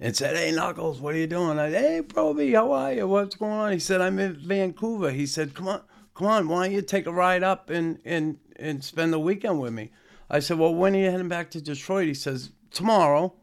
and 0.00 0.16
said, 0.16 0.36
"Hey, 0.36 0.52
Knuckles, 0.52 1.00
what 1.00 1.14
are 1.14 1.18
you 1.18 1.26
doing?" 1.26 1.58
I, 1.58 1.70
said, 1.70 1.82
"Hey, 1.84 2.02
Proby, 2.02 2.54
how 2.54 2.72
are 2.72 2.92
you? 2.92 3.06
What's 3.08 3.36
going 3.36 3.52
on?" 3.52 3.72
He 3.72 3.78
said, 3.78 4.00
"I'm 4.00 4.18
in 4.18 4.34
Vancouver." 4.34 5.10
He 5.10 5.26
said, 5.26 5.54
"Come 5.54 5.68
on, 5.68 5.82
come 6.14 6.26
on, 6.26 6.48
why 6.48 6.66
don't 6.66 6.74
you 6.74 6.82
take 6.82 7.06
a 7.06 7.12
ride 7.12 7.42
up 7.42 7.70
and 7.70 7.98
and 8.04 8.38
and 8.56 8.82
spend 8.84 9.12
the 9.12 9.18
weekend 9.18 9.60
with 9.60 9.72
me?" 9.72 9.90
I 10.30 10.40
said, 10.40 10.58
"Well, 10.58 10.74
when 10.74 10.94
are 10.94 10.98
you 10.98 11.10
heading 11.10 11.28
back 11.28 11.50
to 11.52 11.60
Detroit?" 11.60 12.06
He 12.06 12.14
says, 12.14 12.50
"Tomorrow." 12.70 13.34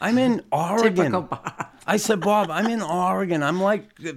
I'm 0.00 0.18
in 0.18 0.42
Oregon. 0.52 1.28
I 1.86 1.96
said, 1.96 2.20
Bob, 2.20 2.50
I'm 2.50 2.66
in 2.66 2.82
Oregon. 2.82 3.40
I'm 3.44 3.60
like 3.62 3.84
a 4.04 4.14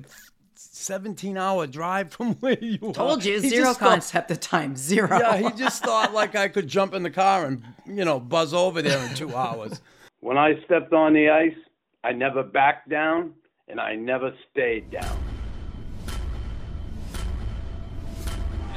17 0.55 1.37
hour 1.37 1.67
drive 1.67 2.11
from 2.11 2.33
where 2.39 2.57
you 2.59 2.79
are. 2.89 2.93
Told 2.93 3.23
you, 3.23 3.39
He 3.39 3.49
zero 3.49 3.67
thought- 3.73 3.77
concept 3.89 4.31
of 4.31 4.39
time, 4.39 4.75
zero. 4.75 5.15
yeah, 5.19 5.37
he 5.37 5.51
just 5.51 5.83
thought 5.83 6.11
like 6.11 6.35
I 6.35 6.47
could 6.47 6.67
jump 6.67 6.95
in 6.95 7.03
the 7.03 7.11
car 7.11 7.45
and, 7.45 7.63
you 7.85 8.03
know, 8.03 8.19
buzz 8.19 8.53
over 8.53 8.81
there 8.81 8.97
in 9.07 9.13
two 9.13 9.35
hours. 9.35 9.79
When 10.23 10.37
I 10.37 10.53
stepped 10.63 10.93
on 10.93 11.11
the 11.11 11.29
ice, 11.29 11.57
I 12.01 12.13
never 12.13 12.43
backed 12.43 12.87
down 12.87 13.33
and 13.67 13.77
I 13.77 13.95
never 13.95 14.33
stayed 14.49 14.89
down. 14.89 15.17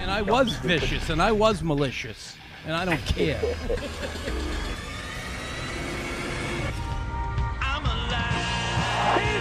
And 0.00 0.10
I 0.10 0.22
was 0.22 0.56
vicious 0.56 1.08
and 1.08 1.22
I 1.22 1.30
was 1.30 1.62
malicious. 1.62 2.36
And 2.66 2.74
I 2.74 2.84
don't 2.84 3.00
care. 3.06 3.38
He's 3.38 3.54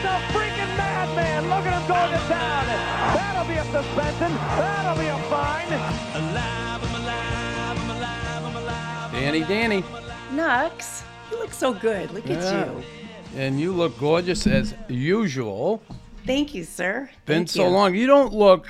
a 0.05 0.17
freaking 0.29 0.77
madman. 0.77 1.49
Look 1.49 1.65
at 1.65 1.73
him 1.73 1.87
going 1.87 2.12
to 2.12 2.20
town. 2.29 2.65
That'll 3.15 3.48
be 3.48 3.55
a 3.55 3.65
suspension. 3.65 4.31
That'll 4.59 5.01
be 5.01 5.07
a 5.07 5.17
fine. 5.27 5.70
Dani, 9.12 9.43
Dani. 9.45 9.84
Nux, 10.34 11.03
you 11.31 11.38
look 11.39 11.53
so 11.53 11.73
good. 11.73 12.11
Look 12.11 12.25
Yeah. 12.27 12.35
at 12.38 12.67
you. 12.67 12.84
And 13.35 13.59
you 13.59 13.71
look 13.73 13.97
gorgeous 13.99 14.47
as 14.47 14.73
usual. 14.88 15.81
Thank 16.25 16.53
you, 16.55 16.63
sir. 16.63 17.09
Been 17.26 17.40
Thank 17.40 17.49
so 17.49 17.63
you. 17.68 17.70
long. 17.70 17.95
You 17.95 18.07
don't 18.07 18.34
look 18.34 18.68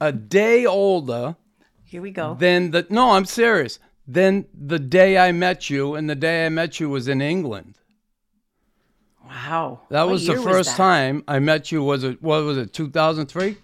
a 0.00 0.12
day 0.12 0.66
older 0.66 1.36
Here 1.84 2.00
we 2.02 2.10
go. 2.10 2.34
Then 2.38 2.70
the. 2.70 2.86
No, 2.90 3.10
I'm 3.12 3.24
serious. 3.26 3.78
Then 4.06 4.46
the 4.54 4.78
day 4.78 5.18
I 5.18 5.30
met 5.32 5.68
you, 5.70 5.94
and 5.94 6.08
the 6.08 6.14
day 6.14 6.46
I 6.46 6.48
met 6.48 6.80
you 6.80 6.88
was 6.88 7.06
in 7.06 7.20
England. 7.20 7.74
wow. 9.26 9.80
That 9.90 10.02
What 10.04 10.12
was 10.12 10.26
the 10.26 10.36
first 10.36 10.70
that? 10.70 10.76
time 10.76 11.22
I 11.28 11.38
met 11.38 11.70
you. 11.72 11.82
Was 11.82 12.02
it? 12.04 12.22
What 12.22 12.44
was 12.44 12.56
it? 12.58 12.72
2003. 12.72 13.56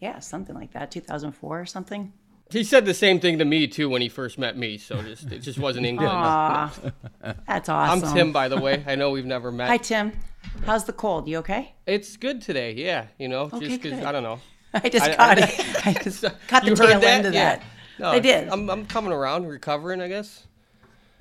Yeah, 0.00 0.18
something 0.20 0.54
like 0.54 0.72
that. 0.72 0.90
2004 0.90 1.60
or 1.60 1.66
something. 1.66 2.12
He 2.50 2.62
said 2.62 2.84
the 2.86 2.94
same 2.94 3.18
thing 3.18 3.38
to 3.38 3.44
me 3.44 3.66
too 3.66 3.88
when 3.88 4.02
he 4.02 4.08
first 4.08 4.38
met 4.38 4.56
me. 4.56 4.78
So 4.78 5.02
just 5.02 5.30
it 5.32 5.40
just 5.40 5.58
wasn't 5.58 5.86
England. 5.86 6.12
Aw, 6.12 6.72
that's 7.46 7.68
awesome. 7.68 8.08
I'm. 8.08 8.14
Tim, 8.14 8.32
by 8.32 8.48
the 8.48 8.60
way. 8.60 8.84
I 8.86 8.94
know 8.94 9.10
we've 9.10 9.26
never 9.26 9.50
met. 9.50 9.68
Hi, 9.68 9.76
Tim. 9.78 10.12
How's 10.64 10.84
the 10.84 10.92
cold? 10.92 11.26
You 11.28 11.38
okay? 11.38 11.74
It's 11.86 12.16
good 12.16 12.40
today. 12.40 12.72
Yeah, 12.72 13.06
you 13.18 13.28
know, 13.28 13.50
Okay, 13.52 13.68
just 13.68 13.82
because. 13.82 14.04
I 14.04 14.12
don't 14.12 14.22
know. 14.22 14.38
I 14.74 14.88
just 14.88 15.04
I- 15.06 15.14
caught 15.16 15.38
I- 15.38 15.42
it. 15.42 15.86
I 15.86 15.92
just 15.94 16.24
caught 16.46 16.62
the 16.62 16.70
you 16.70 16.76
tail 16.76 16.86
heard 16.86 17.02
that? 17.02 17.04
end 17.18 17.26
of 17.26 17.34
Yeah. 17.34 17.56
that. 17.56 17.62
No, 17.98 18.08
I 18.10 18.18
did. 18.20 18.48
I'm 18.48 18.68
I'm 18.70 18.86
coming 18.86 19.12
around, 19.12 19.46
recovering, 19.48 20.00
I 20.00 20.08
guess. 20.08 20.46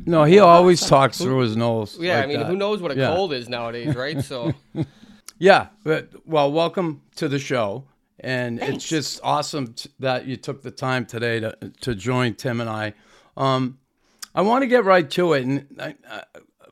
No, 0.06 0.26
he 0.26 0.40
always 0.40 0.86
talks 0.86 1.18
through 1.20 1.40
his 1.40 1.56
nose. 1.56 1.98
Yeah, 2.00 2.20
I 2.22 2.26
mean, 2.28 2.40
that. 2.40 2.48
who 2.48 2.56
knows 2.58 2.82
what 2.82 2.92
a 2.92 2.96
Yeah. 2.98 3.16
cold 3.16 3.32
is 3.34 3.48
nowadays, 3.50 3.96
right? 3.96 4.22
So 4.24 4.54
Yeah, 5.40 5.68
but 5.84 6.10
well, 6.26 6.52
welcome 6.52 7.02
to 7.16 7.28
the 7.30 7.40
show, 7.40 7.86
and 8.20 8.60
Thanks. 8.60 8.76
it's 8.76 8.88
just 8.88 9.20
awesome 9.24 9.74
t- 9.74 9.90
that 10.00 10.26
you 10.26 10.38
took 10.38 10.62
the 10.62 10.72
time 10.72 11.06
today 11.06 11.40
to 11.40 11.56
to 11.82 11.96
join 11.96 12.36
Tim 12.36 12.62
and 12.62 12.70
I. 12.70 12.94
Um, 13.38 13.80
I 14.34 14.42
want 14.42 14.64
to 14.64 14.68
get 14.68 14.84
right 14.86 15.10
to 15.12 15.34
it, 15.34 15.46
and 15.46 15.66
I 15.80 15.96
I, 16.10 16.24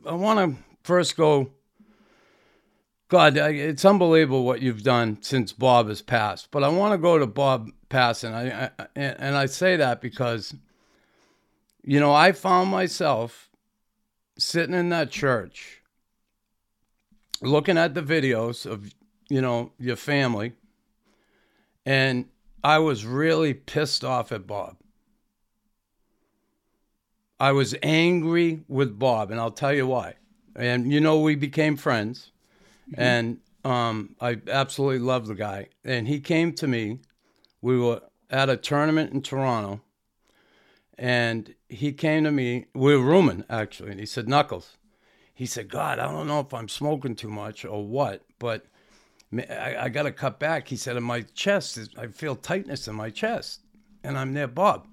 I 0.08 0.14
want 0.14 0.40
to 0.40 0.64
first 0.84 1.16
go. 1.18 1.52
God, 3.10 3.38
I- 3.38 3.50
it's 3.50 3.86
unbelievable 3.86 4.44
what 4.44 4.62
you've 4.62 4.82
done 4.84 5.20
since 5.22 5.54
Bob 5.54 5.88
has 5.90 6.02
passed. 6.02 6.50
But 6.50 6.64
I 6.64 6.70
want 6.70 6.94
to 6.94 6.98
go 6.98 7.20
to 7.20 7.28
Bob 7.28 7.70
passing. 7.90 8.34
I, 8.34 8.66
I 8.66 8.72
and 8.96 9.36
I 9.36 9.46
say 9.46 9.76
that 9.76 10.02
because, 10.02 10.56
you 11.84 12.00
know, 12.00 12.12
I 12.14 12.32
found 12.32 12.72
myself 12.72 13.50
sitting 14.38 14.74
in 14.74 14.90
that 14.90 15.12
church 15.12 15.82
looking 17.42 17.78
at 17.78 17.94
the 17.94 18.02
videos 18.02 18.66
of 18.66 18.92
you 19.30 19.42
know 19.42 19.72
your 19.78 19.96
family 19.96 20.53
and 21.86 22.26
i 22.64 22.80
was 22.80 23.06
really 23.06 23.54
pissed 23.54 24.04
off 24.04 24.32
at 24.32 24.48
bob. 24.48 24.78
I 27.40 27.52
was 27.52 27.76
angry 27.84 28.62
with 28.68 28.98
bob 28.98 29.32
and 29.32 29.40
i'll 29.40 29.52
tell 29.52 29.74
you 29.74 29.88
why. 29.88 30.16
And 30.56 30.92
you 30.92 31.02
know 31.02 31.20
we 31.20 31.36
became 31.36 31.76
friends 31.76 32.32
and 32.96 33.40
um, 33.66 34.16
i 34.22 34.40
absolutely 34.48 35.00
love 35.00 35.28
the 35.28 35.36
guy. 35.36 35.70
And 35.84 36.08
he 36.08 36.20
came 36.20 36.54
to 36.54 36.68
me. 36.68 37.00
We 37.62 37.80
were 37.80 38.02
at 38.30 38.50
a 38.50 38.58
tournament 38.58 39.14
in 39.14 39.22
toronto 39.22 39.82
and 40.98 41.56
he 41.70 41.92
came 41.92 42.24
to 42.24 42.32
me. 42.32 42.68
We 42.74 42.96
were 42.96 43.04
rooming 43.04 43.44
actually 43.50 43.92
and 43.92 44.00
he 44.00 44.06
said 44.06 44.30
knuckles 44.30 44.78
he 45.34 45.46
said, 45.46 45.68
God, 45.68 46.00
I 46.00 46.12
don't 46.12 46.28
know 46.28 46.42
if 46.42 46.54
I'm 46.54 46.70
smoking 46.70 47.16
too 47.16 47.30
much 47.30 47.66
or 47.66 47.86
what, 47.86 48.22
but 48.38 48.66
I, 49.40 49.76
I 49.86 49.90
got 49.90 50.04
to 50.04 50.12
cut 50.12 50.40
back. 50.40 50.68
He 50.68 50.76
said, 50.76 50.98
in 50.98 51.04
my 51.04 51.22
chest, 51.34 51.80
I 51.98 52.08
feel 52.08 52.36
tightness 52.36 52.88
in 52.88 52.96
my 52.96 53.10
chest. 53.10 53.62
And 54.04 54.18
I'm 54.18 54.34
near 54.34 54.48
Bob. 54.48 54.88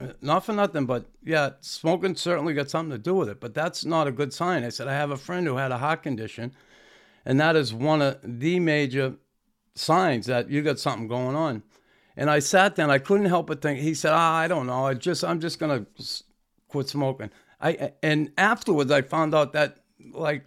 Uh, 0.00 0.08
Not 0.20 0.44
for 0.44 0.52
nothing, 0.52 0.86
but 0.86 1.06
yeah, 1.24 1.50
smoking 1.60 2.16
certainly 2.16 2.54
got 2.54 2.70
something 2.70 2.90
to 2.90 3.02
do 3.02 3.14
with 3.14 3.28
it, 3.28 3.40
but 3.40 3.54
that's 3.54 3.84
not 3.84 4.06
a 4.06 4.12
good 4.12 4.32
sign. 4.32 4.64
I 4.64 4.68
said, 4.68 4.88
I 4.88 4.92
have 4.92 5.10
a 5.10 5.16
friend 5.16 5.46
who 5.46 5.56
had 5.56 5.72
a 5.72 5.78
heart 5.78 6.02
condition, 6.02 6.52
and 7.24 7.40
that 7.40 7.56
is 7.56 7.72
one 7.72 8.02
of 8.02 8.18
the 8.22 8.60
major 8.60 9.14
signs 9.74 10.26
that 10.26 10.50
you 10.50 10.62
got 10.62 10.78
something 10.78 11.08
going 11.08 11.34
on. 11.34 11.62
And 12.16 12.30
I 12.30 12.38
sat 12.38 12.76
there 12.76 12.84
and 12.84 12.92
I 12.92 12.98
couldn't 12.98 13.26
help 13.26 13.46
but 13.46 13.60
think, 13.60 13.80
he 13.80 13.94
said, 13.94 14.12
ah, 14.12 14.36
I 14.36 14.48
don't 14.48 14.66
know. 14.66 14.86
I 14.86 14.94
just, 14.94 15.24
I'm 15.24 15.40
just 15.40 15.58
going 15.58 15.86
to 15.86 16.22
quit 16.68 16.88
smoking. 16.88 17.30
I 17.60 17.92
and 18.02 18.32
afterwards 18.36 18.90
I 18.90 19.02
found 19.02 19.34
out 19.34 19.54
that 19.54 19.78
like 20.12 20.44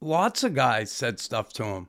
lots 0.00 0.44
of 0.44 0.54
guys 0.54 0.92
said 0.92 1.18
stuff 1.18 1.52
to 1.54 1.64
him, 1.64 1.88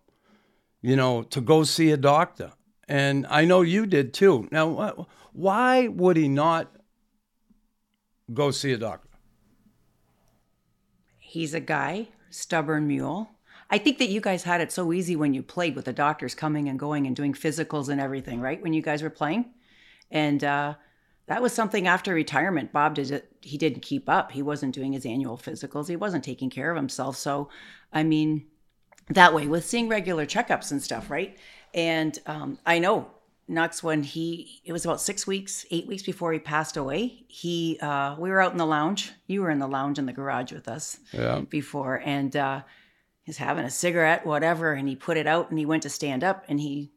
you 0.87 0.95
know, 0.95 1.21
to 1.21 1.41
go 1.41 1.65
see 1.65 1.91
a 1.91 1.97
doctor. 1.97 2.53
And 2.87 3.27
I 3.29 3.43
know 3.43 3.61
you 3.61 3.85
did 3.85 4.13
too. 4.13 4.47
Now, 4.53 5.05
why 5.33 5.89
would 5.89 6.15
he 6.15 6.29
not 6.29 6.71
go 8.33 8.51
see 8.51 8.71
a 8.71 8.77
doctor? 8.77 9.09
He's 11.19 11.53
a 11.53 11.59
guy, 11.59 12.07
stubborn 12.29 12.87
mule. 12.87 13.29
I 13.69 13.79
think 13.79 13.97
that 13.97 14.07
you 14.07 14.21
guys 14.21 14.43
had 14.43 14.61
it 14.61 14.71
so 14.71 14.93
easy 14.93 15.17
when 15.17 15.33
you 15.33 15.43
played 15.43 15.75
with 15.75 15.83
the 15.83 15.91
doctors 15.91 16.33
coming 16.33 16.69
and 16.69 16.79
going 16.79 17.05
and 17.05 17.13
doing 17.13 17.33
physicals 17.33 17.89
and 17.89 17.99
everything, 17.99 18.39
right? 18.39 18.63
When 18.63 18.71
you 18.71 18.81
guys 18.81 19.03
were 19.03 19.09
playing. 19.09 19.43
And 20.09 20.41
uh, 20.41 20.75
that 21.25 21.41
was 21.41 21.51
something 21.51 21.85
after 21.85 22.13
retirement. 22.13 22.71
Bob 22.71 22.95
did 22.95 23.11
it, 23.11 23.29
he 23.41 23.57
didn't 23.57 23.81
keep 23.81 24.07
up. 24.07 24.31
He 24.31 24.41
wasn't 24.41 24.73
doing 24.73 24.93
his 24.93 25.05
annual 25.05 25.37
physicals. 25.37 25.89
He 25.89 25.97
wasn't 25.97 26.23
taking 26.23 26.49
care 26.49 26.71
of 26.71 26.77
himself. 26.77 27.17
So, 27.17 27.49
I 27.91 28.03
mean, 28.03 28.45
that 29.09 29.33
way 29.33 29.47
with 29.47 29.65
seeing 29.65 29.87
regular 29.87 30.25
checkups 30.25 30.71
and 30.71 30.81
stuff, 30.81 31.09
right? 31.09 31.37
And 31.73 32.17
um, 32.25 32.59
I 32.65 32.79
know 32.79 33.09
Nux, 33.47 33.69
when 33.81 34.03
he 34.03 34.61
it 34.65 34.73
was 34.73 34.83
about 34.83 34.99
six 34.99 35.25
weeks, 35.25 35.65
eight 35.71 35.87
weeks 35.87 36.03
before 36.03 36.33
he 36.33 36.39
passed 36.39 36.75
away. 36.75 37.23
He 37.27 37.77
uh, 37.81 38.15
we 38.19 38.29
were 38.29 38.41
out 38.41 38.51
in 38.51 38.57
the 38.57 38.65
lounge. 38.65 39.11
You 39.27 39.41
were 39.41 39.49
in 39.51 39.59
the 39.59 39.67
lounge 39.67 39.97
in 39.99 40.05
the 40.05 40.13
garage 40.13 40.51
with 40.51 40.67
us 40.67 40.97
Yeah. 41.13 41.41
before, 41.49 42.01
and 42.03 42.35
uh, 42.35 42.61
he's 43.23 43.37
having 43.37 43.63
a 43.63 43.69
cigarette, 43.69 44.25
whatever, 44.25 44.73
and 44.73 44.87
he 44.89 44.95
put 44.95 45.15
it 45.17 45.27
out 45.27 45.49
and 45.49 45.57
he 45.57 45.65
went 45.65 45.83
to 45.83 45.89
stand 45.89 46.23
up 46.25 46.43
and 46.49 46.59
he 46.59 46.91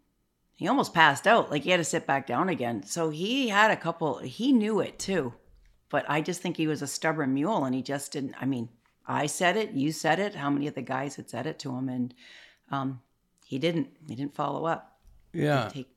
he 0.57 0.67
almost 0.69 0.93
passed 0.93 1.27
out. 1.29 1.51
Like 1.53 1.63
he 1.63 1.71
had 1.71 1.77
to 1.79 1.85
sit 1.85 2.07
back 2.07 2.27
down 2.27 2.49
again. 2.49 2.83
So 2.85 3.11
he 3.11 3.49
had 3.49 3.71
a 3.71 3.77
couple. 3.77 4.19
He 4.19 4.53
knew 4.53 4.81
it 4.81 4.99
too, 4.99 5.33
but 5.89 6.05
I 6.09 6.21
just 6.21 6.43
think 6.43 6.57
he 6.57 6.67
was 6.67 6.83
a 6.83 6.87
stubborn 6.89 7.33
mule 7.33 7.65
and 7.65 7.75
he 7.77 7.83
just 7.83 8.11
didn't. 8.13 8.35
I 8.41 8.47
mean, 8.47 8.69
I 9.11 9.27
said 9.27 9.57
it, 9.57 9.73
you 9.73 9.91
said 9.91 10.21
it. 10.21 10.37
How 10.37 10.51
many 10.51 10.69
of 10.69 10.75
the 10.75 10.83
guys 10.83 11.17
had 11.17 11.29
said 11.29 11.47
it 11.47 11.59
to 11.61 11.75
him, 11.75 11.89
and 11.89 12.15
um, 12.71 13.01
he 13.45 13.59
didn't. 13.59 13.89
He 14.09 14.15
didn't 14.15 14.37
follow 14.37 14.67
up. 14.67 15.01
Yeah. 15.33 15.65
Take, 15.65 15.89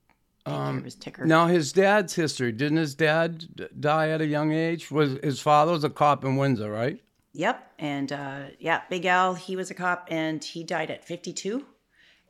take 0.46 0.56
of 0.56 0.84
his 0.84 0.96
ticker. 0.96 1.24
Now 1.24 1.46
his 1.46 1.72
dad's 1.72 2.16
history. 2.16 2.52
Didn't 2.52 2.78
his 2.78 2.96
dad 2.96 3.46
d- 3.56 3.68
die 3.80 4.10
at 4.10 4.22
a 4.22 4.26
young 4.26 4.52
age? 4.52 4.90
Was 4.90 5.18
his 5.24 5.40
father 5.40 5.74
was 5.74 5.84
a 5.84 5.92
cop 5.92 6.26
in 6.26 6.38
Windsor, 6.38 6.72
right? 6.72 7.00
Yep. 7.34 7.74
And 7.78 8.12
uh, 8.12 8.46
yeah, 8.60 8.82
Big 8.90 9.06
Al, 9.06 9.36
he 9.36 9.56
was 9.56 9.70
a 9.70 9.76
cop 9.76 10.08
and 10.10 10.44
he 10.44 10.64
died 10.64 10.90
at 10.90 11.06
52. 11.06 11.66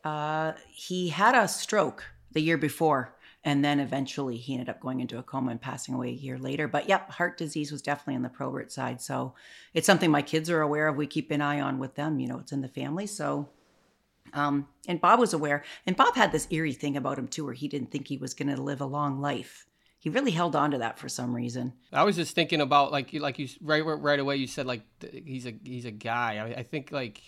Uh, 0.03 0.51
he 0.69 1.09
had 1.09 1.33
a 1.33 1.47
stroke 1.47 2.03
the 2.31 2.41
year 2.41 2.57
before. 2.57 3.15
And 3.45 3.63
then 3.63 3.80
eventually 3.80 4.38
he 4.38 4.54
ended 4.54 4.69
up 4.69 4.80
going 4.80 5.01
into 5.01 5.18
a 5.18 5.24
coma 5.24 5.51
and 5.51 5.62
passing 5.62 5.94
away 5.94 6.10
a 6.10 6.13
year 6.13 6.38
later. 6.38 6.68
But 6.68 6.88
yep, 6.88 7.10
heart 7.12 7.38
disease 7.38 7.72
was 7.72 7.81
definitely 7.81 8.16
on 8.16 8.22
the 8.22 8.30
Probert 8.30 8.72
side. 8.72 9.01
So 9.01 9.34
it's 9.74 9.86
something 9.86 10.10
my 10.10 10.22
kids 10.22 10.50
are 10.50 10.62
aware 10.62 10.88
of. 10.88 10.95
We 10.95 11.07
keep 11.07 11.30
an 11.30 11.42
eye 11.42 11.60
on 11.60 11.78
with 11.78 11.95
them. 11.95 12.19
You 12.19 12.28
know, 12.28 12.40
it's 12.40 12.54
in 12.54 12.62
the 12.62 12.69
family. 12.69 13.06
So, 13.06 13.50
um, 14.34 14.68
and 14.88 15.01
Bob 15.01 15.19
was 15.19 15.34
aware. 15.34 15.63
And 15.86 15.98
Bob 15.98 16.16
had 16.16 16.31
this 16.31 16.48
eerie 16.51 16.74
thing 16.74 16.95
about 16.95 17.19
him 17.19 17.28
too, 17.28 17.44
where 17.44 17.54
he 17.54 17.68
didn't 17.68 17.92
think 17.92 18.07
he 18.07 18.18
was 18.18 18.34
going 18.34 18.54
to 18.56 18.62
live 18.62 18.80
a 18.80 18.86
long 18.86 19.19
life. 19.19 19.66
He 20.00 20.10
really 20.10 20.31
held 20.31 20.56
on 20.56 20.72
to 20.72 20.78
that 20.80 21.00
for 21.00 21.07
some 21.07 21.34
reason. 21.34 21.74
I 21.92 22.04
was 22.04 22.18
just 22.18 22.36
thinking 22.36 22.60
about 22.60 22.92
like 22.92 23.13
like 23.13 23.39
you 23.39 23.48
right 23.62 23.81
right 23.81 24.19
away 24.19 24.36
you 24.36 24.48
said 24.48 24.66
like 24.66 24.81
he's 25.01 25.46
a 25.46 25.54
he's 25.63 25.86
a 25.86 25.92
guy. 25.92 26.39
I, 26.39 26.60
I 26.60 26.63
think 26.63 26.92
like 26.92 27.22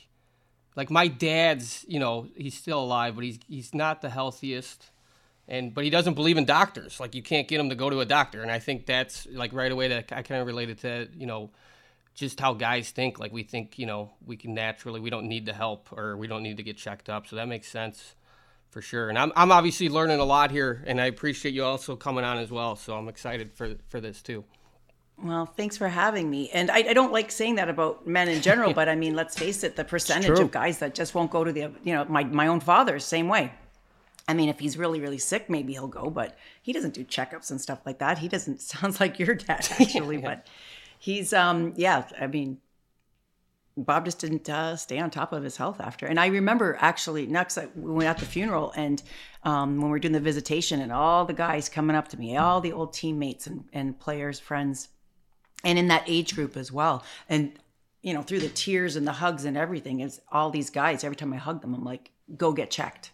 like 0.76 0.90
my 0.90 1.08
dad's, 1.08 1.86
you 1.88 2.00
know, 2.00 2.28
he's 2.36 2.54
still 2.54 2.84
alive, 2.84 3.16
but 3.16 3.24
he's 3.24 3.40
he's 3.48 3.74
not 3.74 4.02
the 4.02 4.10
healthiest, 4.10 4.92
and 5.48 5.74
but 5.74 5.84
he 5.84 5.90
doesn't 5.90 6.16
believe 6.16 6.38
in 6.38 6.46
doctors. 6.46 7.00
Like 7.00 7.16
you 7.16 7.22
can't 7.22 7.48
get 7.48 7.60
him 7.60 7.70
to 7.70 7.76
go 7.76 7.90
to 7.90 8.00
a 8.00 8.06
doctor, 8.06 8.42
and 8.42 8.52
I 8.52 8.60
think 8.60 8.86
that's 8.86 9.28
like 9.32 9.54
right 9.54 9.72
away 9.72 9.90
that 9.90 10.12
I 10.12 10.22
kind 10.22 10.42
of 10.42 10.48
related 10.48 10.80
to 10.80 11.08
you 11.16 11.26
know, 11.26 11.52
just 12.14 12.40
how 12.40 12.54
guys 12.54 12.92
think. 12.92 13.20
Like 13.20 13.32
we 13.32 13.44
think 13.44 13.78
you 13.78 13.86
know 13.86 14.12
we 14.26 14.38
can 14.38 14.54
naturally 14.54 15.00
we 15.00 15.10
don't 15.10 15.28
need 15.28 15.46
the 15.46 15.54
help 15.54 15.92
or 15.92 16.18
we 16.18 16.28
don't 16.28 16.44
need 16.44 16.58
to 16.58 16.64
get 16.64 16.78
checked 16.78 17.10
up. 17.10 17.28
So 17.28 17.36
that 17.36 17.48
makes 17.48 17.68
sense 17.68 18.16
for 18.72 18.82
sure. 18.82 19.10
And 19.10 19.18
I'm 19.18 19.32
I'm 19.36 19.52
obviously 19.52 19.90
learning 19.90 20.20
a 20.20 20.26
lot 20.26 20.52
here, 20.52 20.84
and 20.88 21.00
I 21.00 21.06
appreciate 21.06 21.54
you 21.54 21.64
also 21.64 21.96
coming 21.96 22.24
on 22.24 22.38
as 22.38 22.52
well. 22.52 22.76
So 22.76 22.96
I'm 22.96 23.08
excited 23.08 23.54
for 23.54 23.76
for 23.88 24.02
this 24.02 24.22
too. 24.22 24.44
Well, 25.18 25.46
thanks 25.46 25.78
for 25.78 25.88
having 25.88 26.30
me. 26.30 26.50
And 26.50 26.70
I, 26.70 26.80
I 26.80 26.94
don't 26.94 27.14
like 27.14 27.32
saying 27.32 27.56
that 27.56 27.70
about 27.70 28.06
men 28.06 28.28
in 28.28 28.42
general, 28.42 28.74
but 28.80 28.90
I 28.90 28.96
mean, 28.96 29.16
let's 29.16 29.38
face 29.38 29.64
it, 29.64 29.76
the 29.76 29.86
percentage 29.86 30.40
of 30.40 30.52
guys 30.52 30.80
that 30.80 30.94
just 30.94 31.16
won't 31.16 31.32
go 31.32 31.44
to 31.44 31.54
the, 31.54 31.72
you 31.84 31.94
know, 31.94 32.06
my, 32.06 32.24
my 32.26 32.48
own 32.48 32.60
father, 32.60 33.00
same 33.00 33.30
way. 33.30 33.54
I 34.28 34.34
mean, 34.34 34.50
if 34.50 34.60
he's 34.60 34.78
really, 34.78 35.00
really 35.00 35.18
sick, 35.20 35.50
maybe 35.50 35.74
he'll 35.74 35.88
go, 35.88 36.10
but 36.10 36.36
he 36.62 36.74
doesn't 36.74 36.94
do 36.96 37.04
checkups 37.04 37.52
and 37.52 37.62
stuff 37.62 37.80
like 37.86 38.00
that. 38.00 38.18
He 38.20 38.28
doesn't, 38.28 38.62
sounds 38.74 39.00
like 39.00 39.20
your 39.20 39.36
dad, 39.36 39.68
actually, 39.80 40.18
but 40.18 40.48
he's, 40.98 41.32
um, 41.34 41.74
yeah, 41.76 42.06
I 42.20 42.28
mean, 42.28 42.60
Bob 43.78 44.06
just 44.06 44.20
didn't 44.20 44.50
uh, 44.50 44.78
stay 44.78 45.00
on 45.00 45.10
top 45.10 45.34
of 45.34 45.44
his 45.44 45.58
health 45.58 45.82
after. 45.82 46.06
And 46.06 46.18
I 46.20 46.28
remember 46.28 46.78
actually, 46.80 47.28
next, 47.28 47.58
I- 47.58 47.68
we 47.76 47.92
went 47.92 48.08
at 48.10 48.18
the 48.18 48.26
funeral 48.26 48.72
and 48.76 49.04
um, 49.44 49.76
when 49.78 49.86
we 49.86 49.90
were 49.90 50.00
doing 50.00 50.14
the 50.14 50.20
visitation 50.20 50.80
and 50.80 50.92
all 50.94 51.26
the 51.26 51.34
guys 51.34 51.68
coming 51.68 51.96
up 51.96 52.08
to 52.10 52.18
me, 52.18 52.38
all 52.38 52.62
the 52.62 52.72
old 52.72 52.94
teammates 52.94 53.48
and, 53.48 53.66
and 53.74 54.00
players, 54.00 54.40
friends, 54.40 54.88
and 55.64 55.78
in 55.78 55.90
that 55.90 56.04
age 56.08 56.36
group 56.36 56.56
as 56.56 56.72
well. 56.72 57.04
And 57.28 57.52
you 58.02 58.14
know, 58.14 58.22
through 58.22 58.40
the 58.40 58.50
tears 58.50 58.96
and 58.96 59.06
the 59.08 59.12
hugs 59.12 59.46
and 59.46 59.58
everything, 59.58 60.00
is 60.00 60.22
all 60.32 60.52
these 60.52 60.70
guys. 60.70 61.04
Every 61.04 61.16
time 61.16 61.34
I 61.34 61.38
hug 61.38 61.62
them, 61.62 61.74
I'm 61.74 61.84
like, 61.84 62.12
"Go 62.38 62.54
get 62.54 62.70
checked, 62.70 63.10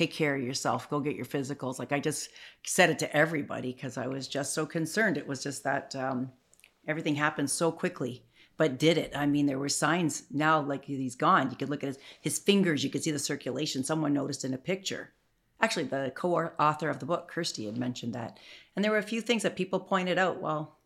take 0.00 0.12
care 0.12 0.34
of 0.34 0.42
yourself, 0.42 0.88
go 0.90 1.00
get 1.00 1.16
your 1.16 1.26
physicals." 1.26 1.78
Like 1.78 1.92
I 1.92 2.00
just 2.00 2.30
said 2.64 2.90
it 2.90 2.98
to 3.00 3.16
everybody 3.16 3.72
because 3.72 3.98
I 3.98 4.06
was 4.06 4.28
just 4.28 4.54
so 4.54 4.66
concerned. 4.66 5.16
It 5.18 5.26
was 5.26 5.42
just 5.42 5.64
that 5.64 5.94
um, 5.94 6.30
everything 6.86 7.14
happened 7.14 7.50
so 7.50 7.70
quickly. 7.70 8.24
But 8.56 8.78
did 8.78 8.98
it? 8.98 9.12
I 9.16 9.24
mean, 9.24 9.46
there 9.46 9.58
were 9.58 9.70
signs 9.70 10.24
now, 10.30 10.60
like 10.60 10.84
he's 10.84 11.16
gone. 11.16 11.50
You 11.50 11.56
could 11.56 11.70
look 11.70 11.82
at 11.82 11.88
his, 11.88 11.98
his 12.20 12.38
fingers, 12.38 12.84
you 12.84 12.90
could 12.90 13.02
see 13.02 13.10
the 13.10 13.18
circulation. 13.18 13.82
Someone 13.82 14.12
noticed 14.12 14.44
in 14.44 14.52
a 14.52 14.58
picture. 14.58 15.12
Actually, 15.62 15.84
the 15.84 16.12
co 16.14 16.36
author 16.58 16.90
of 16.90 16.98
the 16.98 17.06
book, 17.06 17.30
Kirstie, 17.32 17.66
had 17.66 17.78
mentioned 17.78 18.14
that. 18.14 18.38
And 18.76 18.84
there 18.84 18.92
were 18.92 18.98
a 18.98 19.02
few 19.02 19.22
things 19.22 19.42
that 19.44 19.56
people 19.56 19.80
pointed 19.80 20.18
out. 20.18 20.40
Well, 20.40 20.76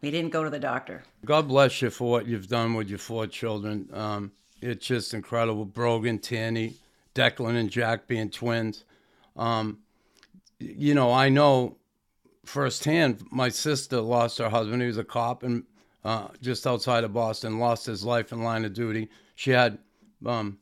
we 0.00 0.10
didn't 0.10 0.30
go 0.30 0.42
to 0.42 0.50
the 0.50 0.58
doctor. 0.58 1.04
God 1.24 1.46
bless 1.46 1.80
you 1.80 1.90
for 1.90 2.10
what 2.10 2.26
you've 2.26 2.48
done 2.48 2.74
with 2.74 2.88
your 2.88 2.98
four 2.98 3.28
children. 3.28 3.88
Um, 3.92 4.32
it's 4.60 4.86
just 4.86 5.14
incredible. 5.14 5.64
Brogan, 5.64 6.18
Tierney, 6.18 6.74
Declan, 7.14 7.56
and 7.56 7.70
Jack 7.70 8.06
being 8.06 8.30
twins. 8.30 8.84
Um, 9.36 9.78
you 10.58 10.94
know, 10.94 11.12
I 11.12 11.28
know 11.28 11.76
firsthand. 12.44 13.24
My 13.30 13.48
sister 13.48 14.00
lost 14.00 14.38
her 14.38 14.48
husband. 14.48 14.82
He 14.82 14.88
was 14.88 14.98
a 14.98 15.04
cop 15.04 15.42
and 15.42 15.64
uh, 16.04 16.28
just 16.40 16.66
outside 16.66 17.04
of 17.04 17.12
Boston. 17.12 17.58
Lost 17.58 17.86
his 17.86 18.04
life 18.04 18.32
in 18.32 18.42
line 18.42 18.64
of 18.64 18.74
duty. 18.74 19.08
She 19.34 19.50
had 19.50 19.78
um, 20.24 20.58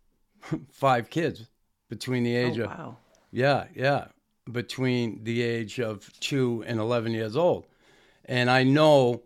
five 0.72 1.10
kids 1.10 1.46
between 1.88 2.22
the 2.22 2.36
age 2.36 2.58
oh, 2.58 2.64
of 2.64 2.70
wow. 2.70 2.96
yeah, 3.30 3.66
yeah, 3.74 4.06
between 4.50 5.24
the 5.24 5.42
age 5.42 5.80
of 5.80 6.10
two 6.20 6.64
and 6.66 6.78
11 6.78 7.12
years 7.12 7.36
old. 7.36 7.66
And 8.26 8.50
I 8.50 8.62
know, 8.62 9.22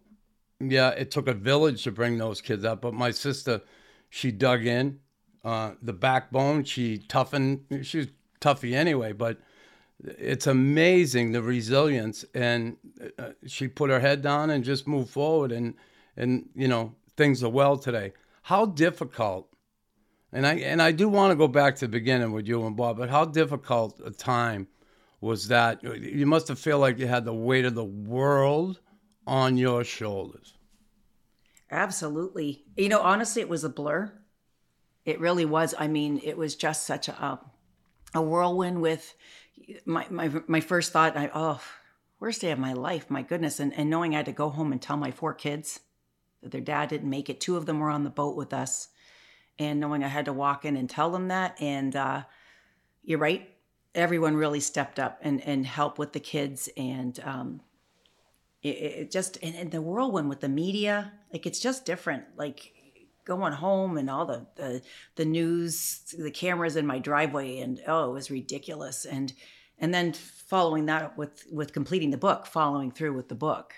yeah, 0.60 0.90
it 0.90 1.10
took 1.10 1.26
a 1.26 1.34
village 1.34 1.82
to 1.84 1.92
bring 1.92 2.18
those 2.18 2.40
kids 2.40 2.64
up, 2.64 2.82
but 2.82 2.94
my 2.94 3.10
sister, 3.10 3.62
she 4.10 4.30
dug 4.30 4.64
in, 4.64 5.00
uh, 5.44 5.72
the 5.82 5.92
backbone, 5.92 6.64
she 6.64 6.98
toughened, 6.98 7.64
she 7.82 7.98
was 7.98 8.08
toughy 8.40 8.74
anyway, 8.74 9.12
but 9.12 9.38
it's 10.04 10.46
amazing 10.46 11.32
the 11.32 11.42
resilience. 11.42 12.24
And 12.34 12.76
uh, 13.18 13.30
she 13.46 13.68
put 13.68 13.90
her 13.90 14.00
head 14.00 14.22
down 14.22 14.50
and 14.50 14.64
just 14.64 14.86
moved 14.86 15.10
forward. 15.10 15.52
And, 15.52 15.74
and, 16.16 16.48
you 16.54 16.68
know, 16.68 16.94
things 17.16 17.42
are 17.42 17.48
well 17.48 17.76
today. 17.76 18.12
How 18.42 18.66
difficult 18.66 19.52
and 20.32 20.46
I 20.46 20.54
and 20.54 20.80
I 20.80 20.92
do 20.92 21.08
want 21.08 21.30
to 21.30 21.36
go 21.36 21.46
back 21.46 21.76
to 21.76 21.86
the 21.86 21.90
beginning 21.90 22.32
with 22.32 22.48
you 22.48 22.66
and 22.66 22.76
Bob, 22.76 22.96
but 22.96 23.10
how 23.10 23.24
difficult 23.24 24.00
a 24.04 24.10
time 24.10 24.66
was 25.20 25.48
that? 25.48 25.82
You 25.82 26.26
must 26.26 26.48
have 26.48 26.58
felt 26.58 26.80
like 26.80 26.98
you 26.98 27.06
had 27.06 27.24
the 27.24 27.34
weight 27.34 27.66
of 27.66 27.74
the 27.74 27.84
world 27.84 28.80
on 29.26 29.56
your 29.56 29.84
shoulders. 29.84 30.54
Absolutely. 31.70 32.64
You 32.76 32.88
know, 32.88 33.00
honestly, 33.00 33.42
it 33.42 33.48
was 33.48 33.62
a 33.62 33.68
blur. 33.68 34.12
It 35.04 35.20
really 35.20 35.44
was. 35.44 35.74
I 35.78 35.88
mean, 35.88 36.20
it 36.22 36.36
was 36.36 36.54
just 36.54 36.86
such 36.86 37.08
a 37.08 37.40
a 38.14 38.22
whirlwind 38.22 38.80
with 38.80 39.14
my 39.84 40.06
my 40.10 40.30
my 40.46 40.60
first 40.60 40.92
thought. 40.92 41.16
I 41.16 41.30
oh, 41.34 41.60
worst 42.20 42.40
day 42.40 42.50
of 42.50 42.58
my 42.58 42.72
life. 42.72 43.10
My 43.10 43.22
goodness, 43.22 43.60
and 43.60 43.74
and 43.74 43.90
knowing 43.90 44.14
I 44.14 44.18
had 44.18 44.26
to 44.26 44.32
go 44.32 44.48
home 44.48 44.72
and 44.72 44.80
tell 44.80 44.96
my 44.96 45.10
four 45.10 45.34
kids 45.34 45.80
that 46.42 46.52
their 46.52 46.60
dad 46.60 46.88
didn't 46.88 47.10
make 47.10 47.28
it. 47.28 47.40
Two 47.40 47.56
of 47.56 47.66
them 47.66 47.80
were 47.80 47.90
on 47.90 48.04
the 48.04 48.10
boat 48.10 48.36
with 48.36 48.52
us, 48.52 48.88
and 49.58 49.80
knowing 49.80 50.04
I 50.04 50.08
had 50.08 50.26
to 50.26 50.32
walk 50.32 50.64
in 50.64 50.76
and 50.76 50.88
tell 50.88 51.10
them 51.10 51.28
that. 51.28 51.60
And 51.60 51.96
uh, 51.96 52.22
you're 53.02 53.18
right. 53.18 53.48
Everyone 53.94 54.36
really 54.36 54.60
stepped 54.60 54.98
up 54.98 55.18
and 55.22 55.40
and 55.42 55.66
helped 55.66 55.98
with 55.98 56.12
the 56.12 56.20
kids 56.20 56.68
and. 56.76 57.18
Um, 57.24 57.60
it, 58.62 58.68
it 58.68 59.10
just 59.10 59.38
and, 59.42 59.56
and 59.56 59.70
the 59.72 59.82
whirlwind 59.82 60.28
with 60.28 60.38
the 60.38 60.48
media 60.48 61.12
like 61.32 61.46
it's 61.46 61.58
just 61.58 61.84
different 61.84 62.22
like 62.36 62.72
going 63.24 63.52
home 63.52 63.98
and 63.98 64.10
all 64.10 64.26
the, 64.26 64.46
the 64.56 64.82
the 65.16 65.24
news 65.24 66.14
the 66.18 66.30
cameras 66.30 66.76
in 66.76 66.86
my 66.86 66.98
driveway 66.98 67.58
and 67.58 67.80
oh 67.86 68.10
it 68.10 68.12
was 68.12 68.30
ridiculous 68.30 69.04
and 69.04 69.32
and 69.78 69.92
then 69.92 70.12
following 70.12 70.86
that 70.86 71.02
up 71.02 71.18
with 71.18 71.44
with 71.50 71.72
completing 71.72 72.10
the 72.10 72.18
book 72.18 72.46
following 72.46 72.90
through 72.90 73.12
with 73.12 73.28
the 73.28 73.34
book 73.34 73.74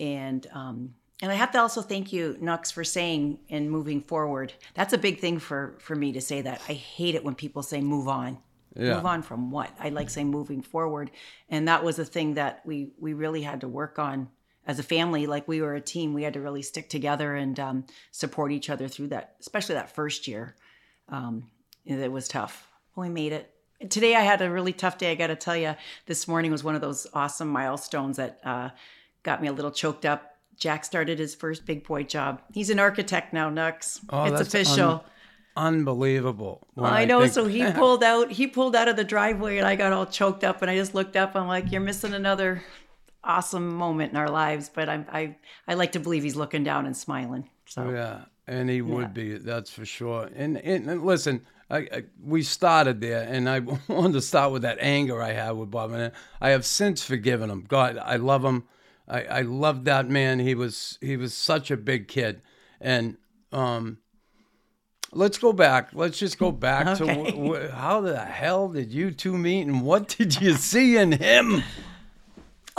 and 0.00 0.46
um 0.52 0.94
and 1.20 1.32
I 1.32 1.34
have 1.34 1.50
to 1.52 1.58
also 1.58 1.82
thank 1.82 2.12
you, 2.12 2.36
Nux, 2.40 2.70
for 2.70 2.84
saying 2.84 3.40
and 3.50 3.70
moving 3.70 4.00
forward. 4.00 4.52
That's 4.74 4.92
a 4.92 4.98
big 4.98 5.18
thing 5.18 5.38
for 5.38 5.74
for 5.80 5.96
me 5.96 6.12
to 6.12 6.20
say 6.20 6.42
that. 6.42 6.62
I 6.68 6.74
hate 6.74 7.14
it 7.14 7.24
when 7.24 7.34
people 7.34 7.62
say 7.62 7.80
move 7.80 8.06
on. 8.06 8.38
Yeah. 8.76 8.94
Move 8.94 9.06
on 9.06 9.22
from 9.22 9.50
what? 9.50 9.70
I 9.80 9.88
like 9.88 10.10
saying 10.10 10.28
moving 10.28 10.62
forward. 10.62 11.10
And 11.48 11.66
that 11.66 11.82
was 11.82 11.98
a 11.98 12.04
thing 12.04 12.34
that 12.34 12.62
we 12.64 12.92
we 12.98 13.14
really 13.14 13.42
had 13.42 13.62
to 13.62 13.68
work 13.68 13.98
on 13.98 14.28
as 14.68 14.78
a 14.78 14.82
family. 14.84 15.26
Like 15.26 15.48
we 15.48 15.60
were 15.60 15.74
a 15.74 15.80
team. 15.80 16.14
We 16.14 16.22
had 16.22 16.34
to 16.34 16.40
really 16.40 16.62
stick 16.62 16.88
together 16.88 17.34
and 17.34 17.58
um, 17.58 17.86
support 18.12 18.52
each 18.52 18.70
other 18.70 18.86
through 18.86 19.08
that, 19.08 19.34
especially 19.40 19.74
that 19.74 19.92
first 19.92 20.28
year. 20.28 20.54
Um, 21.08 21.50
it 21.84 22.12
was 22.12 22.28
tough. 22.28 22.68
But 22.94 23.00
We 23.02 23.08
made 23.08 23.32
it. 23.32 23.50
Today 23.90 24.14
I 24.14 24.20
had 24.20 24.42
a 24.42 24.50
really 24.50 24.72
tough 24.72 24.98
day. 24.98 25.10
I 25.10 25.14
got 25.14 25.28
to 25.28 25.36
tell 25.36 25.56
you, 25.56 25.74
this 26.06 26.28
morning 26.28 26.50
was 26.52 26.62
one 26.62 26.74
of 26.74 26.80
those 26.80 27.06
awesome 27.14 27.48
milestones 27.48 28.16
that 28.18 28.40
uh, 28.44 28.70
got 29.22 29.40
me 29.40 29.48
a 29.48 29.52
little 29.52 29.70
choked 29.70 30.04
up. 30.04 30.34
Jack 30.56 30.84
started 30.84 31.18
his 31.20 31.34
first 31.36 31.64
big 31.64 31.86
boy 31.86 32.02
job. 32.02 32.42
He's 32.52 32.70
an 32.70 32.80
architect 32.80 33.32
now, 33.32 33.48
Nux. 33.48 34.00
Oh, 34.10 34.24
it's 34.24 34.38
that's 34.38 34.48
official. 34.48 35.04
Unbelievable. 35.56 36.66
when 36.74 36.92
I 36.92 37.04
know. 37.04 37.20
think- 37.22 37.32
So 37.32 37.46
he 37.46 37.64
pulled 37.72 38.02
out. 38.04 38.30
He 38.30 38.46
pulled 38.46 38.76
out 38.76 38.88
of 38.88 38.96
the 38.96 39.04
driveway, 39.04 39.58
and 39.58 39.66
I 39.66 39.76
got 39.76 39.92
all 39.92 40.06
choked 40.06 40.44
up. 40.44 40.62
And 40.62 40.70
I 40.70 40.76
just 40.76 40.94
looked 40.94 41.16
up. 41.16 41.34
I'm 41.36 41.46
like, 41.48 41.70
"You're 41.72 41.80
missing 41.80 42.14
another 42.14 42.62
awesome 43.24 43.74
moment 43.74 44.12
in 44.12 44.18
our 44.18 44.30
lives." 44.30 44.70
But 44.72 44.88
I, 44.88 45.04
I, 45.10 45.36
I 45.66 45.74
like 45.74 45.92
to 45.92 46.00
believe 46.00 46.22
he's 46.22 46.36
looking 46.36 46.64
down 46.64 46.86
and 46.86 46.96
smiling. 46.96 47.48
So 47.66 47.90
Yeah, 47.90 48.22
and 48.46 48.70
he 48.70 48.80
would 48.82 49.12
be. 49.14 49.38
That's 49.38 49.70
for 49.70 49.84
sure. 49.84 50.30
And, 50.34 50.56
and, 50.58 50.88
and 50.88 51.04
listen, 51.04 51.44
I, 51.70 51.78
I, 51.78 52.04
we 52.22 52.42
started 52.42 53.00
there, 53.00 53.22
and 53.22 53.48
I 53.48 53.58
wanted 53.88 54.14
to 54.14 54.22
start 54.22 54.52
with 54.52 54.62
that 54.62 54.78
anger 54.80 55.22
I 55.22 55.32
had 55.32 55.52
with 55.52 55.70
Bob, 55.70 55.92
and 55.92 56.12
I 56.40 56.50
have 56.50 56.64
since 56.64 57.04
forgiven 57.04 57.50
him. 57.50 57.64
God, 57.68 57.98
I 57.98 58.16
love 58.16 58.44
him. 58.44 58.64
I, 59.06 59.22
I 59.24 59.40
love 59.42 59.84
that 59.84 60.08
man. 60.08 60.38
He 60.38 60.54
was 60.54 60.98
he 61.00 61.16
was 61.16 61.34
such 61.34 61.70
a 61.70 61.76
big 61.76 62.08
kid, 62.08 62.42
and 62.80 63.16
um, 63.52 63.98
let's 65.12 65.38
go 65.38 65.52
back. 65.52 65.90
Let's 65.92 66.18
just 66.18 66.38
go 66.38 66.52
back 66.52 66.98
to 66.98 67.06
wh- 67.14 67.70
wh- 67.70 67.74
how 67.74 68.00
the 68.00 68.18
hell 68.18 68.68
did 68.68 68.90
you 68.92 69.10
two 69.10 69.36
meet, 69.36 69.62
and 69.62 69.82
what 69.82 70.08
did 70.08 70.40
you 70.40 70.52
see 70.54 70.96
in 70.96 71.12
him? 71.12 71.62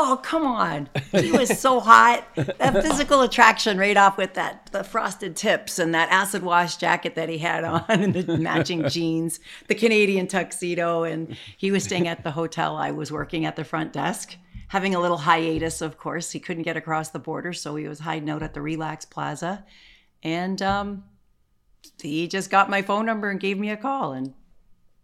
Oh, 0.01 0.18
come 0.24 0.46
on. 0.46 0.88
He 1.12 1.29
was 1.29 1.60
so 1.60 1.82
hot. 1.82 2.25
That 2.36 2.82
physical 2.82 3.20
attraction 3.20 3.77
right 3.77 3.98
off 3.98 4.18
with 4.18 4.34
that 4.36 4.70
the 4.72 4.82
frosted 4.82 5.36
tips 5.36 5.77
and 5.77 5.94
that 5.94 6.08
acid 6.10 6.41
wash 6.41 6.77
jacket 6.77 7.15
that 7.15 7.27
he 7.27 7.38
had 7.38 7.65
on 7.65 7.84
and 7.89 8.13
the 8.13 8.38
matching 8.38 8.88
jeans, 8.89 9.41
the 9.68 9.75
Canadian 9.75 10.27
tuxedo. 10.27 11.03
And 11.03 11.36
he 11.58 11.70
was 11.70 11.84
staying 11.84 12.08
at 12.08 12.24
the 12.24 12.32
hotel. 12.32 12.77
I 12.77 12.91
was 12.91 13.12
working 13.12 13.44
at 13.44 13.58
the 13.58 13.65
front 13.65 13.91
desk, 13.91 14.38
having 14.70 14.96
a 14.96 15.01
little 15.01 15.18
hiatus, 15.18 15.82
of 15.82 15.98
course. 15.98 16.32
He 16.32 16.39
couldn't 16.39 16.63
get 16.63 16.77
across 16.77 17.10
the 17.10 17.20
border, 17.20 17.51
so 17.51 17.75
he 17.75 17.89
was 17.89 18.00
hiding 18.00 18.29
out 18.29 18.41
at 18.41 18.53
the 18.53 18.62
Relax 18.62 19.03
Plaza. 19.03 19.65
And 20.24 20.62
um, 20.62 21.03
he 22.01 22.29
just 22.29 22.50
got 22.50 22.70
my 22.70 22.84
phone 22.84 23.06
number 23.06 23.29
and 23.29 23.38
gave 23.38 23.60
me 23.60 23.70
a 23.70 23.75
call. 23.75 24.13
And 24.13 24.34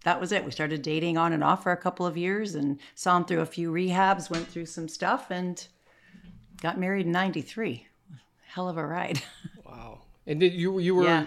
that 0.05 0.21
was 0.21 0.31
it. 0.31 0.45
We 0.45 0.51
started 0.51 0.83
dating 0.83 1.17
on 1.17 1.33
and 1.33 1.43
off 1.43 1.63
for 1.63 1.71
a 1.71 1.77
couple 1.77 2.05
of 2.05 2.15
years 2.15 2.53
and 2.53 2.79
saw 2.93 3.17
him 3.17 3.25
through 3.25 3.41
a 3.41 3.45
few 3.45 3.71
rehabs, 3.71 4.29
went 4.29 4.47
through 4.47 4.67
some 4.67 4.87
stuff, 4.87 5.31
and 5.31 5.67
got 6.61 6.79
married 6.79 7.07
in 7.07 7.11
'93. 7.11 7.87
Hell 8.47 8.69
of 8.69 8.77
a 8.77 8.85
ride. 8.85 9.21
Wow. 9.65 10.03
And 10.25 10.39
did 10.39 10.53
you 10.53 10.79
you 10.79 10.95
were 10.95 11.03
Yeah. 11.03 11.25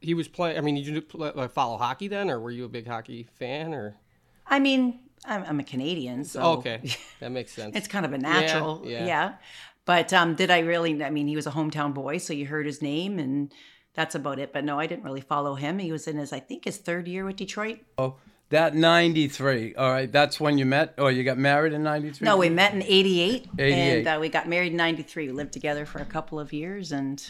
he 0.00 0.14
was 0.14 0.26
playing. 0.26 0.56
I 0.56 0.60
mean, 0.62 0.76
did 0.76 0.86
you 0.86 1.02
play, 1.02 1.48
follow 1.48 1.76
hockey 1.76 2.08
then, 2.08 2.30
or 2.30 2.40
were 2.40 2.50
you 2.50 2.64
a 2.64 2.68
big 2.68 2.86
hockey 2.86 3.28
fan? 3.38 3.74
Or 3.74 3.96
I 4.46 4.58
mean, 4.58 5.00
I'm, 5.26 5.44
I'm 5.44 5.60
a 5.60 5.64
Canadian, 5.64 6.24
so 6.24 6.40
oh, 6.40 6.52
okay, 6.58 6.80
that 7.20 7.30
makes 7.30 7.52
sense. 7.52 7.76
it's 7.76 7.88
kind 7.88 8.06
of 8.06 8.12
a 8.14 8.18
natural, 8.18 8.82
yeah. 8.84 9.06
yeah. 9.06 9.34
But 9.84 10.12
um, 10.14 10.34
did 10.34 10.50
I 10.50 10.60
really? 10.60 11.02
I 11.04 11.10
mean, 11.10 11.26
he 11.26 11.36
was 11.36 11.46
a 11.46 11.50
hometown 11.50 11.92
boy, 11.92 12.18
so 12.18 12.32
you 12.32 12.46
heard 12.46 12.64
his 12.64 12.80
name, 12.80 13.18
and 13.18 13.52
that's 13.94 14.14
about 14.14 14.38
it. 14.38 14.52
But 14.52 14.64
no, 14.64 14.78
I 14.78 14.86
didn't 14.86 15.04
really 15.04 15.20
follow 15.20 15.54
him. 15.54 15.78
He 15.78 15.92
was 15.92 16.06
in 16.06 16.18
his, 16.18 16.32
I 16.32 16.40
think, 16.40 16.64
his 16.64 16.76
third 16.76 17.08
year 17.08 17.24
with 17.24 17.36
Detroit. 17.36 17.80
Oh, 17.98 18.16
that 18.50 18.74
93. 18.74 19.74
All 19.74 19.90
right. 19.90 20.10
That's 20.10 20.38
when 20.38 20.58
you 20.58 20.66
met 20.66 20.94
or 20.98 21.10
you 21.10 21.24
got 21.24 21.38
married 21.38 21.72
in 21.72 21.82
93? 21.82 22.24
No, 22.24 22.36
we 22.36 22.50
met 22.50 22.74
in 22.74 22.82
'88, 22.82 23.48
88. 23.58 23.72
and 23.72 24.06
uh, 24.06 24.18
we 24.20 24.28
got 24.28 24.48
married 24.48 24.72
in 24.72 24.76
'93. 24.76 25.26
We 25.26 25.32
lived 25.32 25.52
together 25.52 25.86
for 25.86 26.00
a 26.00 26.04
couple 26.04 26.38
of 26.38 26.52
years, 26.52 26.92
and 26.92 27.24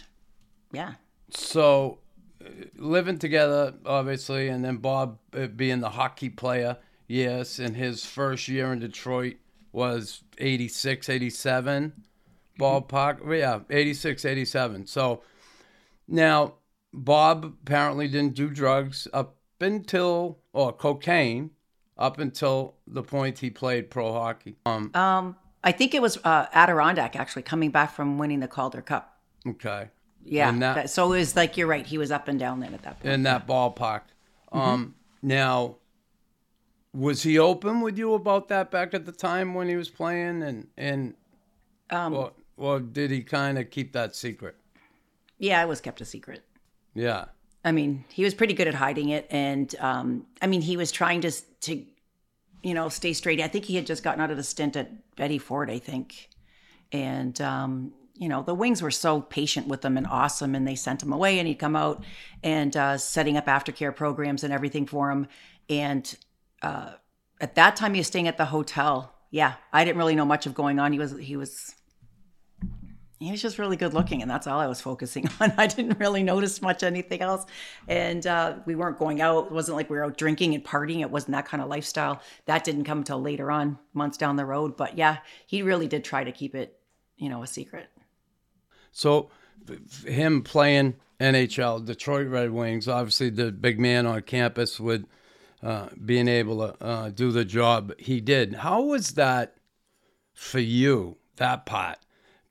yeah, 0.72 0.94
So, 1.30 1.98
uh, 2.44 2.48
living 2.76 3.18
together, 3.18 3.74
obviously, 3.86 4.48
and 4.48 4.64
then 4.64 4.78
Bob 4.78 5.18
uh, 5.32 5.46
being 5.46 5.80
the 5.80 5.90
hockey 5.90 6.30
player, 6.30 6.78
yes, 7.06 7.58
and 7.60 7.76
his 7.76 8.04
first 8.04 8.48
year 8.48 8.72
in 8.72 8.80
Detroit 8.80 9.36
was 9.72 10.22
86, 10.38 11.08
87 11.08 11.92
ballpark. 12.58 13.38
Yeah, 13.38 13.60
86, 13.70 14.24
87. 14.24 14.86
So, 14.86 15.22
now 16.08 16.54
Bob 16.92 17.44
apparently 17.44 18.08
didn't 18.08 18.34
do 18.34 18.48
drugs 18.50 19.08
up 19.12 19.36
until, 19.60 20.38
or 20.52 20.72
cocaine, 20.72 21.50
up 21.96 22.18
until 22.18 22.74
the 22.86 23.02
point 23.02 23.38
he 23.38 23.50
played 23.50 23.90
pro 23.90 24.12
hockey. 24.12 24.56
Um, 24.66 24.90
um, 24.94 25.36
I 25.62 25.72
think 25.72 25.94
it 25.94 26.02
was 26.02 26.18
uh, 26.24 26.46
Adirondack 26.52 27.16
actually 27.16 27.42
coming 27.42 27.70
back 27.70 27.92
from 27.94 28.18
winning 28.18 28.40
the 28.40 28.48
Calder 28.48 28.82
Cup. 28.82 29.18
okay. 29.46 29.88
Yeah, 30.26 30.50
that- 30.52 30.74
that- 30.74 30.90
so 30.90 31.12
it 31.12 31.18
was 31.18 31.36
like 31.36 31.56
you're 31.56 31.66
right. 31.66 31.84
He 31.86 31.98
was 31.98 32.10
up 32.10 32.28
and 32.28 32.38
down 32.38 32.60
then 32.60 32.72
at 32.74 32.82
that 32.82 33.00
point. 33.00 33.12
in 33.12 33.22
that 33.24 33.46
ballpark. 33.46 34.02
Um, 34.52 34.94
now, 35.22 35.76
was 36.94 37.22
he 37.24 37.38
open 37.38 37.80
with 37.80 37.98
you 37.98 38.14
about 38.14 38.48
that 38.48 38.70
back 38.70 38.94
at 38.94 39.04
the 39.04 39.12
time 39.12 39.52
when 39.54 39.68
he 39.68 39.76
was 39.76 39.90
playing, 39.90 40.42
and 40.42 40.68
and 40.78 41.14
Um, 41.90 42.14
or, 42.14 42.32
or 42.56 42.80
did 42.80 43.10
he 43.10 43.22
kind 43.22 43.58
of 43.58 43.68
keep 43.70 43.92
that 43.92 44.14
secret? 44.14 44.56
Yeah, 45.38 45.62
it 45.62 45.68
was 45.68 45.80
kept 45.80 46.00
a 46.00 46.04
secret. 46.04 46.44
Yeah, 46.94 47.26
I 47.64 47.72
mean, 47.72 48.04
he 48.08 48.24
was 48.24 48.34
pretty 48.34 48.54
good 48.54 48.68
at 48.68 48.74
hiding 48.74 49.08
it, 49.08 49.26
and 49.30 49.74
um, 49.80 50.26
I 50.42 50.46
mean, 50.46 50.60
he 50.60 50.76
was 50.76 50.92
trying 50.92 51.22
to 51.22 51.32
to, 51.62 51.84
you 52.62 52.74
know, 52.74 52.88
stay 52.88 53.12
straight. 53.12 53.40
I 53.40 53.48
think 53.48 53.64
he 53.64 53.76
had 53.76 53.86
just 53.86 54.02
gotten 54.02 54.20
out 54.20 54.30
of 54.30 54.36
the 54.36 54.42
stint 54.42 54.76
at 54.76 55.16
Betty 55.16 55.38
Ford, 55.38 55.70
I 55.70 55.78
think, 55.78 56.28
and 56.92 57.40
um, 57.40 57.92
you 58.16 58.28
know, 58.28 58.42
the 58.42 58.54
Wings 58.54 58.80
were 58.80 58.90
so 58.90 59.20
patient 59.20 59.66
with 59.66 59.84
him 59.84 59.96
and 59.96 60.06
awesome, 60.06 60.54
and 60.54 60.66
they 60.66 60.76
sent 60.76 61.02
him 61.02 61.12
away, 61.12 61.38
and 61.38 61.48
he'd 61.48 61.58
come 61.58 61.74
out 61.74 62.04
and 62.42 62.76
uh, 62.76 62.96
setting 62.96 63.36
up 63.36 63.46
aftercare 63.46 63.94
programs 63.94 64.44
and 64.44 64.52
everything 64.52 64.86
for 64.86 65.10
him. 65.10 65.26
And 65.68 66.14
uh, 66.62 66.92
at 67.40 67.56
that 67.56 67.76
time, 67.76 67.94
he 67.94 68.00
was 68.00 68.06
staying 68.06 68.28
at 68.28 68.36
the 68.36 68.44
hotel. 68.46 69.14
Yeah, 69.30 69.54
I 69.72 69.84
didn't 69.84 69.98
really 69.98 70.14
know 70.14 70.24
much 70.24 70.46
of 70.46 70.54
going 70.54 70.78
on. 70.78 70.92
He 70.92 70.98
was 70.98 71.16
he 71.18 71.36
was 71.36 71.74
he 73.20 73.30
was 73.30 73.40
just 73.40 73.58
really 73.58 73.76
good 73.76 73.94
looking 73.94 74.22
and 74.22 74.30
that's 74.30 74.46
all 74.46 74.58
i 74.58 74.66
was 74.66 74.80
focusing 74.80 75.28
on. 75.40 75.52
I 75.56 75.66
didn't 75.66 75.98
really 75.98 76.22
notice 76.22 76.60
much 76.60 76.82
anything 76.82 77.20
else. 77.20 77.44
And 77.88 78.26
uh, 78.26 78.56
we 78.66 78.74
weren't 78.74 78.98
going 78.98 79.20
out. 79.20 79.46
It 79.46 79.52
wasn't 79.52 79.76
like 79.76 79.90
we 79.90 79.96
were 79.96 80.04
out 80.04 80.18
drinking 80.18 80.54
and 80.54 80.64
partying. 80.64 81.00
It 81.00 81.10
wasn't 81.10 81.32
that 81.32 81.46
kind 81.46 81.62
of 81.62 81.68
lifestyle. 81.68 82.20
That 82.46 82.64
didn't 82.64 82.84
come 82.84 82.98
until 82.98 83.20
later 83.20 83.50
on 83.50 83.78
months 83.92 84.16
down 84.16 84.36
the 84.36 84.44
road. 84.44 84.76
But 84.76 84.98
yeah 84.98 85.18
he 85.46 85.62
really 85.62 85.88
did 85.88 86.04
try 86.04 86.24
to 86.24 86.32
keep 86.32 86.54
it 86.54 86.78
you 87.16 87.28
know 87.28 87.42
a 87.42 87.46
secret. 87.46 87.88
So 88.92 89.30
him 90.06 90.42
playing 90.42 90.94
NHL, 91.20 91.84
Detroit 91.84 92.28
Red 92.28 92.50
Wings, 92.50 92.88
obviously 92.88 93.30
the 93.30 93.52
big 93.52 93.78
man 93.78 94.06
on 94.06 94.22
campus 94.22 94.78
with 94.78 95.06
uh, 95.62 95.88
being 96.04 96.28
able 96.28 96.58
to 96.58 96.84
uh, 96.84 97.10
do 97.10 97.32
the 97.32 97.44
job 97.44 97.94
he 97.98 98.20
did. 98.20 98.56
How 98.56 98.82
was 98.82 99.12
that 99.12 99.56
for 100.32 100.58
you? 100.58 101.16
That 101.36 101.66
part, 101.66 101.98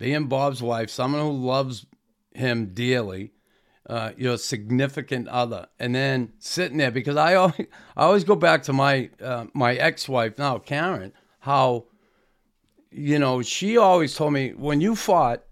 being 0.03 0.25
Bob's 0.27 0.61
wife, 0.61 0.89
someone 0.89 1.21
who 1.21 1.31
loves 1.31 1.85
him 2.35 2.73
dearly, 2.73 3.31
uh, 3.89 4.11
your 4.17 4.37
significant 4.37 5.29
other, 5.29 5.67
and 5.79 5.95
then 5.95 6.33
sitting 6.39 6.77
there 6.77 6.91
because 6.91 7.15
I 7.15 7.35
always, 7.35 7.67
I 7.95 8.03
always 8.03 8.25
go 8.25 8.35
back 8.35 8.63
to 8.63 8.73
my 8.73 9.09
uh, 9.23 9.45
my 9.53 9.75
ex-wife 9.75 10.37
now, 10.37 10.57
Karen, 10.57 11.13
how 11.39 11.85
you 12.91 13.17
know 13.17 13.41
she 13.41 13.77
always 13.77 14.13
told 14.13 14.33
me 14.33 14.49
when 14.51 14.81
you 14.81 14.93
fought. 14.95 15.43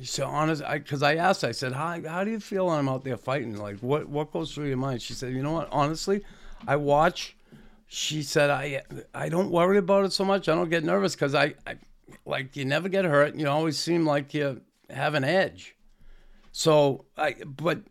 She 0.00 0.06
said, 0.06 0.24
honest, 0.24 0.62
because 0.72 1.02
I, 1.02 1.16
asked, 1.16 1.44
I 1.44 1.52
said, 1.52 1.72
how, 1.74 2.00
how 2.08 2.24
do 2.24 2.30
you 2.30 2.40
feel 2.40 2.68
when 2.68 2.78
I'm 2.78 2.88
out 2.88 3.04
there 3.04 3.18
fighting? 3.18 3.58
Like, 3.58 3.80
what, 3.80 4.08
what 4.08 4.32
goes 4.32 4.54
through 4.54 4.68
your 4.68 4.78
mind? 4.78 5.02
She 5.02 5.12
said, 5.12 5.34
you 5.34 5.42
know 5.42 5.52
what, 5.52 5.68
honestly, 5.70 6.24
I 6.66 6.76
watch. 6.76 7.36
She 7.86 8.22
said, 8.22 8.48
I, 8.48 8.80
I 9.12 9.28
don't 9.28 9.50
worry 9.50 9.76
about 9.76 10.06
it 10.06 10.14
so 10.14 10.24
much. 10.24 10.48
I 10.48 10.54
don't 10.54 10.70
get 10.70 10.84
nervous 10.84 11.14
because 11.14 11.34
I, 11.34 11.52
I, 11.66 11.76
like, 12.24 12.56
you 12.56 12.64
never 12.64 12.88
get 12.88 13.04
hurt. 13.04 13.34
You 13.34 13.48
always 13.48 13.78
seem 13.78 14.06
like 14.06 14.34
you 14.34 14.60
have 14.88 15.14
an 15.14 15.24
edge. 15.24 15.76
So, 16.52 17.04
I, 17.16 17.36
but 17.44 17.82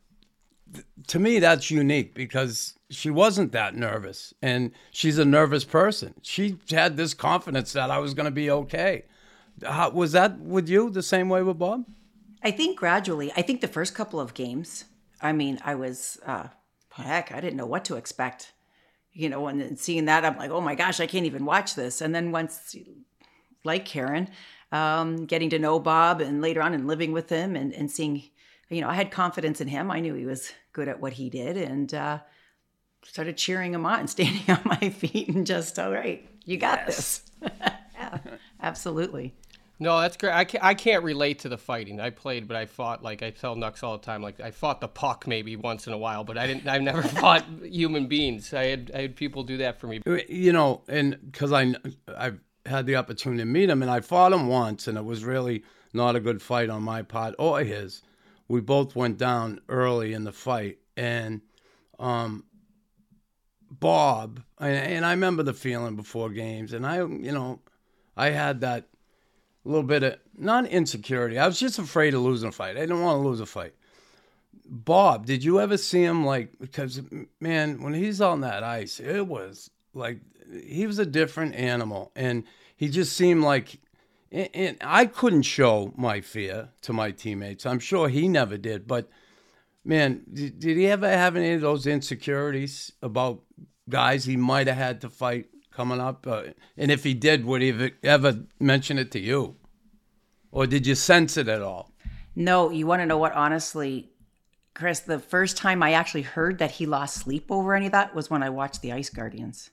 th- 0.74 0.86
to 1.08 1.20
me, 1.20 1.40
that's 1.40 1.72
unique 1.72 2.14
because 2.14 2.78
she 2.90 3.10
wasn't 3.10 3.52
that 3.54 3.76
nervous 3.76 4.34
and 4.42 4.72
she's 4.92 5.18
a 5.18 5.26
nervous 5.26 5.64
person. 5.64 6.16
She 6.22 6.58
had 6.70 6.98
this 6.98 7.14
confidence 7.14 7.74
that 7.74 7.90
I 7.90 8.00
was 8.00 8.14
going 8.14 8.26
to 8.26 8.32
be 8.32 8.50
okay. 8.52 9.06
How, 9.64 9.90
was 9.90 10.12
that 10.14 10.40
with 10.40 10.68
you 10.70 10.90
the 10.90 11.04
same 11.04 11.30
way 11.30 11.44
with 11.44 11.60
Bob? 11.60 11.86
i 12.44 12.52
think 12.52 12.78
gradually 12.78 13.32
i 13.36 13.42
think 13.42 13.62
the 13.62 13.68
first 13.68 13.94
couple 13.96 14.20
of 14.20 14.34
games 14.34 14.86
i 15.22 15.32
mean 15.32 15.60
i 15.64 15.76
was 15.76 16.20
uh 16.26 16.48
heck 16.92 17.32
i 17.32 17.40
didn't 17.40 17.58
know 17.58 17.66
what 17.66 17.86
to 17.86 17.96
expect 17.96 18.54
you 19.14 19.30
know 19.30 19.48
and 19.48 19.80
seeing 19.80 20.06
that 20.06 20.26
i'm 20.26 20.38
like 20.38 20.52
oh 20.52 20.62
my 20.62 20.76
gosh 20.76 21.00
i 21.00 21.08
can't 21.08 21.26
even 21.26 21.46
watch 21.46 21.76
this 21.76 22.02
and 22.02 22.14
then 22.14 22.32
once 22.32 22.76
like 23.64 23.86
karen 23.86 24.30
um, 24.72 25.26
getting 25.26 25.50
to 25.50 25.60
know 25.60 25.80
bob 25.80 26.22
and 26.22 26.42
later 26.42 26.62
on 26.62 26.74
and 26.74 26.88
living 26.88 27.12
with 27.12 27.30
him 27.30 27.56
and, 27.56 27.74
and 27.74 27.90
seeing 27.90 28.24
you 28.70 28.82
know 28.82 28.90
i 28.90 28.94
had 28.94 29.12
confidence 29.12 29.62
in 29.62 29.68
him 29.68 29.90
i 29.90 30.00
knew 30.00 30.14
he 30.14 30.26
was 30.26 30.52
good 30.74 30.88
at 30.88 31.00
what 31.00 31.14
he 31.14 31.30
did 31.30 31.58
and 31.58 31.94
uh, 31.94 32.20
started 33.04 33.36
cheering 33.38 33.74
him 33.74 33.86
on 33.86 34.02
and 34.02 34.10
standing 34.16 34.44
on 34.50 34.62
my 34.66 34.90
feet 34.90 35.30
and 35.30 35.48
just 35.48 35.80
all 35.80 35.92
right 35.92 36.30
you 36.46 36.58
got 36.58 36.86
this 36.86 37.24
yeah, 37.42 38.18
absolutely 38.62 39.34
No, 39.82 40.02
that's 40.02 40.18
great. 40.18 40.34
I 40.34 40.44
can't, 40.44 40.64
I 40.64 40.74
can't 40.74 41.06
relate 41.06 41.40
to 41.40 41.50
the 41.50 41.58
fighting. 41.58 42.02
I 42.02 42.10
played, 42.10 42.50
but 42.50 42.58
I 42.58 42.66
fought 42.66 43.02
like 43.02 43.24
I 43.24 43.30
tell 43.30 43.56
Nux 43.56 43.76
all 43.82 43.98
the 43.98 44.04
time. 44.04 44.22
Like 44.22 44.42
I 44.42 44.52
fought 44.52 44.82
the 44.82 44.90
puck 44.90 45.26
maybe 45.26 45.56
once 45.56 45.88
in 45.88 45.94
a 45.94 45.98
while, 45.98 46.26
but 46.26 46.38
I 46.38 46.48
didn't. 46.48 46.68
I've 46.68 46.82
never 46.82 47.02
fought 47.22 47.46
human 47.64 48.08
beings. 48.08 48.54
I 48.54 48.66
had 48.66 48.92
I 48.94 49.02
had 49.04 49.16
people 49.16 49.44
do 49.44 49.58
that 49.58 49.80
for 49.80 49.88
me. 49.88 50.02
You 50.28 50.52
know, 50.52 50.82
and 50.90 51.18
because 51.32 51.54
I 51.54 51.74
I've 52.10 52.40
had 52.66 52.86
the 52.86 52.96
opportunity 52.96 53.42
to 53.42 53.46
meet 53.46 53.70
him, 53.70 53.82
and 53.82 53.92
I 53.92 54.02
fought 54.02 54.34
him 54.34 54.48
once, 54.48 54.88
and 54.88 54.98
it 54.98 55.06
was 55.06 55.24
really 55.24 55.64
not 55.94 56.16
a 56.16 56.20
good 56.20 56.42
fight 56.42 56.70
on 56.70 56.84
my 56.84 57.02
part 57.02 57.36
or 57.40 57.64
his. 57.64 58.02
We 58.48 58.62
both 58.62 58.96
went 58.96 59.18
down 59.18 59.62
early 59.70 60.14
in 60.14 60.24
the 60.24 60.32
fight, 60.32 60.80
and 60.98 61.42
um, 62.00 62.46
Bob, 63.70 64.42
and, 64.60 64.76
and 64.76 65.06
I 65.06 65.12
remember 65.12 65.44
the 65.44 65.54
feeling 65.54 65.96
before 65.96 66.30
games, 66.30 66.74
and 66.74 66.86
I, 66.86 66.98
you 66.98 67.32
know, 67.32 67.60
I 68.18 68.32
had 68.32 68.62
that 68.62 68.88
little 69.64 69.84
bit 69.84 70.04
of 70.04 70.16
not 70.38 70.66
insecurity. 70.68 71.38
I 71.38 71.48
was 71.48 71.60
just 71.60 71.80
afraid 71.80 72.14
of 72.14 72.22
losing 72.22 72.50
a 72.50 72.52
fight. 72.52 72.78
I 72.78 72.82
didn't 72.82 73.02
want 73.02 73.22
to 73.22 73.28
lose 73.28 73.40
a 73.40 73.46
fight. 73.46 73.74
Bob, 74.66 75.26
did 75.26 75.44
you 75.44 75.60
ever 75.60 75.78
see 75.78 76.04
him 76.04 76.26
like 76.26 76.52
because 76.60 77.02
man, 77.40 77.82
when 77.82 77.94
he's 77.94 78.22
on 78.22 78.42
that 78.42 78.64
ice, 78.64 79.00
it 79.00 79.28
was 79.28 79.70
like 79.94 80.20
he 80.52 80.88
was 80.88 81.00
a 81.00 81.06
different 81.06 81.56
animal, 81.56 82.12
and 82.16 82.44
he 82.76 82.90
just 82.90 83.14
seemed 83.14 83.44
like. 83.44 83.80
And 84.32 84.78
I 84.82 85.08
couldn't 85.08 85.42
show 85.42 85.92
my 85.98 86.22
fear 86.22 86.70
to 86.84 86.94
my 86.94 87.10
teammates. 87.10 87.66
I'm 87.66 87.80
sure 87.80 88.10
he 88.10 88.28
never 88.28 88.58
did. 88.58 88.88
But 88.88 89.10
man, 89.84 90.22
did, 90.32 90.60
did 90.60 90.78
he 90.78 90.86
ever 90.86 91.10
have 91.10 91.36
any 91.36 91.54
of 91.54 91.62
those 91.62 91.88
insecurities 91.88 92.92
about 93.02 93.42
guys 93.90 94.26
he 94.26 94.38
might 94.38 94.68
have 94.68 94.78
had 94.78 95.02
to 95.02 95.10
fight 95.10 95.48
coming 95.72 96.00
up? 96.00 96.28
Uh, 96.28 96.44
and 96.78 96.92
if 96.92 97.04
he 97.04 97.16
did, 97.16 97.44
would 97.44 97.64
he 97.64 97.92
ever 98.04 98.44
mention 98.60 99.00
it 99.00 99.10
to 99.14 99.20
you? 99.20 99.56
Or 100.52 100.68
did 100.68 100.86
you 100.86 100.94
sense 100.94 101.36
it 101.36 101.48
at 101.48 101.64
all? 101.64 101.92
No, 102.36 102.70
you 102.70 102.86
want 102.86 103.02
to 103.02 103.08
know 103.08 103.18
what? 103.18 103.34
Honestly, 103.34 104.12
Chris, 104.76 105.00
the 105.00 105.20
first 105.20 105.58
time 105.58 105.82
I 105.82 105.94
actually 105.94 106.22
heard 106.22 106.60
that 106.60 106.72
he 106.72 106.86
lost 106.86 107.18
sleep 107.18 107.48
over 107.50 107.74
any 107.74 107.88
of 107.88 107.92
that 107.94 108.16
was 108.16 108.30
when 108.30 108.44
I 108.44 108.50
watched 108.50 108.82
the 108.82 108.94
Ice 108.94 109.10
Guardians. 109.10 109.72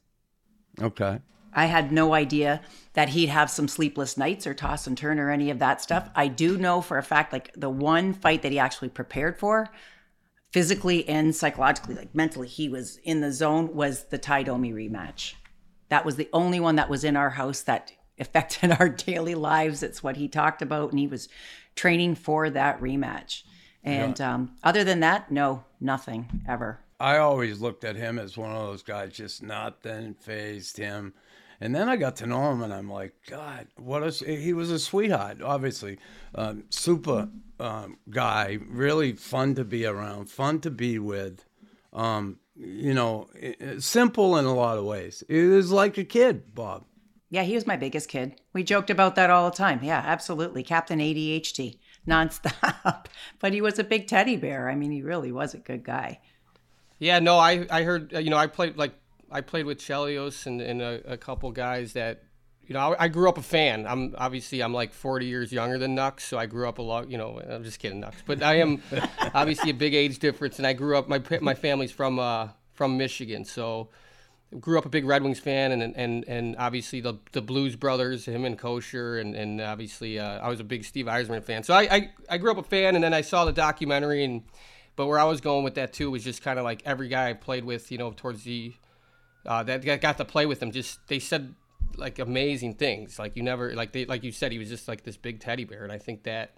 Okay. 0.81 1.21
I 1.53 1.67
had 1.67 1.91
no 1.91 2.13
idea 2.13 2.61
that 2.93 3.09
he'd 3.11 3.31
have 3.31 3.51
some 3.51 3.67
sleepless 3.67 4.19
nights 4.19 4.47
or 4.47 4.53
toss 4.53 4.87
and 4.87 4.97
turn 4.97 5.19
or 5.19 5.31
any 5.31 5.49
of 5.51 5.59
that 5.59 5.81
stuff. 5.81 6.11
I 6.15 6.29
do 6.29 6.59
know 6.59 6.83
for 6.83 6.99
a 6.99 7.03
fact, 7.03 7.33
like 7.33 7.51
the 7.57 7.71
one 7.71 8.13
fight 8.13 8.43
that 8.43 8.53
he 8.53 8.59
actually 8.59 8.91
prepared 8.91 9.39
for, 9.39 9.71
physically 10.53 11.09
and 11.09 11.35
psychologically, 11.35 11.95
like 11.95 12.15
mentally, 12.15 12.49
he 12.49 12.69
was 12.69 12.99
in 13.05 13.23
the 13.23 13.33
zone, 13.33 13.75
was 13.75 14.05
the 14.05 14.19
Tie 14.19 14.43
Domi 14.43 14.73
rematch. 14.73 15.35
That 15.89 16.05
was 16.05 16.17
the 16.17 16.29
only 16.33 16.61
one 16.61 16.77
that 16.77 16.91
was 16.91 17.05
in 17.05 17.17
our 17.17 17.31
house 17.31 17.63
that 17.63 17.93
affected 18.19 18.73
our 18.73 18.89
daily 18.89 19.35
lives. 19.35 19.83
It's 19.83 20.03
what 20.03 20.17
he 20.17 20.29
talked 20.29 20.63
about, 20.63 20.91
and 20.91 20.99
he 20.99 21.07
was 21.07 21.29
training 21.75 22.15
for 22.17 22.51
that 22.51 22.81
rematch. 22.81 23.43
And 23.83 24.21
um, 24.21 24.57
other 24.65 24.83
than 24.83 25.01
that, 25.01 25.31
no, 25.31 25.65
nothing 25.81 26.43
ever. 26.49 26.81
I 26.99 27.19
always 27.19 27.61
looked 27.61 27.85
at 27.85 27.97
him 27.97 28.19
as 28.19 28.37
one 28.37 28.53
of 28.53 28.67
those 28.67 28.83
guys, 28.83 29.13
just 29.13 29.43
nothing 29.43 30.15
phased 30.15 30.77
him. 30.79 31.15
And 31.61 31.75
then 31.75 31.89
I 31.89 31.97
got 31.97 32.17
to 32.17 32.27
know 32.27 32.53
him, 32.53 32.63
and 32.63 32.73
I'm 32.73 32.91
like, 32.91 33.15
God, 33.29 33.67
what 33.77 34.03
a 34.03 34.11
he 34.11 34.53
was 34.53 34.71
a 34.71 34.79
sweetheart. 34.79 35.41
Obviously, 35.41 35.99
um, 36.35 36.65
super 36.69 37.29
um, 37.59 37.97
guy, 38.11 38.59
really 38.69 39.13
fun 39.13 39.55
to 39.55 39.65
be 39.65 39.87
around, 39.87 40.31
fun 40.31 40.61
to 40.61 40.71
be 40.71 40.99
with. 40.99 41.45
Um, 41.93 42.41
you 42.55 42.95
know, 42.95 43.29
simple 43.79 44.37
in 44.37 44.45
a 44.45 44.55
lot 44.55 44.79
of 44.79 44.85
ways. 44.85 45.23
He 45.29 45.45
was 45.45 45.71
like 45.71 45.99
a 45.99 46.05
kid, 46.05 46.55
Bob. 46.55 46.85
Yeah, 47.29 47.43
he 47.43 47.55
was 47.55 47.67
my 47.67 47.77
biggest 47.77 48.09
kid. 48.09 48.41
We 48.53 48.63
joked 48.63 48.91
about 48.91 49.15
that 49.17 49.31
all 49.31 49.51
the 49.51 49.57
time. 49.57 49.81
Yeah, 49.83 50.03
absolutely. 50.05 50.63
Captain 50.63 50.99
ADHD, 50.99 51.79
nonstop. 52.07 53.07
but 53.41 53.53
he 53.53 53.61
was 53.61 53.79
a 53.79 53.85
big 53.85 54.07
teddy 54.07 54.37
bear. 54.37 54.69
I 54.71 54.75
mean, 54.75 54.93
he 54.93 55.03
really 55.03 55.33
was 55.33 55.53
a 55.53 55.59
good 55.59 55.85
guy. 55.85 56.21
Yeah, 56.99 57.19
no, 57.19 57.39
I 57.39 57.67
I 57.71 57.83
heard 57.83 58.15
uh, 58.15 58.19
you 58.19 58.31
know 58.31 58.37
I 58.37 58.47
played 58.47 58.77
like 58.77 58.95
I 59.31 59.41
played 59.41 59.67
with 59.67 59.79
Chelios 59.79 60.47
and, 60.47 60.61
and 60.61 60.81
a, 60.81 61.13
a 61.13 61.17
couple 61.17 61.51
guys 61.53 61.93
that 61.95 62.23
you 62.67 62.75
know 62.75 62.95
I, 62.95 63.05
I 63.05 63.09
grew 63.09 63.29
up 63.29 63.39
a 63.39 63.43
fan. 63.43 63.87
I'm 63.87 64.15
obviously 64.17 64.63
I'm 64.63 64.73
like 64.73 64.93
40 64.93 65.27
years 65.27 65.53
younger 65.53 65.79
than 65.79 65.95
Nux, 65.95 66.15
so 66.19 66.39
I 66.39 66.47
grew 66.47 66.69
up 66.69 66.79
a 66.79 66.83
lot. 66.83 67.11
You 67.11 67.19
know, 67.19 67.41
I'm 67.49 67.65
just 67.65 67.79
kidding, 67.79 68.01
Nux, 68.01 68.13
but 68.27 68.43
I 68.43 68.57
am 68.57 68.83
obviously 69.35 69.71
a 69.71 69.75
big 69.75 69.95
age 69.95 70.19
difference, 70.19 70.59
and 70.59 70.67
I 70.67 70.73
grew 70.73 70.97
up 70.97 71.09
my 71.09 71.23
my 71.41 71.55
family's 71.55 71.93
from 71.93 72.19
uh 72.19 72.49
from 72.73 72.97
Michigan, 72.97 73.45
so 73.45 73.89
grew 74.61 74.79
up 74.79 74.87
a 74.87 74.89
big 74.89 75.05
Red 75.05 75.23
Wings 75.23 75.39
fan, 75.39 75.73
and 75.73 75.95
and 75.97 76.25
and 76.27 76.57
obviously 76.59 77.01
the 77.01 77.15
the 77.33 77.43
Blues 77.43 77.77
Brothers, 77.77 78.25
him 78.27 78.45
and 78.45 78.59
Kocur, 78.59 79.21
and 79.21 79.35
and 79.35 79.61
obviously 79.61 80.19
uh, 80.19 80.39
I 80.39 80.49
was 80.49 80.61
a 80.61 80.65
big 80.65 80.85
Steve 80.85 81.07
Yzerman 81.07 81.45
fan. 81.45 81.63
So 81.63 81.75
I, 81.75 81.83
I 81.83 82.11
I 82.31 82.39
grew 82.39 82.51
up 82.51 82.59
a 82.59 82.63
fan, 82.63 82.95
and 82.95 83.05
then 83.05 83.13
I 83.13 83.21
saw 83.21 83.45
the 83.45 83.53
documentary, 83.53 84.25
and 84.25 84.45
but 84.97 85.07
where 85.07 85.19
I 85.19 85.25
was 85.25 85.41
going 85.41 85.63
with 85.63 85.75
that 85.75 85.93
too 85.93 86.11
was 86.11 86.25
just 86.25 86.43
kind 86.43 86.59
of 86.59 86.65
like 86.65 86.83
every 86.85 87.09
guy 87.09 87.31
I 87.31 87.35
played 87.35 87.65
with, 87.65 87.93
you 87.93 87.99
know, 87.99 88.13
towards 88.17 88.45
the 88.45 88.73
uh, 89.45 89.63
that 89.63 89.85
got- 90.01 90.19
to 90.19 90.25
play 90.25 90.47
with 90.47 90.63
him. 90.63 90.73
Just 90.73 91.07
they 91.09 91.19
said 91.19 91.55
like 91.97 92.19
amazing 92.19 92.75
things. 92.75 93.19
Like 93.19 93.37
you 93.37 93.43
never 93.43 93.75
like 93.75 93.93
they 93.93 94.07
like 94.07 94.25
you 94.25 94.33
said 94.33 94.53
he 94.53 94.59
was 94.59 94.69
just 94.69 94.89
like 94.89 95.05
this 95.05 95.17
big 95.17 95.41
teddy 95.41 95.65
bear, 95.65 95.85
and 95.85 95.93
I 95.93 95.99
think 95.99 96.25
that 96.25 96.57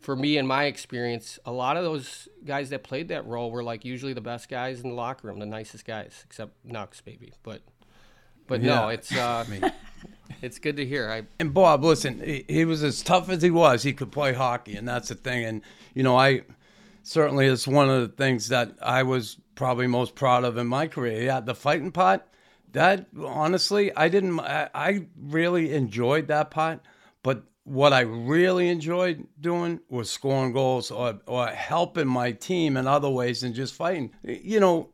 for 0.00 0.16
me 0.16 0.36
in 0.36 0.46
my 0.46 0.64
experience, 0.64 1.38
a 1.44 1.52
lot 1.52 1.76
of 1.76 1.84
those 1.84 2.28
guys 2.44 2.70
that 2.70 2.82
played 2.82 3.08
that 3.08 3.26
role 3.26 3.50
were 3.50 3.62
like 3.62 3.84
usually 3.84 4.12
the 4.12 4.20
best 4.20 4.48
guys 4.48 4.80
in 4.80 4.90
the 4.90 4.94
locker 4.94 5.28
room, 5.28 5.38
the 5.38 5.46
nicest 5.46 5.84
guys, 5.84 6.24
except 6.26 6.52
Nux, 6.64 6.88
maybe. 7.06 7.32
But 7.42 7.62
but 8.46 8.62
no, 8.62 8.88
it's 8.88 9.14
uh, 9.14 9.44
it's 10.42 10.58
good 10.58 10.76
to 10.76 10.86
hear. 10.86 11.10
I 11.10 11.22
And 11.38 11.54
Bob, 11.54 11.84
listen, 11.84 12.20
he, 12.20 12.44
he 12.48 12.64
was 12.64 12.82
as 12.82 13.02
tough 13.02 13.28
as 13.28 13.42
he 13.42 13.50
was. 13.50 13.82
He 13.82 13.92
could 13.92 14.10
play 14.10 14.32
hockey, 14.32 14.74
and 14.76 14.86
that's 14.86 15.08
the 15.08 15.14
thing. 15.14 15.44
And 15.44 15.62
you 15.94 16.02
know, 16.02 16.16
I 16.16 16.42
certainly 17.02 17.46
it's 17.46 17.66
one 17.66 17.88
of 17.88 18.00
the 18.00 18.16
things 18.16 18.48
that 18.48 18.72
I 18.80 19.02
was 19.02 19.38
probably 19.54 19.86
most 19.86 20.14
proud 20.14 20.44
of 20.44 20.56
in 20.56 20.66
my 20.66 20.86
career. 20.86 21.22
Yeah, 21.22 21.40
the 21.40 21.54
fighting 21.54 21.92
pot. 21.92 22.26
That 22.72 23.06
honestly, 23.22 23.94
I 23.94 24.08
didn't. 24.08 24.40
I, 24.40 24.70
I 24.74 25.06
really 25.20 25.74
enjoyed 25.74 26.28
that 26.28 26.50
part, 26.50 26.80
but 27.22 27.42
what 27.64 27.92
I 27.92 28.00
really 28.00 28.68
enjoyed 28.68 29.26
doing 29.40 29.80
was 29.88 30.10
scoring 30.10 30.52
goals 30.52 30.90
or 30.90 31.20
or 31.26 31.48
helping 31.48 32.08
my 32.08 32.32
team 32.32 32.76
in 32.76 32.86
other 32.86 33.10
ways 33.10 33.42
than 33.42 33.52
just 33.52 33.74
fighting. 33.74 34.12
You 34.22 34.58
know, 34.58 34.88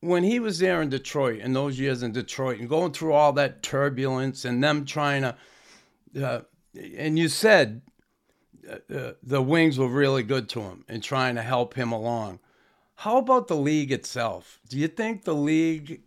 when 0.00 0.22
he 0.22 0.38
was 0.38 0.60
there 0.60 0.80
in 0.80 0.88
Detroit, 0.88 1.40
in 1.40 1.52
those 1.52 1.80
years 1.80 2.02
in 2.02 2.12
Detroit, 2.12 2.60
and 2.60 2.68
going 2.68 2.92
through 2.92 3.12
all 3.12 3.32
that 3.32 3.62
turbulence 3.62 4.44
and 4.44 4.62
them 4.62 4.84
trying 4.84 5.22
to, 5.22 5.36
uh, 6.24 6.42
and 6.96 7.18
you 7.18 7.28
said 7.28 7.82
uh, 8.68 8.94
uh, 8.94 9.12
the 9.22 9.42
Wings 9.42 9.78
were 9.78 9.88
really 9.88 10.22
good 10.22 10.48
to 10.50 10.60
him 10.60 10.84
and 10.88 11.02
trying 11.02 11.34
to 11.36 11.42
help 11.42 11.74
him 11.74 11.92
along. 11.92 12.40
How 12.96 13.18
about 13.18 13.48
the 13.48 13.56
league 13.56 13.92
itself? 13.92 14.60
Do 14.68 14.78
you 14.78 14.88
think 14.88 15.24
the 15.24 15.34
league 15.34 16.02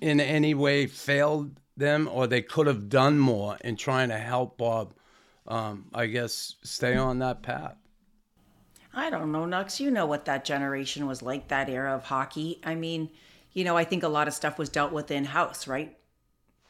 in 0.00 0.20
any 0.20 0.54
way 0.54 0.86
failed 0.86 1.60
them 1.76 2.08
or 2.10 2.26
they 2.26 2.42
could 2.42 2.66
have 2.66 2.88
done 2.88 3.18
more 3.18 3.58
in 3.62 3.76
trying 3.76 4.08
to 4.08 4.18
help 4.18 4.56
Bob, 4.56 4.94
um, 5.46 5.86
I 5.92 6.06
guess, 6.06 6.56
stay 6.62 6.96
on 6.96 7.18
that 7.18 7.42
path? 7.42 7.76
I 8.94 9.10
don't 9.10 9.30
know, 9.30 9.44
Nux. 9.44 9.78
You 9.78 9.90
know 9.90 10.06
what 10.06 10.24
that 10.24 10.44
generation 10.44 11.06
was 11.06 11.20
like, 11.20 11.48
that 11.48 11.68
era 11.68 11.94
of 11.94 12.04
hockey. 12.04 12.60
I 12.64 12.74
mean, 12.74 13.10
you 13.52 13.62
know, 13.64 13.76
I 13.76 13.84
think 13.84 14.02
a 14.02 14.08
lot 14.08 14.28
of 14.28 14.34
stuff 14.34 14.58
was 14.58 14.70
dealt 14.70 14.92
with 14.92 15.10
in 15.10 15.24
house, 15.24 15.66
right? 15.66 15.95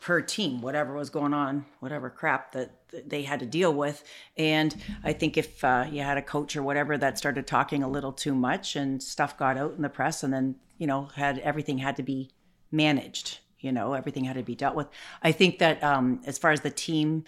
Per 0.06 0.20
team, 0.20 0.60
whatever 0.60 0.94
was 0.94 1.10
going 1.10 1.34
on, 1.34 1.66
whatever 1.80 2.10
crap 2.10 2.52
that 2.52 2.70
that 2.90 3.10
they 3.10 3.22
had 3.22 3.40
to 3.40 3.46
deal 3.46 3.74
with. 3.74 4.04
And 4.36 4.72
I 5.02 5.12
think 5.12 5.36
if 5.36 5.64
uh, 5.64 5.86
you 5.90 6.02
had 6.02 6.16
a 6.16 6.22
coach 6.22 6.54
or 6.56 6.62
whatever 6.62 6.96
that 6.96 7.18
started 7.18 7.44
talking 7.48 7.82
a 7.82 7.88
little 7.88 8.12
too 8.12 8.32
much 8.32 8.76
and 8.76 9.02
stuff 9.02 9.36
got 9.36 9.58
out 9.58 9.74
in 9.74 9.82
the 9.82 9.88
press, 9.88 10.22
and 10.22 10.32
then, 10.32 10.54
you 10.78 10.86
know, 10.86 11.06
had 11.16 11.40
everything 11.40 11.78
had 11.78 11.96
to 11.96 12.04
be 12.04 12.30
managed, 12.70 13.40
you 13.58 13.72
know, 13.72 13.94
everything 13.94 14.24
had 14.24 14.36
to 14.36 14.44
be 14.44 14.54
dealt 14.54 14.76
with. 14.76 14.86
I 15.24 15.32
think 15.32 15.58
that 15.58 15.82
um, 15.82 16.20
as 16.24 16.38
far 16.38 16.52
as 16.52 16.60
the 16.60 16.70
team, 16.70 17.24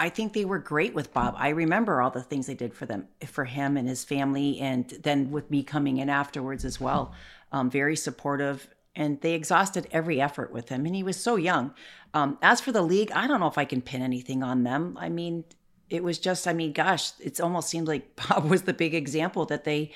I 0.00 0.08
think 0.08 0.32
they 0.32 0.44
were 0.44 0.58
great 0.58 0.94
with 0.94 1.14
Bob. 1.14 1.34
I 1.38 1.50
remember 1.50 2.02
all 2.02 2.10
the 2.10 2.22
things 2.24 2.48
they 2.48 2.54
did 2.54 2.74
for 2.74 2.86
them, 2.86 3.06
for 3.24 3.44
him 3.44 3.76
and 3.76 3.88
his 3.88 4.02
family, 4.02 4.58
and 4.58 4.88
then 5.04 5.30
with 5.30 5.48
me 5.48 5.62
coming 5.62 5.98
in 5.98 6.10
afterwards 6.10 6.64
as 6.64 6.80
well. 6.80 7.12
Um, 7.52 7.70
very 7.70 7.94
supportive, 7.94 8.68
and 8.98 9.18
they 9.22 9.32
exhausted 9.32 9.86
every 9.92 10.20
effort 10.20 10.52
with 10.52 10.68
him, 10.68 10.84
and 10.84 10.94
he 10.94 11.02
was 11.02 11.16
so 11.18 11.36
young. 11.36 11.72
Um, 12.12 12.36
as 12.42 12.60
for 12.60 12.72
the 12.72 12.82
league, 12.82 13.10
I 13.12 13.26
don't 13.26 13.40
know 13.40 13.46
if 13.46 13.56
I 13.56 13.64
can 13.64 13.80
pin 13.80 14.02
anything 14.02 14.42
on 14.42 14.64
them. 14.64 14.98
I 15.00 15.08
mean, 15.08 15.44
it 15.88 16.02
was 16.02 16.18
just, 16.18 16.46
I 16.46 16.52
mean, 16.52 16.72
gosh, 16.72 17.12
it 17.20 17.40
almost 17.40 17.68
seemed 17.70 17.88
like 17.88 18.04
Bob 18.28 18.44
was 18.50 18.62
the 18.62 18.74
big 18.74 18.94
example 18.94 19.46
that 19.46 19.64
they, 19.64 19.92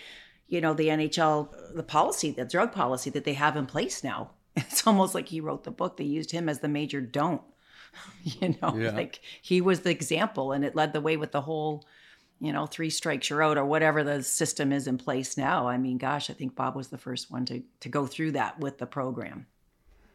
you 0.48 0.60
know, 0.62 0.72
the 0.72 0.88
NHL, 0.88 1.48
the 1.74 1.82
policy, 1.82 2.30
the 2.30 2.44
drug 2.46 2.72
policy 2.72 3.10
that 3.10 3.24
they 3.24 3.34
have 3.34 3.56
in 3.56 3.66
place 3.66 4.02
now. 4.02 4.30
It's 4.56 4.86
almost 4.86 5.14
like 5.14 5.28
he 5.28 5.40
wrote 5.40 5.64
the 5.64 5.70
book. 5.70 5.96
They 5.96 6.04
used 6.04 6.30
him 6.30 6.48
as 6.48 6.60
the 6.60 6.68
major 6.68 7.00
don't 7.00 7.42
you 8.22 8.54
know 8.60 8.76
Yeah. 8.76 8.90
like 8.92 9.20
he 9.42 9.60
was 9.60 9.80
the 9.80 9.90
example 9.90 10.52
and 10.52 10.64
it 10.64 10.74
led 10.76 10.92
the 10.92 11.00
way 11.00 11.16
with 11.16 11.32
the 11.32 11.40
whole 11.42 11.84
you 12.42 12.52
know 12.52 12.66
three 12.66 12.90
strikes 12.90 13.31
you're 13.31 13.42
out 13.42 13.57
or 13.57 13.64
whatever 13.64 14.02
the 14.05 14.22
system 14.22 14.72
is 14.72 14.87
in 14.87 14.98
place 14.98 15.37
now 15.37 15.68
i 15.68 15.78
mean 15.78 15.96
gosh 15.96 16.28
i 16.28 16.33
think 16.33 16.55
bob 16.55 16.74
was 16.74 16.88
the 16.88 16.98
first 16.98 17.31
one 17.31 17.44
to 17.46 17.62
to 17.81 17.88
go 17.88 18.07
through 18.07 18.33
that 18.33 18.59
with 18.61 18.78
the 18.78 18.87
program 18.87 19.46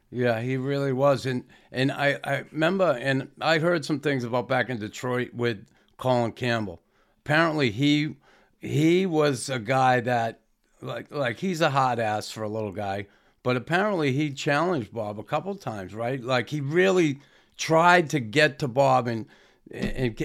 Yeah, 0.10 0.40
he 0.40 0.56
really 0.56 0.94
was, 0.94 1.26
and 1.26 1.44
and 1.72 1.92
I, 1.92 2.18
I 2.24 2.46
remember, 2.52 2.98
and 3.00 3.30
I 3.42 3.60
heard 3.60 3.84
some 3.84 4.00
things 4.00 4.24
about 4.24 4.48
back 4.48 4.70
in 4.70 4.80
Detroit 4.80 5.34
with 5.34 5.66
Colin 5.98 6.32
Campbell. 6.32 6.82
Apparently, 7.26 7.72
he 7.72 8.16
he 8.62 9.06
was 9.06 9.50
a 9.50 9.60
guy 9.60 10.00
that 10.02 10.40
like 10.82 11.12
like 11.12 11.40
he's 11.40 11.60
a 11.60 11.72
hot 11.72 12.00
ass 12.00 12.32
for 12.32 12.44
a 12.44 12.50
little 12.50 12.72
guy, 12.72 13.08
but 13.44 13.58
apparently 13.58 14.14
he 14.14 14.32
challenged 14.32 14.94
Bob 14.94 15.20
a 15.20 15.24
couple 15.24 15.54
times, 15.56 15.94
right? 15.94 16.24
Like 16.24 16.50
he 16.50 16.62
really 16.62 17.20
tried 17.58 18.10
to 18.12 18.22
get 18.22 18.60
to 18.60 18.70
Bob, 18.70 19.08
and 19.08 19.26
and 19.72 20.16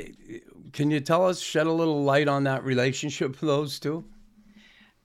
can 0.72 0.90
you 0.90 1.00
tell 1.00 1.26
us 1.26 1.40
shed 1.40 1.66
a 1.66 1.72
little 1.72 2.02
light 2.02 2.28
on 2.28 2.44
that 2.44 2.64
relationship 2.64 3.36
for 3.36 3.46
those 3.46 3.78
two? 3.78 4.04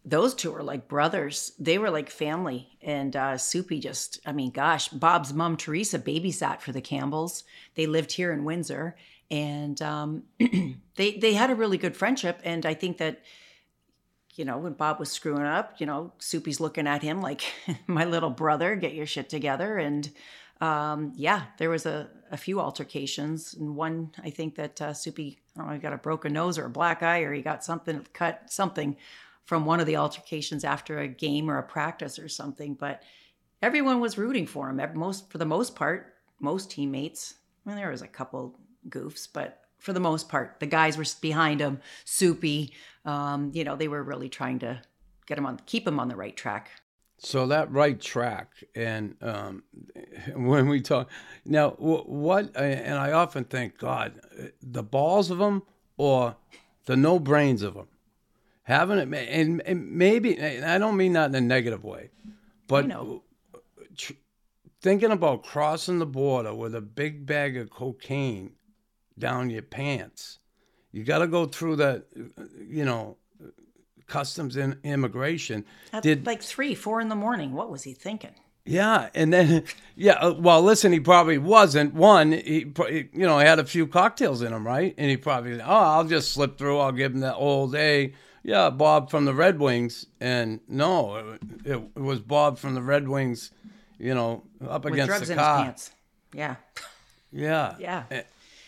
those 0.08 0.34
two 0.34 0.52
were 0.52 0.64
like 0.64 0.88
brothers. 0.88 1.52
They 1.60 1.78
were 1.78 1.90
like 1.90 2.10
family. 2.10 2.70
And 2.82 3.16
uh 3.16 3.38
soupy 3.38 3.80
just 3.80 4.20
i 4.26 4.32
mean 4.32 4.52
gosh 4.52 4.88
bob's 4.88 5.34
mom 5.34 5.58
teresa 5.58 6.00
babysat 6.00 6.62
for 6.62 6.72
the 6.72 6.82
campbells. 6.82 7.44
They 7.76 7.86
lived 7.86 8.14
here 8.14 8.32
in 8.32 8.46
windsor. 8.46 8.96
And 9.30 9.80
um 9.82 10.24
they 10.96 11.18
they 11.18 11.34
had 11.34 11.50
a 11.52 11.56
really 11.56 11.78
good 11.78 11.98
friendship. 11.98 12.40
And 12.46 12.66
i 12.66 12.74
think 12.74 12.98
that 13.00 13.22
you 14.36 14.46
know 14.46 14.58
when 14.60 14.74
bob 14.74 15.00
was 15.00 15.12
screwing 15.12 15.42
up 15.42 15.76
you 15.80 15.86
know 15.86 16.14
soupy's 16.20 16.62
looking 16.62 16.88
at 16.88 17.02
him 17.02 17.22
like 17.22 17.42
my 17.88 18.06
little 18.06 18.30
brother 18.30 18.76
get 18.78 18.94
your 18.94 19.06
shit 19.06 19.28
together. 19.28 19.78
And 19.78 20.10
um 20.62 21.12
yeah 21.16 21.44
there 21.58 21.70
was 21.70 21.86
a, 21.86 22.10
a 22.32 22.38
few 22.38 22.60
altercations 22.60 23.54
and 23.54 23.76
one 23.76 24.12
i 24.24 24.30
think 24.30 24.56
that 24.56 24.82
uh 24.82 24.94
soupy 24.94 25.40
i 25.56 25.60
don't 25.60 25.68
know 25.68 25.74
he 25.74 25.80
got 25.80 25.94
a 25.94 25.98
broken 25.98 26.34
nose 26.34 26.58
or 26.58 26.66
a 26.66 26.70
black 26.70 27.04
eye 27.04 27.20
or 27.20 27.34
he 27.34 27.42
got 27.42 27.64
something 27.64 28.06
cut 28.14 28.44
something 28.52 28.96
from 29.48 29.66
one 29.66 29.80
of 29.80 29.88
the 29.88 29.96
altercations 29.96 30.66
after 30.66 31.00
a 31.00 31.08
game 31.08 31.50
or 31.50 31.58
a 31.58 31.64
practice 31.64 32.20
or 32.20 32.28
something. 32.28 32.74
But 32.74 33.02
everyone 33.62 34.02
was 34.02 34.18
rooting 34.18 34.46
for 34.46 34.70
him. 34.70 34.82
Most 34.94 35.32
for 35.32 35.38
the 35.38 35.46
most 35.46 35.74
part, 35.74 36.14
most 36.40 36.70
teammates. 36.70 37.36
I 37.66 37.70
mean, 37.70 37.78
there 37.78 37.90
was 37.90 38.02
a 38.02 38.08
couple 38.08 38.60
goofs, 38.90 39.28
but 39.32 39.62
for 39.80 39.94
the 39.94 40.02
most 40.02 40.28
part, 40.28 40.58
the 40.60 40.66
guys 40.66 40.98
were 40.98 41.06
behind 41.22 41.62
him. 41.62 41.80
Soupy, 42.04 42.74
um, 43.06 43.52
you 43.54 43.64
know, 43.64 43.78
they 43.78 43.88
were 43.88 44.04
really 44.04 44.28
trying 44.28 44.60
to 44.60 44.82
get 45.26 45.38
him 45.38 45.46
on, 45.46 45.62
keep 45.66 45.88
him 45.88 46.00
on 46.00 46.10
the 46.10 46.16
right 46.16 46.36
track. 46.36 46.70
So 47.20 47.48
that 47.48 47.72
right 47.72 48.00
track, 48.00 48.50
and 48.76 49.16
um, 49.22 49.64
when 50.36 50.70
we 50.70 50.82
talk 50.82 51.10
now, 51.46 51.72
what? 51.72 52.56
And 52.56 52.98
I 52.98 53.12
often 53.12 53.44
think, 53.44 53.78
God, 53.78 54.20
the 54.62 54.84
balls 54.84 55.32
of 55.32 55.40
them 55.40 55.64
or 55.98 56.36
the 56.86 56.96
no 56.96 57.20
brains 57.20 57.64
of 57.64 57.74
them, 57.74 57.88
having 58.64 59.00
it, 59.00 59.12
and, 59.12 59.62
and 59.62 59.92
maybe 59.92 60.38
and 60.38 60.64
I 60.64 60.78
don't 60.78 60.98
mean 60.98 61.14
that 61.14 61.30
in 61.30 61.36
a 61.36 61.42
negative 61.42 61.84
way, 61.84 62.12
but 62.68 62.88
know. 62.88 63.24
tr- 63.96 64.14
thinking 64.82 65.12
about 65.12 65.44
crossing 65.44 66.00
the 66.00 66.06
border 66.06 66.54
with 66.54 66.76
a 66.76 66.82
big 66.82 67.26
bag 67.26 67.58
of 67.58 67.70
cocaine 67.72 68.52
down 69.18 69.50
your 69.50 69.64
pants, 69.64 70.40
you 70.92 71.04
got 71.04 71.20
to 71.20 71.28
go 71.28 71.46
through 71.46 71.78
that, 71.78 72.06
you 72.60 72.86
know, 72.86 73.18
customs 74.08 74.56
and 74.56 74.78
immigration. 74.84 75.66
At 75.94 76.04
Did 76.04 76.26
like 76.26 76.42
three, 76.42 76.74
four 76.76 77.00
in 77.02 77.10
the 77.10 77.16
morning. 77.16 77.54
What 77.54 77.70
was 77.70 77.84
he 77.84 77.94
thinking? 77.94 78.36
yeah, 78.66 79.10
and 79.16 79.32
then 79.32 79.64
yeah. 79.96 80.14
uh, 80.14 80.34
Well, 80.34 80.62
listen, 80.62 80.92
he 80.92 81.00
probably 81.00 81.38
wasn't. 81.38 81.94
One, 81.94 82.32
he 82.32 82.66
you 82.76 83.10
know 83.14 83.38
had 83.38 83.60
a 83.60 83.66
few 83.66 83.88
cocktails 83.88 84.42
in 84.42 84.52
him, 84.54 84.66
right? 84.66 84.94
And 84.98 85.10
he 85.10 85.18
probably 85.18 85.62
oh, 85.62 85.66
I'll 85.66 86.04
just 86.04 86.32
slip 86.34 86.58
through. 86.58 86.80
I'll 86.80 86.92
give 86.92 87.14
him 87.14 87.22
that 87.22 87.36
old 87.36 87.76
a 87.76 88.14
yeah, 88.44 88.70
Bob 88.70 89.10
from 89.10 89.26
the 89.26 89.34
Red 89.34 89.60
Wings, 89.60 90.06
and 90.22 90.62
no, 90.70 91.38
it, 91.66 91.82
it 91.96 91.96
was 92.00 92.22
Bob 92.22 92.58
from 92.58 92.76
the 92.76 92.82
Red 92.82 93.08
Wings. 93.08 93.52
You 94.00 94.14
know, 94.14 94.44
up 94.68 94.86
With 94.86 94.94
against 94.94 95.08
drugs 95.10 95.28
the 95.28 95.34
in 95.34 95.40
his 95.40 95.46
car. 95.46 95.64
pants. 95.64 95.92
Yeah. 96.34 96.56
Yeah. 97.30 97.76
Yeah. 97.78 98.04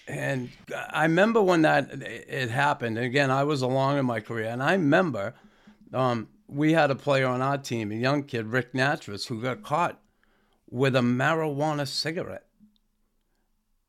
And 0.09 0.49
I 0.91 1.03
remember 1.03 1.39
when 1.41 1.61
that 1.61 1.89
it 2.01 2.49
happened. 2.49 2.97
And 2.97 3.05
again, 3.05 3.29
I 3.29 3.43
was 3.43 3.61
along 3.61 3.99
in 3.99 4.05
my 4.05 4.19
career, 4.19 4.49
and 4.49 4.63
I 4.63 4.71
remember 4.73 5.35
um, 5.93 6.27
we 6.47 6.73
had 6.73 6.89
a 6.89 6.95
player 6.95 7.27
on 7.27 7.41
our 7.43 7.59
team, 7.59 7.91
a 7.91 7.95
young 7.95 8.23
kid, 8.23 8.47
Ric 8.47 8.73
Nattress, 8.73 9.27
who 9.27 9.39
got 9.41 9.61
caught 9.61 9.99
with 10.69 10.95
a 10.95 11.01
marijuana 11.01 11.87
cigarette, 11.87 12.47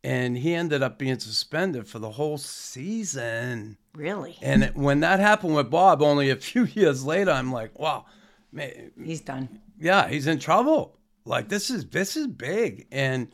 and 0.02 0.37
he 0.38 0.54
ended 0.54 0.83
up 0.83 0.98
being 0.98 1.18
suspended 1.18 1.87
for 1.87 1.98
the 1.98 2.11
whole 2.12 2.38
season. 2.38 3.76
Really? 3.94 4.37
And 4.42 4.64
it- 4.64 4.76
when 4.76 5.00
that 5.00 5.20
happened 5.20 5.54
with 5.54 5.70
Bob, 5.70 6.02
only 6.02 6.28
a 6.30 6.37
few 6.50 6.64
years 6.64 7.04
later, 7.04 7.30
I'm 7.30 7.52
like, 7.52 7.78
wow, 7.78 8.04
man, 8.52 8.90
He's 9.02 9.20
done. 9.22 9.61
yeah, 9.78 10.09
he's 10.09 10.26
in 10.26 10.38
trouble. 10.38 10.96
Like 11.24 11.48
this 11.48 11.68
is 11.70 11.85
this 11.87 12.16
is 12.16 12.26
big, 12.26 12.87
and 12.90 13.28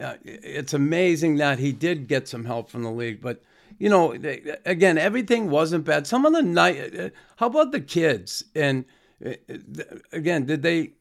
uh, 0.00 0.14
it's 0.24 0.74
amazing 0.74 1.36
that 1.36 1.58
he 1.58 1.72
did 1.72 2.08
get 2.08 2.28
some 2.28 2.44
help 2.44 2.68
from 2.70 2.82
the 2.82 2.90
league. 2.90 3.20
But 3.20 3.42
you 3.78 3.88
know, 3.88 4.16
they- 4.16 4.56
again, 4.64 4.98
everything 4.98 5.50
wasn't 5.50 5.84
bad. 5.84 6.06
Some 6.06 6.24
of 6.26 6.32
the 6.32 6.42
night. 6.42 6.98
uh, 6.98 7.08
How 7.36 7.46
about 7.46 7.72
the 7.72 7.80
kids? 7.80 8.44
And 8.54 8.84
uh, 9.24 9.30
th- 9.48 9.88
again, 10.12 10.46
did 10.46 10.62
they 10.62 10.92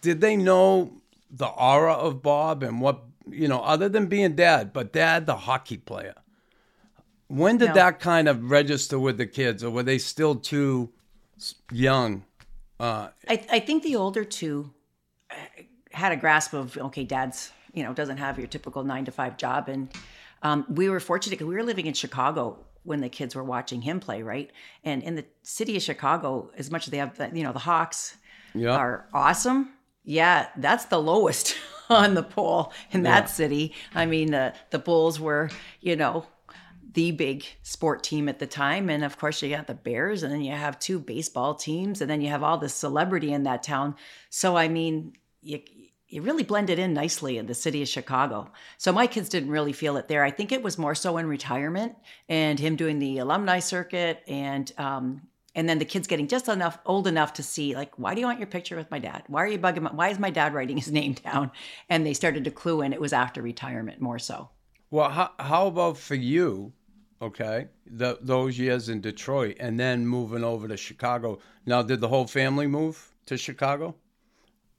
did 0.00 0.20
they 0.20 0.36
know 0.36 0.92
the 1.30 1.46
aura 1.48 1.94
of 1.94 2.22
Bob 2.22 2.62
and 2.62 2.80
what 2.80 3.02
you 3.30 3.48
know, 3.48 3.60
other 3.62 3.88
than 3.88 4.06
being 4.06 4.34
dad, 4.34 4.72
but 4.72 4.92
dad, 4.92 5.24
the 5.26 5.36
hockey 5.36 5.78
player? 5.78 6.14
When 7.28 7.56
did 7.56 7.68
No. 7.68 7.74
that 7.74 8.00
kind 8.00 8.28
of 8.28 8.50
register 8.50 8.98
with 8.98 9.16
the 9.16 9.26
kids, 9.26 9.64
or 9.64 9.70
were 9.70 9.82
they 9.82 9.98
still 9.98 10.34
too 10.36 10.90
young? 11.72 12.24
Uh, 12.78 13.08
I, 13.28 13.46
I 13.50 13.60
think 13.60 13.82
the 13.82 13.96
older 13.96 14.24
two 14.24 14.70
uh, 15.30 15.34
had 15.92 16.12
a 16.12 16.16
grasp 16.16 16.52
of 16.52 16.76
okay, 16.76 17.04
dad's 17.04 17.50
you 17.74 17.82
know 17.82 17.92
doesn't 17.92 18.18
have 18.18 18.38
your 18.38 18.46
typical 18.46 18.84
nine 18.84 19.04
to 19.04 19.12
five 19.12 19.36
job, 19.36 19.68
and 19.68 19.88
um, 20.42 20.64
we 20.68 20.88
were 20.88 21.00
fortunate 21.00 21.32
because 21.32 21.46
we 21.46 21.54
were 21.54 21.62
living 21.62 21.86
in 21.86 21.94
Chicago 21.94 22.58
when 22.84 23.00
the 23.00 23.08
kids 23.08 23.34
were 23.34 23.44
watching 23.44 23.82
him 23.82 23.98
play, 23.98 24.22
right? 24.22 24.50
And 24.84 25.02
in 25.02 25.14
the 25.14 25.24
city 25.42 25.76
of 25.76 25.82
Chicago, 25.82 26.50
as 26.56 26.70
much 26.70 26.86
as 26.86 26.90
they 26.90 26.98
have 26.98 27.16
the, 27.16 27.30
you 27.32 27.42
know 27.42 27.52
the 27.52 27.58
Hawks 27.58 28.16
yeah. 28.54 28.76
are 28.76 29.06
awesome, 29.12 29.70
yeah, 30.04 30.48
that's 30.56 30.86
the 30.86 31.00
lowest 31.00 31.56
on 31.88 32.14
the 32.14 32.22
pole 32.22 32.72
in 32.92 33.02
that 33.02 33.28
city. 33.28 33.74
I 33.94 34.06
mean, 34.06 34.30
the 34.30 34.54
the 34.70 34.78
Bulls 34.78 35.18
were 35.18 35.50
you 35.80 35.96
know 35.96 36.26
the 36.94 37.10
big 37.10 37.44
sport 37.62 38.02
team 38.02 38.28
at 38.28 38.38
the 38.38 38.46
time. 38.46 38.88
And 38.88 39.04
of 39.04 39.18
course, 39.18 39.42
you 39.42 39.50
got 39.50 39.66
the 39.66 39.74
Bears, 39.74 40.22
and 40.22 40.32
then 40.32 40.40
you 40.40 40.52
have 40.52 40.78
two 40.78 40.98
baseball 40.98 41.54
teams, 41.54 42.00
and 42.00 42.10
then 42.10 42.20
you 42.20 42.28
have 42.30 42.42
all 42.42 42.56
this 42.56 42.74
celebrity 42.74 43.32
in 43.32 43.42
that 43.42 43.62
town. 43.62 43.96
So, 44.30 44.56
I 44.56 44.68
mean, 44.68 45.14
you, 45.42 45.60
you 46.08 46.22
really 46.22 46.42
blended 46.42 46.78
in 46.78 46.94
nicely 46.94 47.38
in 47.38 47.46
the 47.46 47.54
city 47.54 47.82
of 47.82 47.88
Chicago. 47.88 48.50
So, 48.78 48.92
my 48.92 49.06
kids 49.06 49.28
didn't 49.28 49.50
really 49.50 49.72
feel 49.72 49.96
it 49.96 50.08
there. 50.08 50.24
I 50.24 50.30
think 50.30 50.52
it 50.52 50.62
was 50.62 50.78
more 50.78 50.94
so 50.94 51.16
in 51.16 51.26
retirement 51.26 51.96
and 52.28 52.58
him 52.58 52.76
doing 52.76 52.98
the 52.98 53.18
alumni 53.18 53.58
circuit 53.58 54.22
and, 54.26 54.70
um, 54.78 55.22
and 55.54 55.68
then 55.68 55.78
the 55.78 55.84
kids 55.84 56.06
getting 56.08 56.26
just 56.26 56.48
enough 56.48 56.78
old 56.84 57.06
enough 57.06 57.34
to 57.34 57.42
see 57.42 57.76
like 57.76 57.96
why 57.96 58.12
do 58.12 58.20
you 58.20 58.26
want 58.26 58.40
your 58.40 58.48
picture 58.48 58.74
with 58.74 58.90
my 58.90 58.98
dad 58.98 59.22
why 59.28 59.40
are 59.40 59.46
you 59.46 59.58
bugging 59.58 59.82
my, 59.82 59.92
why 59.92 60.08
is 60.08 60.18
my 60.18 60.30
dad 60.30 60.52
writing 60.52 60.76
his 60.76 60.90
name 61.00 61.12
down 61.12 61.48
and 61.88 62.04
they 62.04 62.12
started 62.12 62.42
to 62.42 62.50
clue 62.50 62.82
in 62.82 62.92
it 62.92 63.00
was 63.00 63.12
after 63.12 63.40
retirement 63.40 64.00
more 64.00 64.18
so 64.18 64.48
Well, 64.94 65.10
how, 65.10 65.32
how 65.40 65.66
about 65.66 65.96
for 65.96 66.14
you? 66.14 66.72
Okay, 67.20 67.66
the, 67.84 68.18
those 68.20 68.56
years 68.58 68.88
in 68.88 69.00
Detroit, 69.00 69.56
and 69.58 69.80
then 69.80 70.06
moving 70.06 70.44
over 70.44 70.68
to 70.68 70.76
Chicago. 70.76 71.40
Now, 71.66 71.82
did 71.82 72.00
the 72.00 72.06
whole 72.06 72.28
family 72.28 72.68
move 72.68 73.12
to 73.26 73.36
Chicago? 73.36 73.96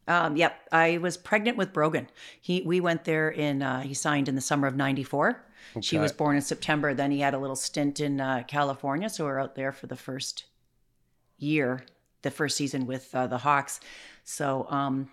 Um, 0.07 0.35
yep, 0.35 0.59
I 0.71 0.99
was 0.99 1.17
pregnant 1.17 1.57
with 1.57 1.73
Brogan. 1.73 2.07
He 2.39 2.61
we 2.61 2.79
went 2.79 3.05
there 3.05 3.29
in 3.29 3.61
uh, 3.61 3.81
he 3.81 3.93
signed 3.93 4.29
in 4.29 4.35
the 4.35 4.41
summer 4.41 4.67
of 4.67 4.75
'94. 4.75 5.43
She 5.81 5.97
was 5.97 6.11
born 6.11 6.35
in 6.35 6.41
September. 6.41 6.93
Then 6.93 7.11
he 7.11 7.19
had 7.19 7.33
a 7.33 7.39
little 7.39 7.55
stint 7.55 7.99
in 7.99 8.21
uh, 8.21 8.43
California, 8.47 9.09
so 9.09 9.25
we 9.25 9.31
are 9.31 9.39
out 9.39 9.55
there 9.55 9.71
for 9.71 9.87
the 9.87 9.95
first 9.95 10.45
year, 11.37 11.83
the 12.21 12.31
first 12.31 12.55
season 12.55 12.85
with 12.85 13.13
uh, 13.13 13.27
the 13.27 13.39
Hawks. 13.39 13.79
So 14.23 14.67
um, 14.69 15.09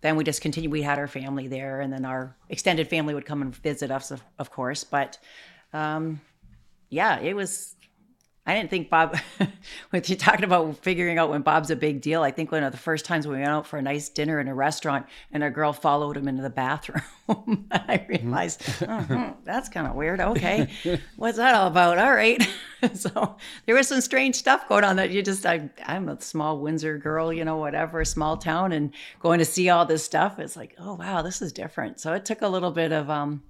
then 0.00 0.16
we 0.16 0.24
just 0.24 0.40
continued. 0.40 0.72
We 0.72 0.82
had 0.82 0.98
our 0.98 1.08
family 1.08 1.46
there, 1.46 1.80
and 1.80 1.92
then 1.92 2.04
our 2.04 2.36
extended 2.48 2.88
family 2.88 3.14
would 3.14 3.26
come 3.26 3.42
and 3.42 3.54
visit 3.54 3.90
us, 3.90 4.10
of, 4.10 4.22
of 4.38 4.50
course. 4.50 4.82
But 4.82 5.18
um, 5.72 6.20
yeah, 6.88 7.20
it 7.20 7.34
was. 7.34 7.76
I 8.44 8.54
didn't 8.56 8.70
think 8.70 8.90
Bob, 8.90 9.16
with 9.92 10.10
you 10.10 10.16
talking 10.16 10.42
about 10.44 10.76
figuring 10.78 11.16
out 11.16 11.30
when 11.30 11.42
Bob's 11.42 11.70
a 11.70 11.76
big 11.76 12.00
deal. 12.00 12.22
I 12.24 12.32
think 12.32 12.50
one 12.50 12.64
of 12.64 12.72
the 12.72 12.78
first 12.78 13.04
times 13.04 13.24
we 13.24 13.34
went 13.36 13.46
out 13.46 13.68
for 13.68 13.78
a 13.78 13.82
nice 13.82 14.08
dinner 14.08 14.40
in 14.40 14.48
a 14.48 14.54
restaurant 14.54 15.06
and 15.30 15.44
a 15.44 15.50
girl 15.50 15.72
followed 15.72 16.16
him 16.16 16.26
into 16.26 16.42
the 16.42 16.50
bathroom, 16.50 17.02
I 17.70 18.04
realized 18.08 18.60
"Mhm, 18.62 19.36
that's 19.44 19.68
kind 19.68 19.86
of 19.86 19.94
weird. 19.94 20.18
Okay, 20.20 20.68
what's 21.16 21.36
that 21.36 21.54
all 21.54 21.68
about? 21.68 21.98
All 21.98 22.12
right. 22.12 22.42
so 22.94 23.36
there 23.66 23.76
was 23.76 23.86
some 23.86 24.00
strange 24.00 24.34
stuff 24.34 24.68
going 24.68 24.82
on 24.82 24.96
that 24.96 25.10
you 25.10 25.22
just, 25.22 25.46
I, 25.46 25.70
I'm 25.86 26.08
a 26.08 26.20
small 26.20 26.58
Windsor 26.58 26.98
girl, 26.98 27.32
you 27.32 27.44
know, 27.44 27.58
whatever, 27.58 28.04
small 28.04 28.36
town, 28.38 28.72
and 28.72 28.92
going 29.20 29.38
to 29.38 29.44
see 29.44 29.68
all 29.70 29.86
this 29.86 30.02
stuff. 30.04 30.40
It's 30.40 30.56
like, 30.56 30.74
oh, 30.80 30.94
wow, 30.94 31.22
this 31.22 31.42
is 31.42 31.52
different. 31.52 32.00
So 32.00 32.12
it 32.12 32.24
took 32.24 32.42
a 32.42 32.48
little 32.48 32.72
bit 32.72 32.90
of, 32.90 33.08
um, 33.08 33.44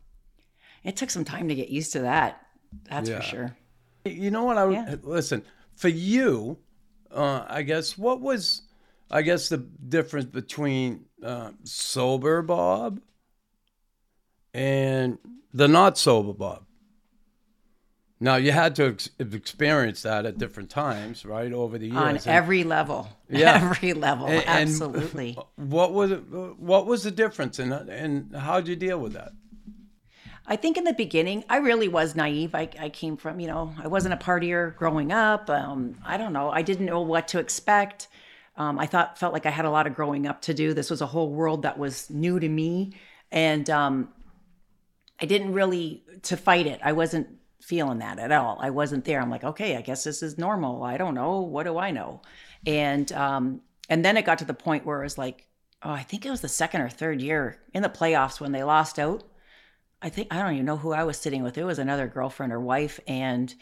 it 0.84 0.96
took 0.98 1.08
some 1.08 1.24
time 1.24 1.48
to 1.48 1.54
get 1.54 1.70
used 1.70 1.92
to 1.94 2.00
that. 2.00 2.42
That's 2.90 3.08
Yeah. 3.08 3.16
for 3.20 3.22
sure. 3.22 3.56
You 4.04 4.30
know 4.30 4.44
what? 4.44 4.58
I 4.58 4.68
Yeah. 4.70 4.96
listen 5.02 5.42
for 5.74 5.88
you. 5.88 6.58
Uh, 7.10 7.44
I 7.48 7.62
guess 7.62 7.96
what 7.98 8.20
was, 8.20 8.62
I 9.10 9.22
guess 9.22 9.48
the 9.48 9.58
difference 9.58 10.26
between 10.26 11.04
uh, 11.22 11.50
sober 11.64 12.42
Bob 12.42 13.00
and 14.54 15.18
the 15.52 15.68
not 15.68 15.98
sober 15.98 16.32
Bob. 16.32 16.64
Now 18.20 18.36
you 18.36 18.52
had 18.52 18.76
to 18.76 18.86
ex- 18.86 19.10
have 19.18 19.34
experienced 19.34 20.04
that 20.04 20.26
at 20.26 20.38
different 20.38 20.70
times, 20.70 21.24
right, 21.24 21.52
over 21.52 21.76
the 21.76 21.86
years. 21.86 21.96
on 21.96 22.16
and- 22.16 22.26
every 22.26 22.64
level. 22.64 23.08
Yeah. 23.28 23.54
Every 23.70 23.94
level. 23.94 24.26
and- 24.26 24.44
and 24.46 24.68
Absolutely. 24.68 25.38
What 25.56 25.92
was 25.92 26.10
it, 26.12 26.18
what 26.28 26.86
was 26.86 27.02
the 27.02 27.10
difference, 27.10 27.58
and 27.58 27.72
and 27.72 28.34
how'd 28.36 28.68
you 28.68 28.76
deal 28.76 28.98
with 29.00 29.14
that? 29.14 29.32
I 30.46 30.56
think 30.56 30.76
in 30.76 30.84
the 30.84 30.92
beginning, 30.92 31.44
I 31.48 31.58
really 31.58 31.88
was 31.88 32.16
naive. 32.16 32.54
I, 32.54 32.68
I 32.78 32.88
came 32.88 33.16
from, 33.16 33.38
you 33.38 33.46
know, 33.46 33.74
I 33.82 33.86
wasn't 33.86 34.14
a 34.14 34.16
partier 34.16 34.76
growing 34.76 35.12
up. 35.12 35.48
Um, 35.48 35.94
I 36.04 36.16
don't 36.16 36.32
know. 36.32 36.50
I 36.50 36.62
didn't 36.62 36.86
know 36.86 37.00
what 37.00 37.28
to 37.28 37.38
expect. 37.38 38.08
Um, 38.56 38.78
I 38.78 38.86
thought, 38.86 39.18
felt 39.18 39.32
like 39.32 39.46
I 39.46 39.50
had 39.50 39.64
a 39.64 39.70
lot 39.70 39.86
of 39.86 39.94
growing 39.94 40.26
up 40.26 40.42
to 40.42 40.54
do. 40.54 40.74
This 40.74 40.90
was 40.90 41.00
a 41.00 41.06
whole 41.06 41.30
world 41.30 41.62
that 41.62 41.78
was 41.78 42.10
new 42.10 42.40
to 42.40 42.48
me. 42.48 42.94
And 43.30 43.70
um, 43.70 44.08
I 45.20 45.26
didn't 45.26 45.52
really, 45.52 46.02
to 46.22 46.36
fight 46.36 46.66
it, 46.66 46.80
I 46.82 46.92
wasn't 46.92 47.28
feeling 47.60 47.98
that 48.00 48.18
at 48.18 48.32
all. 48.32 48.58
I 48.60 48.70
wasn't 48.70 49.04
there. 49.04 49.20
I'm 49.20 49.30
like, 49.30 49.44
okay, 49.44 49.76
I 49.76 49.80
guess 49.80 50.02
this 50.02 50.22
is 50.22 50.36
normal. 50.36 50.82
I 50.82 50.96
don't 50.96 51.14
know. 51.14 51.40
What 51.40 51.64
do 51.64 51.78
I 51.78 51.92
know? 51.92 52.20
And, 52.66 53.10
um, 53.12 53.62
and 53.88 54.04
then 54.04 54.16
it 54.16 54.24
got 54.24 54.38
to 54.38 54.44
the 54.44 54.54
point 54.54 54.84
where 54.84 55.00
it 55.00 55.04
was 55.04 55.18
like, 55.18 55.46
oh, 55.82 55.90
I 55.90 56.02
think 56.02 56.26
it 56.26 56.30
was 56.30 56.40
the 56.40 56.48
second 56.48 56.80
or 56.80 56.88
third 56.88 57.22
year 57.22 57.60
in 57.72 57.82
the 57.82 57.88
playoffs 57.88 58.40
when 58.40 58.52
they 58.52 58.64
lost 58.64 58.98
out. 58.98 59.22
I 60.02 60.08
think 60.08 60.28
I 60.30 60.42
don't 60.42 60.54
even 60.54 60.66
know 60.66 60.76
who 60.76 60.92
I 60.92 61.04
was 61.04 61.16
sitting 61.16 61.42
with. 61.42 61.56
It 61.56 61.64
was 61.64 61.78
another 61.78 62.08
girlfriend 62.08 62.52
or 62.52 62.60
wife, 62.60 62.98
and 63.06 63.54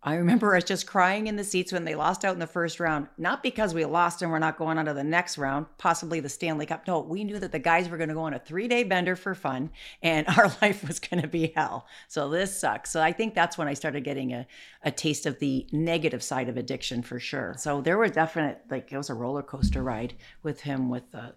I 0.00 0.14
remember 0.14 0.54
us 0.54 0.62
just 0.62 0.86
crying 0.86 1.26
in 1.26 1.34
the 1.34 1.42
seats 1.42 1.72
when 1.72 1.84
they 1.84 1.96
lost 1.96 2.24
out 2.24 2.32
in 2.32 2.38
the 2.38 2.46
first 2.46 2.78
round. 2.78 3.08
Not 3.18 3.42
because 3.42 3.74
we 3.74 3.84
lost 3.84 4.22
and 4.22 4.30
we're 4.30 4.38
not 4.38 4.56
going 4.56 4.78
on 4.78 4.84
to 4.84 4.94
the 4.94 5.02
next 5.02 5.38
round, 5.38 5.66
possibly 5.76 6.20
the 6.20 6.28
Stanley 6.28 6.66
Cup. 6.66 6.86
No, 6.86 7.00
we 7.00 7.24
knew 7.24 7.40
that 7.40 7.50
the 7.50 7.58
guys 7.58 7.88
were 7.88 7.96
going 7.96 8.10
to 8.10 8.14
go 8.14 8.22
on 8.22 8.32
a 8.32 8.38
three-day 8.38 8.84
bender 8.84 9.16
for 9.16 9.34
fun, 9.34 9.70
and 10.00 10.26
our 10.38 10.52
life 10.62 10.86
was 10.86 11.00
going 11.00 11.20
to 11.20 11.28
be 11.28 11.52
hell. 11.56 11.86
So 12.06 12.30
this 12.30 12.58
sucks. 12.58 12.90
So 12.90 13.02
I 13.02 13.12
think 13.12 13.34
that's 13.34 13.58
when 13.58 13.66
I 13.66 13.74
started 13.74 14.04
getting 14.04 14.32
a, 14.32 14.46
a 14.84 14.92
taste 14.92 15.26
of 15.26 15.40
the 15.40 15.66
negative 15.72 16.22
side 16.22 16.48
of 16.48 16.56
addiction 16.56 17.02
for 17.02 17.18
sure. 17.18 17.56
So 17.58 17.80
there 17.80 17.98
were 17.98 18.08
definite 18.08 18.60
like 18.70 18.92
it 18.92 18.96
was 18.96 19.10
a 19.10 19.14
roller 19.14 19.42
coaster 19.42 19.82
ride 19.82 20.14
with 20.44 20.60
him 20.60 20.90
with 20.90 21.12
uh, 21.12 21.32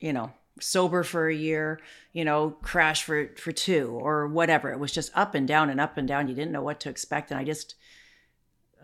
you 0.00 0.12
know 0.12 0.30
sober 0.60 1.02
for 1.02 1.28
a 1.28 1.34
year 1.34 1.80
you 2.12 2.24
know 2.24 2.50
crash 2.62 3.04
for 3.04 3.30
for 3.36 3.52
two 3.52 3.98
or 4.00 4.26
whatever. 4.26 4.70
It 4.70 4.78
was 4.78 4.92
just 4.92 5.16
up 5.16 5.34
and 5.34 5.48
down 5.48 5.70
and 5.70 5.80
up 5.80 5.96
and 5.96 6.06
down. 6.06 6.28
You 6.28 6.34
didn't 6.34 6.52
know 6.52 6.62
what 6.62 6.80
to 6.80 6.90
expect. 6.90 7.30
And 7.30 7.40
i 7.40 7.44
just 7.44 7.74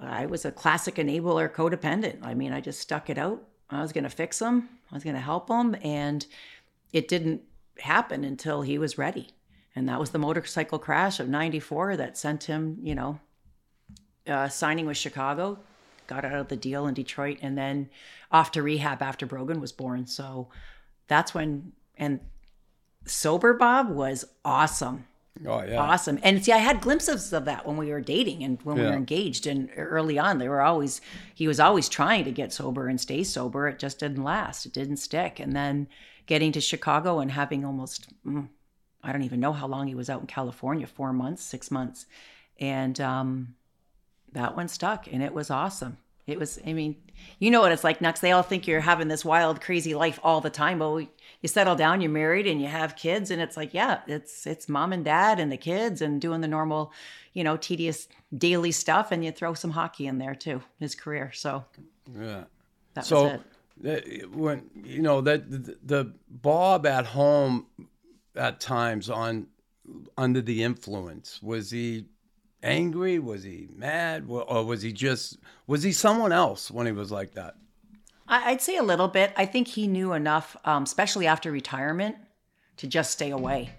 i 0.01 0.27
was 0.27 0.45
a 0.45 0.53
classic 0.53 0.97
enabler 0.97 1.53
codependent. 1.53 2.19
I 2.23 2.35
mean 2.35 2.53
i 2.53 2.61
just 2.61 2.81
stuck 2.81 3.11
it 3.11 3.19
out. 3.19 3.43
I 3.71 3.83
was 3.83 3.93
going 3.93 4.05
to 4.05 4.11
fix 4.11 4.41
him 4.41 4.69
i 4.91 4.95
was 4.95 5.05
going 5.05 5.17
to 5.17 5.23
help 5.23 5.49
him 5.51 5.77
and 5.83 6.25
it 6.93 7.07
didn't 7.07 7.43
happen 7.79 8.25
until 8.25 8.63
he 8.63 8.79
was 8.79 8.99
ready. 8.99 9.29
And 9.77 9.89
that 9.89 10.01
was 10.01 10.11
the 10.11 10.19
motorcycle 10.19 10.79
crash 10.79 11.21
of 11.21 11.29
94 11.29 11.97
that 11.97 12.17
sent 12.17 12.45
him 12.45 12.79
you 12.83 12.95
know 12.95 13.21
uh, 14.27 14.49
signing 14.49 14.87
with 14.87 14.97
chicago 14.97 15.59
got 16.09 16.25
out 16.25 16.33
of 16.33 16.49
the 16.49 16.57
deal 16.57 16.89
in 16.89 16.95
Detroit, 16.95 17.39
and 17.41 17.57
then 17.57 17.89
off 18.33 18.51
to 18.53 18.63
rehab 18.63 19.01
after 19.01 19.27
Brogan 19.27 19.61
was 19.61 19.71
born. 19.71 20.07
So 20.07 20.49
that's 21.09 21.35
when 21.35 21.73
and 21.97 22.21
sober 23.05 23.55
Bob 23.55 23.91
was 23.91 24.25
awesome. 24.45 25.07
Oh 25.47 25.63
yeah. 25.63 25.77
Awesome. 25.77 26.19
And 26.23 26.45
see, 26.45 26.53
I 26.53 26.59
had 26.59 26.81
glimpses 26.81 27.33
of 27.33 27.45
that 27.45 27.67
when 27.67 27.77
we 27.77 27.91
were 27.91 28.01
dating 28.01 28.43
and 28.43 28.61
when 28.63 28.77
we 28.77 28.83
were 28.83 28.93
engaged. 28.93 29.47
And 29.47 29.71
early 29.77 30.19
on, 30.19 30.39
they 30.39 30.49
were 30.49 30.61
always, 30.61 31.01
he 31.35 31.47
was 31.47 31.61
always 31.61 31.89
trying 31.89 32.25
to 32.25 32.33
get 32.33 32.53
sober 32.53 32.89
and 32.89 33.01
stay 33.01 33.23
sober. 33.23 33.69
It 33.69 33.79
just 33.79 34.01
didn't 34.01 34.25
last, 34.25 34.67
it 34.67 34.73
didn't 34.73 34.97
stick. 34.97 35.39
And 35.39 35.55
then 35.55 35.89
getting 36.27 36.51
to 36.53 36.61
Chicago 36.61 37.21
and 37.21 37.31
having 37.31 37.65
almost, 37.65 38.09
mm, 38.27 38.49
I 39.03 39.13
don't 39.13 39.23
even 39.23 39.41
know 39.41 39.53
how 39.53 39.69
long 39.69 39.87
he 39.87 39.95
was 39.95 40.11
out 40.11 40.21
in 40.21 40.27
California 40.27 40.87
four 40.87 41.13
months, 41.13 41.43
six 41.43 41.71
months. 41.71 42.07
And 42.59 43.01
um, 43.01 43.55
that 44.33 44.57
one 44.57 44.69
stuck 44.69 45.07
and 45.07 45.23
it 45.23 45.33
was 45.33 45.51
awesome. 45.51 45.99
It 46.29 46.39
was, 46.39 46.61
I 46.67 46.75
mean, 46.75 46.95
you 47.39 47.51
know 47.51 47.61
what 47.63 47.73
it's 47.73 47.83
like, 47.85 48.03
Nux. 48.03 48.13
They 48.21 48.33
all 48.33 48.43
think 48.43 48.67
you're 48.67 48.81
having 48.81 49.09
this 49.09 49.25
wild, 49.25 49.63
crazy 49.63 49.95
life 49.95 50.21
all 50.23 50.43
the 50.43 50.51
time. 50.51 50.79
But 50.79 50.91
we, 50.91 51.09
you 51.41 51.49
settle 51.49 51.75
down, 51.75 52.03
you're 52.03 52.11
married, 52.11 52.47
and 52.47 52.61
you 52.61 52.69
have 52.69 52.97
kids, 52.97 53.31
and 53.31 53.41
it's 53.41 53.57
like, 53.57 53.73
yeah, 53.73 54.01
it's 54.07 54.47
it's 54.47 54.69
mom 54.69 54.93
and 54.93 55.03
dad 55.05 55.41
and 55.41 55.51
the 55.51 55.57
kids 55.57 56.03
and 56.03 56.21
doing 56.21 56.43
the 56.43 56.47
normal, 56.49 56.93
you 57.33 57.43
know, 57.43 57.57
tedious 57.57 58.09
daily 58.37 58.73
stuff, 58.73 59.11
and 59.11 59.25
you 59.25 59.33
throw 59.33 59.55
some 59.55 59.71
hockey 59.71 60.07
in 60.07 60.19
there 60.19 60.35
too. 60.35 60.61
His 60.79 60.95
career, 60.95 61.33
so 61.33 61.65
Yeah. 62.15 62.45
that 62.93 63.07
So 63.07 63.23
was 63.25 63.33
it. 63.33 63.43
that- 63.81 64.31
when 64.31 64.69
you 64.75 65.01
know 65.01 65.23
that 65.23 65.51
the, 65.51 65.79
the 65.83 66.13
Bob 66.29 66.85
at 66.87 67.07
home 67.07 67.67
at 68.37 68.61
times 68.61 69.09
on 69.09 69.47
under 70.19 70.43
the 70.43 70.63
influence 70.63 71.43
was 71.43 71.71
he 71.71 72.05
angry 72.63 73.19
was 73.19 73.45
he 73.45 73.69
mad 73.75 74.25
or 74.29 74.65
was 74.65 74.83
he 74.83 74.93
just 74.93 75.39
was 75.67 75.83
he 75.83 75.93
someone 75.93 76.33
else 76.33 76.71
when 76.71 76.87
he 76.87 76.93
was 76.93 77.13
like 77.13 77.33
that 77.35 77.57
I'd 78.29 78.61
say 78.61 78.77
a 78.77 78.83
little 78.83 79.09
bit. 79.09 79.33
I 79.37 79.47
think 79.47 79.69
he 79.69 79.87
knew 79.87 80.13
enough, 80.13 80.55
um, 80.65 80.83
especially 80.83 81.27
after 81.27 81.51
retirement, 81.51 82.17
to 82.77 82.87
just 82.87 83.11
stay 83.11 83.31
away. 83.31 83.71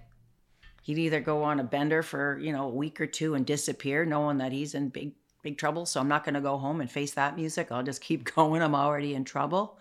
He'd 0.81 0.97
either 0.97 1.19
go 1.19 1.43
on 1.43 1.59
a 1.59 1.63
bender 1.63 2.01
for 2.01 2.39
you 2.39 2.51
know 2.51 2.65
a 2.65 2.73
week 2.73 2.99
or 2.99 3.05
two 3.05 3.35
and 3.35 3.45
disappear, 3.45 4.05
knowing 4.05 4.39
that 4.39 4.51
he's 4.51 4.73
in 4.73 4.89
big 4.89 5.13
big 5.43 5.57
trouble. 5.57 5.85
So 5.85 5.99
I'm 5.99 6.07
not 6.07 6.23
going 6.23 6.33
to 6.33 6.41
go 6.41 6.57
home 6.57 6.81
and 6.81 6.89
face 6.89 7.11
that 7.11 7.35
music. 7.35 7.71
I'll 7.71 7.83
just 7.83 8.01
keep 8.01 8.23
going. 8.35 8.63
I'm 8.63 8.75
already 8.75 9.13
in 9.13 9.23
trouble. 9.23 9.77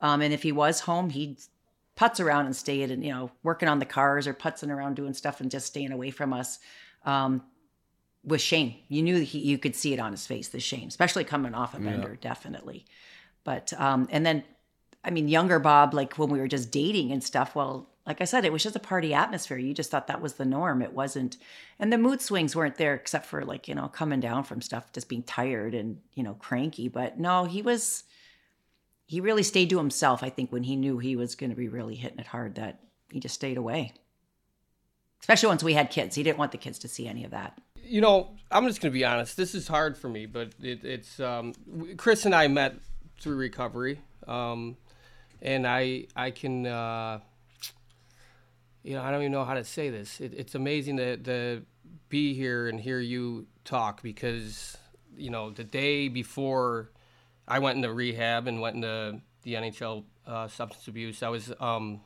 Um, 0.00 0.20
and 0.20 0.32
if 0.32 0.42
he 0.44 0.52
was 0.52 0.80
home, 0.80 1.10
he'd 1.10 1.38
putz 1.96 2.20
around 2.20 2.46
and 2.46 2.54
stay 2.54 2.82
and 2.82 3.04
you 3.04 3.12
know 3.12 3.32
working 3.42 3.68
on 3.68 3.80
the 3.80 3.84
cars 3.84 4.28
or 4.28 4.34
putzing 4.34 4.70
around 4.70 4.94
doing 4.94 5.14
stuff 5.14 5.40
and 5.40 5.50
just 5.50 5.66
staying 5.66 5.90
away 5.90 6.10
from 6.10 6.32
us. 6.32 6.60
Um, 7.04 7.42
with 8.24 8.40
shame, 8.40 8.74
you 8.88 9.02
knew 9.02 9.20
he, 9.20 9.38
you 9.38 9.58
could 9.58 9.76
see 9.76 9.92
it 9.92 10.00
on 10.00 10.12
his 10.12 10.26
face, 10.26 10.48
the 10.48 10.60
shame, 10.60 10.88
especially 10.88 11.24
coming 11.24 11.54
off 11.54 11.74
a 11.74 11.78
bender, 11.78 12.16
definitely. 12.20 12.86
But 13.44 13.72
um, 13.78 14.08
and 14.10 14.24
then, 14.24 14.44
I 15.04 15.10
mean, 15.10 15.28
younger 15.28 15.58
Bob, 15.58 15.92
like 15.92 16.14
when 16.18 16.30
we 16.30 16.40
were 16.40 16.48
just 16.48 16.70
dating 16.70 17.12
and 17.12 17.22
stuff. 17.22 17.54
Well, 17.54 17.90
like 18.06 18.20
I 18.20 18.24
said, 18.24 18.44
it 18.44 18.52
was 18.52 18.62
just 18.62 18.76
a 18.76 18.80
party 18.80 19.14
atmosphere. 19.14 19.58
You 19.58 19.74
just 19.74 19.90
thought 19.90 20.06
that 20.06 20.22
was 20.22 20.34
the 20.34 20.44
norm. 20.44 20.82
It 20.82 20.92
wasn't, 20.92 21.36
and 21.78 21.92
the 21.92 21.98
mood 21.98 22.20
swings 22.20 22.56
weren't 22.56 22.76
there 22.76 22.94
except 22.94 23.26
for 23.26 23.44
like 23.44 23.68
you 23.68 23.74
know 23.74 23.88
coming 23.88 24.20
down 24.20 24.44
from 24.44 24.62
stuff, 24.62 24.92
just 24.92 25.08
being 25.08 25.22
tired 25.22 25.74
and 25.74 25.98
you 26.14 26.22
know 26.22 26.34
cranky. 26.34 26.88
But 26.88 27.18
no, 27.18 27.44
he 27.44 27.62
was. 27.62 28.04
He 29.06 29.20
really 29.20 29.42
stayed 29.42 29.68
to 29.68 29.76
himself. 29.76 30.22
I 30.22 30.30
think 30.30 30.50
when 30.50 30.62
he 30.62 30.76
knew 30.76 30.96
he 30.98 31.14
was 31.14 31.34
going 31.34 31.50
to 31.50 31.56
be 31.56 31.68
really 31.68 31.94
hitting 31.94 32.18
it 32.18 32.26
hard, 32.26 32.54
that 32.54 32.80
he 33.10 33.20
just 33.20 33.34
stayed 33.34 33.58
away. 33.58 33.92
Especially 35.20 35.48
once 35.48 35.62
we 35.62 35.74
had 35.74 35.90
kids, 35.90 36.16
he 36.16 36.22
didn't 36.22 36.38
want 36.38 36.52
the 36.52 36.58
kids 36.58 36.78
to 36.80 36.88
see 36.88 37.06
any 37.06 37.22
of 37.22 37.30
that. 37.30 37.58
You 37.84 38.00
know, 38.00 38.36
I'm 38.50 38.66
just 38.66 38.80
gonna 38.80 38.92
be 38.92 39.04
honest. 39.04 39.36
This 39.36 39.54
is 39.54 39.68
hard 39.68 39.96
for 39.96 40.08
me, 40.08 40.26
but 40.26 40.52
it, 40.62 40.84
it's 40.84 41.20
um, 41.20 41.54
Chris 41.96 42.24
and 42.24 42.34
I 42.34 42.48
met 42.48 42.74
through 43.20 43.36
recovery, 43.36 44.00
um, 44.26 44.76
and 45.42 45.66
I 45.66 46.06
I 46.16 46.30
can 46.30 46.66
uh, 46.66 47.20
you 48.82 48.94
know 48.94 49.02
I 49.02 49.10
don't 49.10 49.20
even 49.20 49.32
know 49.32 49.44
how 49.44 49.54
to 49.54 49.64
say 49.64 49.90
this. 49.90 50.20
It, 50.20 50.34
it's 50.34 50.54
amazing 50.54 50.96
to, 50.98 51.16
to 51.18 51.62
be 52.08 52.34
here 52.34 52.68
and 52.68 52.80
hear 52.80 53.00
you 53.00 53.46
talk 53.64 54.02
because 54.02 54.76
you 55.16 55.30
know 55.30 55.50
the 55.50 55.64
day 55.64 56.08
before 56.08 56.90
I 57.46 57.58
went 57.58 57.76
into 57.76 57.92
rehab 57.92 58.46
and 58.46 58.60
went 58.60 58.76
into 58.76 59.20
the 59.42 59.54
NHL 59.54 60.04
uh, 60.26 60.48
substance 60.48 60.88
abuse, 60.88 61.22
I 61.22 61.28
was 61.28 61.52
um, 61.60 62.00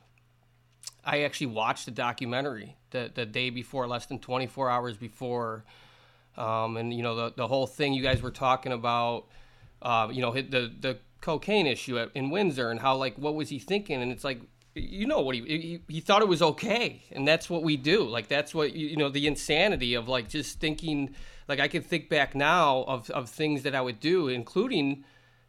I 1.05 1.21
actually 1.21 1.47
watched 1.47 1.85
the 1.85 1.91
documentary 1.91 2.75
the, 2.91 3.11
the 3.13 3.25
day 3.25 3.49
before, 3.49 3.87
less 3.87 4.05
than 4.05 4.19
24 4.19 4.69
hours 4.69 4.97
before. 4.97 5.63
Um, 6.37 6.77
and, 6.77 6.93
you 6.93 7.03
know, 7.03 7.15
the, 7.15 7.33
the 7.35 7.47
whole 7.47 7.67
thing 7.67 7.93
you 7.93 8.03
guys 8.03 8.21
were 8.21 8.31
talking 8.31 8.71
about, 8.71 9.25
uh, 9.81 10.09
you 10.11 10.21
know, 10.21 10.33
the, 10.33 10.71
the 10.79 10.97
cocaine 11.21 11.67
issue 11.67 11.97
at, 11.99 12.11
in 12.15 12.29
Windsor 12.29 12.69
and 12.69 12.79
how, 12.79 12.95
like, 12.95 13.17
what 13.17 13.35
was 13.35 13.49
he 13.49 13.59
thinking? 13.59 14.01
And 14.01 14.11
it's 14.11 14.23
like, 14.23 14.41
you 14.75 15.07
know 15.07 15.19
what 15.19 15.35
he, 15.35 15.41
he 15.41 15.81
he 15.87 15.99
thought 15.99 16.21
it 16.21 16.27
was 16.27 16.41
okay 16.41 17.03
and 17.11 17.27
that's 17.27 17.49
what 17.49 17.63
we 17.63 17.75
do 17.75 18.03
like 18.03 18.27
that's 18.27 18.53
what 18.53 18.73
you, 18.73 18.95
know 18.95 19.09
the 19.09 19.27
insanity 19.27 19.95
of 19.95 20.07
like 20.07 20.29
just 20.29 20.59
thinking 20.59 21.13
like 21.47 21.59
i 21.59 21.67
can 21.67 21.81
think 21.81 22.07
back 22.07 22.35
now 22.35 22.83
of, 22.83 23.09
of 23.09 23.29
things 23.29 23.63
that 23.63 23.73
i 23.73 23.81
would 23.81 23.99
do 23.99 24.27
including 24.27 25.03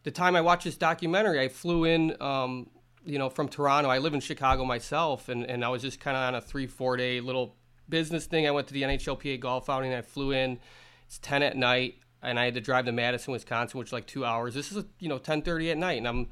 the 0.05 0.11
time 0.11 0.35
i 0.35 0.41
watched 0.41 0.65
this 0.65 0.77
documentary 0.77 1.39
i 1.39 1.49
flew 1.49 1.85
in 1.85 2.17
um, 2.21 2.69
you 3.05 3.19
know 3.19 3.29
from 3.29 3.49
toronto. 3.49 3.89
I 3.89 3.99
live 3.99 4.15
in 4.15 4.21
chicago 4.21 4.65
myself 4.65 5.29
and, 5.29 5.45
and 5.45 5.65
i 5.65 5.69
was 5.69 5.83
just 5.83 6.01
kind 6.01 6.17
of 6.17 6.23
on 6.23 6.35
a 6.35 6.41
three 6.41 6.67
four 6.67 6.97
day 6.97 7.21
little 7.21 7.57
business 7.89 8.27
thing. 8.27 8.47
I 8.47 8.51
went 8.51 8.69
to 8.69 8.75
the 8.75 8.83
nhlpa 8.83 9.41
golf 9.41 9.69
outing 9.69 9.93
i 9.93 10.03
flew 10.03 10.33
in. 10.33 10.59
It's 11.07 11.19
10 11.19 11.43
at 11.43 11.57
night 11.57 11.99
and 12.23 12.39
i 12.39 12.45
had 12.45 12.55
to 12.55 12.61
drive 12.61 12.85
to 12.87 12.93
madison 12.93 13.33
wisconsin 13.33 13.79
which 13.79 13.89
is 13.89 13.93
like 13.93 14.07
two 14.07 14.25
hours. 14.25 14.55
This 14.55 14.73
is 14.73 14.85
you 14.99 15.09
know 15.09 15.19
10.30 15.19 15.73
at 15.73 15.79
night 15.79 15.99
and 15.99 16.09
i'm 16.09 16.29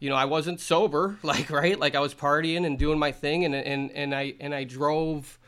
you 0.00 0.08
know, 0.08 0.16
I 0.16 0.24
wasn't 0.24 0.60
sober, 0.60 1.18
like 1.22 1.50
right, 1.50 1.78
like 1.78 1.94
I 1.94 2.00
was 2.00 2.14
partying 2.14 2.66
and 2.66 2.78
doing 2.78 2.98
my 2.98 3.12
thing, 3.12 3.44
and 3.44 3.54
and 3.54 3.92
and 3.92 4.14
I 4.14 4.34
and 4.40 4.54
I 4.54 4.64
drove 4.64 5.38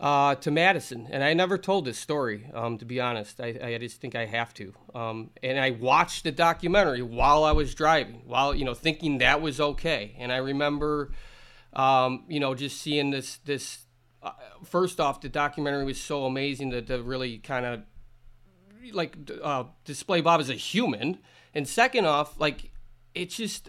uh, 0.00 0.34
to 0.36 0.50
Madison, 0.50 1.06
and 1.10 1.22
I 1.22 1.34
never 1.34 1.58
told 1.58 1.84
this 1.84 1.98
story, 1.98 2.50
um, 2.54 2.78
to 2.78 2.86
be 2.86 3.00
honest. 3.00 3.38
I, 3.38 3.58
I 3.62 3.78
just 3.78 4.00
think 4.00 4.14
I 4.14 4.24
have 4.24 4.54
to. 4.54 4.72
Um, 4.94 5.30
and 5.42 5.60
I 5.60 5.72
watched 5.72 6.24
the 6.24 6.32
documentary 6.32 7.02
while 7.02 7.44
I 7.44 7.52
was 7.52 7.74
driving, 7.74 8.22
while 8.24 8.54
you 8.54 8.64
know, 8.64 8.72
thinking 8.72 9.18
that 9.18 9.42
was 9.42 9.60
okay. 9.60 10.16
And 10.18 10.32
I 10.32 10.38
remember, 10.38 11.12
um, 11.74 12.24
you 12.28 12.40
know, 12.40 12.54
just 12.54 12.80
seeing 12.80 13.10
this 13.10 13.36
this. 13.44 13.84
Uh, 14.22 14.32
first 14.64 15.00
off, 15.00 15.20
the 15.20 15.28
documentary 15.28 15.84
was 15.84 16.00
so 16.00 16.24
amazing 16.24 16.70
to, 16.70 16.82
to 16.82 17.02
really 17.02 17.36
kind 17.38 17.66
of 17.66 17.82
like 18.92 19.16
uh, 19.42 19.64
display 19.84 20.22
Bob 20.22 20.40
as 20.40 20.48
a 20.48 20.54
human, 20.54 21.18
and 21.54 21.68
second 21.68 22.06
off, 22.06 22.40
like 22.40 22.70
it's 23.14 23.36
just 23.36 23.68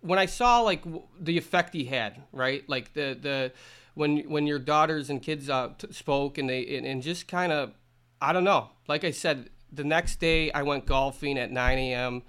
when 0.00 0.18
I 0.18 0.26
saw 0.26 0.60
like 0.62 0.82
the 1.20 1.38
effect 1.38 1.72
he 1.72 1.84
had, 1.84 2.20
right? 2.32 2.68
Like 2.68 2.94
the 2.94 3.16
the 3.20 3.52
when 3.94 4.18
when 4.30 4.46
your 4.46 4.58
daughters 4.58 5.10
and 5.10 5.22
kids 5.22 5.48
uh, 5.48 5.70
t- 5.78 5.92
spoke 5.92 6.38
and 6.38 6.48
they 6.48 6.76
and, 6.76 6.86
and 6.86 7.02
just 7.02 7.28
kind 7.28 7.52
of 7.52 7.72
I 8.20 8.32
don't 8.32 8.44
know. 8.44 8.70
Like 8.88 9.04
I 9.04 9.10
said, 9.10 9.50
the 9.72 9.84
next 9.84 10.20
day 10.20 10.50
I 10.52 10.62
went 10.62 10.86
golfing 10.86 11.38
at 11.38 11.50
9 11.50 11.78
a.m. 11.78 12.22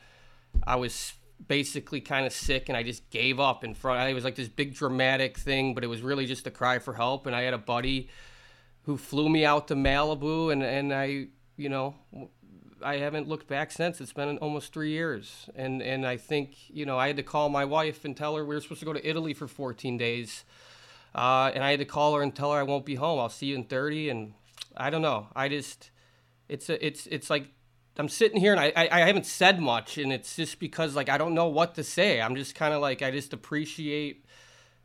I 0.65 0.75
was 0.75 1.13
basically 1.47 2.01
kind 2.01 2.25
of 2.25 2.33
sick 2.33 2.69
and 2.69 2.77
I 2.77 2.83
just 2.83 3.09
gave 3.09 3.39
up 3.39 3.63
in 3.63 3.73
front. 3.75 4.09
It 4.09 4.13
was 4.13 4.23
like 4.23 4.35
this 4.35 4.47
big 4.47 4.73
dramatic 4.73 5.37
thing, 5.37 5.73
but 5.73 5.83
it 5.83 5.87
was 5.87 6.01
really 6.01 6.25
just 6.25 6.47
a 6.47 6.51
cry 6.51 6.79
for 6.79 6.93
help. 6.93 7.27
And 7.27 7.35
I 7.35 7.41
had 7.41 7.53
a 7.53 7.59
buddy 7.59 8.09
who 8.83 8.97
flew 8.97 9.29
me 9.29 9.45
out 9.45 9.67
to 9.69 9.75
Malibu, 9.75 10.51
and 10.51 10.63
and 10.63 10.93
I 10.93 11.27
you 11.57 11.69
know 11.69 11.95
I 12.81 12.97
haven't 12.97 13.27
looked 13.27 13.47
back 13.47 13.71
since. 13.71 13.99
It's 14.01 14.13
been 14.13 14.37
almost 14.37 14.73
three 14.73 14.91
years, 14.91 15.49
and 15.55 15.81
and 15.81 16.05
I 16.05 16.17
think 16.17 16.69
you 16.69 16.85
know 16.85 16.97
I 16.97 17.07
had 17.07 17.17
to 17.17 17.23
call 17.23 17.49
my 17.49 17.65
wife 17.65 18.05
and 18.05 18.15
tell 18.15 18.35
her 18.35 18.45
we 18.45 18.55
were 18.55 18.61
supposed 18.61 18.81
to 18.81 18.85
go 18.85 18.93
to 18.93 19.07
Italy 19.07 19.33
for 19.33 19.47
14 19.47 19.97
days, 19.97 20.43
uh, 21.15 21.51
and 21.53 21.63
I 21.63 21.71
had 21.71 21.79
to 21.79 21.85
call 21.85 22.15
her 22.15 22.21
and 22.21 22.35
tell 22.35 22.51
her 22.51 22.59
I 22.59 22.63
won't 22.63 22.85
be 22.85 22.95
home. 22.95 23.19
I'll 23.19 23.29
see 23.29 23.47
you 23.47 23.55
in 23.55 23.65
30, 23.65 24.09
and 24.09 24.33
I 24.75 24.89
don't 24.89 25.01
know. 25.01 25.27
I 25.35 25.49
just 25.49 25.91
it's 26.49 26.69
a, 26.69 26.85
it's 26.85 27.07
it's 27.07 27.29
like 27.29 27.47
I'm 27.97 28.09
sitting 28.09 28.39
here 28.39 28.51
and 28.51 28.59
I, 28.59 28.73
I 28.75 28.89
I 28.91 28.99
haven't 29.07 29.25
said 29.25 29.59
much, 29.59 29.97
and 29.97 30.11
it's 30.11 30.35
just 30.35 30.59
because 30.59 30.95
like 30.95 31.09
I 31.09 31.17
don't 31.17 31.33
know 31.33 31.47
what 31.47 31.75
to 31.75 31.83
say. 31.83 32.21
I'm 32.21 32.35
just 32.35 32.55
kind 32.55 32.73
of 32.73 32.81
like 32.81 33.01
I 33.01 33.11
just 33.11 33.33
appreciate 33.33 34.25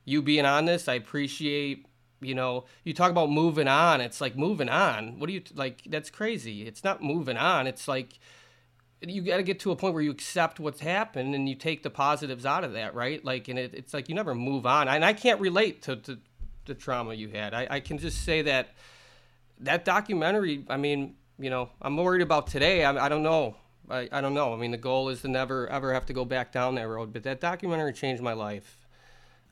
you 0.05 0.23
being 0.23 0.47
on 0.47 0.67
this. 0.67 0.89
I 0.89 0.95
appreciate 0.95 1.87
you 2.21 2.35
know 2.35 2.65
you 2.85 2.93
talk 2.93 3.11
about 3.11 3.31
moving 3.31 3.69
on 3.69 4.01
it's 4.01 4.21
like 4.21 4.37
moving 4.37 4.69
on 4.69 5.19
what 5.19 5.29
do 5.29 5.33
you 5.33 5.43
like 5.55 5.83
that's 5.87 6.11
crazy 6.11 6.67
it's 6.67 6.83
not 6.83 7.03
moving 7.03 7.37
on 7.37 7.67
it's 7.67 7.87
like 7.87 8.19
you 9.03 9.23
got 9.23 9.37
to 9.37 9.43
get 9.43 9.61
to 9.61 9.71
a 9.71 9.77
point 9.77 9.95
where 9.95 10.03
you 10.03 10.11
accept 10.11 10.59
what's 10.59 10.81
happened 10.81 11.35
and 11.35 11.49
you 11.49 11.55
take 11.55 11.83
the 11.83 11.91
positives 11.91 12.45
out 12.45 12.65
of 12.65 12.73
that 12.73 12.95
right? 12.95 13.25
Like 13.25 13.49
and 13.49 13.59
it, 13.59 13.75
it's 13.75 13.95
like 13.95 14.09
you 14.09 14.15
never 14.15 14.35
move 14.35 14.67
on. 14.67 14.89
And 14.89 15.05
i 15.05 15.13
can't 15.13 15.41
relate 15.41 15.83
to, 15.83 15.97
to 15.97 16.19
the 16.67 16.75
trauma 16.75 17.15
you 17.15 17.29
had. 17.29 17.55
I, 17.55 17.67
I 17.71 17.81
can 17.81 17.99
just 17.99 18.25
say 18.25 18.43
that 18.43 18.71
that 19.61 19.85
documentary 19.85 20.65
i 20.69 20.77
mean 20.77 21.17
you 21.37 21.51
know 21.51 21.71
i'm 21.83 21.97
worried 21.97 22.23
about 22.23 22.47
today. 22.47 22.85
I, 22.85 23.07
I 23.07 23.09
don't 23.09 23.23
know. 23.23 23.57
I, 23.91 24.09
I 24.13 24.21
don't 24.21 24.35
know. 24.35 24.53
I 24.53 24.57
mean 24.57 24.71
the 24.71 24.77
goal 24.77 25.09
is 25.09 25.23
to 25.23 25.29
never 25.29 25.69
ever 25.69 25.93
have 25.95 26.07
to 26.07 26.13
go 26.13 26.25
back 26.25 26.53
down 26.53 26.75
that 26.77 26.89
road. 26.89 27.13
But 27.13 27.23
that 27.25 27.41
documentary 27.41 27.93
changed 27.93 28.23
my 28.23 28.35
life. 28.35 28.79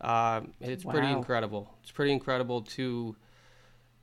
Uh, 0.01 0.43
it's 0.61 0.85
pretty 0.85 1.11
incredible. 1.11 1.71
It's 1.83 1.91
pretty 1.91 2.13
incredible 2.13 2.63
to, 2.63 3.17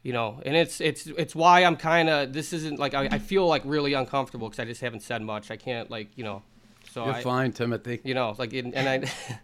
you 0.03 0.13
know, 0.13 0.41
and 0.45 0.55
it's 0.55 0.79
it's 0.81 1.07
it's 1.07 1.33
why 1.33 1.63
I'm 1.63 1.77
kind 1.77 2.09
of 2.09 2.33
this 2.33 2.53
isn't 2.53 2.77
like 2.77 2.93
I, 2.93 3.07
I 3.11 3.19
feel 3.19 3.47
like 3.47 3.61
really 3.65 3.93
uncomfortable 3.93 4.49
because 4.49 4.59
I 4.59 4.65
just 4.65 4.81
haven't 4.81 5.01
said 5.01 5.21
much. 5.21 5.49
I 5.49 5.55
can't 5.57 5.89
like 5.89 6.09
you 6.17 6.23
know, 6.23 6.43
so 6.91 7.05
You're 7.05 7.15
I, 7.15 7.21
fine, 7.23 7.51
Timothy. 7.53 8.01
you 8.03 8.13
know, 8.13 8.35
like 8.37 8.53
in, 8.53 8.73
and 8.73 8.87
I. 9.05 9.11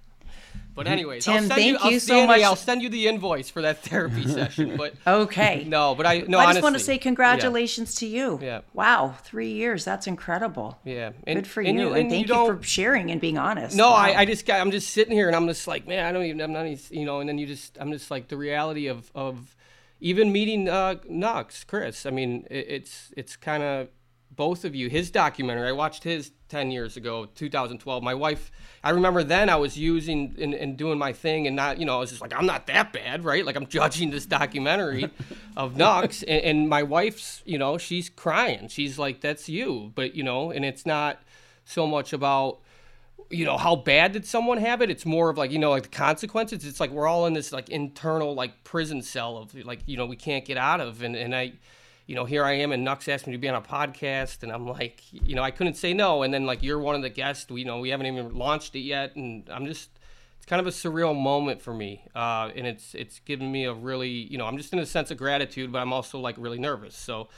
But 0.75 0.87
anyways, 0.87 1.25
Tim, 1.25 1.33
I'll 1.33 1.39
send 1.41 1.51
thank 1.51 1.65
you, 1.67 1.77
I'll, 1.81 1.91
you 1.91 1.99
so 1.99 2.13
Dani, 2.13 2.27
much. 2.27 2.41
I'll 2.41 2.55
send 2.55 2.81
you 2.81 2.89
the 2.89 3.07
invoice 3.07 3.49
for 3.49 3.61
that 3.63 3.83
therapy 3.83 4.25
session. 4.27 4.77
But 4.77 4.93
Okay. 5.05 5.65
no, 5.67 5.93
but 5.93 6.05
I 6.05 6.19
no. 6.19 6.39
I 6.39 6.53
just 6.53 6.63
want 6.63 6.75
to 6.75 6.79
say 6.79 6.97
congratulations 6.97 7.95
to 7.95 8.07
you. 8.07 8.39
Yeah. 8.41 8.61
Wow, 8.73 9.15
three 9.23 9.51
years. 9.51 9.83
That's 9.83 10.07
incredible. 10.07 10.79
Yeah, 10.85 11.11
and, 11.27 11.37
Good 11.39 11.47
for 11.47 11.61
and 11.61 11.77
you. 11.77 11.93
And, 11.93 12.09
thank 12.09 12.21
you, 12.21 12.27
don't- 12.27 12.57
for 12.59 12.63
sharing 12.63 13.11
and 13.11 13.19
being 13.19 13.37
honest. 13.37 13.75
No, 13.75 13.89
Wow. 13.89 13.95
I, 13.97 14.19
I 14.21 14.25
just 14.25 14.45
got, 14.45 14.61
I'm 14.61 14.71
just 14.71 14.91
sitting 14.91 15.13
here 15.13 15.27
and 15.27 15.35
I'm 15.35 15.47
just 15.47 15.67
like, 15.67 15.85
man, 15.85 16.05
I 16.05 16.11
don't 16.13 16.23
even, 16.23 16.39
I'm 16.39 16.53
not, 16.53 16.65
even, 16.65 16.97
you 16.97 17.05
know, 17.05 17.19
and 17.19 17.27
then 17.27 17.37
you 17.37 17.45
just, 17.45 17.77
I'm 17.79 17.91
just 17.91 18.09
like 18.09 18.29
the 18.29 18.37
reality 18.37 18.87
of, 18.87 19.11
of 19.13 19.53
even 19.99 20.31
meeting 20.31 20.69
uh, 20.69 20.95
Nux, 21.07 21.63
Chris. 21.67 22.05
I 22.05 22.11
mean, 22.11 22.47
it, 22.49 22.65
it's, 22.69 23.13
it's 23.17 23.35
kind 23.35 23.63
of 23.63 23.89
both 24.31 24.63
of 24.63 24.73
you. 24.73 24.89
His 24.89 25.11
documentary, 25.11 25.67
I 25.67 25.73
watched 25.73 26.03
his 26.03 26.31
10 26.47 26.71
years 26.71 26.97
ago, 26.97 27.25
2012. 27.35 28.01
My 28.01 28.13
wife, 28.13 28.51
I 28.83 28.91
remember 28.91 29.23
then 29.23 29.49
I 29.49 29.57
was 29.57 29.77
using 29.77 30.35
and, 30.39 30.53
and 30.53 30.77
doing 30.77 30.97
my 30.97 31.13
thing 31.13 31.45
and 31.45 31.55
not, 31.55 31.77
you 31.79 31.85
know, 31.85 31.97
I 31.97 31.99
was 31.99 32.09
just 32.09 32.21
like, 32.21 32.33
I'm 32.33 32.45
not 32.45 32.67
that 32.67 32.93
bad, 32.93 33.25
right? 33.25 33.45
Like 33.45 33.55
I'm 33.55 33.67
judging 33.67 34.11
this 34.11 34.25
documentary 34.25 35.09
of 35.57 35.75
Nux 35.75 36.23
and, 36.27 36.43
and 36.43 36.69
my 36.69 36.83
wife's, 36.83 37.41
you 37.45 37.57
know, 37.57 37.77
she's 37.77 38.09
crying. 38.09 38.67
She's 38.69 38.97
like, 38.97 39.21
that's 39.21 39.49
you. 39.49 39.91
But, 39.95 40.15
you 40.15 40.23
know, 40.23 40.51
and 40.51 40.63
it's 40.63 40.85
not 40.85 41.21
so 41.65 41.85
much 41.85 42.13
about, 42.13 42.59
you 43.29 43.45
know 43.45 43.57
how 43.57 43.75
bad 43.75 44.11
did 44.11 44.25
someone 44.25 44.57
have 44.57 44.81
it? 44.81 44.89
It's 44.89 45.05
more 45.05 45.29
of 45.29 45.37
like 45.37 45.51
you 45.51 45.59
know 45.59 45.69
like 45.69 45.83
the 45.83 45.89
consequences. 45.89 46.65
It's 46.65 46.79
like 46.79 46.89
we're 46.91 47.07
all 47.07 47.25
in 47.27 47.33
this 47.33 47.51
like 47.51 47.69
internal 47.69 48.33
like 48.33 48.63
prison 48.63 49.01
cell 49.01 49.37
of 49.37 49.53
like 49.65 49.79
you 49.85 49.97
know 49.97 50.05
we 50.05 50.15
can't 50.15 50.45
get 50.45 50.57
out 50.57 50.81
of. 50.81 51.03
And 51.03 51.15
and 51.15 51.35
i 51.35 51.53
you 52.07 52.15
know 52.15 52.25
here 52.25 52.43
i 52.43 52.53
am 52.53 52.71
and 52.71 52.83
nux 52.83 53.07
asked 53.07 53.27
me 53.27 53.33
to 53.33 53.37
be 53.37 53.47
on 53.47 53.55
a 53.55 53.61
podcast. 53.61 54.41
And 54.43 54.51
i'm 54.51 54.67
like 54.67 55.01
you 55.11 55.35
know 55.35 55.43
i 55.43 55.51
couldn't 55.51 55.75
say 55.75 55.93
no. 55.93 56.23
And 56.23 56.33
then 56.33 56.45
like 56.45 56.63
you're 56.63 56.79
one 56.79 56.95
of 56.95 57.01
the 57.01 57.09
guests. 57.09 57.49
We 57.51 57.61
you 57.61 57.67
know 57.67 57.79
we 57.79 57.89
haven't 57.89 58.07
even 58.07 58.33
launched 58.33 58.75
it 58.75 58.79
yet. 58.79 59.15
And 59.15 59.47
i'm 59.51 59.65
just 59.65 59.89
it's 60.37 60.45
kind 60.45 60.59
of 60.59 60.65
a 60.65 60.71
surreal 60.71 61.15
moment 61.15 61.61
for 61.61 61.73
me. 61.73 62.05
Uh, 62.15 62.49
and 62.55 62.65
it's 62.65 62.95
it's 62.95 63.19
given 63.19 63.51
me 63.51 63.65
a 63.65 63.73
really 63.73 64.09
you 64.09 64.39
know 64.39 64.45
i'm 64.45 64.57
just 64.57 64.73
in 64.73 64.79
a 64.79 64.85
sense 64.85 65.11
of 65.11 65.17
gratitude 65.17 65.71
but 65.71 65.79
i'm 65.79 65.93
also 65.93 66.19
like 66.19 66.35
really 66.39 66.59
nervous. 66.59 66.95
So 66.95 67.29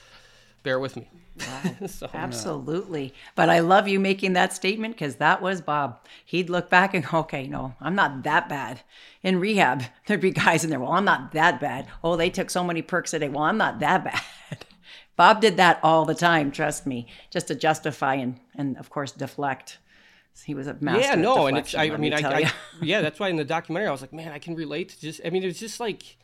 bear 0.64 0.80
with 0.80 0.96
me 0.96 1.10
so, 1.88 2.10
Absolutely. 2.14 3.14
But 3.36 3.50
I 3.50 3.60
love 3.60 3.88
you 3.88 4.00
making 4.00 4.34
that 4.34 4.54
statement 4.54 4.96
because 4.96 5.16
that 5.16 5.42
was 5.42 5.62
Bob. 5.62 6.00
He'd 6.26 6.50
look 6.50 6.70
back 6.70 6.94
and 6.94 7.06
go, 7.06 7.20
okay, 7.20 7.48
no, 7.48 7.76
I'm 7.80 7.96
not 7.96 8.24
that 8.24 8.50
bad. 8.50 8.82
In 9.24 9.40
rehab, 9.40 9.84
there'd 10.08 10.22
be 10.22 10.32
guys 10.32 10.64
in 10.64 10.70
there, 10.70 10.80
well, 10.80 10.92
I'm 10.92 11.06
not 11.06 11.32
that 11.34 11.60
bad. 11.60 11.88
Oh, 12.04 12.16
they 12.16 12.30
took 12.30 12.50
so 12.50 12.64
many 12.64 12.82
perks 12.82 13.14
a 13.14 13.20
day. 13.20 13.30
Well, 13.30 13.44
I'm 13.44 13.58
not 13.58 13.80
that 13.80 14.04
bad. 14.50 14.66
Bob 15.16 15.42
did 15.42 15.58
that 15.58 15.80
all 15.84 16.06
the 16.06 16.16
time, 16.16 16.52
trust 16.52 16.88
me, 16.88 17.08
just 17.30 17.48
to 17.48 17.56
justify 17.56 18.16
and, 18.16 18.40
and 18.56 18.78
of 18.78 18.90
course, 18.90 19.12
deflect. 19.12 19.78
He 20.46 20.56
was 20.56 20.66
a 20.66 20.78
master. 20.80 21.02
yeah 21.02 21.16
no 21.16 21.48
and 21.48 21.58
it's 21.58 21.76
i, 21.76 21.84
I 21.84 21.90
mean 21.90 22.00
me 22.00 22.14
I, 22.14 22.40
I 22.40 22.52
yeah 22.82 23.02
that's 23.02 23.20
why 23.20 23.28
in 23.28 23.36
the 23.36 23.44
documentary 23.44 23.90
i 23.90 23.92
was 23.92 24.00
like 24.00 24.14
man 24.14 24.32
i 24.32 24.40
can 24.40 24.56
relate 24.56 24.90
to 24.90 25.00
just 25.00 25.20
i 25.26 25.30
mean 25.30 25.44
it's 25.44 25.60
just 25.60 25.80
like 25.82 26.18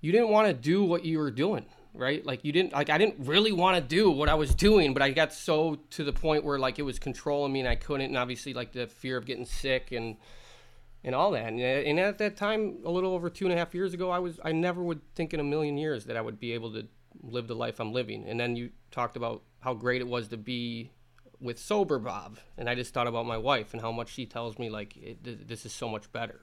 you 0.00 0.10
didn't 0.10 0.30
want 0.30 0.48
to 0.48 0.52
do 0.52 0.82
what 0.82 1.04
you 1.04 1.18
were 1.18 1.30
doing 1.30 1.64
right? 1.96 2.24
Like 2.24 2.44
you 2.44 2.52
didn't 2.52 2.72
like 2.72 2.90
i 2.90 2.98
didn't 2.98 3.26
really 3.26 3.52
want 3.52 3.76
to 3.76 3.82
do 3.82 4.10
what 4.10 4.28
i 4.28 4.34
was 4.34 4.54
doing 4.54 4.92
but 4.92 5.02
i 5.02 5.10
got 5.10 5.32
so 5.32 5.80
to 5.90 6.04
the 6.04 6.12
point 6.12 6.44
where 6.44 6.58
like 6.58 6.78
it 6.78 6.82
was 6.82 6.98
controlling 6.98 7.52
me 7.52 7.60
and 7.60 7.68
i 7.68 7.74
couldn't 7.74 8.06
and 8.06 8.16
obviously 8.16 8.54
like 8.54 8.72
the 8.72 8.86
fear 8.86 9.16
of 9.16 9.26
getting 9.26 9.44
sick 9.44 9.92
and 9.92 10.16
and 11.04 11.14
all 11.14 11.30
that. 11.30 11.46
And, 11.46 11.60
and 11.60 12.00
at 12.00 12.18
that 12.18 12.36
time 12.36 12.78
a 12.84 12.90
little 12.90 13.12
over 13.12 13.30
two 13.30 13.44
and 13.44 13.54
a 13.54 13.56
half 13.56 13.74
years 13.74 13.94
ago 13.94 14.10
i 14.10 14.18
was 14.18 14.38
i 14.44 14.52
never 14.52 14.82
would 14.82 15.00
think 15.14 15.32
in 15.34 15.40
a 15.40 15.44
million 15.44 15.76
years 15.76 16.04
that 16.06 16.16
i 16.16 16.20
would 16.20 16.38
be 16.40 16.52
able 16.52 16.72
to 16.72 16.86
live 17.22 17.46
the 17.48 17.54
life 17.54 17.80
i'm 17.80 17.92
living. 17.92 18.24
And 18.26 18.38
then 18.38 18.56
you 18.56 18.70
talked 18.90 19.16
about 19.16 19.42
how 19.60 19.74
great 19.74 20.00
it 20.00 20.06
was 20.06 20.28
to 20.28 20.36
be 20.36 20.90
with 21.40 21.58
sober 21.58 21.98
Bob, 21.98 22.38
and 22.56 22.68
I 22.68 22.74
just 22.74 22.94
thought 22.94 23.06
about 23.06 23.26
my 23.26 23.36
wife 23.36 23.72
and 23.72 23.82
how 23.82 23.92
much 23.92 24.08
she 24.10 24.26
tells 24.26 24.58
me 24.58 24.70
like 24.70 24.96
it, 24.96 25.48
this 25.48 25.66
is 25.66 25.72
so 25.72 25.88
much 25.88 26.10
better. 26.12 26.40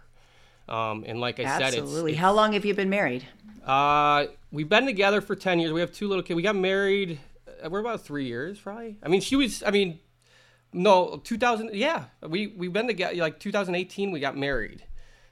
Um, 0.68 1.04
and 1.08 1.20
like 1.20 1.40
I 1.40 1.44
said, 1.46 1.62
Absolutely. 1.62 2.12
it's, 2.14 2.22
How 2.22 2.34
long 2.34 2.54
have 2.54 2.66
you 2.66 2.74
been 2.74 2.90
married? 2.90 3.26
uh, 3.66 4.26
we've 4.52 4.70
been 4.70 4.86
together 4.86 5.22
for 5.22 5.36
ten 5.36 5.60
years. 5.60 5.72
We 5.72 5.82
have 5.82 5.92
two 5.92 6.08
little 6.08 6.24
kids. 6.24 6.36
We 6.36 6.42
got 6.42 6.56
married. 6.56 7.20
Uh, 7.64 7.70
we're 7.70 7.80
about 7.80 8.02
three 8.02 8.26
years, 8.26 8.60
probably. 8.60 8.98
I 9.04 9.08
mean, 9.10 9.22
she 9.22 9.36
was. 9.36 9.62
I 9.64 9.72
mean, 9.72 10.00
no, 10.72 11.22
two 11.24 11.38
thousand. 11.38 11.72
Yeah, 11.74 12.06
we 12.28 12.48
we've 12.48 12.74
been 12.74 12.88
together. 12.88 13.16
Like 13.16 13.40
2018, 13.40 14.12
we 14.12 14.20
got 14.20 14.38
married. 14.38 14.84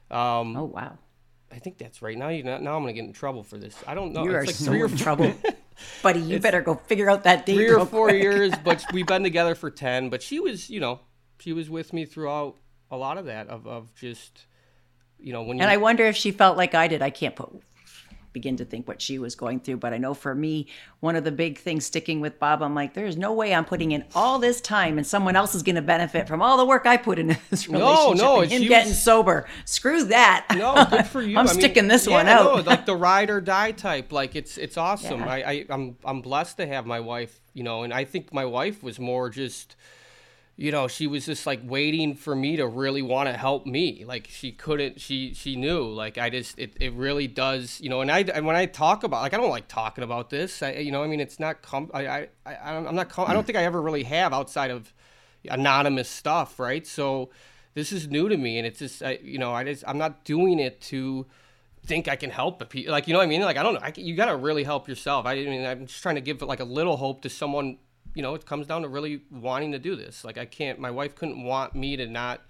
Um, 0.09 0.55
Oh, 0.57 0.65
wow. 0.65 0.97
I 1.53 1.59
think 1.59 1.77
that's 1.77 2.01
right. 2.01 2.17
Now 2.17 2.29
you 2.29 2.43
now 2.43 2.55
I'm 2.55 2.61
gonna 2.61 2.93
get 2.93 3.03
in 3.05 3.13
trouble 3.13 3.43
for 3.43 3.57
this. 3.57 3.75
I 3.85 3.93
don't 3.93 4.13
know. 4.13 4.23
You 4.23 4.31
are 4.35 4.39
it's 4.39 4.47
like 4.47 4.55
so 4.55 4.65
three 4.71 4.81
or 4.81 4.85
in 4.85 4.95
trouble. 4.97 5.33
Buddy, 6.03 6.19
you 6.21 6.39
better 6.39 6.61
go 6.61 6.75
figure 6.75 7.09
out 7.09 7.23
that 7.23 7.45
date. 7.45 7.55
three 7.55 7.69
or 7.69 7.85
four 7.85 8.07
quick. 8.09 8.21
years, 8.23 8.53
but 8.63 8.85
we've 8.93 9.05
been 9.07 9.23
together 9.23 9.55
for 9.55 9.69
ten. 9.71 10.09
But 10.09 10.21
she 10.21 10.39
was, 10.39 10.69
you 10.69 10.79
know, 10.79 10.99
she 11.39 11.51
was 11.53 11.69
with 11.69 11.91
me 11.91 12.05
throughout 12.05 12.55
a 12.89 12.95
lot 12.97 13.17
of 13.17 13.25
that 13.25 13.47
of, 13.47 13.65
of 13.67 13.93
just, 13.95 14.45
you 15.21 15.33
know, 15.33 15.43
when 15.43 15.57
you 15.57 15.63
And 15.63 15.71
I 15.71 15.77
wonder 15.77 16.05
if 16.05 16.15
she 16.15 16.31
felt 16.31 16.57
like 16.57 16.75
I 16.75 16.87
did. 16.87 17.01
I 17.01 17.09
can't 17.09 17.35
put 17.35 17.51
begin 18.33 18.57
to 18.57 18.65
think 18.65 18.87
what 18.87 19.01
she 19.01 19.19
was 19.19 19.35
going 19.35 19.59
through, 19.59 19.77
but 19.77 19.93
I 19.93 19.97
know 19.97 20.13
for 20.13 20.33
me, 20.33 20.67
one 20.99 21.15
of 21.15 21.23
the 21.23 21.31
big 21.31 21.57
things 21.57 21.85
sticking 21.85 22.21
with 22.21 22.39
Bob, 22.39 22.61
I'm 22.61 22.73
like, 22.73 22.93
there's 22.93 23.17
no 23.17 23.33
way 23.33 23.53
I'm 23.53 23.65
putting 23.65 23.91
in 23.91 24.05
all 24.15 24.39
this 24.39 24.61
time 24.61 24.97
and 24.97 25.05
someone 25.05 25.35
else 25.35 25.55
is 25.55 25.63
going 25.63 25.75
to 25.75 25.81
benefit 25.81 26.27
from 26.27 26.41
all 26.41 26.57
the 26.57 26.65
work 26.65 26.85
I 26.85 26.97
put 26.97 27.19
into 27.19 27.37
this 27.49 27.67
relationship. 27.69 28.17
no, 28.23 28.41
and 28.41 28.51
him 28.51 28.63
getting 28.63 28.89
was- 28.91 29.03
sober. 29.03 29.47
Screw 29.65 30.05
that. 30.05 30.47
No, 30.55 30.85
good 30.89 31.07
for 31.07 31.21
you. 31.21 31.31
I'm 31.37 31.47
I 31.47 31.51
mean, 31.51 31.59
sticking 31.59 31.87
this 31.87 32.07
yeah, 32.07 32.13
one 32.13 32.27
out. 32.27 32.43
No, 32.43 32.61
like 32.61 32.85
the 32.85 32.95
ride 32.95 33.29
or 33.29 33.41
die 33.41 33.71
type. 33.71 34.11
Like 34.11 34.35
it's 34.35 34.57
it's 34.57 34.77
awesome. 34.77 35.21
Yeah. 35.21 35.29
I, 35.29 35.37
I 35.37 35.65
I'm 35.69 35.97
I'm 36.03 36.21
blessed 36.21 36.57
to 36.57 36.67
have 36.67 36.85
my 36.85 36.99
wife. 36.99 37.39
You 37.53 37.63
know, 37.63 37.83
and 37.83 37.93
I 37.93 38.05
think 38.05 38.33
my 38.33 38.45
wife 38.45 38.81
was 38.81 38.99
more 38.99 39.29
just. 39.29 39.75
You 40.61 40.71
know, 40.71 40.87
she 40.87 41.07
was 41.07 41.25
just 41.25 41.47
like 41.47 41.59
waiting 41.63 42.13
for 42.13 42.35
me 42.35 42.57
to 42.57 42.67
really 42.67 43.01
want 43.01 43.27
to 43.27 43.33
help 43.33 43.65
me. 43.65 44.05
Like 44.05 44.27
she 44.29 44.51
couldn't. 44.51 45.01
She 45.01 45.33
she 45.33 45.55
knew. 45.55 45.85
Like 45.87 46.19
I 46.19 46.29
just 46.29 46.59
it, 46.59 46.77
it 46.79 46.93
really 46.93 47.25
does. 47.27 47.81
You 47.81 47.89
know, 47.89 48.01
and 48.01 48.11
I 48.11 48.19
and 48.19 48.45
when 48.45 48.55
I 48.55 48.67
talk 48.67 49.03
about 49.03 49.23
like 49.23 49.33
I 49.33 49.37
don't 49.37 49.49
like 49.49 49.67
talking 49.67 50.03
about 50.03 50.29
this. 50.29 50.61
I 50.61 50.73
you 50.73 50.91
know 50.91 51.01
I 51.01 51.07
mean 51.07 51.19
it's 51.19 51.39
not 51.39 51.63
com. 51.63 51.89
I 51.95 52.05
I 52.05 52.27
I 52.45 52.75
I'm 52.75 52.93
not. 52.93 53.09
Com- 53.09 53.27
I 53.27 53.33
don't 53.33 53.43
think 53.43 53.57
I 53.57 53.63
ever 53.63 53.81
really 53.81 54.03
have 54.03 54.33
outside 54.33 54.69
of 54.69 54.93
anonymous 55.49 56.07
stuff, 56.07 56.59
right? 56.59 56.85
So 56.85 57.31
this 57.73 57.91
is 57.91 58.07
new 58.07 58.29
to 58.29 58.37
me, 58.37 58.59
and 58.59 58.67
it's 58.67 58.77
just 58.77 59.01
I, 59.01 59.17
you 59.23 59.39
know 59.39 59.51
I 59.53 59.63
just 59.63 59.83
I'm 59.87 59.97
not 59.97 60.25
doing 60.25 60.59
it 60.59 60.79
to 60.81 61.25
think 61.87 62.07
I 62.07 62.15
can 62.15 62.29
help 62.29 62.61
a 62.61 62.65
pe- 62.65 62.85
like 62.85 63.07
you 63.07 63.13
know 63.13 63.19
what 63.19 63.25
I 63.25 63.29
mean 63.29 63.41
like 63.41 63.57
I 63.57 63.63
don't 63.63 63.73
know 63.73 63.79
I, 63.81 63.93
you 63.95 64.15
got 64.15 64.27
to 64.27 64.35
really 64.35 64.63
help 64.63 64.87
yourself. 64.87 65.25
I 65.25 65.35
mean 65.37 65.65
I'm 65.65 65.87
just 65.87 66.03
trying 66.03 66.15
to 66.15 66.21
give 66.21 66.43
like 66.43 66.59
a 66.59 66.65
little 66.65 66.97
hope 66.97 67.23
to 67.23 67.29
someone. 67.31 67.79
You 68.13 68.21
know, 68.21 68.35
it 68.35 68.45
comes 68.45 68.67
down 68.67 68.81
to 68.83 68.87
really 68.89 69.21
wanting 69.31 69.71
to 69.73 69.79
do 69.79 69.95
this. 69.95 70.23
Like 70.23 70.37
I 70.37 70.45
can't. 70.45 70.79
My 70.79 70.91
wife 70.91 71.15
couldn't 71.15 71.43
want 71.43 71.75
me 71.75 71.95
to 71.97 72.07
not 72.07 72.41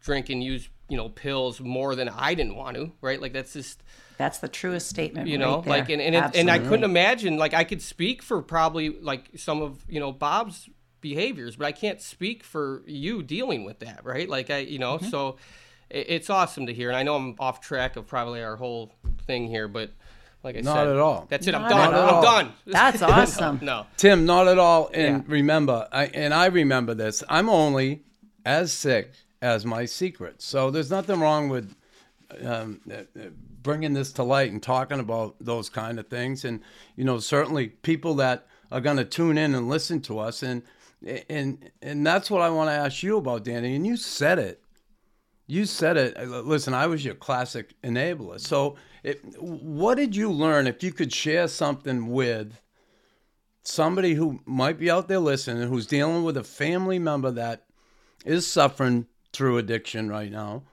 drink 0.00 0.28
and 0.30 0.42
use 0.42 0.68
you 0.88 0.96
know 0.96 1.08
pills 1.08 1.60
more 1.60 1.94
than 1.94 2.08
I 2.08 2.34
didn't 2.34 2.54
want 2.56 2.76
to, 2.76 2.92
right? 3.00 3.20
Like 3.20 3.32
that's 3.32 3.52
just 3.52 3.82
That's 4.16 4.38
the 4.38 4.48
truest 4.48 4.88
statement. 4.88 5.26
you 5.28 5.38
right 5.38 5.40
know 5.44 5.60
there. 5.60 5.70
like 5.70 5.88
and 5.90 6.00
and, 6.00 6.14
it, 6.14 6.30
and 6.34 6.50
I 6.50 6.58
couldn't 6.58 6.84
imagine 6.84 7.36
like 7.36 7.54
I 7.54 7.64
could 7.64 7.82
speak 7.82 8.22
for 8.22 8.40
probably 8.42 8.90
like 8.90 9.30
some 9.36 9.60
of 9.62 9.84
you 9.88 10.00
know 10.00 10.12
Bob's 10.12 10.68
behaviors, 11.00 11.56
but 11.56 11.66
I 11.66 11.72
can't 11.72 12.00
speak 12.00 12.42
for 12.42 12.82
you 12.86 13.22
dealing 13.22 13.64
with 13.64 13.80
that, 13.80 14.04
right? 14.04 14.28
Like 14.28 14.50
I 14.50 14.58
you 14.58 14.78
know 14.78 14.98
Mm-hmm. 14.98 15.08
so 15.08 15.36
it, 15.90 16.06
it's 16.08 16.30
awesome 16.30 16.66
to 16.66 16.74
hear, 16.74 16.88
and 16.88 16.96
I 16.96 17.02
know 17.02 17.16
I'm 17.16 17.34
off 17.38 17.60
track 17.60 17.96
of 17.96 18.06
probably 18.06 18.42
our 18.42 18.56
whole 18.56 18.92
thing 19.26 19.48
here, 19.48 19.68
but 19.68 19.90
like 20.42 20.56
I 20.56 20.60
Not 20.60 20.76
said, 20.76 20.88
at 20.88 20.96
all. 20.98 21.26
That's 21.28 21.46
it. 21.46 21.54
I'm 21.54 21.62
Not 21.62 21.70
done. 21.70 21.94
I'm 21.94 22.14
all. 22.14 22.22
done. 22.22 22.52
That's 22.66 23.02
awesome. 23.02 23.58
no. 23.62 23.86
Tim, 23.96 24.24
not 24.26 24.46
at 24.48 24.58
all. 24.58 24.90
And 24.94 25.18
Yeah. 25.18 25.32
remember, 25.32 25.88
I, 25.92 26.06
and 26.06 26.32
I 26.32 26.46
remember 26.46 26.94
this. 26.94 27.22
I'm 27.28 27.48
only 27.48 28.02
as 28.46 28.72
sick 28.72 29.12
as 29.42 29.66
my 29.66 29.84
secrets. 29.84 30.44
So 30.44 30.70
there's 30.70 30.90
nothing 30.90 31.20
wrong 31.20 31.48
with 31.48 31.74
um, 32.44 32.80
uh, 32.90 32.94
uh, 32.94 33.28
bringing 33.62 33.94
this 33.94 34.12
to 34.12 34.22
light 34.22 34.52
and 34.52 34.62
talking 34.62 35.00
about 35.00 35.36
those 35.40 35.68
kind 35.68 35.98
of 35.98 36.08
things. 36.08 36.44
And 36.44 36.60
you 36.96 37.04
know, 37.04 37.18
certainly 37.18 37.68
people 37.68 38.14
that 38.16 38.46
are 38.70 38.80
going 38.80 38.96
to 38.98 39.04
tune 39.04 39.38
in 39.38 39.54
and 39.54 39.68
listen 39.68 40.00
to 40.02 40.18
us. 40.18 40.42
And 40.42 40.62
and 41.28 41.70
and 41.82 42.06
that's 42.06 42.30
what 42.30 42.42
I 42.42 42.50
want 42.50 42.68
to 42.68 42.74
ask 42.74 43.02
you 43.02 43.16
about, 43.16 43.44
Dani. 43.44 43.74
And 43.76 43.86
you 43.86 43.96
said 43.96 44.38
it. 44.38 44.62
You 45.50 45.64
said 45.64 45.96
it. 45.96 46.16
Uh, 46.16 46.42
Listen, 46.42 46.74
I 46.74 46.86
was 46.86 47.04
your 47.04 47.14
classic 47.14 47.74
enabler. 47.82 48.38
So, 48.38 48.76
it, 49.02 49.20
what 49.40 49.96
did 49.96 50.14
you 50.14 50.30
learn? 50.30 50.66
If 50.66 50.82
you 50.82 50.92
could 50.92 51.12
share 51.12 51.48
something 51.48 52.08
with 52.08 52.60
somebody 53.62 54.14
who 54.14 54.40
might 54.44 54.78
be 54.78 54.90
out 54.90 55.08
there 55.08 55.18
listening, 55.18 55.68
who's 55.68 55.86
dealing 55.86 56.22
with 56.22 56.36
a 56.36 56.44
family 56.44 56.98
member 56.98 57.30
that 57.30 57.64
is 58.26 58.46
suffering 58.46 59.06
through 59.32 59.56
addiction 59.56 60.10
right 60.10 60.30
now, 60.30 60.64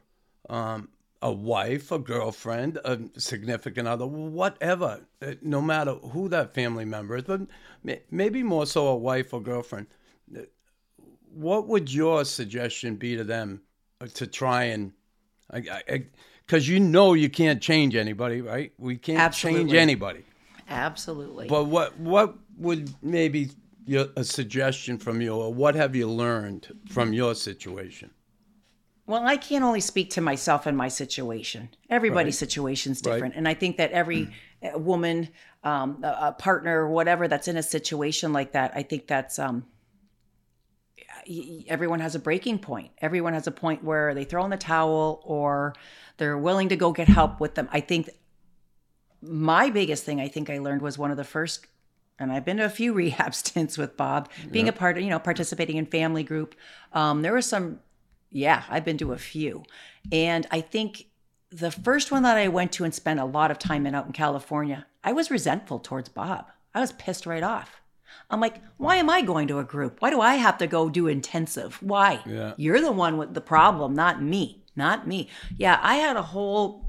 um, 0.49 0.89
a 1.21 1.31
wife, 1.31 1.91
a 1.91 1.97
girlfriend, 1.97 2.77
a 2.83 2.99
significant 3.17 3.87
other, 3.87 4.05
whatever, 4.05 5.05
uh, 5.21 5.35
no 5.41 5.61
matter 5.61 5.93
who 5.93 6.27
that 6.27 6.53
family 6.53 6.85
member 6.85 7.15
is, 7.15 7.23
but 7.23 7.41
maybe 8.11 8.43
more 8.43 8.65
so 8.65 8.87
a 8.87 8.95
wife 8.95 9.33
or 9.33 9.41
girlfriend. 9.41 9.87
Uh, 10.35 10.41
What 11.31 11.67
would 11.67 11.93
your 11.93 12.25
suggestion 12.25 12.97
be 12.97 13.15
to 13.15 13.23
them 13.23 13.61
to 14.13 14.27
try 14.27 14.65
and, 14.65 14.91
because 15.51 16.67
you 16.67 16.79
know 16.79 17.13
you 17.13 17.29
can't 17.29 17.61
change 17.61 17.95
anybody, 17.95 18.41
right? 18.41 18.73
We 18.77 18.97
can't 18.97 19.33
change 19.33 19.73
anybody. 19.73 20.25
Absolutely. 20.67 21.47
But 21.47 21.65
what 21.65 21.97
what 21.99 22.35
would 22.57 22.91
maybe 23.03 23.51
your, 23.85 24.07
a 24.15 24.23
suggestion 24.23 24.97
from 24.97 25.21
you, 25.21 25.35
or 25.35 25.53
what 25.53 25.75
have 25.75 25.95
you 25.95 26.09
learned 26.09 26.73
from 26.89 27.13
your 27.13 27.35
situation? 27.35 28.09
Well, 29.05 29.27
I 29.27 29.37
can't 29.37 29.63
only 29.63 29.81
speak 29.81 30.09
to 30.11 30.21
myself 30.21 30.65
and 30.65 30.75
my 30.75 30.87
situation. 30.87 31.69
Everybody's 31.91 32.33
Right. 32.41 32.49
situation's 32.49 32.99
Right. 33.05 33.13
different, 33.13 33.35
and 33.35 33.47
I 33.47 33.53
think 33.53 33.77
that 33.77 33.91
every 33.91 34.33
uh, 34.63 34.79
woman, 34.79 35.29
um, 35.63 36.03
a, 36.03 36.17
a 36.29 36.31
partner, 36.31 36.89
whatever 36.89 37.27
that's 37.27 37.47
in 37.47 37.57
a 37.57 37.63
situation 37.63 38.33
like 38.33 38.53
that, 38.53 38.71
I 38.73 38.81
think 38.81 39.05
that's 39.05 39.37
um, 39.37 39.67
everyone 41.67 41.99
has 41.99 42.15
a 42.15 42.19
breaking 42.19 42.59
point. 42.59 42.91
Everyone 42.99 43.33
has 43.33 43.47
a 43.47 43.51
point 43.51 43.83
where 43.83 44.13
they 44.13 44.23
throw 44.23 44.43
in 44.43 44.51
the 44.51 44.57
towel 44.57 45.21
or 45.23 45.73
they're 46.17 46.37
willing 46.37 46.69
to 46.69 46.75
go 46.75 46.91
get 46.91 47.07
help 47.07 47.39
with 47.39 47.55
them. 47.55 47.69
I 47.71 47.79
think 47.79 48.09
my 49.21 49.69
biggest 49.69 50.03
thing 50.03 50.19
I 50.21 50.27
think 50.27 50.49
I 50.49 50.59
learned 50.59 50.81
was 50.81 50.97
one 50.97 51.11
of 51.11 51.17
the 51.17 51.23
first 51.23 51.67
and 52.17 52.31
I've 52.31 52.45
been 52.45 52.57
to 52.57 52.65
a 52.65 52.69
few 52.69 52.93
rehab 53.01 53.35
stints 53.35 53.77
with 53.77 53.97
Bob, 53.97 54.29
being 54.51 54.69
a 54.69 54.73
part 54.73 54.97
of, 54.97 55.03
you 55.03 55.09
know, 55.09 55.19
participating 55.19 55.77
in 55.77 55.85
family 55.85 56.23
group. 56.23 56.55
Um, 56.93 57.21
there 57.21 57.33
was 57.33 57.45
some, 57.45 57.79
yeah, 58.31 58.63
I've 58.69 58.85
been 58.85 58.97
to 58.99 59.13
a 59.13 59.17
few. 59.17 59.63
And 60.11 60.47
I 60.51 60.61
think 60.61 61.07
the 61.49 61.71
first 61.71 62.11
one 62.11 62.23
that 62.23 62.37
I 62.37 62.47
went 62.47 62.71
to 62.73 62.83
and 62.83 62.93
spent 62.93 63.19
a 63.19 63.25
lot 63.25 63.51
of 63.51 63.59
time 63.59 63.85
in 63.85 63.95
out 63.95 64.05
in 64.05 64.13
California, 64.13 64.85
I 65.03 65.13
was 65.13 65.31
resentful 65.31 65.79
towards 65.79 66.09
Bob. 66.09 66.51
I 66.73 66.79
was 66.79 66.91
pissed 66.93 67.25
right 67.25 67.43
off. 67.43 67.81
I'm 68.29 68.39
like, 68.39 68.61
why 68.77 68.97
am 68.97 69.09
I 69.09 69.21
going 69.21 69.47
to 69.49 69.59
a 69.59 69.63
group? 69.63 70.01
Why 70.01 70.09
do 70.09 70.21
I 70.21 70.35
have 70.35 70.57
to 70.59 70.67
go 70.67 70.89
do 70.89 71.07
intensive? 71.07 71.77
Why? 71.81 72.21
Yeah. 72.25 72.53
You're 72.57 72.81
the 72.81 72.91
one 72.91 73.17
with 73.17 73.33
the 73.33 73.41
problem, 73.41 73.93
not 73.93 74.21
me. 74.21 74.63
Not 74.75 75.07
me. 75.07 75.29
Yeah, 75.57 75.79
I 75.81 75.95
had 75.95 76.17
a 76.17 76.21
whole 76.21 76.85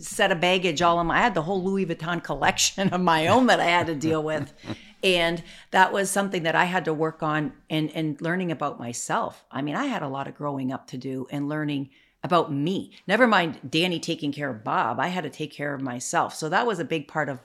set 0.00 0.32
of 0.32 0.40
baggage 0.40 0.82
all 0.82 1.00
in 1.00 1.06
my 1.06 1.18
I 1.18 1.22
had 1.22 1.34
the 1.34 1.42
whole 1.42 1.62
Louis 1.62 1.86
Vuitton 1.86 2.22
collection 2.22 2.88
of 2.88 3.00
my 3.00 3.26
own 3.26 3.46
that 3.46 3.60
I 3.60 3.64
had 3.64 3.86
to 3.86 3.94
deal 3.94 4.22
with. 4.22 4.52
And 5.02 5.42
that 5.70 5.94
was 5.94 6.10
something 6.10 6.42
that 6.42 6.54
I 6.54 6.64
had 6.66 6.84
to 6.84 6.92
work 6.92 7.22
on 7.22 7.54
and 7.70 7.90
and 7.92 8.20
learning 8.20 8.52
about 8.52 8.78
myself. 8.78 9.46
I 9.50 9.62
mean, 9.62 9.74
I 9.74 9.86
had 9.86 10.02
a 10.02 10.08
lot 10.08 10.28
of 10.28 10.34
growing 10.34 10.70
up 10.72 10.88
to 10.88 10.98
do 10.98 11.26
and 11.30 11.48
learning 11.48 11.88
about 12.22 12.52
me. 12.52 12.92
Never 13.06 13.26
mind 13.26 13.60
Dani 13.66 14.00
taking 14.00 14.30
care 14.30 14.50
of 14.50 14.62
Bob. 14.62 15.00
I 15.00 15.08
had 15.08 15.24
to 15.24 15.30
take 15.30 15.52
care 15.52 15.72
of 15.72 15.80
myself. 15.80 16.34
So 16.34 16.50
that 16.50 16.66
was 16.66 16.78
a 16.80 16.84
big 16.84 17.08
part 17.08 17.30
of 17.30 17.40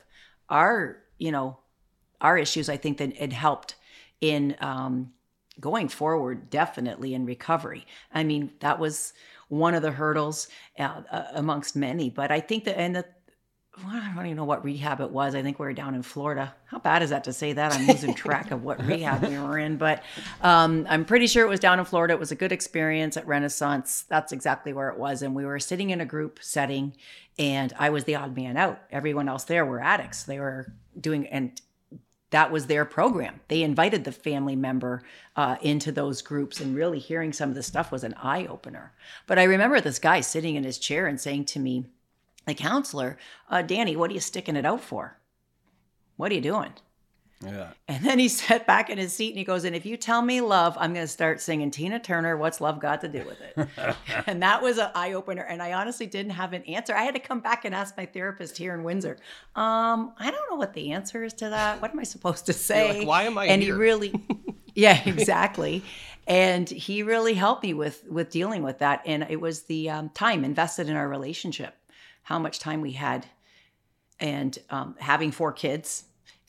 our, 0.50 0.98
you 1.18 1.32
know, 1.32 1.60
our 2.26 2.38
issues. 2.38 2.70
I 2.70 2.78
think 2.78 2.98
that 2.98 3.14
it 3.22 3.32
helped 3.32 3.76
in 4.20 4.56
um, 4.60 5.12
going 5.60 5.88
forward, 5.88 6.50
definitely 6.50 7.14
in 7.14 7.26
recovery. 7.26 7.86
I 8.14 8.24
mean, 8.24 8.52
that 8.60 8.80
was 8.80 9.14
one 9.48 9.76
of 9.76 9.84
the 9.84 9.92
hurdles 9.92 10.48
uh, 10.80 11.02
uh, 11.12 11.24
amongst 11.34 11.76
many. 11.76 12.10
But 12.10 12.32
I 12.32 12.40
think 12.40 12.64
that, 12.66 12.80
and 12.80 12.96
the, 12.96 13.06
well, 13.78 14.02
I 14.02 14.14
don't 14.16 14.26
even 14.26 14.38
know 14.38 14.46
what 14.46 14.64
rehab 14.64 15.02
it 15.02 15.12
was. 15.12 15.36
I 15.36 15.44
think 15.44 15.60
we 15.60 15.66
were 15.66 15.74
down 15.74 15.94
in 15.96 16.02
Florida. 16.02 16.56
How 16.66 16.80
bad 16.80 17.04
is 17.04 17.10
that 17.12 17.26
to 17.26 17.34
say 17.34 17.54
that? 17.54 17.74
I'm 17.74 17.86
losing 17.88 18.14
track 18.26 18.52
of 18.52 18.64
what 18.64 18.84
rehab 18.84 19.24
we 19.24 19.38
were 19.38 19.60
in, 19.60 19.78
but 19.78 20.02
um, 20.42 20.88
I'm 20.90 21.06
pretty 21.06 21.28
sure 21.28 21.46
it 21.46 21.50
was 21.50 21.60
down 21.60 21.78
in 21.80 21.86
Florida. 21.86 22.14
It 22.14 22.20
was 22.20 22.32
a 22.32 22.36
good 22.36 22.54
experience 22.54 23.18
at 23.18 23.28
Renaissance. 23.28 24.06
That's 24.08 24.32
exactly 24.32 24.74
where 24.74 24.90
it 24.90 24.98
was. 24.98 25.22
And 25.22 25.36
we 25.36 25.46
were 25.46 25.60
sitting 25.60 25.90
in 25.90 26.02
a 26.02 26.06
group 26.06 26.40
setting, 26.42 26.96
and 27.38 27.74
I 27.78 27.90
was 27.90 28.06
the 28.06 28.16
odd 28.16 28.36
man 28.36 28.58
out. 28.58 28.82
Everyone 28.92 29.28
else 29.28 29.44
there 29.44 29.66
were 29.66 29.82
addicts. 29.82 30.24
They 30.24 30.40
were 30.40 30.74
doing, 31.00 31.28
and 31.28 31.60
that 32.36 32.52
was 32.52 32.68
their 32.68 32.84
program. 32.84 33.40
They 33.48 33.64
invited 33.64 34.04
the 34.04 34.12
family 34.12 34.58
member 34.58 35.04
uh, 35.38 35.56
into 35.62 35.90
those 35.94 36.22
groups, 36.22 36.60
and 36.60 36.76
really 36.76 37.00
hearing 37.00 37.32
some 37.32 37.48
of 37.48 37.56
the 37.56 37.64
stuff 37.64 37.94
was 37.94 38.04
an 38.04 38.14
eye 38.16 38.46
opener. 38.46 38.92
But 39.26 39.40
I 39.40 39.44
remember 39.44 39.80
this 39.80 40.00
guy 40.00 40.20
sitting 40.20 40.56
in 40.56 40.66
his 40.66 40.78
chair 40.78 41.08
and 41.08 41.18
saying 41.18 41.46
to 41.46 41.60
me, 41.60 41.86
the 42.46 42.54
counselor, 42.54 43.18
uh, 43.50 43.64
Dani, 43.64 43.96
what 43.96 44.12
are 44.12 44.14
you 44.14 44.20
sticking 44.20 44.58
it 44.58 44.66
out 44.66 44.82
for? 44.82 45.18
What 46.18 46.30
are 46.30 46.36
you 46.36 46.42
doing? 46.42 46.74
Yeah. 47.44 47.72
And 47.88 48.04
then 48.06 48.20
he 48.20 48.28
sat 48.30 48.66
back 48.66 48.90
in 48.90 48.98
his 48.98 49.14
seat 49.14 49.30
and 49.30 49.38
he 49.38 49.44
goes, 49.44 49.64
And 49.64 49.76
if 49.76 49.86
you 49.86 49.98
tell 49.98 50.22
me 50.22 50.42
love, 50.42 50.78
I'm 50.80 50.94
going 50.94 51.06
to 51.06 51.12
start 51.12 51.42
singing 51.42 51.72
Tina 51.72 52.00
Turner, 52.00 52.38
What's 52.38 52.62
Love 52.62 52.80
Got 52.80 53.02
to 53.02 53.08
Do 53.08 53.26
with 53.26 53.40
It? 53.42 53.96
and 54.28 54.42
that 54.42 54.62
was 54.62 54.78
an 54.78 54.90
eye 54.96 55.14
opener. 55.14 55.44
And 55.44 55.62
I 55.62 55.74
honestly 55.74 56.06
didn't 56.06 56.32
have 56.32 56.54
an 56.54 56.64
answer. 56.64 56.96
I 56.96 57.04
had 57.04 57.16
to 57.16 57.20
come 57.20 57.40
back 57.40 57.66
and 57.66 57.76
ask 57.76 57.96
my 57.98 58.06
therapist 58.06 58.58
here 58.58 58.74
in 58.74 58.84
Windsor, 58.84 59.18
um, 59.56 60.14
I 60.18 60.32
don't 60.32 60.50
know 60.50 60.58
what 60.58 60.74
the 60.74 60.92
answer 60.92 61.24
is 61.24 61.34
to 61.36 61.50
that. 61.50 61.82
What 61.82 61.92
am 61.92 62.00
I 62.00 62.04
supposed 62.04 62.46
to 62.48 62.54
say? 62.54 63.00
like, 63.00 63.08
"Why 63.08 63.24
am 63.24 63.38
I 63.38 63.46
And 63.46 63.62
here?" 63.62 63.74
he 63.74 63.80
really, 63.80 64.14
yeah, 64.76 65.02
exactly. 65.06 65.84
and 66.28 66.70
he 66.70 67.04
really 67.04 67.34
helped 67.34 67.64
me 67.64 67.74
with 67.74 68.04
with 68.10 68.30
dealing 68.30 68.64
with 68.64 68.80
that. 68.80 69.02
And 69.06 69.26
it 69.30 69.40
was 69.40 69.64
the 69.64 69.90
um, 69.90 70.10
time 70.10 70.44
invested 70.46 70.90
in 70.90 70.96
our 70.96 71.08
relationship, 71.08 71.76
how 72.24 72.40
much 72.40 72.60
time 72.60 72.82
we 72.82 72.94
had, 72.94 73.26
and 74.20 74.58
um, 74.70 74.96
having 75.00 75.32
four 75.32 75.52
kids 75.52 76.06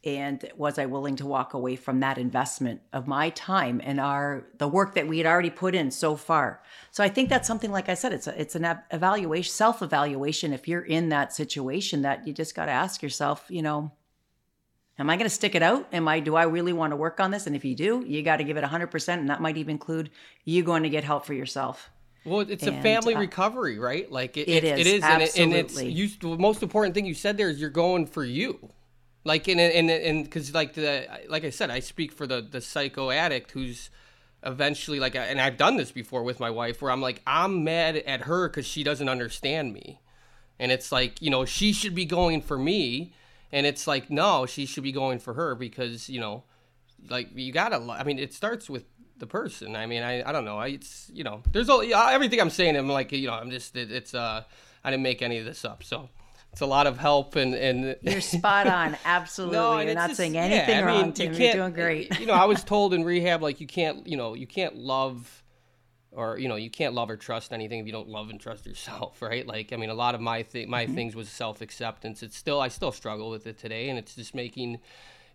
and 0.07 0.49
was 0.57 0.79
i 0.79 0.87
willing 0.87 1.17
to 1.17 1.27
walk 1.27 1.53
away 1.53 1.75
from 1.75 2.01
that 2.01 2.17
investment 2.17 2.81
of 2.93 3.07
my 3.07 3.29
time 3.31 3.81
and 3.85 4.01
our 4.01 4.47
the 4.59 4.69
work 4.69 4.95
that 4.95 5.09
we 5.09 5.19
had 5.19 5.27
already 5.27 5.51
put 5.51 5.75
in 5.75 5.91
so 5.91 6.17
far 6.17 6.63
so 6.93 7.03
i 7.03 7.09
think 7.09 7.29
that's 7.29 7.49
something 7.49 7.73
like 7.73 7.89
i 7.89 7.95
said 7.95 8.13
it's 8.13 8.29
a, 8.29 8.41
it's 8.41 8.55
an 8.55 8.79
evaluation 8.93 9.53
self 9.53 9.83
evaluation 9.83 10.53
if 10.53 10.69
you're 10.69 10.83
in 10.83 11.09
that 11.09 11.33
situation 11.33 12.03
that 12.03 12.27
you 12.27 12.33
just 12.33 12.55
got 12.55 12.67
to 12.67 12.73
ask 12.73 13.03
yourself 13.03 13.45
you 13.49 13.61
know 13.61 13.91
am 14.99 15.11
i 15.11 15.17
going 15.17 15.29
to 15.29 15.35
stick 15.35 15.57
it 15.57 15.63
out 15.63 15.87
am 15.93 16.07
i 16.07 16.21
do 16.21 16.37
i 16.37 16.45
really 16.45 16.73
want 16.73 16.93
to 16.93 16.97
work 16.97 17.19
on 17.19 17.33
this 17.33 17.47
and 17.49 17.57
if 17.57 17.65
you 17.65 17.75
do 17.75 18.05
you 18.07 18.23
got 18.23 18.37
to 18.37 18.45
give 18.45 18.57
it 18.57 18.65
100% 18.65 19.09
and 19.09 19.29
that 19.29 19.43
might 19.43 19.57
even 19.57 19.73
include 19.73 20.09
you 20.45 20.63
going 20.63 20.85
to 20.85 20.89
get 20.89 21.03
help 21.03 21.27
for 21.27 21.35
yourself 21.35 21.91
Well, 22.25 22.41
it's 22.41 22.67
a 22.67 22.73
family 22.83 23.15
uh, 23.15 23.21
recovery, 23.21 23.79
right? 23.79 24.11
Like 24.11 24.37
it, 24.37 24.49
It 24.49 24.65
it, 24.65 24.65
it 24.65 24.87
is, 24.87 24.95
is, 24.95 25.03
and, 25.05 25.23
it, 25.23 25.39
and 25.39 25.53
it's 25.53 25.75
absolutely. 25.75 25.93
you. 25.93 26.09
The 26.21 26.37
most 26.39 26.61
important 26.61 26.95
thing 26.95 27.07
you 27.07 27.15
said 27.15 27.37
there 27.37 27.51
is 27.51 27.61
you're 27.61 27.71
going 27.71 28.05
for 28.07 28.25
you, 28.25 28.69
like 29.27 29.49
and 29.49 29.61
and 29.61 29.91
and 29.91 30.25
because 30.25 30.55
like 30.55 30.75
the 30.75 31.07
like 31.29 31.45
I 31.45 31.51
said, 31.51 31.71
I 31.71 31.81
speak 31.81 32.13
for 32.13 32.27
the 32.27 32.41
the 32.41 32.61
psycho 32.61 33.11
addict 33.11 33.51
who's 33.51 33.91
eventually 34.45 35.01
like, 35.01 35.17
and 35.17 35.41
I've 35.41 35.57
done 35.57 35.77
this 35.77 35.91
before 35.91 36.23
with 36.23 36.39
my 36.39 36.51
wife, 36.51 36.81
where 36.81 36.93
I'm 36.93 37.03
like, 37.03 37.23
I'm 37.27 37.65
mad 37.65 37.97
at 37.97 38.23
her 38.23 38.49
because 38.49 38.67
she 38.67 38.85
doesn't 38.85 39.09
understand 39.09 39.73
me, 39.73 40.01
and 40.61 40.71
it's 40.71 40.93
like 40.93 41.21
you 41.21 41.29
know 41.29 41.45
she 41.45 41.73
should 41.73 41.95
be 41.95 42.05
going 42.05 42.41
for 42.41 42.57
me, 42.57 43.13
and 43.51 43.67
it's 43.67 43.89
like 43.89 44.11
no, 44.11 44.47
she 44.47 44.65
should 44.65 44.85
be 44.85 44.93
going 44.93 45.19
for 45.19 45.35
her 45.35 45.57
because 45.57 46.09
you 46.09 46.21
know 46.21 46.45
like 47.11 47.29
you 47.35 47.53
gotta 47.53 47.77
i 47.93 48.05
mean 48.05 48.19
it 48.19 48.33
starts 48.33 48.71
with 48.71 48.85
the 49.19 49.27
person. 49.27 49.75
I 49.77 49.87
mean 49.87 50.03
i, 50.03 50.29
I 50.29 50.33
don't 50.33 50.45
know. 50.45 50.59
I, 50.59 50.69
it's 50.69 51.11
you 51.13 51.25
know 51.25 51.43
there's 51.53 51.69
all 51.69 51.83
everything 51.83 52.41
i'm 52.41 52.51
saying 52.51 52.77
i'm 52.77 52.89
like 52.89 53.13
you 53.13 53.27
know 53.27 53.35
i'm 53.35 53.51
just 53.51 53.77
it, 53.77 53.91
it's 53.91 54.15
uh 54.15 54.43
i 54.85 54.91
didn't 54.91 55.03
make 55.03 55.23
any 55.23 55.39
of 55.39 55.45
this 55.45 55.65
up 55.65 55.83
so 55.83 56.09
it's 56.57 56.63
a 56.63 56.67
lot 56.67 56.87
of 56.87 56.97
help 56.97 57.37
and 57.37 57.55
and 57.55 57.97
you're 58.03 58.23
spot 58.23 58.67
on. 58.67 58.97
Absolutely. 59.05 59.59
and 59.59 59.85
you're 59.89 59.95
not 59.95 60.07
just- 60.09 60.17
saying 60.17 60.35
yeah, 60.37 60.41
anything 60.41 60.77
I 60.79 60.87
mean, 60.87 60.87
wrong 60.87 61.07
you 61.09 61.13
tim 61.13 61.35
you're 61.35 61.53
doing 61.53 61.73
great. 61.75 62.19
you 62.19 62.25
know 62.25 62.33
i 62.33 62.47
was 62.47 62.65
told 62.75 62.95
in 62.95 63.05
rehab 63.05 63.43
like 63.43 63.61
you 63.61 63.67
can't 63.67 64.07
you 64.07 64.17
know 64.17 64.33
you 64.33 64.47
can't 64.47 64.75
love 64.75 65.43
or 66.13 66.39
you 66.39 66.49
know 66.49 66.57
you 66.57 66.71
can't 66.71 66.95
love 66.95 67.11
or 67.11 67.19
trust 67.19 67.53
anything 67.53 67.79
if 67.81 67.85
you 67.85 67.93
don't 67.93 68.09
love 68.09 68.31
and 68.31 68.41
trust 68.41 68.65
yourself 68.65 69.21
right? 69.21 69.47
Like 69.47 69.75
i 69.75 69.77
mean 69.77 69.91
a 69.91 69.95
lot 69.95 70.15
of 70.15 70.23
my 70.23 70.41
th- 70.41 70.67
my 70.67 70.87
things 70.87 71.15
was 71.15 71.29
self-acceptance. 71.29 72.23
It's 72.23 72.39
still 72.39 72.59
i 72.59 72.69
still 72.69 72.91
struggle 72.91 73.29
with 73.29 73.47
it 73.47 73.59
today 73.59 73.91
and 73.91 73.99
it's 73.99 74.15
just 74.15 74.35
making 74.35 74.79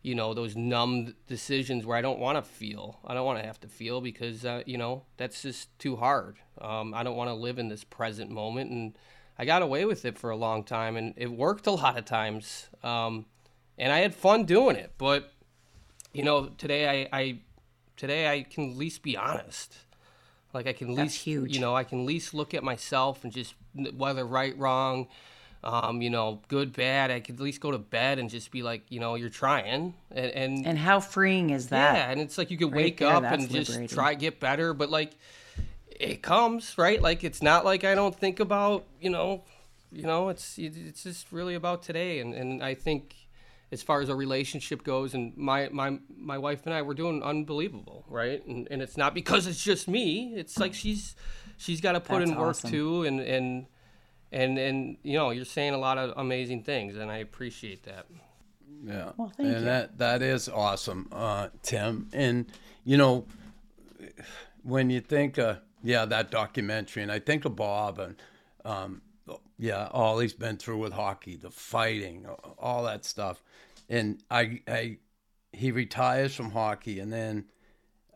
you 0.02 0.16
know 0.16 0.34
those 0.34 0.56
numb 0.56 1.14
decisions 1.28 1.86
where 1.86 1.96
i 1.96 2.02
don't 2.02 2.18
want 2.18 2.36
to 2.36 2.42
feel 2.42 2.98
i 3.06 3.14
don't 3.14 3.28
want 3.28 3.38
to 3.40 3.46
have 3.46 3.60
to 3.60 3.68
feel 3.68 4.02
because 4.02 4.44
uh, 4.44 4.64
you 4.66 4.76
know 4.76 5.04
that's 5.18 5.44
just 5.44 5.78
too 5.78 5.98
hard. 5.98 6.38
Um, 6.60 6.96
i 6.96 7.04
don't 7.04 7.16
want 7.16 7.30
to 7.30 7.36
live 7.36 7.60
in 7.60 7.68
this 7.68 7.84
present 7.84 8.32
moment 8.32 8.72
and 8.72 8.98
i 9.42 9.46
got 9.46 9.62
away 9.62 9.84
with 9.86 10.06
it 10.06 10.18
for 10.18 10.30
a 10.30 10.36
long 10.38 10.64
time 10.64 10.96
and 10.96 11.14
it 11.18 11.32
worked 11.32 11.68
a 11.68 11.72
lot 11.84 11.98
of 11.98 12.06
times 12.06 12.70
um, 12.84 13.26
and 13.78 13.92
i 13.92 14.00
had 14.00 14.14
fun 14.16 14.46
doing 14.46 14.76
it 14.76 14.92
but 14.98 15.32
you 16.14 16.24
know 16.24 16.48
today 16.58 17.08
I, 17.12 17.20
I 17.20 17.40
today 17.98 18.32
i 18.32 18.44
can 18.44 18.72
at 18.72 18.78
least 18.78 19.02
be 19.04 19.18
honest 19.18 19.76
like 20.54 20.68
I 20.68 20.74
can 20.74 20.90
at 20.90 20.96
least, 20.96 21.24
huge. 21.24 21.54
you 21.54 21.62
know, 21.62 21.76
I 21.76 21.84
can 21.84 22.02
at 22.02 22.06
least 22.06 22.34
look 22.34 22.54
at 22.54 22.64
myself 22.64 23.24
and 23.24 23.32
just 23.32 23.56
whether 23.96 24.26
right, 24.26 24.58
wrong, 24.58 25.08
um, 25.64 26.02
you 26.02 26.10
know, 26.10 26.42
good, 26.48 26.74
bad. 26.74 27.12
I 27.12 27.20
could 27.20 27.36
at 27.36 27.42
least 27.42 27.62
go 27.62 27.72
to 27.72 27.78
bed 27.78 28.20
and 28.20 28.30
just 28.30 28.52
be 28.52 28.62
like, 28.64 28.84
you 28.90 29.00
know, 29.00 29.16
you're 29.16 29.30
trying, 29.30 29.94
and 30.12 30.32
and, 30.32 30.68
and 30.68 30.78
how 30.78 31.00
freeing 31.00 31.52
is 31.52 31.68
that 31.68 31.96
yeah, 31.96 32.12
and 32.12 32.20
it's 32.20 32.38
like 32.38 32.52
you 32.52 32.58
could 32.58 32.74
Right 32.74 32.84
wake 32.84 32.98
there, 32.98 33.10
up 33.10 33.24
and 33.24 33.50
just 33.50 33.70
liberating. 33.70 33.96
try 33.96 34.14
get 34.16 34.40
better, 34.40 34.74
but 34.74 34.90
like 34.90 35.12
it 36.02 36.22
comes 36.22 36.78
right. 36.78 37.02
Like 37.02 37.24
it's 37.24 37.42
not 37.42 37.64
like 37.64 37.84
I 37.84 37.96
don't 37.96 38.16
think 38.16 38.40
about, 38.40 38.86
you 39.00 39.10
know, 39.10 39.44
you 39.92 40.04
know, 40.04 40.30
it's 40.30 40.58
it's 40.58 41.04
just 41.04 41.32
really 41.32 41.56
about 41.56 41.84
today, 41.84 42.20
and 42.20 42.34
and 42.34 42.64
I 42.64 42.74
think 42.74 43.16
as 43.72 43.82
far 43.82 44.02
as 44.02 44.10
a 44.10 44.16
relationship 44.16 44.84
goes 44.84 45.14
and 45.14 45.36
my 45.38 45.70
my 45.70 46.00
my 46.18 46.38
wife 46.38 46.66
and 46.66 46.74
I 46.74 46.82
we're 46.82 46.94
doing 46.94 47.22
unbelievable, 47.24 48.04
right? 48.10 48.46
And 48.46 48.68
and 48.72 48.82
it's 48.82 48.98
not 48.98 49.14
because 49.14 49.48
it's 49.48 49.64
just 49.64 49.88
me. 49.88 50.34
It's 50.36 50.60
like 50.60 50.74
she's 50.74 51.16
she's 51.58 51.82
got 51.82 51.94
to 51.94 52.00
put 52.00 52.20
That's 52.20 52.32
in 52.32 52.38
work 52.38 52.50
awesome. 52.50 52.72
too 52.72 53.04
and 53.04 53.20
and 53.20 53.68
and 54.32 54.58
and 54.58 54.98
you 55.04 55.18
know, 55.18 55.30
you're 55.30 55.46
saying 55.46 55.74
a 55.74 55.78
lot 55.78 55.98
of 55.98 56.14
amazing 56.18 56.64
things 56.64 56.98
and 56.98 57.12
I 57.12 57.18
appreciate 57.18 57.84
that. 57.84 58.08
Yeah. 58.84 59.12
Well, 59.16 59.32
thank 59.38 59.50
and 59.50 59.60
you. 59.60 59.66
that 59.66 59.98
that 60.00 60.22
is 60.22 60.50
awesome, 60.50 61.08
uh, 61.12 61.50
Tim. 61.62 62.10
And 62.12 62.48
you 62.84 62.98
know, 62.98 63.26
when 64.64 64.90
you 64.90 65.02
think, 65.02 65.38
uh, 65.38 65.56
yeah, 65.84 66.06
that 66.06 66.32
documentary, 66.32 67.04
and 67.04 67.12
I 67.12 67.20
think 67.20 67.46
of 67.46 67.56
Bob, 67.56 68.00
and 68.00 68.16
um, 68.66 69.02
yeah, 69.58 69.88
all 69.92 70.20
he's 70.20 70.34
been 70.34 70.58
through 70.58 70.78
with 70.78 70.94
hockey, 70.94 71.36
the 71.36 71.52
fighting, 71.52 72.26
all 72.58 72.84
that 72.84 73.06
stuff. 73.06 73.44
And 73.90 74.24
I, 74.30 74.62
I, 74.68 74.98
he 75.52 75.72
retires 75.72 76.36
from 76.36 76.52
hockey, 76.52 77.00
and 77.00 77.12
then 77.12 77.46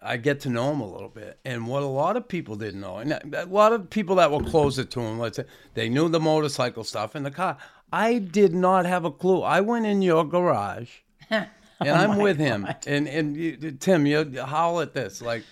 I 0.01 0.17
get 0.17 0.39
to 0.41 0.49
know 0.49 0.71
him 0.71 0.81
a 0.81 0.91
little 0.91 1.09
bit. 1.09 1.39
And 1.45 1.67
what 1.67 1.83
a 1.83 1.87
lot 1.87 2.15
of 2.17 2.27
people 2.27 2.55
didn't 2.55 2.81
know, 2.81 2.97
and 2.97 3.11
a 3.33 3.45
lot 3.45 3.73
of 3.73 3.89
people 3.89 4.15
that 4.17 4.31
were 4.31 4.41
closer 4.41 4.83
to 4.83 4.99
him, 4.99 5.19
let's 5.19 5.37
say, 5.37 5.45
they 5.73 5.89
knew 5.89 6.09
the 6.09 6.19
motorcycle 6.19 6.83
stuff 6.83 7.15
and 7.15 7.25
the 7.25 7.31
car. 7.31 7.57
I 7.91 8.17
did 8.19 8.53
not 8.53 8.85
have 8.85 9.05
a 9.05 9.11
clue. 9.11 9.41
I 9.41 9.61
went 9.61 9.85
in 9.85 10.01
your 10.01 10.25
garage, 10.25 10.89
and 11.29 11.47
I'm 11.79 12.17
with 12.17 12.37
him. 12.37 12.67
And 12.87 13.07
and 13.07 13.37
you, 13.37 13.71
Tim, 13.79 14.05
you 14.05 14.43
howl 14.45 14.81
at 14.81 14.93
this 14.93 15.21
like. 15.21 15.43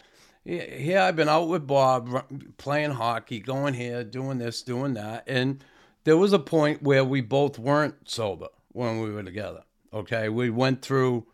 Here 0.45 0.99
I've 0.99 1.15
been 1.15 1.29
out 1.29 1.47
with 1.47 1.65
Bob 1.65 2.25
playing 2.57 2.91
hockey, 2.91 3.39
going 3.39 3.73
here, 3.73 4.03
doing 4.03 4.39
this, 4.39 4.61
doing 4.61 4.93
that, 4.95 5.23
and 5.25 5.63
there 6.03 6.17
was 6.17 6.33
a 6.33 6.39
point 6.39 6.83
where 6.83 7.05
we 7.05 7.21
both 7.21 7.57
weren't 7.57 8.09
sober 8.09 8.49
when 8.73 8.99
we 8.99 9.09
were 9.09 9.23
together. 9.23 9.63
Okay, 9.93 10.27
we 10.27 10.49
went 10.49 10.81
through 10.81 11.25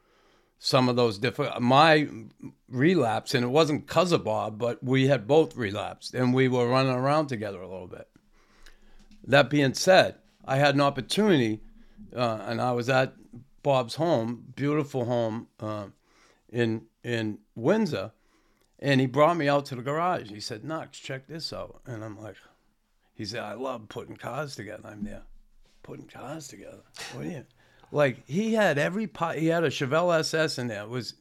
some 0.60 0.90
of 0.90 0.96
those 0.96 1.18
different 1.18 1.60
my 1.60 2.08
relapse, 2.68 3.34
and 3.34 3.44
it 3.44 3.48
wasn't 3.48 3.88
cause 3.88 4.12
of 4.12 4.24
Bob, 4.24 4.60
but 4.60 4.84
we 4.84 5.08
had 5.08 5.26
both 5.26 5.56
relapsed, 5.56 6.14
and 6.14 6.32
we 6.32 6.48
were 6.48 6.70
running 6.70 6.94
around 6.94 7.28
together 7.28 7.62
a 7.62 7.68
little 7.68 7.88
bit. 7.88 8.08
That 9.26 9.50
being 9.50 9.74
said, 9.74 10.16
I 10.46 10.58
had 10.58 10.76
an 10.76 10.82
opportunity, 10.82 11.62
uh, 12.16 12.42
and 12.46 12.62
I 12.62 12.74
was 12.74 12.90
at 12.90 13.16
Bob's 13.64 13.96
home, 13.96 14.54
beautiful 14.56 15.06
home 15.06 15.48
uh, 15.60 15.88
in 16.52 16.84
in 17.04 17.40
Windsor, 17.56 18.12
and 18.80 19.00
he 19.02 19.08
brought 19.08 19.38
me 19.38 19.48
out 19.50 19.66
to 19.68 19.76
the 19.76 19.82
garage. 19.82 20.30
He 20.30 20.40
said, 20.40 20.64
"Nux, 20.64 20.88
check 20.92 21.28
this 21.28 21.52
out," 21.54 21.82
and 21.86 22.04
I'm 22.04 22.20
like, 22.20 22.36
"He 23.14 23.26
said, 23.26 23.42
I 23.42 23.54
love 23.54 23.90
putting 23.90 24.16
cars 24.16 24.56
together." 24.56 24.88
I'm 24.90 25.04
there, 25.04 25.24
putting 25.84 26.08
cars 26.08 26.48
together. 26.48 26.82
What 27.14 27.24
do 27.24 27.30
you? 27.30 27.46
Like 27.92 28.24
he 28.28 28.54
had 28.54 28.78
every 28.78 29.08
pot. 29.08 29.38
He 29.38 29.48
had 29.48 29.64
a 29.64 29.70
Chevelle 29.70 30.18
SS 30.20 30.58
in 30.60 30.68
there. 30.68 30.84
It 30.84 30.90
was 30.90 31.16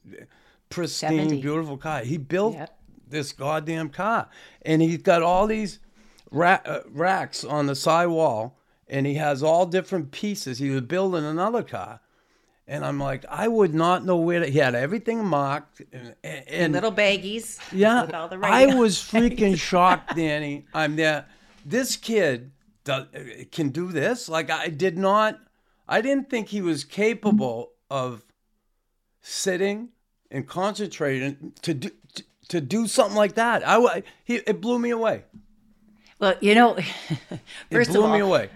pristine, 0.69 1.17
70. 1.29 1.41
beautiful 1.41 1.77
car. 1.77 2.01
He 2.01 2.17
built 2.17 2.53
Yep. 2.55 2.79
this 3.07 3.31
goddamn 3.31 3.89
car, 3.89 4.29
and 4.61 4.81
he's 4.81 5.01
got 5.01 5.23
all 5.23 5.47
these 5.47 5.79
ra- 6.31 6.61
uh, 6.65 6.81
racks 6.89 7.43
on 7.43 7.65
the 7.65 7.75
side 7.75 8.07
wall, 8.07 8.59
and 8.87 9.07
he 9.07 9.15
has 9.15 9.41
all 9.41 9.65
different 9.65 10.11
pieces. 10.11 10.59
He 10.59 10.69
was 10.69 10.81
building 10.81 11.25
another 11.25 11.63
car, 11.63 12.01
and 12.69 12.85
I'm 12.85 12.99
like, 12.99 13.25
I 13.27 13.47
would 13.47 13.73
not 13.73 14.05
know 14.05 14.17
where 14.17 14.39
to. 14.41 14.45
He 14.45 14.59
had 14.59 14.75
everything 14.75 15.25
marked, 15.25 15.81
and, 15.91 16.15
and 16.23 16.73
Little 16.73 16.91
baggies. 16.91 17.59
yeah, 17.73 18.03
With 18.03 18.13
all 18.13 18.27
the 18.29 18.39
I 18.43 18.75
was 18.75 18.95
freaking 19.11 19.57
shocked, 19.57 20.11
Dani. 20.15 20.65
I'm 20.73 20.95
there. 20.95 21.25
This 21.65 21.97
kid 21.97 22.51
does, 22.83 23.07
can 23.51 23.69
do 23.69 23.91
this. 23.91 24.29
Like 24.29 24.51
I 24.51 24.67
did 24.67 24.97
not. 24.97 25.39
I 25.87 26.01
didn't 26.01 26.29
think 26.29 26.49
he 26.49 26.61
was 26.61 26.83
capable 26.83 27.71
of 27.89 28.21
sitting 29.21 29.89
and 30.29 30.47
concentrating 30.47 31.53
to 31.63 31.73
do 31.73 31.89
to, 32.13 32.23
to 32.49 32.61
do 32.61 32.87
something 32.87 33.17
like 33.17 33.33
that. 33.35 33.67
I 33.67 34.03
he 34.23 34.35
it 34.35 34.61
blew 34.61 34.77
me 34.77 34.91
away. 34.91 35.23
Well, 36.19 36.35
you 36.41 36.53
know, 36.53 36.75
It 36.77 37.39
first 37.71 37.91
blew 37.91 38.01
of 38.01 38.07
all, 38.07 38.13
me 38.13 38.19
away. 38.19 38.49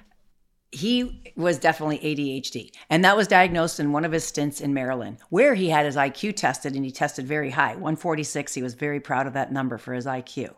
He 0.74 1.34
was 1.36 1.60
definitely 1.60 2.00
ADHD, 2.00 2.72
and 2.90 3.06
that 3.06 3.16
was 3.16 3.28
diagnosed 3.28 3.80
in 3.80 3.92
one 3.92 4.06
of 4.06 4.12
his 4.12 4.24
stints 4.24 4.60
in 4.60 4.74
Maryland, 4.74 5.18
where 5.30 5.54
he 5.54 5.70
had 5.70 5.86
his 5.86 5.96
IQ 5.96 6.36
tested, 6.36 6.76
and 6.76 6.84
he 6.84 6.92
tested 6.92 7.28
very 7.28 7.52
high, 7.52 7.74
146. 7.74 8.54
He 8.54 8.64
was 8.64 8.74
very 8.74 9.00
proud 9.00 9.28
of 9.28 9.34
that 9.34 9.52
number 9.52 9.78
for 9.78 9.94
his 9.94 10.06
IQ, 10.06 10.56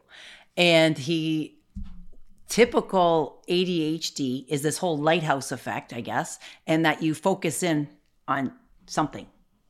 and 0.55 0.97
he 0.97 1.59
typical 2.47 3.43
ADHD 3.49 4.45
is 4.47 4.61
this 4.61 4.78
whole 4.78 4.97
lighthouse 4.97 5.51
effect, 5.51 5.91
I 5.91 6.01
guess, 6.01 6.39
and 6.66 6.86
that 6.86 7.01
you 7.03 7.13
focus 7.13 7.61
in 7.63 7.89
on 8.28 8.53
something. 8.86 9.28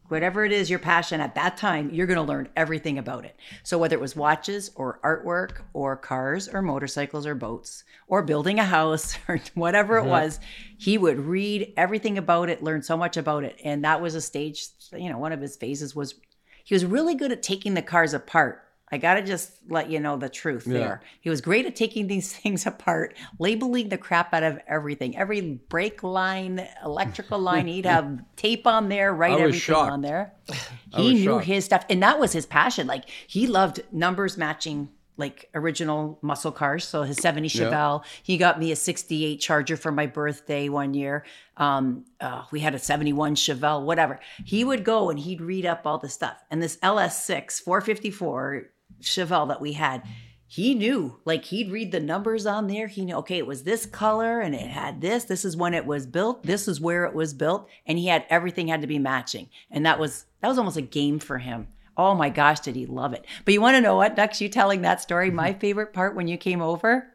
Whatever 0.08 0.46
it 0.46 0.52
is 0.52 0.70
your 0.70 0.80
passion 0.80 1.20
at 1.20 1.34
that 1.36 1.58
time, 1.58 1.90
you're 1.92 2.06
going 2.06 2.18
to 2.18 2.24
learn 2.24 2.50
everything 2.56 3.00
about 3.00 3.26
it. 3.26 3.36
So, 3.64 3.78
whether 3.78 3.96
it 3.96 4.02
was 4.02 4.16
watches 4.16 4.72
or 4.76 5.00
artwork 5.04 5.62
or 5.74 5.96
cars 5.96 6.48
or 6.48 6.62
motorcycles 6.62 7.26
or 7.26 7.34
boats 7.34 7.84
or 8.08 8.22
building 8.22 8.60
a 8.60 8.64
house 8.64 9.18
or 9.28 9.40
whatever 9.56 9.98
it 9.98 10.02
mm-hmm. 10.02 10.12
was, 10.12 10.40
he 10.78 10.98
would 10.98 11.20
read 11.20 11.74
everything 11.76 12.18
about 12.18 12.50
it, 12.50 12.64
learn 12.64 12.84
so 12.84 12.96
much 12.96 13.18
about 13.18 13.44
it. 13.44 13.60
And 13.64 13.84
that 13.84 14.02
was 14.02 14.14
a 14.14 14.22
stage, 14.22 14.68
you 14.94 15.10
know, 15.10 15.18
one 15.18 15.32
of 15.32 15.42
his 15.42 15.56
phases 15.56 15.96
was 15.96 16.16
he 16.64 16.76
was 16.76 16.86
really 16.86 17.16
good 17.16 17.32
at 17.32 17.44
taking 17.44 17.74
the 17.74 17.82
cars 17.82 18.14
apart. 18.14 18.65
I 18.92 18.98
got 18.98 19.16
to 19.16 19.24
just 19.24 19.52
let 19.68 19.90
you 19.90 20.00
know 20.00 20.16
the 20.16 20.30
truth 20.30 20.66
there. 20.66 21.02
He 21.20 21.30
was 21.30 21.42
great 21.42 21.66
at 21.66 21.76
taking 21.76 22.06
these 22.08 22.32
things 22.38 22.66
apart, 22.66 23.16
labeling 23.40 23.90
the 23.90 23.98
crap 23.98 24.34
out 24.34 24.44
of 24.44 24.60
everything. 24.68 25.18
Every 25.18 25.42
brake 25.42 26.04
line, 26.04 26.68
electrical 26.84 27.40
line, 27.50 27.68
he'd 27.68 27.86
have 27.86 28.20
tape 28.36 28.68
on 28.68 28.90
there, 28.90 29.14
write 29.14 29.40
everything 29.40 29.60
shocked. 29.60 29.92
on 29.92 30.02
there. 30.02 30.34
He 30.96 31.14
knew 31.14 31.24
shocked. 31.26 31.46
his 31.46 31.66
stuff. 31.66 31.86
And 31.90 32.02
that 32.04 32.20
was 32.20 32.32
his 32.32 32.46
passion. 32.46 32.88
Like 32.88 33.10
he 33.28 33.48
loved 33.48 33.82
numbers 33.92 34.38
matching 34.38 34.88
like 35.18 35.50
original 35.54 36.20
muscle 36.22 36.52
cars. 36.52 36.86
So 36.86 37.04
his 37.04 37.18
70 37.18 37.50
Chevelle, 37.50 38.04
he 38.24 38.38
got 38.38 38.60
me 38.60 38.72
a 38.72 38.76
68 38.76 39.38
Charger 39.40 39.78
for 39.78 39.92
my 39.92 40.06
birthday 40.06 40.70
one 40.70 40.94
year. 40.94 41.26
Um, 41.58 42.06
uh, 42.20 42.44
we 42.52 42.60
had 42.60 42.76
a 42.76 42.80
71 42.80 43.36
Chevelle, 43.36 43.84
whatever. 43.84 44.20
He 44.46 44.64
would 44.64 44.84
go 44.84 45.10
and 45.10 45.20
he'd 45.20 45.42
read 45.42 45.66
up 45.66 45.82
all 45.86 45.98
the 45.98 46.10
stuff. 46.10 46.44
And 46.52 46.62
this 46.62 46.78
LS6 46.78 47.62
454 47.62 48.70
Chevelle 49.02 49.48
that 49.48 49.62
we 49.62 49.74
had, 49.74 50.04
he 50.48 50.76
knew, 50.76 51.20
like 51.26 51.46
he'd 51.46 51.72
read 51.72 51.92
the 51.92 52.00
numbers 52.00 52.46
on 52.46 52.68
there. 52.68 52.88
He 52.88 53.04
knew, 53.04 53.16
okay, 53.16 53.38
it 53.38 53.48
was 53.48 53.64
this 53.64 53.86
color 53.86 54.40
and 54.40 54.54
it 54.54 54.70
had 54.70 55.02
this. 55.02 55.24
This 55.24 55.44
is 55.44 55.58
when 55.58 55.74
it 55.74 55.86
was 55.86 56.06
built. 56.06 56.44
This 56.44 56.68
is 56.68 56.80
where 56.80 57.06
it 57.06 57.16
was 57.16 57.34
built. 57.34 57.68
And 57.86 57.98
he 57.98 58.08
had 58.08 58.26
everything 58.30 58.68
had 58.68 58.82
to 58.82 58.88
be 58.88 59.00
matching. 59.00 59.50
And 59.72 59.86
that 59.86 60.00
was 60.00 60.26
that 60.42 60.48
was 60.48 60.58
almost 60.58 60.78
a 60.78 60.82
game 60.82 61.20
for 61.20 61.40
him. 61.40 61.68
Oh 61.98 62.14
my 62.14 62.30
gosh, 62.30 62.60
did 62.60 62.76
he 62.76 62.86
love 62.86 63.14
it? 63.14 63.26
But 63.44 63.54
you 63.54 63.62
want 63.62 63.76
to 63.76 63.82
know 63.82 63.96
what, 63.96 64.18
Nux? 64.18 64.40
You 64.40 64.50
telling 64.50 64.82
that 64.82 65.02
story? 65.02 65.32
My 65.32 65.54
favorite 65.60 65.94
part 65.94 66.16
when 66.16 66.28
you 66.28 66.38
came 66.38 66.62
over, 66.62 67.08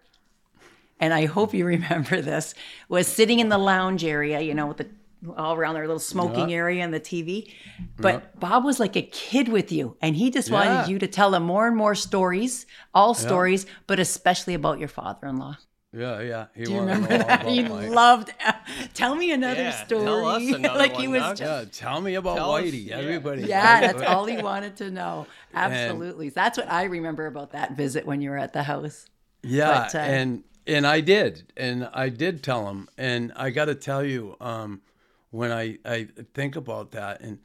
and 0.99 1.15
I 1.15 1.27
hope 1.27 1.55
you 1.55 1.65
remember 1.65 2.21
this, 2.21 2.55
was 2.89 3.07
sitting 3.07 3.41
in 3.41 3.49
the 3.49 3.59
lounge 3.59 4.05
area, 4.05 4.41
you 4.41 4.55
know, 4.55 4.67
with 4.67 4.79
the 4.79 4.89
all 5.37 5.55
around 5.55 5.75
their 5.75 5.87
little 5.87 5.99
smoking 6.01 6.53
area 6.53 6.83
and 6.83 6.93
the 6.95 7.01
TV. 7.01 7.53
But 7.99 8.39
Bob 8.41 8.65
was 8.65 8.81
like 8.81 8.97
a 8.97 9.03
kid 9.03 9.49
with 9.49 9.71
you, 9.73 9.97
and 10.01 10.17
he 10.17 10.31
just 10.31 10.51
wanted 10.51 10.71
Yeah. 10.71 10.87
you 10.89 10.99
to 10.99 11.07
tell 11.07 11.35
him 11.35 11.43
more 11.43 11.67
and 11.67 11.77
more 11.77 11.95
stories, 11.95 12.67
all 12.95 13.15
stories, 13.15 13.67
but 13.87 13.99
especially 14.01 14.55
about 14.55 14.79
your 14.79 14.89
father-in-law. 14.89 15.57
Yeah, 15.93 16.21
yeah. 16.21 16.47
He 16.55 16.65
Do 16.67 16.73
you 16.75 16.81
remember 16.81 17.09
that? 17.09 17.41
about 17.43 17.47
He 17.53 17.65
Mike. 17.65 17.91
loved. 17.91 18.31
Tell 18.95 19.17
me 19.17 19.33
another 19.33 19.63
Yeah, 19.65 19.85
story. 19.85 20.05
tell 20.05 20.27
us 20.27 20.43
another 20.55 20.79
like 20.79 20.93
one, 20.93 21.01
he 21.03 21.09
was 21.09 21.21
Doug. 21.23 21.37
just. 21.37 21.43
Yeah, 21.83 21.87
tell 21.89 22.01
me 22.01 22.15
about 22.15 22.37
Tell 22.37 22.55
us, 22.55 22.63
Whitey. 22.65 22.87
yeah. 22.87 22.99
Everybody. 22.99 23.43
Yeah, 23.43 23.81
that's 23.93 24.03
all 24.03 24.25
he 24.27 24.37
wanted 24.41 24.77
to 24.77 24.91
know. 24.93 25.27
Absolutely. 25.53 26.29
that's 26.31 26.57
what 26.59 26.71
I 26.71 26.85
remember 26.85 27.27
about 27.27 27.51
that 27.53 27.73
visit 27.77 28.07
when 28.07 28.21
you 28.21 28.31
were 28.31 28.39
at 28.39 28.53
the 28.53 28.63
house. 28.63 29.07
Yeah, 29.43 29.83
But, 29.83 29.95
uh, 29.97 29.99
and 29.99 30.45
and 30.67 30.87
I 30.87 31.01
did, 31.01 31.53
and 31.57 31.89
I 31.93 32.09
did 32.09 32.43
tell 32.45 32.69
him, 32.69 32.89
and 32.97 33.33
I 33.35 33.51
got 33.51 33.65
to 33.65 33.75
tell 33.75 34.05
you, 34.05 34.37
um, 34.41 34.83
when 35.31 35.53
I 35.53 35.79
I 35.85 36.09
think 36.35 36.57
about 36.57 36.93
that, 36.93 37.21
and 37.21 37.39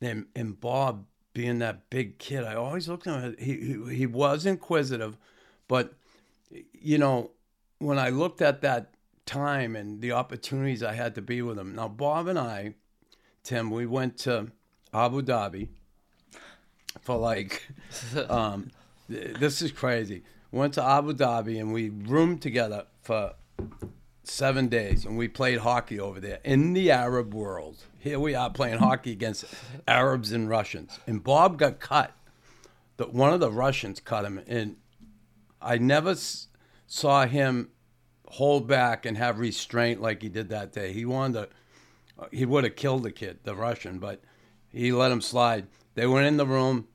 and 0.00 0.26
and 0.34 0.60
Bob 0.60 1.06
being 1.32 1.58
that 1.60 1.90
big 1.90 2.18
kid, 2.18 2.44
I 2.44 2.54
always 2.54 2.88
looked 2.88 3.06
at 3.06 3.22
him. 3.22 3.36
He 3.38 3.56
he, 3.56 3.96
he 3.96 4.06
was 4.06 4.46
inquisitive, 4.46 5.16
but 5.68 5.94
you 6.72 6.98
know, 6.98 7.30
when 7.78 7.98
I 7.98 8.10
looked 8.10 8.42
at 8.42 8.60
that 8.62 8.92
time 9.30 9.76
and 9.76 10.00
the 10.00 10.10
opportunities 10.10 10.82
I 10.82 10.94
had 10.94 11.14
to 11.14 11.22
be 11.22 11.40
with 11.40 11.56
him. 11.56 11.76
Now, 11.76 11.86
Bob 11.86 12.26
and 12.26 12.38
I, 12.38 12.74
Tim, 13.44 13.70
we 13.70 13.86
went 13.86 14.18
to 14.18 14.48
Abu 14.92 15.22
Dhabi 15.22 15.68
for 17.00 17.16
like 17.16 17.68
um, 18.28 18.70
this 19.08 19.62
is 19.62 19.70
crazy. 19.70 20.24
Went 20.50 20.74
to 20.74 20.84
Abu 20.84 21.14
Dhabi 21.14 21.60
and 21.60 21.72
we 21.72 21.90
roomed 21.90 22.42
together 22.42 22.86
for 23.02 23.34
seven 24.30 24.68
days 24.68 25.04
and 25.04 25.18
we 25.18 25.28
played 25.28 25.58
hockey 25.58 25.98
over 25.98 26.20
there 26.20 26.38
in 26.44 26.72
the 26.72 26.90
Arab 26.90 27.34
world. 27.34 27.76
Here 27.98 28.18
we 28.18 28.34
are 28.34 28.50
playing 28.50 28.78
hockey 28.78 29.12
against 29.12 29.44
Arabs 29.86 30.32
and 30.32 30.48
Russians. 30.48 30.98
And 31.06 31.22
Bob 31.22 31.58
got 31.58 31.80
cut. 31.80 32.12
The, 32.96 33.06
one 33.06 33.32
of 33.32 33.40
the 33.40 33.50
Russians 33.50 34.00
cut 34.00 34.24
him. 34.24 34.40
And 34.46 34.76
I 35.60 35.78
never 35.78 36.10
s- 36.10 36.48
saw 36.86 37.26
him 37.26 37.70
hold 38.28 38.66
back 38.66 39.04
and 39.04 39.18
have 39.18 39.38
restraint 39.38 40.00
like 40.00 40.22
he 40.22 40.28
did 40.28 40.48
that 40.50 40.72
day. 40.72 40.92
He 40.92 41.04
wanted 41.04 41.32
to, 41.34 42.22
uh, 42.22 42.28
he 42.30 42.46
would 42.46 42.64
have 42.64 42.76
killed 42.76 43.02
the 43.02 43.12
kid, 43.12 43.40
the 43.42 43.56
Russian, 43.56 43.98
but 43.98 44.22
he 44.68 44.92
let 44.92 45.12
him 45.12 45.20
slide. 45.20 45.66
They 45.94 46.06
went 46.06 46.26
in 46.26 46.36
the 46.36 46.46
room, 46.46 46.86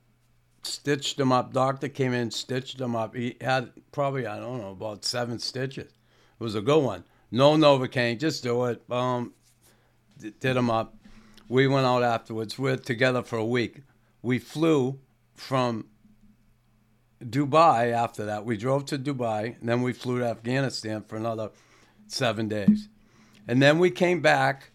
stitched 0.62 1.20
him 1.20 1.30
up. 1.30 1.52
Doctor 1.52 1.88
came 1.88 2.14
in, 2.14 2.30
stitched 2.30 2.80
him 2.80 2.96
up. 2.96 3.14
He 3.14 3.36
had 3.40 3.70
probably, 3.92 4.26
I 4.26 4.38
don't 4.38 4.60
know, 4.60 4.70
about 4.70 5.04
seven 5.04 5.38
stitches. 5.38 5.92
It 5.92 6.42
was 6.42 6.54
a 6.54 6.62
good 6.62 6.82
one. 6.82 7.04
No 7.36 7.52
Novocaine, 7.52 8.18
just 8.18 8.42
do 8.42 8.64
it. 8.64 8.82
Um, 8.90 9.34
d- 10.18 10.32
did 10.40 10.56
him 10.56 10.70
up. 10.70 10.96
We 11.50 11.66
went 11.66 11.86
out 11.86 12.02
afterwards. 12.02 12.58
We're 12.58 12.78
together 12.78 13.22
for 13.22 13.36
a 13.36 13.44
week. 13.44 13.82
We 14.22 14.38
flew 14.38 15.00
from 15.34 15.84
Dubai 17.22 17.92
after 17.92 18.24
that. 18.24 18.46
We 18.46 18.56
drove 18.56 18.86
to 18.86 18.98
Dubai, 18.98 19.60
and 19.60 19.68
then 19.68 19.82
we 19.82 19.92
flew 19.92 20.20
to 20.20 20.24
Afghanistan 20.24 21.02
for 21.02 21.16
another 21.16 21.50
seven 22.06 22.48
days. 22.48 22.88
And 23.46 23.60
then 23.60 23.78
we 23.78 23.90
came 23.90 24.22
back 24.22 24.70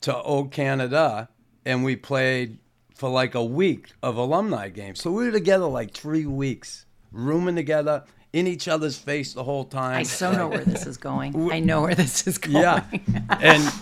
to 0.00 0.20
Old 0.20 0.50
Canada 0.50 1.28
and 1.64 1.84
we 1.84 1.94
played 1.94 2.58
for 2.96 3.08
like 3.08 3.36
a 3.36 3.44
week 3.44 3.92
of 4.02 4.16
alumni 4.16 4.68
games. 4.68 5.00
So 5.00 5.12
we 5.12 5.26
were 5.26 5.32
together 5.32 5.66
like 5.66 5.94
three 5.94 6.26
weeks, 6.26 6.86
rooming 7.12 7.54
together, 7.54 8.02
in 8.34 8.48
each 8.48 8.66
other's 8.66 8.98
face 8.98 9.32
the 9.32 9.44
whole 9.44 9.64
time. 9.64 9.96
I 9.96 10.02
so 10.02 10.32
know 10.32 10.48
where 10.48 10.64
this 10.64 10.86
is 10.86 10.96
going. 10.96 11.52
I 11.52 11.60
know 11.60 11.82
where 11.82 11.94
this 11.94 12.26
is 12.26 12.36
going. 12.36 12.56
Yeah. 12.56 12.84
and 13.40 13.72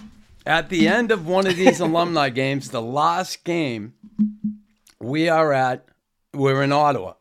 at 0.44 0.68
the 0.68 0.88
end 0.88 1.10
of 1.10 1.26
one 1.26 1.46
of 1.46 1.56
these 1.56 1.80
alumni 1.80 2.28
games, 2.28 2.68
the 2.68 2.82
last 2.82 3.44
game, 3.44 3.94
we 5.00 5.30
are 5.30 5.54
at, 5.54 5.86
we're 6.34 6.62
in 6.62 6.70
Ottawa. 6.70 7.14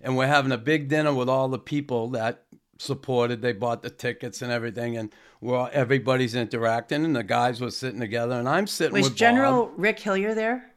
And 0.00 0.16
we're 0.16 0.28
having 0.28 0.52
a 0.52 0.56
big 0.56 0.88
dinner 0.88 1.12
with 1.12 1.28
all 1.28 1.48
the 1.48 1.58
people 1.58 2.10
that 2.10 2.44
supported. 2.78 3.42
They 3.42 3.52
bought 3.52 3.82
the 3.82 3.90
tickets 3.90 4.40
and 4.40 4.52
everything. 4.52 4.96
And 4.96 5.12
we're 5.40 5.68
everybody's 5.72 6.36
interacting. 6.36 7.04
And 7.04 7.16
the 7.16 7.24
guys 7.24 7.60
were 7.60 7.72
sitting 7.72 8.00
together. 8.00 8.38
And 8.38 8.48
I'm 8.48 8.68
sitting 8.68 8.94
Was 8.94 9.08
with 9.08 9.16
General 9.16 9.72
Rick 9.76 9.98
Hillier 9.98 10.34
there? 10.34 10.70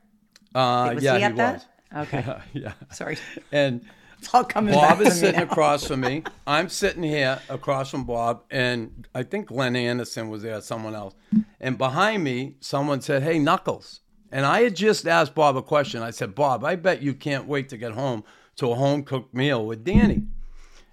Uh, 0.56 0.94
Was 0.96 1.04
yeah, 1.04 1.18
he 1.20 1.24
at 1.24 1.36
that? 1.36 1.68
was. 1.94 2.08
Okay. 2.08 2.38
yeah. 2.54 2.74
Sorry. 2.92 3.18
And 3.52 3.86
It's 4.24 4.34
all 4.34 4.46
coming 4.46 4.74
Bob 4.74 5.02
is 5.02 5.20
sitting 5.20 5.42
across 5.42 5.86
from 5.86 6.00
me. 6.00 6.24
I'm 6.48 6.70
sitting 6.70 7.04
here 7.04 7.42
across 7.50 7.90
from 7.92 8.06
Bob, 8.06 8.44
and 8.50 9.06
I 9.14 9.24
think 9.24 9.48
Glenn 9.48 9.76
Anderson 9.76 10.30
was 10.30 10.44
there, 10.44 10.62
someone 10.62 10.96
else. 10.96 11.14
And 11.60 11.78
behind 11.78 12.24
me, 12.24 12.56
someone 12.62 13.02
said, 13.02 13.24
Hey, 13.24 13.38
Knuckles. 13.38 14.00
And 14.32 14.46
I 14.46 14.62
had 14.62 14.78
just 14.78 15.06
asked 15.10 15.36
Bob 15.36 15.58
a 15.58 15.62
question. 15.62 16.02
I 16.02 16.12
said, 16.12 16.36
Bob, 16.36 16.64
I 16.64 16.78
bet 16.78 17.02
you 17.02 17.14
can't 17.14 17.48
wait 17.48 17.68
to 17.68 17.78
get 17.78 17.92
home 17.92 18.24
to 18.56 18.72
a 18.72 18.76
home 18.76 19.04
cooked 19.04 19.34
meal 19.34 19.66
with 19.66 19.84
Dani. 19.84 20.26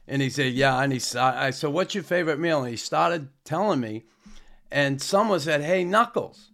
And 0.09 0.21
he 0.21 0.29
said, 0.29 0.53
Yeah. 0.55 0.83
And 0.83 0.93
he 0.93 0.99
said, 0.99 1.23
I 1.23 1.51
said, 1.51 1.71
What's 1.71 1.95
your 1.95 2.03
favorite 2.03 2.41
meal? 2.41 2.63
And 2.63 2.71
he 2.71 2.77
started 2.77 3.29
telling 3.45 3.79
me. 3.79 4.07
And 4.73 5.01
someone 5.01 5.39
said, 5.39 5.63
Hey, 5.63 5.85
Knuckles. 5.85 6.51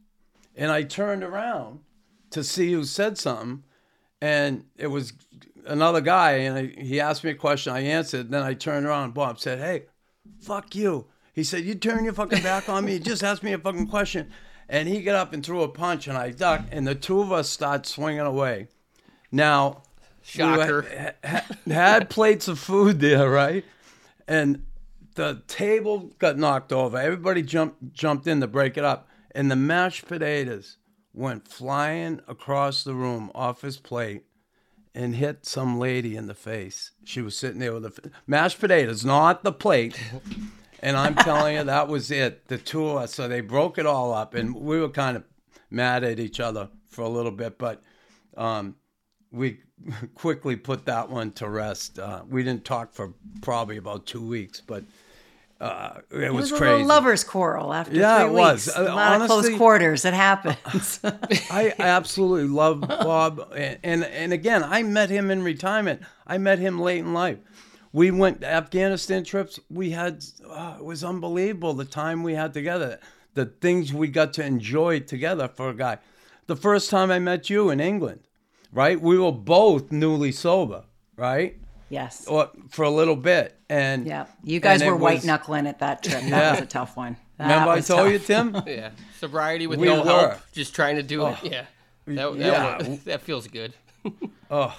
And 0.55 0.71
I 0.71 0.83
turned 0.83 1.25
around 1.25 1.81
to 2.33 2.45
see 2.45 2.71
who 2.73 2.85
said 2.85 3.17
something. 3.17 3.63
And 4.21 4.67
it 4.77 4.89
was 4.89 5.15
another 5.67 6.01
guy. 6.01 6.33
And 6.33 6.59
I, 6.59 6.83
he 6.83 7.01
asked 7.01 7.25
me 7.25 7.31
a 7.31 7.35
question. 7.35 7.73
I 7.73 7.81
answered. 7.81 8.31
Then 8.31 8.43
I 8.43 8.55
turned 8.55 8.87
around. 8.87 9.05
And 9.05 9.15
Bob 9.15 9.39
said, 9.39 9.59
Hey, 9.59 9.85
fuck 10.41 10.75
you. 10.75 11.07
He 11.33 11.45
said, 11.45 11.65
You 11.65 11.75
turn 11.75 12.05
your 12.05 12.13
fucking 12.13 12.43
back 12.43 12.69
on 12.69 12.85
me. 12.85 12.95
You 12.95 13.01
just 13.01 13.23
asked 13.23 13.43
me 13.43 13.53
a 13.53 13.59
fucking 13.59 13.89
question. 13.89 14.31
And 14.69 14.89
he 14.89 15.03
got 15.03 15.15
up 15.15 15.33
and 15.33 15.45
threw 15.45 15.63
a 15.63 15.69
punch. 15.69 16.09
And 16.09 16.17
I 16.19 16.31
ducked. 16.31 16.73
And 16.73 16.87
the 16.87 16.95
two 16.95 17.21
of 17.21 17.33
us 17.33 17.49
started 17.51 17.87
swinging 17.87 18.21
away. 18.21 18.69
Now, 19.31 19.83
we 20.21 20.41
Shocker. 20.41 21.15
ha- 21.25 21.45
had 21.67 22.11
plates 22.11 22.49
of 22.49 22.59
food 22.59 23.01
there, 23.01 23.31
right? 23.31 23.65
And 24.27 24.65
the 25.15 25.43
table 25.47 26.13
got 26.19 26.39
knocked 26.39 26.73
over. 26.73 26.99
Everybody 26.99 27.43
jumped 27.43 27.93
jumped 27.93 28.27
in 28.27 28.41
to 28.41 28.47
break 28.47 28.77
it 28.77 28.85
up, 28.85 29.09
and 29.35 29.51
the 29.51 29.57
mashed 29.57 30.07
potatoes 30.07 30.79
went 31.13 31.49
flying 31.49 32.21
across 32.29 32.85
the 32.85 32.95
room 32.95 33.31
off 33.35 33.63
his 33.63 33.79
plate 33.79 34.26
and 34.97 35.15
hit 35.15 35.45
some 35.45 35.79
lady 35.79 36.17
in 36.17 36.27
the 36.27 36.35
face. 36.35 36.93
She 37.05 37.21
was 37.21 37.37
sitting 37.37 37.61
there 37.61 37.75
with 37.75 37.83
the 37.83 38.11
mashed 38.27 38.59
potatoes, 38.59 39.05
not 39.05 39.45
the 39.45 39.53
plate. 39.53 40.01
And 40.81 40.97
I'm 40.97 41.15
telling 41.15 41.57
you, 41.57 41.65
that 41.65 41.89
was 41.89 42.11
it. 42.11 42.49
The 42.49 42.57
us. 42.81 43.15
So 43.15 43.29
they 43.29 43.43
broke 43.43 43.79
it 43.79 43.87
all 43.87 44.13
up, 44.13 44.35
and 44.35 44.55
we 44.55 44.81
were 44.81 44.89
kind 44.89 45.17
of 45.17 45.25
mad 45.71 46.03
at 46.03 46.19
each 46.19 46.41
other 46.41 46.71
for 46.89 47.03
a 47.03 47.09
little 47.09 47.31
bit, 47.31 47.59
but 47.59 47.83
um, 48.37 48.77
we 49.31 49.61
quickly 50.15 50.57
put 50.57 50.87
that 50.87 51.11
one 51.11 51.31
to 51.33 51.49
rest. 51.49 51.99
Uh, 51.99 52.23
we 52.29 52.43
didn't 52.43 52.65
talk 52.65 52.93
for 52.95 53.13
probably 53.43 53.77
about 53.77 54.07
two 54.07 54.27
weeks, 54.27 54.61
but 54.61 54.83
uh, 55.61 56.01
it, 56.11 56.25
It 56.25 56.33
was, 56.35 56.51
was 56.51 56.53
a 56.53 56.57
crazy. 56.63 56.73
little 56.73 56.89
lovers' 56.89 57.25
quarrel 57.25 57.73
after 57.73 57.95
Yeah, 57.95 58.19
three 58.21 58.29
it 58.29 58.33
was. 58.33 58.67
weeks. 58.67 58.79
Uh, 58.79 58.83
a 58.83 58.95
lot 58.95 59.21
of 59.21 59.27
close 59.27 59.49
quarters. 59.57 60.05
It 60.05 60.15
happens. 60.29 61.01
I 61.51 61.73
absolutely 61.79 62.49
love 62.49 62.81
Bob, 62.83 63.53
and, 63.57 63.79
and 63.83 64.05
and 64.05 64.33
again, 64.33 64.63
I 64.63 64.83
met 64.83 65.09
him 65.11 65.31
in 65.31 65.43
retirement. 65.43 66.03
I 66.27 66.39
met 66.39 66.59
him 66.59 66.79
late 66.81 66.99
in 66.99 67.13
life. 67.15 67.39
We 67.93 68.11
went 68.11 68.45
Afghanistan 68.45 69.25
trips. 69.25 69.59
We 69.71 69.91
had 69.91 70.23
uh, 70.49 70.77
it 70.79 70.85
was 70.85 71.03
unbelievable 71.03 71.73
the 71.75 71.85
time 71.87 72.23
we 72.23 72.35
had 72.35 72.53
together. 72.53 72.99
The 73.35 73.47
things 73.47 73.93
we 73.93 74.09
got 74.09 74.33
to 74.35 74.45
enjoy 74.45 75.01
together 75.01 75.49
for 75.49 75.71
a 75.71 75.75
guy. 75.75 75.99
The 76.47 76.57
first 76.57 76.91
time 76.91 77.11
I 77.11 77.19
met 77.19 77.49
you 77.51 77.71
in 77.71 77.81
England, 77.81 78.21
right? 78.73 79.01
We 79.01 79.19
were 79.19 79.33
both 79.33 79.91
newly 79.91 80.33
sober, 80.33 80.85
right? 81.17 81.57
Yes. 81.89 82.27
Or 82.27 82.51
for 82.71 82.85
a 82.85 82.91
little 82.91 83.17
bit, 83.17 83.59
and 83.69 84.07
Yeah. 84.07 84.27
You 84.43 84.61
guys 84.61 84.83
were 84.85 84.97
white 84.97 85.25
knuckling 85.25 85.67
at 85.67 85.79
that 85.81 86.03
trip. 86.03 86.21
That 86.23 86.29
Yeah. 86.29 86.51
was 86.53 86.61
a 86.61 86.67
tough 86.67 86.97
one. 86.97 87.17
That 87.39 87.45
Remember 87.51 87.71
I 87.73 87.81
told 87.81 88.01
tough. 88.01 88.13
you, 88.13 88.19
Tim? 88.19 88.63
Yeah, 88.67 88.91
sobriety 89.21 89.67
with 89.67 89.79
We 89.79 89.87
no 89.89 90.03
were. 90.03 90.05
help, 90.09 90.53
just 90.53 90.75
trying 90.75 90.97
to 90.97 91.03
do 91.03 91.27
it. 91.27 91.37
Yeah, 91.43 91.65
that, 92.07 92.33
that, 92.33 92.37
Yeah. 92.39 92.77
works. 92.79 93.05
that 93.05 93.23
feels 93.23 93.47
good. 93.49 93.75
Oh, 94.51 94.79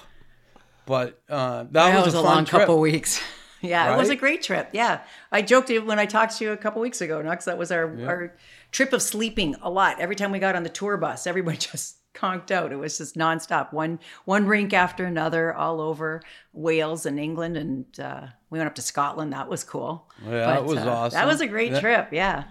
but 0.86 1.20
uh, 1.28 1.64
that, 1.64 1.72
That 1.72 1.96
was, 1.96 2.06
was, 2.06 2.14
a, 2.14 2.18
a 2.18 2.20
long 2.20 2.44
trip. 2.44 2.60
couple 2.62 2.80
weeks. 2.80 3.20
Yeah, 3.60 3.92
it 3.92 3.98
was 3.98 4.08
a 4.08 4.14
great 4.14 4.40
trip. 4.44 4.68
Yeah, 4.72 5.00
I 5.32 5.42
joked 5.42 5.68
it 5.70 5.84
when 5.84 5.98
I 5.98 6.06
talked 6.06 6.38
to 6.38 6.44
you 6.44 6.52
a 6.52 6.56
couple 6.56 6.80
weeks 6.80 7.00
ago, 7.00 7.20
Nux. 7.20 7.38
That 7.44 7.58
was 7.58 7.72
our 7.72 7.86
our 8.06 8.32
trip 8.70 8.92
of 8.92 9.02
sleeping 9.02 9.56
a 9.60 9.68
lot. 9.68 9.98
Every 9.98 10.14
time 10.14 10.30
we 10.30 10.38
got 10.38 10.54
on 10.54 10.62
the 10.62 10.68
tour 10.68 10.96
bus, 10.96 11.26
everybody 11.26 11.56
just 11.58 11.96
conked 12.14 12.50
out. 12.50 12.72
It 12.72 12.76
was 12.76 12.98
just 12.98 13.16
nonstop. 13.16 13.72
One 13.72 13.98
one 14.24 14.46
rink 14.46 14.72
after 14.72 15.04
another, 15.04 15.54
all 15.54 15.80
over 15.80 16.20
Wales 16.52 17.06
and 17.06 17.18
England, 17.18 17.56
and 17.56 17.84
uh, 18.00 18.26
we 18.50 18.58
went 18.58 18.68
up 18.68 18.74
to 18.76 18.82
Scotland. 18.82 19.32
That 19.32 19.48
was 19.48 19.64
cool. 19.64 20.10
Yeah, 20.24 20.46
that 20.46 20.64
was 20.64 20.78
uh, 20.78 20.90
awesome. 20.90 21.16
That 21.18 21.26
was 21.26 21.40
a 21.40 21.46
great 21.46 21.72
Yeah. 21.72 21.80
trip. 21.80 22.08
Yeah. 22.12 22.44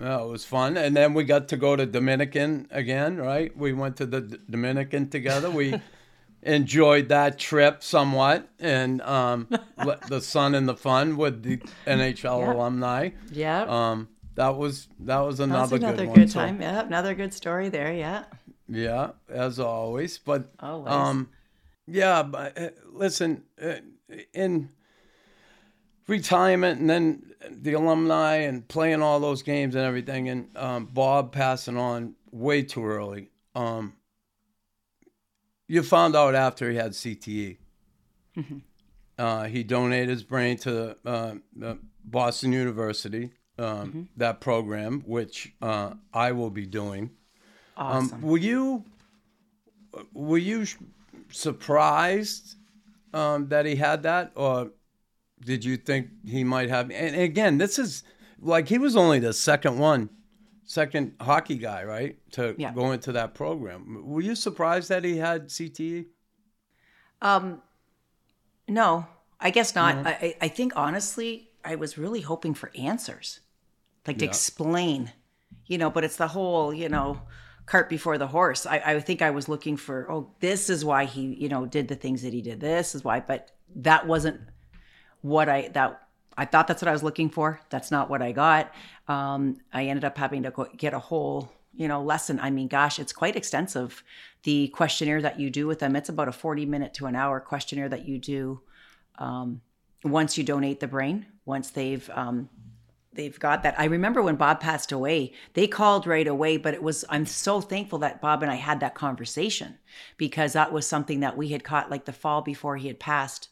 Yeah, 0.00 0.20
it 0.22 0.28
was 0.28 0.44
fun. 0.44 0.76
And 0.76 0.96
then 0.96 1.14
we 1.14 1.22
got 1.22 1.46
to 1.48 1.56
go 1.56 1.76
to 1.76 1.86
Dominican 1.86 2.66
again, 2.72 3.18
right? 3.18 3.56
We 3.56 3.72
went 3.72 3.96
to 3.98 4.06
the 4.06 4.20
D- 4.22 4.38
Dominican 4.50 5.08
together. 5.10 5.48
We 5.48 5.80
enjoyed 6.42 7.08
that 7.10 7.38
trip 7.38 7.84
somewhat, 7.84 8.48
and 8.58 9.00
um, 9.02 9.48
the 10.08 10.20
sun 10.20 10.54
and 10.56 10.68
the 10.68 10.74
fun 10.76 11.16
with 11.16 11.42
the 11.44 11.58
NHL 11.86 12.40
Yeah. 12.40 12.52
alumni. 12.52 13.10
Yeah. 13.30 13.62
Um, 13.68 14.08
that 14.34 14.56
was 14.56 14.88
that 15.00 15.18
was 15.20 15.38
that 15.38 15.44
another, 15.44 15.62
was 15.76 15.82
another 15.84 16.06
good, 16.06 16.14
good, 16.14 16.18
one. 16.20 16.28
So, 16.28 16.40
time. 16.40 16.60
yeah, 16.60 16.80
another 16.80 17.14
good 17.14 17.34
story 17.34 17.68
there. 17.68 17.92
Yeah. 17.92 18.24
Yeah, 18.74 19.10
as 19.28 19.58
always. 19.58 20.18
But 20.18 20.52
Always. 20.60 20.92
um, 20.92 21.28
yeah, 21.86 22.22
but 22.22 22.58
uh, 22.58 22.70
listen, 22.92 23.44
uh, 23.62 23.76
in 24.32 24.70
retirement 26.06 26.80
and 26.80 26.90
then 26.90 27.32
the 27.50 27.74
alumni 27.74 28.36
and 28.36 28.66
playing 28.66 29.02
all 29.02 29.20
those 29.20 29.42
games 29.42 29.74
and 29.74 29.84
everything, 29.84 30.28
and 30.28 30.56
um, 30.56 30.86
Bob 30.86 31.32
passing 31.32 31.76
on 31.76 32.14
way 32.30 32.62
too 32.62 32.84
early. 32.84 33.30
Um, 33.54 33.94
you 35.68 35.82
found 35.82 36.16
out 36.16 36.34
after 36.34 36.70
he 36.70 36.76
had 36.76 36.92
CTE. 36.92 37.58
Uh, 39.18 39.44
he 39.44 39.62
donated 39.62 40.08
his 40.08 40.22
brain 40.24 40.56
to 40.58 40.96
uh, 41.04 41.34
Boston 42.04 42.52
University, 42.52 43.30
um, 43.58 44.08
that 44.16 44.40
program, 44.40 45.02
which 45.06 45.52
uh, 45.60 45.92
I 46.12 46.32
will 46.32 46.50
be 46.50 46.66
doing. 46.66 47.10
Awesome. 47.76 48.14
Um, 48.14 48.22
were 48.22 48.38
you 48.38 48.84
were 50.12 50.38
you 50.38 50.66
surprised 51.30 52.56
um, 53.12 53.48
that 53.48 53.66
he 53.66 53.76
had 53.76 54.02
that, 54.04 54.32
or 54.34 54.70
did 55.44 55.64
you 55.64 55.76
think 55.76 56.08
he 56.26 56.44
might 56.44 56.68
have? 56.70 56.90
And 56.90 57.16
again, 57.16 57.58
this 57.58 57.78
is 57.78 58.02
like 58.40 58.68
he 58.68 58.78
was 58.78 58.96
only 58.96 59.18
the 59.18 59.32
second 59.32 59.78
one, 59.78 60.10
second 60.64 61.14
hockey 61.20 61.56
guy, 61.56 61.84
right, 61.84 62.16
to 62.32 62.54
Yeah. 62.58 62.72
go 62.72 62.92
into 62.92 63.12
that 63.12 63.34
program. 63.34 64.02
Were 64.04 64.20
you 64.22 64.34
surprised 64.34 64.88
that 64.88 65.04
he 65.04 65.16
had? 65.18 65.48
CTE? 65.48 66.06
Um, 67.20 67.62
no, 68.68 69.06
I 69.40 69.50
guess 69.50 69.74
not. 69.74 70.06
I, 70.06 70.10
I 70.10 70.36
I 70.42 70.48
think 70.48 70.72
honestly, 70.76 71.50
I 71.64 71.74
was 71.76 71.96
really 71.98 72.20
hoping 72.20 72.54
for 72.54 72.70
answers, 72.76 73.40
like 74.06 74.18
to 74.18 74.24
explain, 74.24 75.12
you 75.66 75.78
know. 75.78 75.90
But 75.90 76.04
it's 76.04 76.16
the 76.16 76.28
whole, 76.28 76.72
you 76.74 76.88
know, 76.88 77.22
cart 77.72 77.88
before 77.88 78.18
the 78.18 78.26
horse. 78.26 78.66
I, 78.66 78.82
I 78.84 79.00
think 79.00 79.22
I 79.22 79.30
was 79.30 79.48
looking 79.48 79.78
for, 79.78 80.06
oh, 80.12 80.28
this 80.40 80.68
is 80.68 80.84
why 80.84 81.06
he, 81.06 81.22
you 81.22 81.48
know, 81.48 81.64
did 81.64 81.88
the 81.88 81.94
things 81.94 82.20
that 82.20 82.34
he 82.34 82.42
did. 82.42 82.60
This 82.60 82.94
is 82.94 83.02
why, 83.02 83.20
but 83.20 83.50
that 83.76 84.06
wasn't 84.06 84.38
what 85.22 85.48
I 85.48 85.68
that 85.68 86.02
I 86.36 86.44
thought 86.44 86.66
that's 86.68 86.82
what 86.82 86.88
I 86.90 86.92
was 86.92 87.02
looking 87.02 87.30
for. 87.30 87.60
That's 87.70 87.90
not 87.90 88.10
what 88.10 88.20
I 88.20 88.32
got. 88.32 88.74
Um, 89.08 89.56
I 89.72 89.86
ended 89.86 90.04
up 90.04 90.18
having 90.18 90.42
to 90.42 90.52
get 90.76 90.92
a 90.92 90.98
whole 90.98 91.50
you 91.74 91.88
know 91.88 92.02
lesson. 92.02 92.38
I 92.40 92.50
mean, 92.50 92.68
gosh, 92.68 92.98
it's 92.98 93.14
quite 93.14 93.36
extensive. 93.36 94.04
The 94.42 94.68
questionnaire 94.68 95.22
that 95.22 95.40
you 95.40 95.48
do 95.48 95.66
with 95.66 95.78
them, 95.78 95.96
it's 95.96 96.10
about 96.10 96.28
a 96.28 96.32
forty 96.32 96.66
minute 96.66 96.92
to 96.94 97.06
an 97.06 97.16
hour 97.16 97.40
questionnaire 97.40 97.88
that 97.88 98.06
you 98.06 98.18
do 98.18 98.60
um, 99.18 99.62
once 100.04 100.36
you 100.36 100.44
donate 100.44 100.80
the 100.80 100.88
brain. 100.88 101.24
Once 101.46 101.70
they've 101.70 102.10
um, 102.10 102.50
they've 103.14 103.38
got 103.38 103.62
that. 103.62 103.78
I 103.78 103.84
remember 103.84 104.22
when 104.22 104.36
Bob 104.36 104.60
passed 104.60 104.92
away, 104.92 105.32
they 105.54 105.66
called 105.66 106.06
right 106.06 106.26
away, 106.26 106.56
but 106.56 106.74
it 106.74 106.82
was 106.82 107.04
I'm 107.08 107.26
so 107.26 107.60
thankful 107.60 107.98
that 108.00 108.20
Bob 108.20 108.42
and 108.42 108.50
I 108.50 108.56
had 108.56 108.80
that 108.80 108.94
conversation 108.94 109.78
because 110.16 110.52
that 110.54 110.72
was 110.72 110.86
something 110.86 111.20
that 111.20 111.36
we 111.36 111.48
had 111.48 111.64
caught 111.64 111.90
like 111.90 112.04
the 112.06 112.12
fall 112.12 112.42
before 112.42 112.76
he 112.76 112.88
had 112.88 112.98
passed 113.00 113.48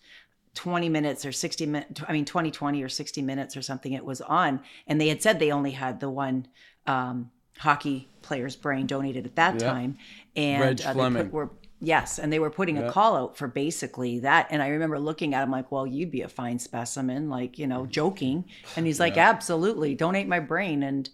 20 0.55 0.89
minutes 0.89 1.25
or 1.25 1.31
60 1.31 1.65
minutes 1.67 2.03
i 2.09 2.13
mean 2.13 2.25
20 2.25 2.51
20 2.51 2.83
or 2.83 2.89
60 2.89 3.23
minutes 3.23 3.57
or 3.57 3.63
something 3.63 3.93
it 3.93 4.05
was 4.05 4.21
on 4.23 4.61
and 4.89 5.01
they 5.01 5.07
had 5.09 5.23
said 5.23 5.39
they 5.39 5.53
only 5.53 5.71
had 5.71 6.01
the 6.01 6.11
one 6.11 6.45
um, 6.89 7.31
hockey 7.59 8.09
player's 8.23 8.57
brain 8.57 8.85
donated 8.87 9.27
at 9.27 9.37
that 9.37 9.61
Yeah. 9.61 9.65
time 9.65 9.97
and 10.35 10.61
Reg 10.61 10.81
uh, 10.81 10.93
they 10.93 10.93
Fleming. 10.93 11.25
put, 11.27 11.33
were 11.33 11.51
yes 11.81 12.19
and 12.19 12.33
they 12.33 12.39
were 12.39 12.51
putting 12.51 12.79
a 12.79 12.93
call 12.93 13.17
out 13.17 13.37
for 13.37 13.49
basically 13.49 14.19
that 14.19 14.47
and 14.51 14.63
i 14.63 14.69
remember 14.69 14.99
looking 14.99 15.35
at 15.35 15.43
him 15.43 15.51
like 15.51 15.73
well 15.73 15.87
you'd 15.87 16.11
be 16.11 16.21
a 16.21 16.29
fine 16.29 16.59
specimen 16.59 17.29
like 17.31 17.59
you 17.59 17.67
know 17.67 17.87
joking 17.87 18.45
and 18.77 18.87
he's 18.87 19.01
like 19.01 19.17
absolutely 19.17 19.95
donate 19.95 20.29
my 20.29 20.39
brain 20.41 20.83
and 20.83 21.11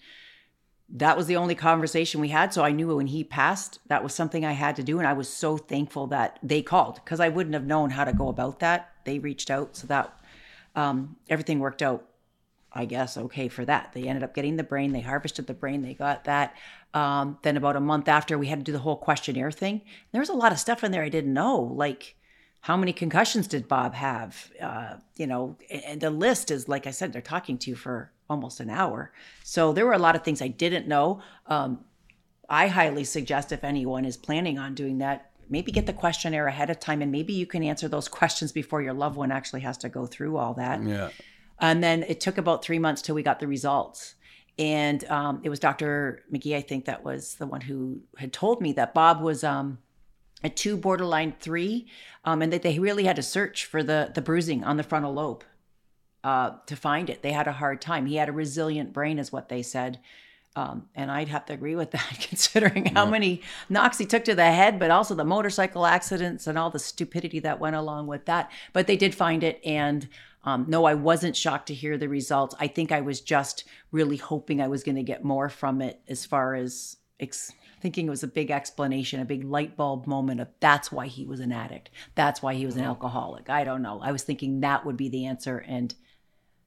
that 0.89 1.17
was 1.17 1.27
the 1.27 1.37
only 1.37 1.55
conversation 1.55 2.21
we 2.21 2.29
had. 2.29 2.53
So 2.55 2.63
I 2.63 2.71
knew 2.71 2.97
when 2.97 3.09
he 3.09 3.25
passed, 3.25 3.81
that 3.89 4.05
was 4.05 4.15
something 4.15 4.45
I 4.45 4.53
had 4.53 4.77
to 4.77 4.83
do. 4.83 4.99
And 4.99 5.07
I 5.07 5.15
was 5.15 5.29
so 5.29 5.57
thankful 5.57 6.07
that 6.09 6.39
they 6.43 6.63
called 6.63 6.97
because 6.97 7.19
I 7.19 7.29
wouldn't 7.29 7.55
have 7.55 7.67
known 7.67 7.91
how 7.91 8.05
to 8.05 8.13
go 8.13 8.29
about 8.29 8.61
that. 8.61 8.93
They 9.05 9.19
reached 9.19 9.51
out. 9.51 9.77
So 9.77 9.87
that 9.89 10.17
um, 10.77 11.17
everything 11.29 11.59
worked 11.59 11.83
out, 11.83 12.07
I 12.73 12.85
guess, 12.85 13.17
okay 13.17 13.49
for 13.49 13.65
that. 13.65 13.93
They 13.95 14.07
ended 14.07 14.23
up 14.23 14.35
getting 14.35 14.57
the 14.57 14.63
brain. 14.63 14.93
They 14.93 15.01
harvested 15.01 15.49
the 15.49 15.55
brain. 15.55 15.83
They 15.83 15.95
got 15.95 16.25
that. 16.25 16.55
Um, 16.95 17.39
then 17.43 17.57
about 17.57 17.77
a 17.77 17.81
month 17.81 18.09
after, 18.09 18.39
we 18.39 18.47
had 18.47 18.61
to 18.61 18.65
do 18.65 18.73
the 18.73 18.79
whole 18.79 18.97
questionnaire 18.97 19.51
thing. 19.51 19.83
There 20.13 20.21
was 20.21 20.31
a 20.31 20.35
lot 20.35 20.53
of 20.53 20.59
stuff 20.59 20.83
in 20.83 20.93
there 20.93 21.03
I 21.03 21.11
didn't 21.11 21.35
know, 21.35 21.57
like 21.61 22.17
how 22.67 22.77
many 22.77 22.93
concussions 22.93 23.47
did 23.47 23.69
Bob 23.69 23.95
have? 23.95 24.51
Uh, 24.61 24.97
you 25.17 25.27
know, 25.27 25.57
and 25.71 26.01
the 26.01 26.11
list 26.11 26.51
is 26.51 26.69
like 26.69 26.87
I 26.87 26.91
said, 26.91 27.13
they're 27.13 27.23
talking 27.23 27.59
to 27.59 27.71
you 27.71 27.77
for 27.77 28.11
almost 28.29 28.59
an 28.59 28.71
hour. 28.71 29.13
So 29.45 29.73
there 29.73 29.87
were 29.87 29.93
a 29.93 29.99
lot 29.99 30.17
of 30.17 30.25
things 30.25 30.43
I 30.43 30.49
didn't 30.49 30.89
know. 30.89 31.23
Um, 31.47 31.85
I 32.49 32.67
highly 32.67 33.05
suggest 33.05 33.53
if 33.53 33.63
anyone 33.63 34.05
is 34.05 34.17
planning 34.17 34.59
on 34.59 34.75
doing 34.75 34.99
that, 34.99 35.31
maybe 35.49 35.71
get 35.71 35.87
the 35.87 35.93
questionnaire 35.93 36.49
ahead 36.49 36.71
of 36.71 36.81
time 36.81 37.03
and 37.03 37.13
maybe 37.13 37.33
you 37.33 37.47
can 37.47 37.63
answer 37.63 37.87
those 37.87 38.09
questions 38.09 38.51
before 38.51 38.83
your 38.83 38.95
loved 38.95 39.17
one 39.17 39.31
actually 39.31 39.61
has 39.61 39.79
to 39.79 39.89
go 39.89 40.07
through 40.07 40.37
all 40.37 40.55
that. 40.55 40.83
Yeah. 40.83 41.11
And 41.61 41.85
then 41.85 42.03
it 42.03 42.21
took 42.21 42.37
about 42.37 42.65
three 42.65 42.81
months 42.81 43.01
till 43.01 43.15
we 43.15 43.23
got 43.23 43.39
the 43.39 43.47
results. 43.47 44.16
And 44.59 45.05
um, 45.11 45.41
it 45.43 45.51
was 45.51 45.61
Dr. 45.61 46.23
McKee, 46.33 46.57
I 46.57 46.63
think, 46.63 46.87
that 46.87 47.05
was 47.05 47.35
the 47.35 47.47
one 47.47 47.61
who 47.61 48.01
had 48.17 48.33
told 48.33 48.63
me 48.63 48.73
that 48.73 48.95
Bob 48.95 49.21
was 49.21 49.45
um, 49.45 49.79
a 50.43 50.49
two, 50.49 50.77
borderline 50.77 51.35
three, 51.39 51.87
um, 52.25 52.41
and 52.41 52.53
that 52.53 52.63
they 52.63 52.79
really 52.79 53.05
had 53.05 53.17
to 53.17 53.23
search 53.23 53.67
for 53.67 53.83
the 53.83 54.11
the 54.15 54.23
bruising 54.23 54.65
on 54.65 54.77
the 54.77 54.83
frontal 54.83 55.13
lobe 55.13 55.45
uh, 56.25 56.53
to 56.67 56.75
find 56.75 57.11
it. 57.11 57.23
They 57.23 57.33
had 57.33 57.47
a 57.47 57.53
hard 57.53 57.81
time. 57.81 58.07
He 58.07 58.17
had 58.17 58.29
a 58.29 58.33
resilient 58.33 58.93
brain, 58.93 59.19
is 59.19 59.31
what 59.31 59.49
they 59.49 59.63
said. 59.63 60.01
Um, 60.57 60.89
and 60.95 61.11
I'd 61.11 61.29
have 61.29 61.45
to 61.47 61.53
agree 61.53 61.77
with 61.77 61.91
that, 61.91 62.17
considering 62.21 62.87
how 62.87 63.05
many 63.05 63.43
knocks 63.69 63.99
he 63.99 64.07
took 64.07 64.25
to 64.25 64.35
the 64.35 64.51
head, 64.51 64.79
but 64.79 64.91
also 64.91 65.15
the 65.15 65.25
motorcycle 65.25 65.85
accidents 65.85 66.47
and 66.47 66.59
all 66.59 66.71
the 66.71 66.79
stupidity 66.79 67.39
that 67.41 67.61
went 67.61 67.77
along 67.77 68.07
with 68.07 68.25
that. 68.25 68.51
But 68.73 68.87
they 68.87 68.97
did 68.97 69.15
find 69.15 69.45
it. 69.45 69.61
And 69.65 70.09
um, 70.45 70.65
no, 70.67 70.87
I 70.87 70.95
wasn't 70.95 71.37
shocked 71.37 71.67
to 71.69 71.75
hear 71.75 71.99
the 71.99 72.09
results. 72.09 72.55
I 72.59 72.69
think 72.69 72.91
I 72.91 73.03
was 73.03 73.21
just 73.21 73.65
really 73.93 74.17
hoping 74.17 74.63
I 74.63 74.69
was 74.69 74.83
going 74.83 74.97
to 74.97 75.03
get 75.03 75.25
more 75.25 75.51
from 75.51 75.83
it 75.83 76.01
as 76.09 76.25
far 76.25 76.55
as 76.55 76.97
ex- 77.21 77.53
thinking 77.83 78.07
it 78.07 78.11
was 78.11 78.23
a 78.23 78.29
big 78.29 78.51
explanation, 78.51 79.21
a 79.21 79.27
big 79.27 79.45
light 79.45 79.77
bulb 79.77 80.07
moment 80.07 80.41
of 80.41 80.49
that's 80.61 80.91
why 80.91 81.07
he 81.07 81.27
was 81.27 81.41
an 81.41 81.53
addict. 81.53 81.91
That's 82.15 82.41
why 82.41 82.55
he 82.55 82.65
was 82.65 82.77
an 82.77 82.85
alcoholic. 82.85 83.51
I 83.51 83.65
don't 83.65 83.83
know. 83.83 84.01
I 84.03 84.13
was 84.13 84.23
thinking 84.23 84.61
that 84.61 84.87
would 84.87 84.97
be 84.97 85.11
the 85.11 85.27
answer. 85.27 85.59
And 85.59 85.95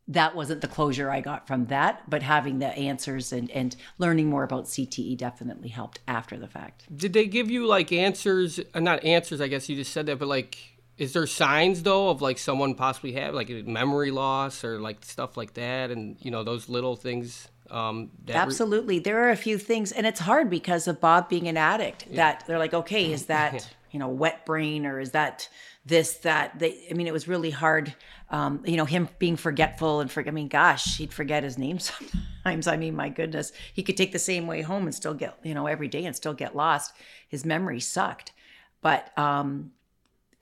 that 0.09 0.35
wasn't 0.35 0.61
the 0.61 0.67
closure 0.67 1.11
I 1.11 1.21
got 1.21 1.45
from 1.45 1.67
that, 1.67 2.09
but 2.09 2.23
having 2.23 2.57
the 2.57 2.67
answers 2.69 3.31
and, 3.31 3.49
and 3.51 3.75
learning 3.99 4.27
more 4.27 4.43
about 4.43 4.65
CTE 4.65 5.15
definitely 5.15 5.69
helped 5.69 5.99
after 6.07 6.35
the 6.35 6.47
fact. 6.47 6.85
Did 6.93 7.13
they 7.13 7.27
give 7.27 7.49
you 7.49 7.67
like 7.67 7.91
answers? 7.91 8.59
Uh, 8.73 8.79
not 8.79 9.03
answers, 9.05 9.39
I 9.39 9.47
guess 9.47 9.69
you 9.69 9.75
just 9.75 9.93
said 9.93 10.07
that, 10.07 10.17
but 10.17 10.27
like, 10.27 10.57
is 10.97 11.13
there 11.13 11.27
signs 11.27 11.83
though 11.83 12.09
of 12.09 12.21
like 12.23 12.39
someone 12.39 12.73
possibly 12.73 13.13
have 13.13 13.35
like 13.35 13.49
memory 13.49 14.09
loss 14.09 14.63
or 14.63 14.79
like 14.79 15.05
stuff 15.05 15.37
like 15.37 15.53
that, 15.53 15.91
and 15.91 16.17
you 16.19 16.31
know 16.31 16.43
those 16.43 16.67
little 16.67 16.95
things? 16.95 17.47
Um, 17.69 18.09
that 18.25 18.33
re- 18.33 18.39
Absolutely. 18.39 18.97
There 18.97 19.23
are 19.27 19.29
a 19.29 19.35
few 19.35 19.59
things, 19.59 19.91
and 19.91 20.07
it's 20.07 20.19
hard 20.19 20.49
because 20.49 20.87
of 20.87 20.99
Bob 20.99 21.29
being 21.29 21.47
an 21.47 21.55
addict 21.55 22.11
that 22.15 22.43
they're 22.47 22.57
like, 22.57 22.73
okay, 22.73 23.11
is 23.11 23.25
that, 23.27 23.69
you 23.91 23.99
know, 23.99 24.07
wet 24.07 24.43
brain 24.43 24.87
or 24.87 24.99
is 24.99 25.11
that 25.11 25.47
this, 25.89 26.13
that? 26.19 26.57
They, 26.59 26.87
I 26.89 26.93
mean, 26.93 27.07
it 27.07 27.13
was 27.13 27.27
really 27.27 27.49
hard. 27.51 27.93
Um, 28.29 28.61
you 28.65 28.77
know, 28.77 28.85
him 28.85 29.09
being 29.19 29.35
forgetful 29.35 29.99
and 29.99 30.09
forget, 30.11 30.31
I 30.31 30.35
mean, 30.35 30.47
gosh, 30.47 30.97
he'd 30.97 31.13
forget 31.13 31.43
his 31.43 31.57
name 31.57 31.79
sometimes. 32.43 32.67
I 32.67 32.77
mean, 32.77 32.95
my 32.95 33.09
goodness, 33.09 33.51
he 33.73 33.83
could 33.83 33.97
take 33.97 34.11
the 34.11 34.19
same 34.19 34.47
way 34.47 34.61
home 34.61 34.83
and 34.83 34.95
still 34.95 35.13
get, 35.13 35.37
you 35.43 35.53
know, 35.53 35.67
every 35.67 35.87
day 35.87 36.05
and 36.05 36.15
still 36.15 36.33
get 36.33 36.55
lost. 36.55 36.93
His 37.27 37.43
memory 37.45 37.79
sucked. 37.79 38.31
But, 38.81 39.17
um, 39.17 39.71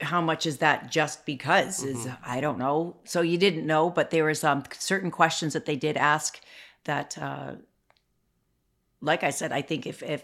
how 0.00 0.20
much 0.20 0.46
is 0.46 0.58
that 0.58 0.90
just 0.90 1.26
because 1.26 1.82
is 1.82 2.06
I 2.24 2.40
don't 2.40 2.58
know. 2.58 2.96
So 3.04 3.20
you 3.20 3.36
didn't 3.36 3.66
know, 3.66 3.90
but 3.90 4.10
there 4.10 4.24
was 4.24 4.44
um 4.44 4.62
certain 4.78 5.10
questions 5.10 5.54
that 5.54 5.66
they 5.66 5.74
did 5.74 5.96
ask 5.96 6.40
that 6.84 7.18
uh 7.18 7.54
like 9.00 9.22
I 9.22 9.30
said, 9.30 9.52
I 9.52 9.62
think 9.62 9.86
if 9.86 10.02
if 10.02 10.22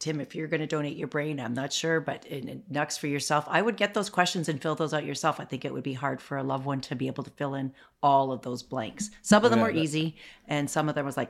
Tim, 0.00 0.18
if 0.20 0.34
you're 0.34 0.48
going 0.48 0.60
to 0.60 0.66
donate 0.66 0.96
your 0.96 1.08
brain, 1.08 1.38
I'm 1.38 1.52
not 1.54 1.72
sure, 1.72 2.00
but 2.00 2.24
in, 2.24 2.62
Nux 2.70 2.86
for 2.98 3.06
yourself, 3.06 3.44
I 3.46 3.60
would 3.60 3.76
get 3.76 3.92
those 3.94 4.08
questions 4.08 4.48
and 4.48 4.60
fill 4.60 4.74
those 4.74 4.94
out 4.94 5.04
yourself. 5.04 5.38
I 5.38 5.44
think 5.44 5.64
it 5.64 5.72
would 5.74 5.82
be 5.82 5.92
hard 5.92 6.22
for 6.22 6.38
a 6.38 6.42
loved 6.42 6.64
one 6.64 6.80
to 6.82 6.96
be 6.96 7.06
able 7.06 7.22
to 7.24 7.30
fill 7.30 7.54
in 7.54 7.72
all 8.02 8.32
of 8.32 8.40
those 8.40 8.62
blanks. 8.62 9.10
Some 9.20 9.44
of 9.44 9.50
them 9.50 9.60
Yeah, 9.60 9.66
were 9.66 9.72
that- 9.74 9.78
easy, 9.78 10.16
and 10.48 10.68
some 10.68 10.88
of 10.88 10.94
them 10.94 11.04
was 11.04 11.18
like 11.18 11.28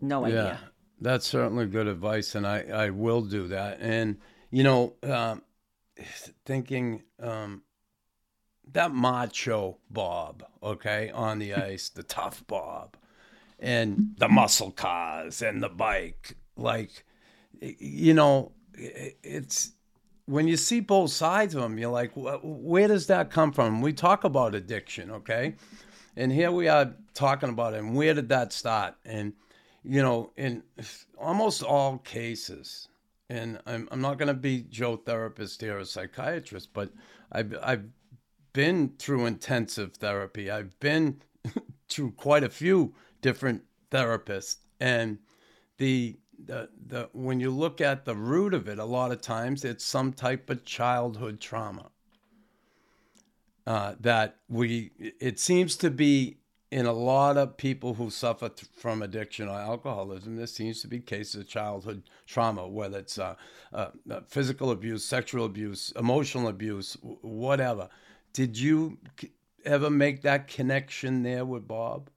no 0.00 0.26
Yeah, 0.26 0.58
that's 1.00 1.26
certainly 1.28 1.66
good 1.66 1.86
advice, 1.86 2.34
and 2.34 2.44
I, 2.44 2.62
I 2.62 2.90
will 2.90 3.22
do 3.22 3.46
that. 3.48 3.78
And 3.80 4.18
you 4.50 4.64
know, 4.64 4.94
um, 5.04 5.42
thinking 6.44 7.04
um, 7.22 7.62
that 8.72 8.92
macho 8.92 9.78
Bob, 9.90 10.44
okay, 10.60 11.10
on 11.10 11.38
the 11.38 11.54
ice, 11.70 11.88
the 11.88 12.02
tough 12.02 12.44
Bob, 12.48 12.96
and 13.60 14.14
the 14.18 14.28
muscle 14.28 14.72
cars 14.72 15.40
and 15.40 15.62
the 15.62 15.68
bike, 15.68 16.36
like, 16.56 17.04
you 17.60 18.14
know, 18.14 18.52
it's 18.74 19.72
when 20.26 20.46
you 20.46 20.56
see 20.56 20.80
both 20.80 21.10
sides 21.10 21.54
of 21.54 21.62
them, 21.62 21.78
you're 21.78 21.90
like, 21.90 22.12
where 22.14 22.86
does 22.86 23.06
that 23.06 23.30
come 23.30 23.50
from? 23.50 23.80
We 23.80 23.94
talk 23.94 24.24
about 24.24 24.54
addiction, 24.54 25.10
okay? 25.10 25.54
And 26.16 26.30
here 26.30 26.52
we 26.52 26.68
are 26.68 26.92
talking 27.14 27.48
about 27.48 27.72
it. 27.72 27.78
And 27.78 27.94
where 27.94 28.12
did 28.12 28.28
that 28.28 28.52
start? 28.52 28.94
And, 29.06 29.32
you 29.82 30.02
know, 30.02 30.32
in 30.36 30.64
almost 31.16 31.62
all 31.62 31.98
cases, 31.98 32.88
and 33.30 33.58
I'm, 33.66 33.88
I'm 33.90 34.02
not 34.02 34.18
going 34.18 34.28
to 34.28 34.34
be 34.34 34.66
Joe 34.68 34.96
therapist 34.96 35.62
here 35.62 35.78
or 35.78 35.84
psychiatrist, 35.84 36.74
but 36.74 36.90
I've, 37.32 37.54
I've 37.62 37.84
been 38.52 38.92
through 38.98 39.26
intensive 39.26 39.94
therapy. 39.94 40.50
I've 40.50 40.78
been 40.80 41.22
through 41.88 42.12
quite 42.12 42.44
a 42.44 42.50
few 42.50 42.94
different 43.22 43.62
therapists. 43.90 44.56
And 44.78 45.18
the, 45.78 46.18
the, 46.44 46.68
the, 46.86 47.08
when 47.12 47.40
you 47.40 47.50
look 47.50 47.80
at 47.80 48.04
the 48.04 48.14
root 48.14 48.54
of 48.54 48.68
it, 48.68 48.78
a 48.78 48.84
lot 48.84 49.12
of 49.12 49.20
times 49.20 49.64
it's 49.64 49.84
some 49.84 50.12
type 50.12 50.48
of 50.50 50.64
childhood 50.64 51.40
trauma 51.40 51.90
uh, 53.68 53.94
that 54.00 54.36
we 54.48 54.90
it 54.98 55.38
seems 55.38 55.76
to 55.76 55.90
be 55.90 56.38
in 56.70 56.86
a 56.86 56.92
lot 56.92 57.36
of 57.36 57.58
people 57.58 57.94
who 57.94 58.08
suffer 58.08 58.50
from 58.74 59.02
addiction 59.02 59.46
or 59.46 59.58
alcoholism 59.58 60.36
there 60.36 60.46
seems 60.46 60.80
to 60.80 60.88
be 60.88 60.98
cases 60.98 61.42
of 61.42 61.48
childhood 61.48 62.02
trauma 62.26 62.66
whether 62.66 62.98
it's 62.98 63.18
uh, 63.18 63.34
uh, 63.74 63.88
uh, 64.10 64.20
physical 64.26 64.70
abuse 64.70 65.04
sexual 65.04 65.44
abuse 65.44 65.92
emotional 65.96 66.48
abuse 66.48 66.96
whatever. 67.02 67.90
Did 68.32 68.58
you 68.58 68.96
ever 69.66 69.90
make 69.90 70.22
that 70.22 70.48
connection 70.48 71.22
there 71.22 71.44
with 71.44 71.68
bob 71.68 72.08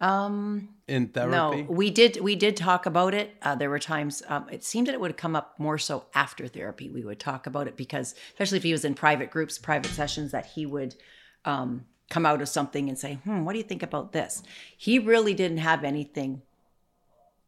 Um, 0.00 0.68
in 0.88 1.08
therapy 1.08 1.62
No, 1.62 1.66
we 1.68 1.90
did. 1.90 2.20
We 2.20 2.36
did 2.36 2.56
talk 2.56 2.84
about 2.86 3.14
it. 3.14 3.34
Uh, 3.40 3.54
there 3.54 3.70
were 3.70 3.78
times 3.78 4.22
um, 4.28 4.46
it 4.50 4.64
seemed 4.64 4.88
that 4.88 4.94
it 4.94 5.00
would 5.00 5.16
come 5.16 5.36
up 5.36 5.54
more 5.58 5.78
so 5.78 6.06
after 6.14 6.46
therapy. 6.48 6.90
We 6.90 7.04
would 7.04 7.20
talk 7.20 7.46
about 7.46 7.68
it 7.68 7.76
because, 7.76 8.14
especially 8.28 8.58
if 8.58 8.64
he 8.64 8.72
was 8.72 8.84
in 8.84 8.94
private 8.94 9.30
groups, 9.30 9.56
private 9.56 9.90
sessions, 9.92 10.32
that 10.32 10.46
he 10.46 10.66
would 10.66 10.96
um, 11.44 11.84
come 12.10 12.26
out 12.26 12.42
of 12.42 12.48
something 12.48 12.88
and 12.88 12.98
say, 12.98 13.14
"Hmm, 13.24 13.44
what 13.44 13.52
do 13.52 13.58
you 13.58 13.64
think 13.64 13.82
about 13.82 14.12
this?" 14.12 14.42
He 14.76 14.98
really 14.98 15.32
didn't 15.32 15.58
have 15.58 15.84
anything. 15.84 16.42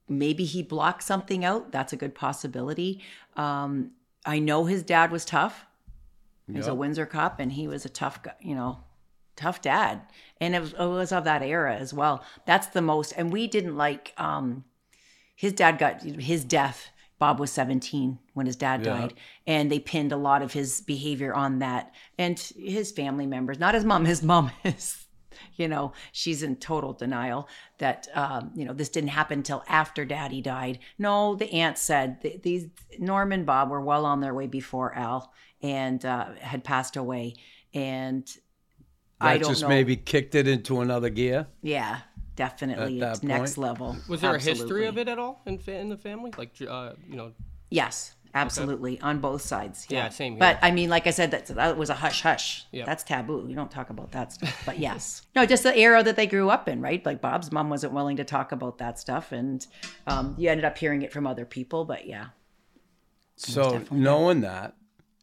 Maybe 0.08 0.44
he 0.44 0.62
blocked 0.62 1.02
something 1.02 1.44
out. 1.44 1.72
That's 1.72 1.92
a 1.92 1.96
good 1.96 2.14
possibility. 2.14 3.02
Um, 3.36 3.90
I 4.24 4.38
know 4.38 4.64
his 4.64 4.84
dad 4.84 5.10
was 5.10 5.24
tough. 5.24 5.66
He 6.46 6.56
was 6.56 6.68
a 6.68 6.74
Windsor 6.76 7.06
cop, 7.06 7.40
and 7.40 7.50
he 7.52 7.66
was 7.66 7.84
a 7.84 7.88
tough, 7.88 8.22
guy, 8.22 8.34
you 8.40 8.54
know, 8.54 8.78
tough 9.36 9.60
dad. 9.62 10.00
And 10.40 10.54
it 10.54 10.60
was, 10.60 10.72
it 10.72 10.78
was 10.78 11.12
of 11.12 11.24
that 11.24 11.42
era 11.42 11.76
as 11.76 11.94
well. 11.94 12.24
That's 12.46 12.66
the 12.68 12.82
most 12.82 13.12
and 13.12 13.32
we 13.32 13.46
didn't 13.46 13.76
like 13.76 14.12
um 14.18 14.64
his 15.34 15.52
dad 15.52 15.78
got 15.78 16.02
his 16.02 16.44
death 16.44 16.88
bob 17.18 17.40
was 17.40 17.50
17 17.50 18.18
when 18.34 18.46
his 18.46 18.56
dad 18.56 18.84
Yeah. 18.84 18.92
died. 18.92 19.14
And 19.46 19.70
they 19.70 19.78
pinned 19.78 20.12
a 20.12 20.16
lot 20.16 20.42
of 20.42 20.52
his 20.52 20.80
behavior 20.82 21.34
on 21.34 21.60
that. 21.60 21.92
And 22.18 22.38
his 22.56 22.92
family 22.92 23.26
members 23.26 23.58
not 23.58 23.74
his 23.74 23.84
mom 23.84 24.04
his 24.04 24.22
mom 24.22 24.50
is 24.64 25.02
you 25.54 25.68
know 25.68 25.92
she's 26.12 26.42
in 26.42 26.56
total 26.56 26.94
denial 26.94 27.46
that 27.78 28.08
um, 28.14 28.50
you 28.54 28.64
know 28.64 28.72
this 28.72 28.88
didn't 28.88 29.10
happen 29.10 29.38
until 29.40 29.62
after 29.68 30.04
daddy 30.04 30.40
died. 30.40 30.78
No 30.98 31.34
the 31.34 31.52
aunt 31.52 31.76
said 31.78 32.20
th- 32.22 32.42
these 32.42 32.66
norm 32.98 33.32
and 33.32 33.44
bob 33.46 33.70
were 33.70 33.80
well 33.82 34.06
on 34.06 34.20
their 34.20 34.32
way 34.34 34.46
before 34.46 34.94
al 34.94 35.32
and 35.62 36.04
uh, 36.04 36.34
had 36.40 36.64
passed 36.64 36.96
away. 36.96 37.34
And 37.74 38.26
That 39.20 39.26
I 39.28 39.38
don't 39.38 39.48
just 39.50 39.62
know. 39.62 39.68
maybe 39.68 39.96
kicked 39.96 40.34
it 40.34 40.46
into 40.46 40.80
another 40.80 41.08
gear. 41.08 41.46
Yeah, 41.62 42.00
definitely. 42.36 43.00
At 43.00 43.10
It's 43.12 43.20
that 43.20 43.26
next 43.26 43.54
point? 43.54 43.66
level. 43.68 43.96
Was 44.08 44.20
there 44.20 44.34
a 44.34 44.40
history 44.40 44.86
of 44.86 44.98
it 44.98 45.08
at 45.08 45.18
all 45.18 45.40
in 45.46 45.58
in 45.66 45.88
the 45.88 45.96
family? 45.96 46.32
Like, 46.36 46.52
uh, 46.68 46.92
you 47.08 47.16
know, 47.16 47.32
Yes, 47.70 48.14
absolutely, 48.34 49.00
on 49.00 49.18
both 49.20 49.40
sides. 49.42 49.86
Yeah, 49.88 50.08
same 50.10 50.32
here. 50.34 50.38
But 50.40 50.58
I 50.62 50.70
mean, 50.70 50.88
like 50.90 51.06
I 51.06 51.10
said, 51.10 51.30
that 51.32 51.46
that 51.46 51.76
was 51.78 51.88
a 51.90 51.94
hush 51.94 52.20
hush. 52.22 52.64
Yeah. 52.72 52.84
That's 52.84 53.02
taboo. 53.02 53.46
You 53.48 53.56
don't 53.56 53.70
talk 53.70 53.88
about 53.90 54.12
that 54.12 54.34
stuff. 54.34 54.62
But 54.66 54.78
yes, 54.88 55.22
no, 55.34 55.46
just 55.46 55.62
the 55.62 55.76
era 55.76 56.02
that 56.02 56.16
they 56.16 56.26
grew 56.26 56.50
up 56.50 56.68
in, 56.68 56.80
right? 56.82 57.04
Like 57.04 57.20
Bob's 57.22 57.50
mom 57.50 57.70
wasn't 57.70 57.94
willing 57.94 58.18
to 58.18 58.24
talk 58.24 58.52
about 58.52 58.78
that 58.78 58.98
stuff, 58.98 59.32
and 59.32 59.66
um, 60.06 60.34
you 60.38 60.48
ended 60.50 60.64
up 60.66 60.76
hearing 60.78 61.02
it 61.02 61.12
from 61.12 61.26
other 61.26 61.44
people. 61.46 61.84
But 61.86 62.06
yeah, 62.06 62.26
So 63.36 63.82
knowing 63.90 64.42
that, 64.42 64.74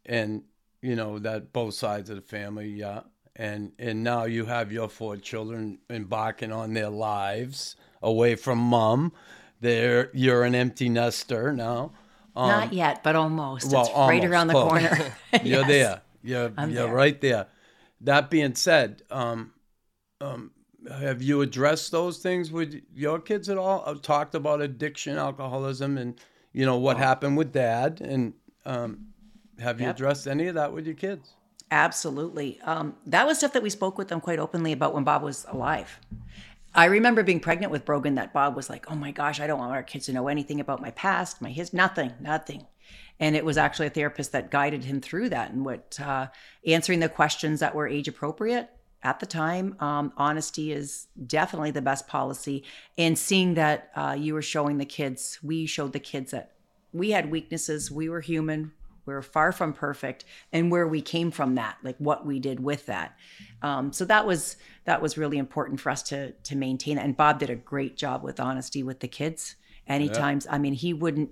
and 0.04 0.42
you 0.82 0.96
know 0.96 1.18
that 1.20 1.52
both 1.52 1.74
sides 1.74 2.10
of 2.10 2.16
the 2.16 2.22
family, 2.22 2.68
yeah, 2.68 3.00
and 3.36 3.72
and 3.78 4.04
now 4.04 4.24
you 4.24 4.44
have 4.46 4.70
your 4.72 4.88
four 4.88 5.16
children 5.16 5.78
embarking 5.90 6.52
on 6.52 6.74
their 6.74 6.90
lives 6.90 7.76
away 8.02 8.36
from 8.36 8.58
mom. 8.58 9.12
They're 9.60 10.10
you're 10.12 10.44
an 10.44 10.54
empty 10.54 10.88
nester 10.88 11.52
now. 11.52 11.92
Um, 12.36 12.48
not 12.48 12.72
yet, 12.72 13.02
but 13.02 13.14
almost. 13.16 13.70
well, 13.72 13.86
it's 13.86 13.96
right 13.96 14.24
around 14.24 14.48
the 14.48 14.54
close. 14.54 14.68
corner. 14.68 15.14
You're 15.42 15.60
Yes. 15.60 15.68
there. 15.68 16.00
You're 16.22 16.52
I'm 16.56 16.70
you're 16.72 16.86
there. 16.86 16.94
right 16.94 17.20
there. 17.20 17.46
That 18.00 18.28
being 18.30 18.54
said, 18.54 19.02
um, 19.10 19.52
um, 20.20 20.50
have 20.90 21.22
you 21.22 21.40
addressed 21.42 21.90
those 21.92 22.18
things 22.18 22.50
with 22.50 22.80
your 22.94 23.18
kids 23.20 23.48
at 23.48 23.56
all? 23.56 23.82
I've 23.86 24.02
talked 24.02 24.34
about 24.34 24.60
addiction, 24.60 25.16
alcoholism, 25.16 25.96
and 25.96 26.20
you 26.52 26.66
know 26.66 26.76
what 26.78 26.96
happened 26.98 27.36
with 27.36 27.52
dad. 27.52 28.00
And 28.00 28.34
um, 28.66 29.06
have 29.58 29.80
you 29.80 29.86
Yep. 29.86 29.94
addressed 29.96 30.26
any 30.26 30.46
of 30.48 30.54
that 30.56 30.72
with 30.72 30.86
your 30.86 30.96
kids? 30.96 31.34
Absolutely. 31.70 32.60
Um, 32.62 32.96
that 33.06 33.26
was 33.26 33.38
stuff 33.38 33.52
that 33.54 33.62
we 33.62 33.70
spoke 33.70 33.98
with 33.98 34.08
them 34.08 34.20
quite 34.20 34.38
openly 34.38 34.72
about 34.72 34.94
when 34.94 35.04
Bob 35.04 35.22
was 35.22 35.44
alive. 35.48 35.98
I 36.74 36.86
remember 36.86 37.22
being 37.22 37.40
pregnant 37.40 37.70
with 37.70 37.84
Brogan 37.84 38.16
that 38.16 38.32
Bob 38.32 38.56
was 38.56 38.68
like, 38.68 38.90
"Oh 38.90 38.96
my 38.96 39.12
gosh, 39.12 39.40
I 39.40 39.46
don't 39.46 39.58
want 39.58 39.72
our 39.72 39.82
kids 39.82 40.06
to 40.06 40.12
know 40.12 40.28
anything 40.28 40.60
about 40.60 40.82
my 40.82 40.90
past, 40.90 41.40
my 41.40 41.50
his 41.50 41.72
nothing, 41.72 42.12
nothing." 42.20 42.66
And 43.20 43.36
it 43.36 43.44
was 43.44 43.56
actually 43.56 43.86
a 43.86 43.90
therapist 43.90 44.32
that 44.32 44.50
guided 44.50 44.84
him 44.84 45.00
through 45.00 45.28
that 45.28 45.52
and 45.52 45.64
what 45.64 45.98
uh, 46.00 46.28
answering 46.66 46.98
the 46.98 47.08
questions 47.08 47.60
that 47.60 47.74
were 47.74 47.86
age 47.86 48.08
appropriate 48.08 48.70
at 49.04 49.20
the 49.20 49.26
time. 49.26 49.76
Um, 49.78 50.12
honesty 50.16 50.72
is 50.72 51.06
definitely 51.26 51.70
the 51.70 51.82
best 51.82 52.08
policy, 52.08 52.64
and 52.98 53.16
seeing 53.16 53.54
that 53.54 53.90
uh, 53.94 54.16
you 54.18 54.34
were 54.34 54.42
showing 54.42 54.78
the 54.78 54.84
kids, 54.84 55.38
we 55.42 55.66
showed 55.66 55.92
the 55.92 56.00
kids 56.00 56.32
that 56.32 56.52
we 56.92 57.10
had 57.12 57.30
weaknesses, 57.30 57.90
we 57.90 58.08
were 58.08 58.20
human, 58.20 58.72
were 59.12 59.22
far 59.22 59.52
from 59.52 59.72
perfect, 59.72 60.24
and 60.52 60.70
where 60.70 60.88
we 60.88 61.02
came 61.02 61.30
from 61.30 61.56
that, 61.56 61.76
like 61.82 61.96
what 61.98 62.24
we 62.24 62.40
did 62.40 62.60
with 62.60 62.86
that. 62.86 63.16
Um, 63.60 63.92
so 63.92 64.04
that 64.06 64.26
was 64.26 64.56
that 64.84 65.02
was 65.02 65.18
really 65.18 65.38
important 65.38 65.80
for 65.80 65.90
us 65.90 66.02
to 66.04 66.32
to 66.32 66.56
maintain. 66.56 66.96
And 66.96 67.16
Bob 67.16 67.38
did 67.38 67.50
a 67.50 67.56
great 67.56 67.96
job 67.96 68.22
with 68.22 68.40
honesty 68.40 68.82
with 68.82 69.00
the 69.00 69.08
kids. 69.08 69.56
Any 69.86 70.06
Anytime, 70.06 70.40
I 70.50 70.56
mean, 70.56 70.72
he 70.72 70.94
wouldn't, 70.94 71.30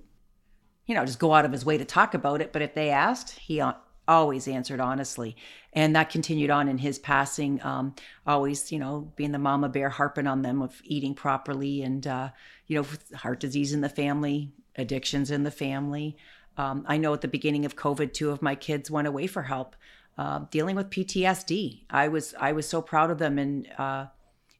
you 0.84 0.94
know, 0.94 1.06
just 1.06 1.18
go 1.18 1.32
out 1.32 1.46
of 1.46 1.52
his 1.52 1.64
way 1.64 1.78
to 1.78 1.86
talk 1.86 2.12
about 2.12 2.42
it, 2.42 2.52
but 2.52 2.60
if 2.60 2.74
they 2.74 2.90
asked, 2.90 3.38
he 3.38 3.62
always 4.06 4.48
answered 4.48 4.80
honestly, 4.80 5.36
and 5.72 5.96
that 5.96 6.10
continued 6.10 6.50
on 6.50 6.68
in 6.68 6.78
his 6.78 6.98
passing. 6.98 7.62
Um, 7.62 7.94
always, 8.26 8.70
you 8.70 8.78
know, 8.78 9.12
being 9.16 9.32
the 9.32 9.38
mama 9.38 9.68
bear, 9.68 9.88
harping 9.88 10.26
on 10.26 10.42
them 10.42 10.60
of 10.60 10.80
eating 10.84 11.14
properly, 11.14 11.82
and 11.82 12.06
uh, 12.06 12.30
you 12.66 12.80
know, 12.80 13.16
heart 13.16 13.40
disease 13.40 13.72
in 13.72 13.80
the 13.80 13.88
family, 13.88 14.52
addictions 14.76 15.30
in 15.30 15.44
the 15.44 15.50
family. 15.50 16.16
Um, 16.56 16.84
I 16.86 16.96
know 16.98 17.14
at 17.14 17.20
the 17.20 17.28
beginning 17.28 17.64
of 17.64 17.76
COVID, 17.76 18.12
two 18.12 18.30
of 18.30 18.42
my 18.42 18.54
kids 18.54 18.90
went 18.90 19.08
away 19.08 19.26
for 19.26 19.42
help, 19.42 19.76
uh, 20.18 20.40
dealing 20.50 20.76
with 20.76 20.90
PTSD. 20.90 21.84
I 21.90 22.08
was 22.08 22.34
I 22.38 22.52
was 22.52 22.68
so 22.68 22.82
proud 22.82 23.10
of 23.10 23.18
them 23.18 23.38
and 23.38 23.68
uh, 23.78 24.06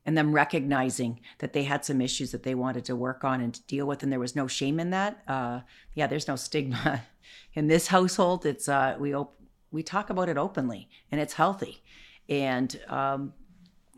and 0.04 0.16
them 0.16 0.32
recognizing 0.32 1.20
that 1.38 1.52
they 1.52 1.64
had 1.64 1.84
some 1.84 2.00
issues 2.00 2.32
that 2.32 2.42
they 2.42 2.54
wanted 2.54 2.84
to 2.86 2.96
work 2.96 3.24
on 3.24 3.40
and 3.40 3.54
to 3.54 3.62
deal 3.62 3.86
with, 3.86 4.02
and 4.02 4.10
there 4.10 4.18
was 4.18 4.34
no 4.34 4.46
shame 4.46 4.80
in 4.80 4.90
that. 4.90 5.22
Uh, 5.28 5.60
yeah, 5.94 6.06
there's 6.06 6.28
no 6.28 6.36
stigma 6.36 7.02
in 7.54 7.66
this 7.66 7.88
household. 7.88 8.46
It's 8.46 8.68
uh, 8.68 8.96
we 8.98 9.14
op- 9.14 9.38
we 9.70 9.82
talk 9.82 10.10
about 10.10 10.28
it 10.28 10.38
openly, 10.38 10.88
and 11.10 11.20
it's 11.20 11.34
healthy. 11.34 11.82
And 12.28 12.78
um, 12.88 13.34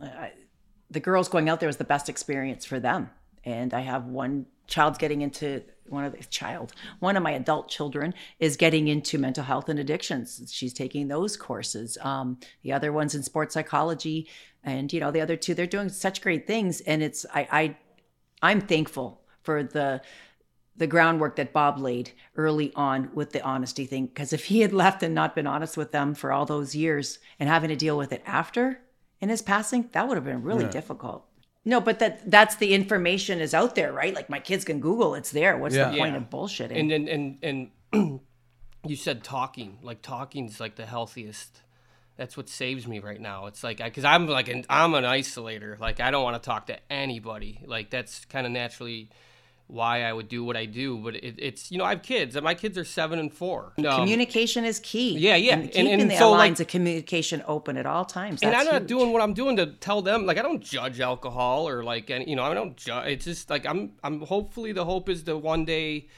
I, 0.00 0.32
the 0.90 1.00
girls 1.00 1.28
going 1.28 1.48
out 1.48 1.60
there 1.60 1.66
was 1.66 1.76
the 1.76 1.84
best 1.84 2.08
experience 2.08 2.64
for 2.64 2.80
them. 2.80 3.10
And 3.44 3.74
I 3.74 3.80
have 3.80 4.06
one 4.06 4.46
child's 4.66 4.98
getting 4.98 5.22
into 5.22 5.62
one 5.88 6.04
of 6.04 6.12
the 6.12 6.24
child, 6.24 6.72
one 7.00 7.16
of 7.16 7.22
my 7.22 7.32
adult 7.32 7.68
children 7.68 8.14
is 8.38 8.56
getting 8.56 8.88
into 8.88 9.18
mental 9.18 9.44
health 9.44 9.68
and 9.68 9.78
addictions. 9.78 10.50
She's 10.52 10.72
taking 10.72 11.08
those 11.08 11.36
courses. 11.36 11.98
Um, 12.00 12.38
the 12.62 12.72
other 12.72 12.92
one's 12.92 13.14
in 13.14 13.22
sports 13.22 13.54
psychology, 13.54 14.28
and 14.62 14.92
you 14.92 15.00
know 15.00 15.10
the 15.10 15.20
other 15.20 15.36
two 15.36 15.54
they're 15.54 15.66
doing 15.66 15.88
such 15.88 16.22
great 16.22 16.46
things. 16.46 16.80
And 16.82 17.02
it's 17.02 17.26
I, 17.34 17.48
I 17.50 17.76
I'm 18.42 18.60
thankful 18.60 19.20
for 19.42 19.62
the 19.62 20.00
the 20.76 20.86
groundwork 20.86 21.36
that 21.36 21.52
Bob 21.52 21.78
laid 21.78 22.10
early 22.36 22.72
on 22.74 23.10
with 23.14 23.30
the 23.30 23.42
honesty 23.42 23.86
thing. 23.86 24.06
Because 24.06 24.32
if 24.32 24.46
he 24.46 24.60
had 24.60 24.72
left 24.72 25.02
and 25.02 25.14
not 25.14 25.34
been 25.34 25.46
honest 25.46 25.76
with 25.76 25.92
them 25.92 26.14
for 26.14 26.32
all 26.32 26.46
those 26.46 26.74
years 26.74 27.18
and 27.38 27.48
having 27.48 27.68
to 27.68 27.76
deal 27.76 27.96
with 27.96 28.12
it 28.12 28.22
after 28.26 28.80
in 29.20 29.28
his 29.28 29.42
passing, 29.42 29.88
that 29.92 30.08
would 30.08 30.16
have 30.16 30.24
been 30.24 30.42
really 30.42 30.66
difficult. 30.66 31.26
No, 31.64 31.80
but 31.80 31.98
that 32.00 32.30
that's 32.30 32.56
the 32.56 32.74
information 32.74 33.40
is 33.40 33.54
out 33.54 33.74
there, 33.74 33.92
right? 33.92 34.14
Like 34.14 34.28
my 34.28 34.38
kids 34.40 34.64
can 34.64 34.80
Google, 34.80 35.14
it's 35.14 35.30
there. 35.30 35.56
What's 35.56 35.74
Yeah. 35.74 35.90
the 35.90 35.96
point 35.98 36.12
Yeah. 36.14 36.18
of 36.18 36.30
bullshitting? 36.30 36.78
and 36.78 36.92
and 36.92 37.08
and, 37.08 37.70
and 37.92 38.20
you 38.86 38.96
said 38.96 39.24
talking 39.24 39.78
like 39.82 40.02
talking 40.02 40.46
is 40.46 40.60
like 40.60 40.76
the 40.76 40.84
healthiest 40.86 41.62
that's 42.16 42.36
what 42.36 42.48
saves 42.48 42.86
me 42.86 42.98
right 42.98 43.20
now 43.20 43.46
it's 43.46 43.64
like 43.64 43.78
because 43.78 44.04
i'm 44.04 44.26
like 44.28 44.48
an 44.48 44.64
i'm 44.68 44.92
an 44.94 45.04
isolator 45.04 45.78
like 45.80 46.00
i 46.00 46.10
don't 46.10 46.22
want 46.22 46.40
to 46.40 46.44
talk 46.46 46.66
to 46.66 46.76
anybody 46.92 47.60
like 47.66 47.88
that's 47.88 48.24
kind 48.26 48.44
of 48.46 48.52
naturally 48.52 49.08
why 49.66 50.02
i 50.02 50.12
would 50.12 50.28
do 50.28 50.44
what 50.44 50.56
i 50.56 50.66
do 50.66 50.98
but 50.98 51.14
it, 51.16 51.34
it's 51.38 51.72
you 51.72 51.78
know 51.78 51.84
i 51.84 51.90
have 51.90 52.02
kids 52.02 52.36
and 52.36 52.44
my 52.44 52.52
kids 52.54 52.76
are 52.76 52.84
seven 52.84 53.18
and 53.18 53.32
four 53.32 53.72
Um, 53.78 53.84
communication 53.84 54.64
is 54.64 54.78
key. 54.80 55.16
yeah, 55.16 55.36
yeah. 55.36 55.54
And 55.54 55.62
And- 55.62 55.72
keeping 55.72 56.00
and 56.02 56.10
the 56.10 56.16
so, 56.18 56.30
like- 56.30 56.38
lines 56.38 56.60
of 56.60 56.66
communication 56.68 57.42
open 57.46 57.76
at 57.78 57.86
all 57.86 58.04
times. 58.04 58.42
and 58.42 58.54
I'm 58.54 58.66
not 58.66 58.82
huge. 58.82 58.88
doing 58.88 59.12
what 59.12 59.22
I'm 59.22 59.32
doing 59.32 59.56
to 59.56 59.66
tell 59.66 60.02
them. 60.02 60.26
Like 60.26 60.36
I 60.38 60.42
don't 60.42 60.62
judge 60.62 61.00
alcohol 61.00 61.66
or 61.68 61.82
like 61.82 62.10
any, 62.10 62.28
you 62.28 62.36
know, 62.36 62.42
I 62.44 62.52
don't 62.54 62.76
judge. 62.76 63.08
It's 63.08 63.24
just 63.24 63.48
like 63.50 63.64
I'm. 63.66 63.92
I'm. 64.04 64.20
Hopefully, 64.20 64.72
the 64.72 64.84
hope 64.84 65.08
is 65.08 65.24
that 65.24 65.38
one 65.38 65.64
day 65.64 66.08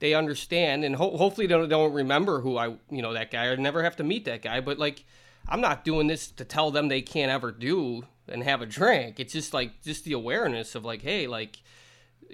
they 0.00 0.14
understand, 0.14 0.84
and 0.84 0.96
ho- 0.96 1.16
hopefully 1.16 1.46
they 1.46 1.54
don't, 1.54 1.68
don't 1.68 1.92
remember 1.92 2.40
who 2.40 2.56
I, 2.56 2.68
you 2.90 3.02
know, 3.02 3.12
that 3.12 3.30
guy, 3.30 3.46
or 3.46 3.56
never 3.56 3.82
have 3.82 3.96
to 3.96 4.04
meet 4.04 4.24
that 4.24 4.42
guy. 4.42 4.60
But 4.60 4.78
like, 4.78 5.04
I'm 5.48 5.60
not 5.60 5.84
doing 5.84 6.06
this 6.08 6.30
to 6.32 6.44
tell 6.44 6.70
them 6.70 6.88
they 6.88 7.02
can't 7.02 7.30
ever 7.30 7.52
do 7.52 8.04
and 8.28 8.42
have 8.42 8.62
a 8.62 8.66
drink. 8.66 9.20
It's 9.20 9.32
just 9.34 9.52
like 9.54 9.82
just 9.82 10.04
the 10.04 10.12
awareness 10.14 10.74
of 10.74 10.84
like, 10.84 11.02
hey, 11.02 11.26
like, 11.26 11.58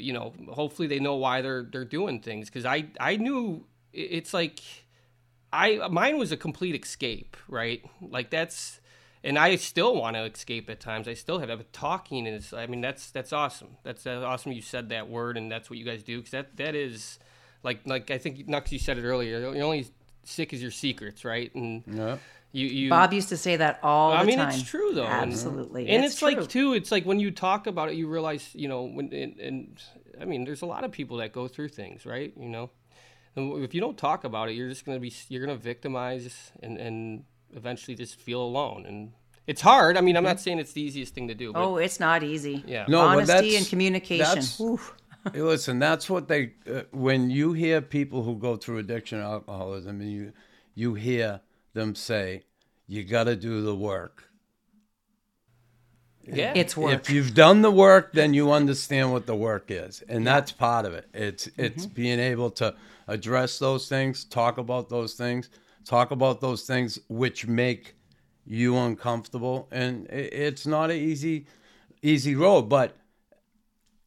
you 0.02 0.12
know, 0.12 0.32
hopefully 0.50 0.88
they 0.88 0.98
know 0.98 1.16
why 1.16 1.42
they're 1.42 1.62
they're 1.62 1.84
doing 1.84 2.20
things 2.20 2.48
because 2.48 2.64
I 2.64 2.86
I 2.98 3.16
knew 3.16 3.64
it's 3.92 4.32
like. 4.34 4.60
I 5.52 5.88
mine 5.88 6.16
was 6.16 6.30
a 6.30 6.36
complete 6.36 6.80
escape, 6.80 7.36
right? 7.48 7.84
Like 8.00 8.30
that's, 8.30 8.80
and 9.24 9.36
I 9.36 9.56
still 9.56 9.96
want 9.96 10.14
to 10.14 10.22
escape 10.22 10.70
at 10.70 10.78
times. 10.78 11.08
I 11.08 11.14
still 11.14 11.40
have, 11.40 11.48
but 11.48 11.72
talking 11.72 12.24
is. 12.24 12.52
I 12.52 12.68
mean, 12.68 12.80
that's 12.80 13.10
that's 13.10 13.32
awesome. 13.32 13.76
That's 13.82 14.06
uh, 14.06 14.22
awesome. 14.24 14.52
You 14.52 14.62
said 14.62 14.90
that 14.90 15.08
word, 15.08 15.36
and 15.36 15.50
that's 15.50 15.68
what 15.68 15.76
you 15.76 15.84
guys 15.84 16.04
do. 16.04 16.18
Because 16.18 16.30
that 16.30 16.56
that 16.58 16.76
is, 16.76 17.18
like 17.64 17.80
like 17.84 18.12
I 18.12 18.18
think 18.18 18.46
Nux, 18.46 18.62
you 18.70 18.78
said 18.78 18.96
it 18.96 19.02
earlier. 19.02 19.40
You're 19.40 19.64
only 19.64 19.88
sick 20.22 20.52
as 20.52 20.62
your 20.62 20.70
secrets, 20.70 21.24
right? 21.24 21.52
And 21.56 21.82
Yeah. 21.86 22.18
You 22.52 22.66
you. 22.66 22.90
Bob 22.90 23.12
used 23.12 23.28
to 23.30 23.36
say 23.36 23.56
that 23.56 23.80
all 23.82 24.10
the 24.10 24.16
time. 24.16 24.22
I 24.22 24.26
mean, 24.26 24.38
time. 24.38 24.48
it's 24.50 24.62
true 24.62 24.92
though. 24.94 25.04
Absolutely. 25.06 25.88
And, 25.88 26.04
It's 26.04 26.14
it's, 26.14 26.22
like 26.22 26.48
too. 26.48 26.72
It's 26.74 26.90
like 26.90 27.04
when 27.04 27.20
you 27.20 27.30
talk 27.30 27.66
about 27.66 27.90
it, 27.90 27.94
you 27.94 28.08
realize, 28.08 28.48
you 28.54 28.68
know, 28.68 28.82
when 28.82 29.12
and, 29.12 29.38
and 29.38 29.82
I 30.20 30.24
mean, 30.24 30.44
there's 30.44 30.62
a 30.62 30.66
lot 30.66 30.84
of 30.84 30.90
people 30.92 31.18
that 31.18 31.32
go 31.32 31.48
through 31.48 31.68
things, 31.68 32.04
right? 32.06 32.32
You 32.38 32.48
know, 32.48 32.70
and 33.36 33.62
if 33.64 33.74
you 33.74 33.80
don't 33.80 33.96
talk 33.96 34.24
about 34.24 34.48
it, 34.48 34.52
you're 34.54 34.68
just 34.68 34.84
gonna 34.84 35.00
be 35.00 35.12
you're 35.28 35.44
gonna 35.44 35.58
victimize 35.58 36.52
and 36.62 36.76
and 36.76 37.24
eventually 37.54 37.94
just 37.94 38.16
feel 38.16 38.42
alone. 38.42 38.84
And 38.86 39.12
it's 39.46 39.60
hard. 39.60 39.96
I 39.96 40.00
mean, 40.00 40.16
I'm 40.16 40.24
not 40.24 40.40
saying 40.40 40.58
it's 40.58 40.72
the 40.72 40.82
easiest 40.82 41.14
thing 41.14 41.28
to 41.28 41.34
do, 41.34 41.52
but 41.52 41.62
Oh, 41.62 41.76
it's 41.76 41.98
not 42.00 42.22
easy. 42.22 42.62
yeah. 42.66 42.84
No, 42.88 42.98
but 43.00 43.06
Honesty 43.06 43.32
that's- 43.32 43.56
and 43.58 43.66
communication. 43.68 44.24
that's- 44.24 44.60
Oof. 44.60 44.94
Hey, 45.34 45.42
Listen, 45.42 45.78
that's 45.78 46.08
what 46.08 46.28
they. 46.28 46.54
Uh, 46.66 46.82
when 46.92 47.28
you 47.28 47.52
hear 47.52 47.82
people 47.82 48.22
who 48.22 48.38
go 48.38 48.56
through 48.56 48.78
addiction, 48.78 49.18
and 49.18 49.26
alcoholism, 49.26 50.00
and 50.00 50.10
you 50.10 50.32
you 50.74 50.94
hear 50.94 51.42
them 51.74 51.94
say, 51.94 52.44
"You 52.86 53.04
got 53.04 53.24
to 53.24 53.36
do 53.36 53.62
the 53.62 53.74
work." 53.74 54.24
yeah, 56.26 56.52
It's 56.54 56.76
work. 56.76 57.00
If 57.00 57.10
you've 57.10 57.34
done 57.34 57.62
the 57.62 57.70
work, 57.70 58.12
then 58.12 58.34
you 58.34 58.52
understand 58.52 59.12
what 59.12 59.26
the 59.26 59.34
work 59.34 59.70
is, 59.70 60.02
and 60.08 60.26
that's 60.26 60.52
part 60.52 60.84
of 60.86 60.94
it. 60.94 61.08
It's 61.14 61.48
it's 61.58 61.86
Mm-hmm. 61.86 61.94
being 61.94 62.18
able 62.20 62.50
to 62.52 62.74
address 63.08 63.58
those 63.58 63.88
things, 63.88 64.24
talk 64.24 64.58
about 64.58 64.88
those 64.88 65.14
things, 65.14 65.50
talk 65.84 66.10
about 66.10 66.40
those 66.40 66.62
things 66.64 66.98
which 67.08 67.46
make 67.46 67.94
you 68.46 68.76
uncomfortable, 68.76 69.68
and 69.70 70.06
it's 70.08 70.66
not 70.66 70.90
an 70.90 70.96
easy 70.96 71.46
easy 72.02 72.34
road, 72.34 72.62
but 72.68 72.96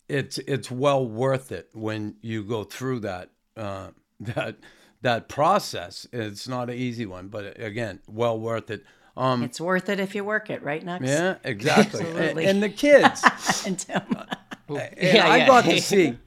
it's 0.07 0.37
it's 0.39 0.69
well 0.69 1.05
worth 1.07 1.51
it 1.51 1.69
when 1.73 2.15
you 2.21 2.43
go 2.43 2.63
through 2.63 2.99
that 3.01 3.29
uh, 3.57 3.89
that 4.19 4.57
that 5.03 5.29
process. 5.29 6.07
It's 6.11 6.47
not 6.47 6.69
an 6.69 6.75
easy 6.75 7.05
one, 7.05 7.27
but 7.27 7.59
again, 7.61 7.99
well 8.07 8.39
worth 8.39 8.71
it. 8.71 8.83
Um, 9.15 9.43
it's 9.43 9.61
worth 9.61 9.89
it 9.89 9.99
if 9.99 10.15
you 10.15 10.23
work 10.23 10.49
it, 10.49 10.63
right? 10.63 10.83
Nux. 10.83 10.99
Yeah, 11.03 11.35
exactly. 11.43 11.99
and, 11.99 12.09
Absolutely. 12.09 12.45
and 12.45 12.63
the 12.63 12.69
kids. 12.69 13.23
And 13.65 13.77
Tim. 13.79 14.01
and 14.09 14.29
Yeah, 14.69 15.27
I 15.27 15.37
yeah. 15.37 15.47
got 15.47 15.65
to 15.65 15.79
see, 15.91 16.17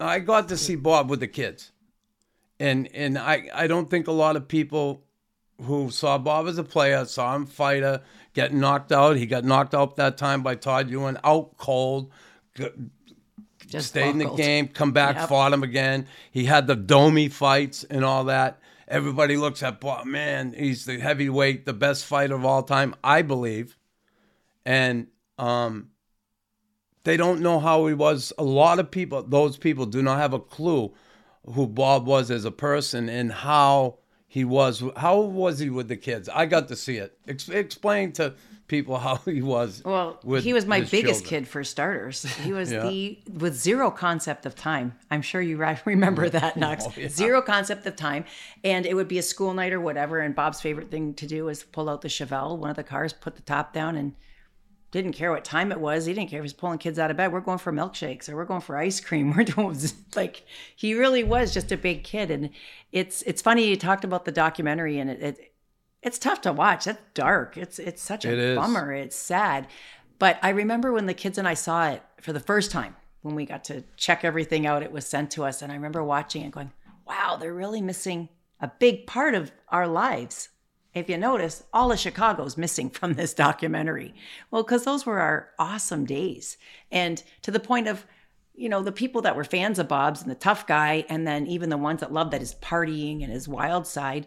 I 0.00 0.18
got 0.20 0.48
to 0.48 0.56
see 0.56 0.74
Bob 0.74 1.10
with 1.10 1.20
the 1.20 1.28
kids, 1.28 1.70
and 2.58 2.88
and 2.94 3.18
I 3.18 3.48
I 3.54 3.66
don't 3.66 3.90
think 3.90 4.08
a 4.08 4.12
lot 4.12 4.36
of 4.36 4.48
people 4.48 5.04
who 5.62 5.90
saw 5.90 6.18
Bob 6.18 6.46
as 6.48 6.56
a 6.58 6.64
player 6.64 7.04
saw 7.04 7.34
him 7.36 7.44
fighter 7.46 8.00
get 8.32 8.54
knocked 8.54 8.90
out. 8.92 9.16
He 9.16 9.26
got 9.26 9.44
knocked 9.44 9.74
out 9.74 9.96
that 9.96 10.16
time 10.16 10.42
by 10.42 10.54
Todd 10.54 10.88
Ewen, 10.88 11.18
out 11.24 11.56
cold. 11.58 12.10
Just 13.68 13.88
stayed 13.88 14.10
in 14.10 14.18
the 14.18 14.34
game, 14.34 14.68
come 14.68 14.92
back, 14.92 15.16
Yep. 15.16 15.28
fought 15.28 15.52
him 15.52 15.62
again. 15.62 16.06
He 16.30 16.46
had 16.46 16.66
the 16.66 16.74
Domi 16.76 17.28
fights 17.28 17.84
and 17.84 18.04
all 18.04 18.24
that. 18.24 18.60
Everybody 18.88 19.36
looks 19.36 19.62
at 19.62 19.80
Bob, 19.80 20.06
man, 20.06 20.54
he's 20.56 20.86
the 20.86 20.98
heavyweight, 20.98 21.66
the 21.66 21.74
best 21.74 22.06
fighter 22.06 22.34
of 22.34 22.44
all 22.46 22.62
time, 22.62 22.94
I 23.04 23.20
believe. 23.20 23.76
And 24.64 25.08
um, 25.38 25.90
they 27.04 27.18
don't 27.18 27.40
know 27.42 27.60
how 27.60 27.86
he 27.86 27.94
was. 27.94 28.32
A 28.38 28.42
lot 28.42 28.78
of 28.78 28.90
people, 28.90 29.22
those 29.22 29.58
people, 29.58 29.84
do 29.84 30.02
not 30.02 30.16
have 30.18 30.32
a 30.32 30.38
clue 30.40 30.94
who 31.54 31.66
Bob 31.66 32.06
was 32.06 32.30
as 32.30 32.46
a 32.46 32.50
person 32.50 33.10
and 33.10 33.30
how 33.30 33.98
he 34.26 34.44
was. 34.44 34.82
How 34.96 35.20
was 35.20 35.58
he 35.58 35.68
with 35.68 35.88
the 35.88 35.96
kids? 35.96 36.28
I 36.28 36.46
got 36.46 36.68
to 36.68 36.76
see 36.76 36.96
it. 36.96 37.18
Ex- 37.28 37.48
explain 37.50 38.12
to 38.12 38.34
people 38.68 38.98
how 38.98 39.16
he 39.24 39.42
was. 39.42 39.82
Well, 39.84 40.20
with 40.22 40.44
he 40.44 40.52
was 40.52 40.66
my 40.66 40.80
biggest 40.82 41.22
children. 41.24 41.44
kid 41.44 41.48
for 41.48 41.64
starters. 41.64 42.22
He 42.36 42.52
was 42.52 42.70
Yeah. 42.70 42.86
the 42.88 43.18
with 43.38 43.56
zero 43.56 43.90
concept 43.90 44.46
of 44.46 44.54
time. 44.54 44.94
I'm 45.10 45.22
sure 45.22 45.40
you 45.40 45.56
remember 45.84 46.28
that, 46.38 46.56
Nux. 46.56 46.76
Oh, 46.82 46.92
zero 47.08 47.42
concept 47.42 47.86
of 47.86 47.96
time, 47.96 48.24
and 48.62 48.86
it 48.86 48.94
would 48.94 49.08
be 49.08 49.18
a 49.18 49.22
school 49.22 49.52
night 49.54 49.72
or 49.72 49.80
whatever. 49.80 50.20
And 50.20 50.34
Bob's 50.34 50.60
favorite 50.60 50.90
thing 50.90 51.14
to 51.14 51.26
do 51.26 51.46
was 51.46 51.64
pull 51.64 51.88
out 51.90 52.02
the 52.02 52.08
Chevelle, 52.08 52.56
one 52.56 52.70
of 52.70 52.76
the 52.76 52.84
cars, 52.84 53.12
put 53.12 53.34
the 53.36 53.42
top 53.42 53.72
down, 53.72 53.96
and 53.96 54.14
didn't 54.90 55.12
care 55.12 55.30
what 55.30 55.44
time 55.44 55.70
it 55.70 55.80
was. 55.80 56.06
He 56.06 56.14
didn't 56.14 56.30
care 56.30 56.38
if 56.38 56.42
he 56.42 56.46
was 56.46 56.52
pulling 56.54 56.78
kids 56.78 56.98
out 56.98 57.10
of 57.10 57.16
bed. 57.18 57.30
We're 57.30 57.40
going 57.40 57.58
for 57.58 57.70
milkshakes 57.72 58.26
or 58.28 58.36
we're 58.36 58.46
going 58.46 58.62
for 58.62 58.74
ice 58.76 59.00
cream. 59.00 59.34
We're 59.36 59.44
doing 59.44 59.76
like 60.16 60.44
he 60.76 60.94
really 60.94 61.22
was 61.24 61.52
just 61.52 61.70
a 61.72 61.76
big 61.76 62.04
kid. 62.04 62.30
And 62.30 62.48
it's 62.90 63.20
it's 63.22 63.42
funny 63.42 63.68
you 63.68 63.76
talked 63.76 64.04
about 64.04 64.24
the 64.24 64.32
documentary 64.32 64.98
and 64.98 65.10
it, 65.10 65.22
it 65.22 65.52
it's 66.02 66.18
tough 66.18 66.40
to 66.42 66.52
watch. 66.52 66.84
That's 66.84 67.00
dark. 67.14 67.56
It's 67.56 67.78
it's 67.78 68.02
such 68.02 68.24
a 68.24 68.52
It 68.52 68.56
bummer. 68.56 68.92
It's 68.92 69.16
sad. 69.16 69.66
But 70.18 70.38
I 70.42 70.50
remember 70.50 70.92
when 70.92 71.06
the 71.06 71.14
kids 71.14 71.38
and 71.38 71.46
I 71.46 71.54
saw 71.54 71.90
it 71.90 72.02
for 72.20 72.32
the 72.32 72.40
first 72.40 72.70
time 72.70 72.96
when 73.22 73.34
we 73.34 73.44
got 73.44 73.64
to 73.64 73.84
check 73.96 74.24
everything 74.24 74.66
out. 74.66 74.82
It 74.82 74.92
was 74.92 75.06
sent 75.06 75.30
to 75.32 75.44
us, 75.44 75.62
and 75.62 75.70
I 75.70 75.76
remember 75.76 76.02
watching 76.02 76.42
it, 76.42 76.52
going, 76.52 76.72
"Wow, 77.06 77.36
they're 77.36 77.54
really 77.54 77.82
missing 77.82 78.28
a 78.60 78.70
big 78.78 79.06
part 79.06 79.34
of 79.34 79.52
our 79.68 79.86
lives." 79.86 80.50
If 80.94 81.08
you 81.08 81.18
notice, 81.18 81.64
all 81.72 81.92
of 81.92 81.98
Chicago's 81.98 82.56
missing 82.56 82.90
from 82.90 83.14
this 83.14 83.34
documentary. 83.34 84.14
Well, 84.50 84.62
because 84.62 84.84
those 84.84 85.06
were 85.06 85.20
our 85.20 85.50
awesome 85.58 86.04
days, 86.04 86.56
and 86.90 87.22
to 87.42 87.50
the 87.50 87.60
point 87.60 87.88
of 87.88 88.04
you 88.58 88.68
know, 88.68 88.82
the 88.82 88.90
people 88.90 89.22
that 89.22 89.36
were 89.36 89.44
fans 89.44 89.78
of 89.78 89.86
Bob's 89.86 90.20
and 90.20 90.28
the 90.28 90.34
tough 90.34 90.66
guy, 90.66 91.04
and 91.08 91.24
then 91.24 91.46
even 91.46 91.70
the 91.70 91.76
ones 91.76 92.00
that 92.00 92.12
loved 92.12 92.32
that 92.32 92.40
his 92.40 92.56
partying 92.56 93.22
and 93.22 93.32
his 93.32 93.46
wild 93.46 93.86
side, 93.86 94.26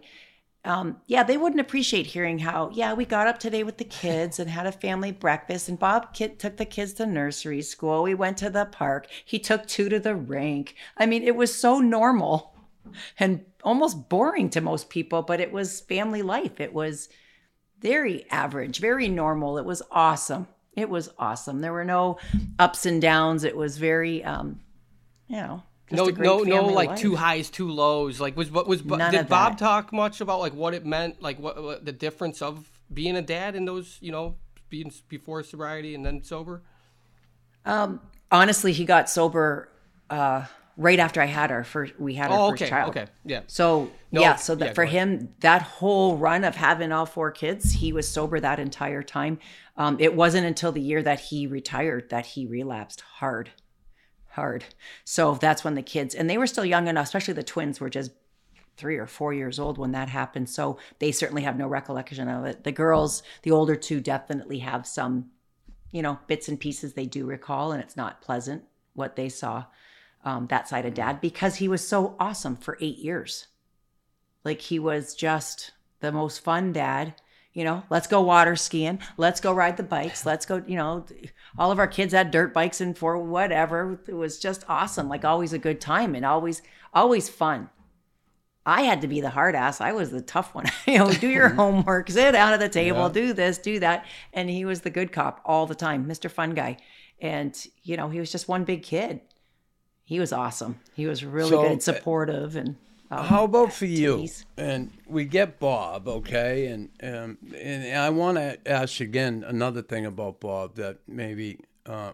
um, 0.63 0.97
yeah, 1.07 1.23
they 1.23 1.37
wouldn't 1.37 1.61
appreciate 1.61 2.05
hearing 2.05 2.39
how, 2.39 2.69
yeah, 2.71 2.93
we 2.93 3.03
got 3.05 3.27
up 3.27 3.39
today 3.39 3.63
with 3.63 3.77
the 3.77 3.83
kids 3.83 4.39
and 4.39 4.49
had 4.49 4.67
a 4.67 4.71
family 4.71 5.11
breakfast, 5.11 5.67
and 5.67 5.79
Bob 5.79 6.13
kid 6.13 6.37
took 6.37 6.57
the 6.57 6.65
kids 6.65 6.93
to 6.93 7.05
nursery 7.05 7.63
school. 7.63 8.03
We 8.03 8.13
went 8.13 8.37
to 8.37 8.49
the 8.49 8.65
park. 8.65 9.07
He 9.25 9.39
took 9.39 9.65
two 9.65 9.89
to 9.89 9.99
the 9.99 10.15
rink. 10.15 10.75
I 10.97 11.07
mean, 11.07 11.23
it 11.23 11.35
was 11.35 11.53
so 11.57 11.79
normal 11.79 12.55
and 13.19 13.45
almost 13.63 14.09
boring 14.09 14.49
to 14.51 14.61
most 14.61 14.89
people, 14.89 15.23
but 15.23 15.39
it 15.39 15.51
was 15.51 15.81
family 15.81 16.21
life. 16.21 16.59
It 16.59 16.73
was 16.73 17.09
very 17.79 18.29
average, 18.29 18.79
very 18.79 19.07
normal. 19.07 19.57
It 19.57 19.65
was 19.65 19.81
awesome. 19.91 20.47
It 20.73 20.89
was 20.89 21.09
awesome. 21.17 21.61
There 21.61 21.73
were 21.73 21.85
no 21.85 22.17
ups 22.59 22.85
and 22.85 23.01
downs. 23.01 23.43
It 23.43 23.57
was 23.57 23.77
very, 23.77 24.23
um, 24.23 24.59
you 25.27 25.37
know, 25.37 25.63
no, 25.91 26.05
no, 26.07 26.43
no, 26.43 26.65
like 26.67 26.89
life. 26.89 26.99
two 26.99 27.15
highs, 27.15 27.49
two 27.49 27.69
lows. 27.69 28.19
Like 28.19 28.35
was 28.37 28.51
what 28.51 28.67
was 28.67 28.83
None 28.83 29.11
did 29.11 29.27
Bob 29.27 29.57
talk 29.57 29.91
much 29.93 30.21
about 30.21 30.39
like 30.39 30.53
what 30.53 30.73
it 30.73 30.85
meant, 30.85 31.21
like 31.21 31.39
what, 31.39 31.61
what 31.61 31.85
the 31.85 31.91
difference 31.91 32.41
of 32.41 32.69
being 32.93 33.15
a 33.15 33.21
dad 33.21 33.55
in 33.55 33.65
those, 33.65 33.97
you 34.01 34.11
know, 34.11 34.35
being 34.69 34.91
before 35.07 35.43
sobriety 35.43 35.95
and 35.95 36.05
then 36.05 36.23
sober? 36.23 36.61
Um, 37.65 38.01
honestly, 38.31 38.71
he 38.73 38.85
got 38.85 39.09
sober 39.09 39.69
uh, 40.09 40.45
right 40.77 40.99
after 40.99 41.21
I 41.21 41.25
had 41.25 41.51
our 41.51 41.63
first. 41.63 41.99
We 41.99 42.15
had 42.15 42.31
our 42.31 42.39
Oh, 42.39 42.49
first 42.51 42.63
okay, 42.63 42.69
child. 42.69 42.89
okay, 42.89 43.05
yeah. 43.23 43.41
So 43.47 43.91
No, 44.11 44.21
yeah, 44.21 44.35
so 44.35 44.55
that 44.55 44.65
yeah, 44.67 44.73
for 44.73 44.85
him, 44.85 45.33
that 45.41 45.61
whole 45.61 46.17
run 46.17 46.43
of 46.43 46.55
having 46.55 46.91
all 46.91 47.05
four 47.05 47.31
kids, 47.31 47.71
he 47.73 47.93
was 47.93 48.07
sober 48.07 48.39
that 48.39 48.59
entire 48.59 49.03
time. 49.03 49.39
Um, 49.77 49.97
it 49.99 50.15
wasn't 50.15 50.45
until 50.45 50.71
the 50.71 50.81
year 50.81 51.01
that 51.03 51.19
he 51.19 51.47
retired 51.47 52.09
that 52.09 52.25
he 52.25 52.45
relapsed 52.45 53.01
hard, 53.01 53.51
hard. 54.31 54.65
So 55.03 55.35
that's 55.35 55.63
when 55.63 55.75
the 55.75 55.81
kids, 55.81 56.15
and 56.15 56.29
they 56.29 56.37
were 56.37 56.47
still 56.47 56.65
young 56.65 56.87
enough, 56.87 57.05
especially 57.05 57.33
the 57.33 57.43
twins 57.43 57.79
were 57.79 57.89
just 57.89 58.11
three 58.77 58.97
or 58.97 59.07
four 59.07 59.33
years 59.33 59.59
old 59.59 59.77
when 59.77 59.91
that 59.91 60.09
happened. 60.09 60.49
So 60.49 60.77
they 60.99 61.11
certainly 61.11 61.43
have 61.43 61.57
no 61.57 61.67
recollection 61.67 62.27
of 62.27 62.45
it. 62.45 62.63
The 62.63 62.71
girls, 62.71 63.23
the 63.43 63.51
older 63.51 63.75
two, 63.75 63.99
definitely 63.99 64.59
have 64.59 64.87
some, 64.87 65.31
you 65.91 66.01
know, 66.01 66.19
bits 66.27 66.47
and 66.47 66.59
pieces 66.59 66.93
they 66.93 67.05
do 67.05 67.25
recall, 67.25 67.71
and 67.71 67.83
it's 67.83 67.97
not 67.97 68.21
pleasant 68.21 68.63
what 68.93 69.15
they 69.15 69.29
saw 69.29 69.65
um, 70.23 70.47
that 70.47 70.67
side 70.67 70.85
of 70.85 70.93
dad 70.93 71.21
because 71.21 71.55
he 71.55 71.67
was 71.67 71.87
so 71.87 72.15
awesome 72.19 72.55
for 72.55 72.77
eight 72.81 72.97
years. 72.97 73.47
Like 74.43 74.61
he 74.61 74.79
was 74.79 75.15
just 75.15 75.71
the 75.99 76.11
most 76.11 76.39
fun 76.43 76.73
dad. 76.73 77.15
You 77.53 77.65
know, 77.65 77.83
let's 77.89 78.07
go 78.07 78.21
water 78.21 78.55
skiing. 78.55 78.99
Let's 79.17 79.41
go 79.41 79.51
ride 79.51 79.75
the 79.75 79.83
bikes. 79.83 80.25
Let's 80.25 80.45
go, 80.45 80.63
you 80.65 80.77
know, 80.77 81.05
all 81.57 81.71
of 81.71 81.79
our 81.79 81.87
kids 81.87 82.13
had 82.13 82.31
dirt 82.31 82.53
bikes 82.53 82.79
and 82.79 82.97
for 82.97 83.17
whatever. 83.17 83.99
It 84.07 84.13
was 84.13 84.39
just 84.39 84.63
awesome. 84.69 85.09
Like 85.09 85.25
always 85.25 85.51
a 85.51 85.59
good 85.59 85.81
time 85.81 86.15
and 86.15 86.25
always, 86.25 86.61
always 86.93 87.27
fun. 87.27 87.69
I 88.65 88.83
had 88.83 89.01
to 89.01 89.07
be 89.07 89.21
the 89.21 89.31
hard 89.31 89.55
ass. 89.55 89.81
I 89.81 89.91
was 89.91 90.11
the 90.11 90.21
tough 90.21 90.55
one. 90.55 90.65
you 90.87 90.99
know, 90.99 91.11
do 91.11 91.27
your 91.27 91.49
homework, 91.61 92.09
sit 92.09 92.31
down 92.31 92.53
at 92.53 92.59
the 92.59 92.69
table, 92.69 93.09
do 93.09 93.33
this, 93.33 93.57
do 93.57 93.79
that. 93.79 94.05
And 94.33 94.49
he 94.49 94.63
was 94.63 94.81
the 94.81 94.89
good 94.89 95.11
cop 95.11 95.41
all 95.43 95.65
the 95.65 95.75
time, 95.75 96.05
Mr. 96.05 96.29
Fun 96.31 96.51
Guy. 96.51 96.77
And, 97.19 97.53
you 97.83 97.97
know, 97.97 98.09
he 98.09 98.19
was 98.19 98.31
just 98.31 98.47
one 98.47 98.63
big 98.63 98.83
kid. 98.83 99.21
He 100.05 100.19
was 100.19 100.31
awesome. 100.31 100.79
He 100.93 101.05
was 101.05 101.25
really 101.25 101.49
So, 101.49 101.63
good 101.63 101.71
and 101.71 101.79
uh, 101.79 101.83
supportive 101.83 102.55
and 102.55 102.75
um, 103.11 103.25
How 103.25 103.43
about 103.43 103.73
for 103.73 103.85
you? 103.85 104.27
And 104.57 104.91
we 105.05 105.25
get 105.25 105.59
Bob, 105.59 106.07
okay? 106.07 106.67
And 106.67 106.89
um, 107.03 107.37
and 107.55 107.97
I 107.97 108.09
want 108.09 108.37
to 108.37 108.57
ask 108.65 108.99
you 108.99 109.05
again 109.05 109.43
another 109.45 109.81
thing 109.81 110.05
about 110.05 110.39
Bob 110.39 110.75
that 110.75 110.99
maybe, 111.07 111.59
uh, 111.85 112.13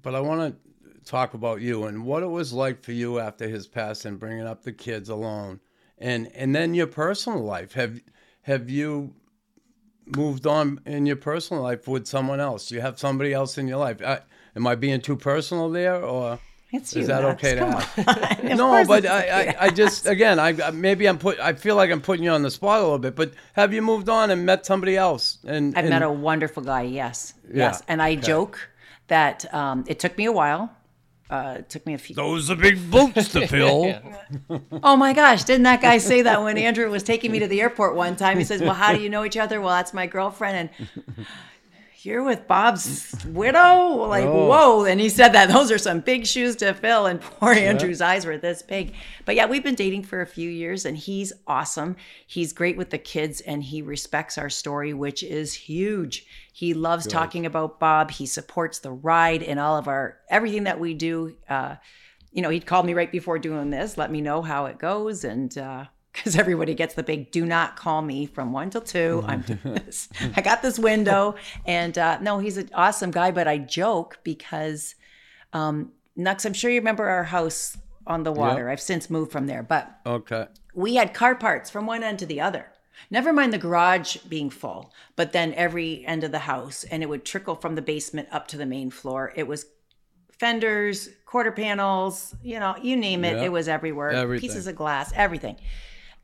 but 0.00 0.14
I 0.14 0.20
want 0.20 0.54
to 0.54 1.04
talk 1.04 1.34
about 1.34 1.60
you 1.60 1.84
and 1.84 2.04
what 2.04 2.22
it 2.22 2.28
was 2.28 2.54
like 2.54 2.82
for 2.82 2.92
you 2.92 3.18
after 3.18 3.46
his 3.46 3.66
passing, 3.66 4.16
bringing 4.16 4.46
up 4.46 4.62
the 4.62 4.72
kids 4.72 5.10
alone, 5.10 5.60
and 5.98 6.30
and 6.34 6.54
then 6.54 6.72
your 6.74 6.86
personal 6.86 7.40
life. 7.40 7.74
Have 7.74 8.00
have 8.42 8.70
you 8.70 9.14
moved 10.06 10.46
on 10.46 10.80
in 10.86 11.06
your 11.06 11.16
personal 11.16 11.62
life 11.62 11.86
with 11.86 12.06
someone 12.06 12.40
else? 12.40 12.68
Do 12.68 12.74
you 12.74 12.80
have 12.80 12.98
somebody 12.98 13.32
else 13.32 13.58
in 13.58 13.68
your 13.68 13.78
life? 13.78 14.02
I, 14.02 14.20
am 14.56 14.66
I 14.66 14.74
being 14.74 15.00
too 15.00 15.16
personal 15.16 15.70
there, 15.70 16.02
or? 16.02 16.38
It's 16.74 16.94
Is 16.96 17.06
that 17.06 17.22
Max. 17.22 17.44
okay 17.44 17.54
to 17.54 17.60
Come 17.60 17.72
ask? 17.74 18.42
no, 18.56 18.84
but 18.84 19.06
I, 19.06 19.22
okay 19.22 19.56
I, 19.58 19.66
I 19.66 19.70
just 19.82 20.06
again, 20.06 20.38
I 20.38 20.48
I- 20.60 20.70
maybe 20.72 21.06
I'm 21.08 21.18
put. 21.18 21.38
I 21.38 21.52
feel 21.52 21.76
like 21.76 21.90
I'm 21.90 22.00
putting 22.00 22.24
you 22.24 22.30
on 22.30 22.42
the 22.42 22.50
spot 22.50 22.80
a 22.80 22.82
little 22.82 22.98
bit. 22.98 23.14
But 23.14 23.32
have 23.54 23.72
you 23.72 23.80
moved 23.82 24.08
on 24.08 24.30
and 24.30 24.44
met 24.44 24.66
somebody 24.66 24.96
else? 24.96 25.38
And 25.46 25.76
I've 25.76 25.84
and, 25.84 25.90
met 25.90 26.02
a 26.02 26.10
wonderful 26.10 26.62
guy. 26.62 26.82
Yes, 26.82 27.34
Yeah, 27.48 27.56
yes, 27.66 27.82
and 27.86 28.02
I 28.02 28.16
joke 28.16 28.58
that 29.08 29.52
um, 29.54 29.84
it 29.86 29.98
took 30.00 30.18
me 30.18 30.24
a 30.24 30.32
while. 30.32 30.74
Uh, 31.30 31.56
it 31.60 31.70
took 31.70 31.86
me 31.86 31.94
a 31.94 31.98
few. 31.98 32.14
Those 32.14 32.50
are 32.50 32.56
big 32.56 32.90
boots 32.90 33.28
to 33.28 33.46
fill. 33.46 33.94
Oh 34.82 34.94
my 34.96 35.12
gosh, 35.14 35.44
didn't 35.44 35.62
that 35.64 35.80
guy 35.80 35.98
say 35.98 36.22
that 36.22 36.42
when 36.42 36.58
Andrew 36.58 36.90
was 36.90 37.02
taking 37.02 37.32
me 37.32 37.38
to 37.38 37.46
the 37.46 37.60
airport 37.60 37.96
one 37.96 38.14
time? 38.14 38.38
He 38.38 38.44
says, 38.44 38.60
"Well, 38.60 38.74
how 38.74 38.92
do 38.92 39.00
you 39.00 39.08
know 39.08 39.24
each 39.24 39.36
other?" 39.36 39.60
Well, 39.60 39.70
that's 39.70 39.94
my 39.94 40.06
girlfriend, 40.06 40.70
and 40.86 41.26
you're 42.04 42.22
with 42.22 42.46
Bob's 42.46 43.14
widow. 43.26 44.06
Like, 44.06 44.24
whoa! 44.24 44.84
And 44.84 45.00
he 45.00 45.08
said 45.08 45.30
that 45.30 45.48
those 45.48 45.70
are 45.70 45.78
some 45.78 46.00
big 46.00 46.26
shoes 46.26 46.56
to 46.56 46.74
fill, 46.74 47.06
and 47.06 47.20
poor 47.20 47.52
Andrew's 47.52 48.00
eyes 48.00 48.26
were 48.26 48.38
this 48.38 48.62
big. 48.62 48.94
But 49.24 49.34
yeah, 49.34 49.46
we've 49.46 49.64
been 49.64 49.74
dating 49.74 50.04
for 50.04 50.20
a 50.20 50.26
few 50.26 50.48
years, 50.48 50.84
and 50.84 50.96
he's 50.96 51.32
awesome. 51.46 51.96
He's 52.26 52.52
great 52.52 52.76
with 52.76 52.90
the 52.90 52.98
kids, 52.98 53.40
and 53.40 53.62
he 53.62 53.82
respects 53.82 54.38
our 54.38 54.50
story, 54.50 54.92
which 54.92 55.22
is 55.22 55.54
huge. 55.54 56.26
He 56.52 56.74
loves 56.74 57.06
talking 57.06 57.46
about 57.46 57.80
Bob. 57.80 58.10
He 58.10 58.26
supports 58.26 58.78
the 58.78 58.92
ride 58.92 59.42
and 59.42 59.58
all 59.58 59.76
of 59.76 59.88
our 59.88 60.18
everything 60.28 60.64
that 60.64 60.78
we 60.78 60.94
do. 60.94 61.36
Uh, 61.48 61.76
you 62.32 62.42
know, 62.42 62.50
he'd 62.50 62.66
called 62.66 62.84
me 62.84 62.94
right 62.94 63.10
before 63.10 63.38
doing 63.38 63.70
this, 63.70 63.96
let 63.96 64.10
me 64.10 64.20
know 64.20 64.42
how 64.42 64.66
it 64.66 64.78
goes. 64.78 65.24
And 65.24 65.56
because 66.14 66.36
everybody 66.36 66.74
gets 66.74 66.94
the 66.94 67.02
big 67.02 67.32
do 67.32 67.44
not 67.44 67.76
call 67.76 68.00
me 68.00 68.24
from 68.24 68.52
one 68.52 68.70
till 68.70 68.80
two. 68.80 69.22
I'm 69.26 69.40
doing 69.40 69.58
this. 69.84 70.08
I 70.36 70.40
got 70.40 70.62
this 70.62 70.78
window. 70.78 71.34
And 71.66 71.98
uh, 71.98 72.18
no, 72.20 72.38
he's 72.38 72.56
an 72.56 72.70
awesome 72.72 73.10
guy, 73.10 73.32
but 73.32 73.48
I 73.48 73.58
joke 73.58 74.20
because 74.22 74.94
um, 75.52 75.92
Nux, 76.16 76.36
I'm 76.44 76.52
sure 76.52 76.70
you 76.70 76.78
remember 76.78 77.08
our 77.08 77.24
house 77.24 77.76
on 78.06 78.22
the 78.22 78.32
water. 78.32 78.70
I've 78.70 78.80
since 78.80 79.10
moved 79.10 79.32
from 79.32 79.46
there, 79.46 79.62
but 79.62 80.00
okay. 80.06 80.46
we 80.74 80.94
had 80.94 81.14
car 81.14 81.34
parts 81.34 81.68
from 81.70 81.86
one 81.86 82.02
end 82.02 82.20
to 82.20 82.26
the 82.26 82.40
other. 82.40 82.70
Never 83.10 83.32
mind 83.32 83.52
the 83.52 83.58
garage 83.58 84.18
being 84.28 84.50
full, 84.50 84.92
but 85.16 85.32
then 85.32 85.52
every 85.54 86.06
end 86.06 86.22
of 86.22 86.30
the 86.30 86.38
house, 86.40 86.84
and 86.84 87.02
it 87.02 87.08
would 87.08 87.24
trickle 87.24 87.56
from 87.56 87.74
the 87.74 87.82
basement 87.82 88.28
up 88.30 88.46
to 88.48 88.56
the 88.56 88.66
main 88.66 88.90
floor. 88.90 89.32
It 89.34 89.48
was 89.48 89.66
fenders, 90.38 91.08
quarter 91.26 91.52
panels, 91.52 92.34
you 92.42 92.60
know, 92.60 92.76
you 92.80 92.96
name 92.96 93.24
it. 93.24 93.36
Yeah. 93.36 93.44
It 93.44 93.52
was 93.52 93.68
everywhere. 93.68 94.10
Everything. 94.10 94.48
Pieces 94.48 94.66
of 94.66 94.76
glass, 94.76 95.12
everything. 95.16 95.56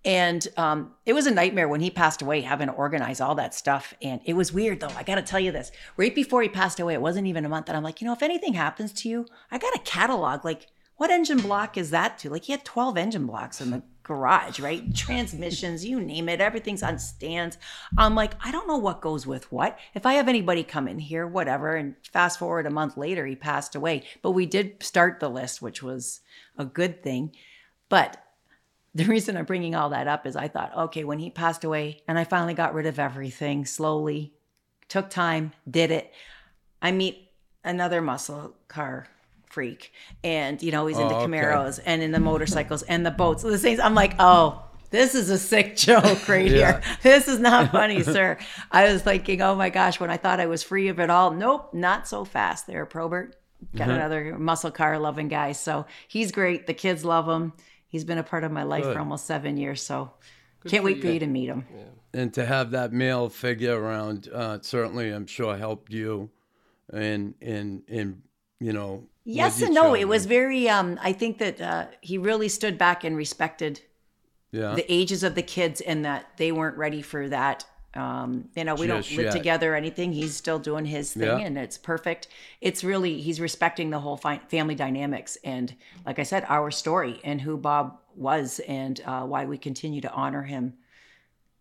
And 0.04 0.46
um, 0.56 0.92
it 1.04 1.12
was 1.12 1.26
a 1.26 1.30
nightmare 1.30 1.68
when 1.68 1.80
he 1.80 1.90
passed 1.90 2.22
away, 2.22 2.40
having 2.40 2.68
to 2.68 2.72
organize 2.72 3.20
all 3.20 3.34
that 3.34 3.54
stuff. 3.54 3.92
And 4.00 4.20
it 4.24 4.34
was 4.34 4.52
weird, 4.52 4.80
though. 4.80 4.92
I 4.96 5.02
got 5.02 5.16
to 5.16 5.22
tell 5.22 5.40
you 5.40 5.52
this. 5.52 5.70
Right 5.96 6.14
before 6.14 6.42
he 6.42 6.48
passed 6.48 6.80
away, 6.80 6.94
it 6.94 7.02
wasn't 7.02 7.26
even 7.26 7.44
a 7.44 7.50
month. 7.50 7.68
And 7.68 7.76
I'm 7.76 7.82
like, 7.82 8.00
you 8.00 8.06
know, 8.06 8.14
if 8.14 8.22
anything 8.22 8.54
happens 8.54 8.92
to 8.94 9.08
you, 9.08 9.26
I 9.50 9.58
got 9.58 9.74
a 9.74 9.80
catalog. 9.80 10.44
Like, 10.44 10.68
what 10.96 11.10
engine 11.10 11.40
block 11.40 11.76
is 11.76 11.90
that 11.90 12.18
to? 12.20 12.30
Like, 12.30 12.44
he 12.44 12.52
had 12.52 12.64
12 12.64 12.96
engine 12.96 13.26
blocks 13.26 13.60
in 13.60 13.70
the 13.70 13.82
garage, 14.02 14.58
right? 14.58 14.94
Transmissions, 14.94 15.84
you 15.84 16.00
name 16.00 16.28
it. 16.28 16.40
Everything's 16.40 16.82
on 16.82 16.98
stands. 16.98 17.58
I'm 17.98 18.14
like, 18.14 18.32
I 18.42 18.50
don't 18.50 18.66
know 18.66 18.78
what 18.78 19.02
goes 19.02 19.26
with 19.26 19.52
what. 19.52 19.78
If 19.94 20.06
I 20.06 20.14
have 20.14 20.28
anybody 20.28 20.64
come 20.64 20.88
in 20.88 20.98
here, 20.98 21.26
whatever. 21.26 21.76
And 21.76 21.94
fast 22.10 22.38
forward 22.38 22.66
a 22.66 22.70
month 22.70 22.96
later, 22.96 23.26
he 23.26 23.36
passed 23.36 23.74
away. 23.74 24.04
But 24.22 24.32
we 24.32 24.46
did 24.46 24.82
start 24.82 25.20
the 25.20 25.28
list, 25.28 25.60
which 25.60 25.82
was 25.82 26.20
a 26.56 26.64
good 26.64 27.02
thing. 27.02 27.36
But 27.88 28.16
the 28.94 29.04
reason 29.04 29.36
I'm 29.36 29.44
bringing 29.44 29.74
all 29.74 29.90
that 29.90 30.08
up 30.08 30.26
is 30.26 30.36
I 30.36 30.48
thought, 30.48 30.76
okay, 30.76 31.04
when 31.04 31.18
he 31.18 31.30
passed 31.30 31.64
away 31.64 32.02
and 32.08 32.18
I 32.18 32.24
finally 32.24 32.54
got 32.54 32.74
rid 32.74 32.86
of 32.86 32.98
everything 32.98 33.64
slowly, 33.64 34.32
took 34.88 35.10
time, 35.10 35.52
did 35.70 35.90
it. 35.90 36.12
I 36.82 36.92
meet 36.92 37.30
another 37.64 38.00
muscle 38.00 38.54
car 38.68 39.06
freak 39.48 39.92
and, 40.22 40.62
you 40.62 40.70
know, 40.72 40.86
he's 40.86 40.98
into 40.98 41.14
Oh, 41.14 41.24
okay. 41.24 41.56
Camaros 41.56 41.80
and 41.84 42.02
in 42.02 42.12
the 42.12 42.20
motorcycles 42.20 42.82
and 42.84 43.04
the 43.04 43.10
boats. 43.10 43.42
So 43.42 43.50
the 43.50 43.58
things, 43.58 43.80
I'm 43.80 43.94
like, 43.94 44.14
oh, 44.18 44.62
this 44.90 45.14
is 45.14 45.30
a 45.30 45.38
sick 45.38 45.76
joke 45.78 46.28
right 46.28 46.50
Yeah. 46.50 46.52
here. 46.52 46.82
This 47.02 47.28
is 47.28 47.38
not 47.38 47.70
funny, 47.72 48.02
sir. 48.02 48.38
I 48.70 48.92
was 48.92 49.02
thinking, 49.02 49.42
oh 49.42 49.54
my 49.54 49.70
gosh, 49.70 50.00
when 50.00 50.10
I 50.10 50.16
thought 50.16 50.40
I 50.40 50.46
was 50.46 50.62
free 50.62 50.88
of 50.88 51.00
it 51.00 51.10
all, 51.10 51.30
nope, 51.32 51.74
not 51.74 52.08
so 52.08 52.24
fast 52.24 52.66
there, 52.66 52.86
Probert. 52.86 53.36
Got 53.76 53.90
Mm-hmm. 53.90 53.90
another 53.90 54.38
muscle 54.38 54.70
car 54.70 54.98
loving 54.98 55.28
guy. 55.28 55.52
So 55.52 55.86
he's 56.08 56.32
great. 56.32 56.66
The 56.66 56.74
kids 56.74 57.04
love 57.04 57.28
him. 57.28 57.52
He's 57.90 58.04
been 58.04 58.18
a 58.18 58.22
part 58.22 58.44
of 58.44 58.50
my 58.50 58.62
life 58.62 58.84
Good. 58.84 58.94
for 58.94 59.00
almost 59.00 59.26
seven 59.26 59.58
years. 59.58 59.82
So 59.82 60.12
can't 60.66 60.84
wait 60.84 61.00
for 61.02 61.08
you 61.08 61.18
to 61.20 61.26
meet 61.26 61.48
him. 61.48 61.64
and 62.14 62.32
to 62.34 62.46
have 62.46 62.70
that 62.70 62.92
male 62.92 63.28
figure 63.28 63.78
around 63.78 64.28
uh, 64.34 64.58
certainly 64.60 65.10
i'm 65.10 65.26
sure 65.26 65.56
helped 65.56 65.90
you 65.92 66.28
and 66.92 67.34
and 67.40 67.82
and 67.88 68.22
you 68.58 68.72
know 68.72 69.04
Yes 69.24 69.62
and 69.62 69.74
no. 69.74 69.94
It 69.94 70.08
was 70.08 70.26
very, 70.26 70.68
um, 70.68 70.98
I 71.02 71.12
think 71.12 71.38
that 71.38 71.60
uh, 71.60 71.86
he 72.00 72.18
really 72.18 72.48
stood 72.48 72.78
back 72.78 73.04
and 73.04 73.16
respected 73.16 73.80
yeah 74.50 74.74
the 74.74 74.92
ages 74.92 75.22
of 75.22 75.36
the 75.36 75.42
kids 75.42 75.80
and 75.80 76.04
that 76.04 76.26
they 76.36 76.50
weren't 76.50 76.76
ready 76.76 77.02
for 77.02 77.28
that. 77.28 77.64
Um, 77.94 78.48
you 78.54 78.62
know, 78.64 78.74
we 78.76 78.86
Just 78.86 79.08
don't 79.08 79.16
live 79.16 79.26
yet. 79.26 79.32
together 79.32 79.72
or 79.72 79.76
anything. 79.76 80.12
He's 80.12 80.36
still 80.36 80.58
doing 80.60 80.84
his 80.84 81.12
thing 81.12 81.22
Yeah. 81.24 81.38
and 81.38 81.58
it's 81.58 81.76
perfect. 81.76 82.28
It's 82.60 82.84
really, 82.84 83.20
he's 83.20 83.40
respecting 83.40 83.90
the 83.90 83.98
whole 83.98 84.16
fi- 84.16 84.38
family 84.48 84.76
dynamics. 84.76 85.36
And 85.42 85.74
like 86.06 86.18
I 86.20 86.22
said, 86.22 86.44
our 86.48 86.70
story 86.70 87.20
and 87.24 87.40
who 87.40 87.56
Bob 87.56 87.98
was 88.14 88.60
and 88.68 89.00
uh, 89.04 89.22
why 89.24 89.44
we 89.44 89.58
continue 89.58 90.00
to 90.02 90.12
honor 90.12 90.42
him 90.44 90.74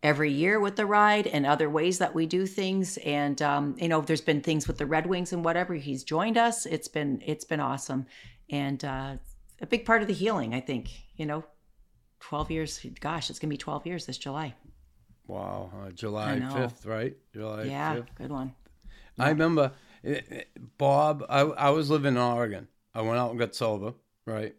every 0.04 0.32
year 0.32 0.60
with 0.60 0.76
the 0.76 0.86
ride 0.86 1.26
and 1.28 1.46
other 1.48 1.70
ways 1.70 1.98
that 1.98 2.14
we 2.14 2.26
do 2.28 2.46
things. 2.46 2.98
And, 2.98 3.42
um, 3.42 3.76
you 3.80 3.88
know, 3.88 4.00
there's 4.02 4.22
been 4.22 4.42
things 4.42 4.68
with 4.68 4.78
the 4.78 4.86
Red 4.86 5.08
Wings 5.08 5.34
and 5.34 5.44
whatever 5.44 5.74
he's 5.74 6.04
joined 6.04 6.38
us. 6.38 6.66
It's 6.68 6.88
been, 6.88 7.22
it's 7.26 7.44
been 7.44 7.60
awesome. 7.60 8.06
And, 8.52 8.86
uh, 8.86 9.16
a 9.62 9.66
big 9.68 9.84
part 9.84 10.02
of 10.02 10.08
the 10.08 10.14
healing, 10.14 10.54
I 10.54 10.62
think, 10.62 10.90
you 11.18 11.26
know, 11.26 11.44
12 12.22 12.52
years. 12.52 12.86
Gosh, 13.02 13.30
it's 13.30 13.40
going 13.40 13.50
to 13.50 13.54
be 13.54 13.58
12 13.58 13.86
years 13.88 14.06
this 14.06 14.18
July. 14.18 14.54
Wow 15.30 15.70
uh, 15.86 15.92
july 15.92 16.40
5th 16.40 16.86
right? 16.86 17.16
July 17.34 17.66
Yeah, 17.70 17.96
5th 17.96 18.16
good 18.16 18.32
one. 18.32 18.54
i 19.20 19.30
remember 19.30 19.72
eh, 20.04 20.22
eh, 20.32 20.44
bob 20.78 21.24
I, 21.30 21.42
I 21.42 21.70
was 21.70 21.90
living 21.90 22.16
in 22.16 22.18
oregon. 22.18 22.68
I 22.96 23.02
went 23.02 23.20
out 23.20 23.30
and 23.30 23.40
got 23.40 23.54
sober 23.56 23.94
right? 24.26 24.56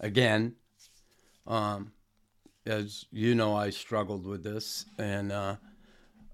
Again 0.00 0.56
um 1.46 1.92
as 2.66 3.06
you 3.10 3.34
know 3.34 3.54
i 3.54 3.70
struggled 3.70 4.26
with 4.26 4.42
this. 4.42 4.84
And 4.98 5.30
uh 5.30 5.56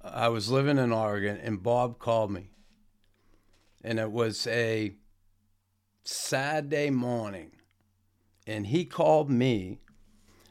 i 0.03 0.29
was 0.29 0.51
living 0.51 0.79
in 0.79 0.91
oregon 0.93 1.37
and 1.37 1.63
bob 1.63 1.99
called 1.99 2.31
me. 2.31 2.51
And 3.85 3.99
it 4.01 4.11
was 4.11 4.47
a 4.49 4.95
Saturday 6.05 6.91
morning, 6.91 7.51
and 8.47 8.67
he 8.69 8.85
called 8.85 9.31
me 9.31 9.81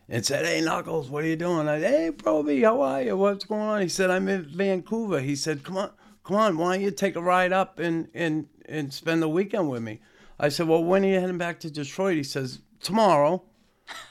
and 0.10 0.26
said, 0.26 0.46
"Hey 0.46 0.62
Knuckles, 0.62 1.10
what 1.10 1.24
are 1.24 1.28
you 1.28 1.36
doing?" 1.36 1.68
I, 1.68 1.80
said, 1.80 1.92
"Hey 1.94 2.12
Proby, 2.12 2.64
how 2.64 2.82
are 2.82 3.02
you? 3.02 3.18
What's 3.18 3.46
going 3.46 3.62
on?" 3.62 3.82
He 3.82 3.90
said, 3.90 4.10
"I'm 4.12 4.28
in 4.28 4.44
Vancouver." 4.50 5.20
He 5.22 5.36
said, 5.36 5.64
"Come 5.64 5.78
on, 5.78 5.92
come 6.24 6.38
on, 6.38 6.58
why 6.58 6.76
don't 6.76 6.84
you 6.84 6.92
take 6.92 7.16
a 7.16 7.22
ride 7.22 7.54
up 7.54 7.80
and 7.80 8.08
and 8.14 8.48
and 8.68 8.94
spend 8.94 9.22
the 9.22 9.30
weekend 9.30 9.70
with 9.70 9.82
me?" 9.84 10.02
I 10.40 10.50
said, 10.50 10.68
"Well, 10.68 10.84
when 10.84 11.04
are 11.06 11.08
you 11.08 11.20
heading 11.20 11.38
back 11.38 11.60
to 11.62 11.72
Detroit?" 11.72 12.18
He 12.18 12.24
says, 12.24 12.60
"Tomorrow." 12.82 13.44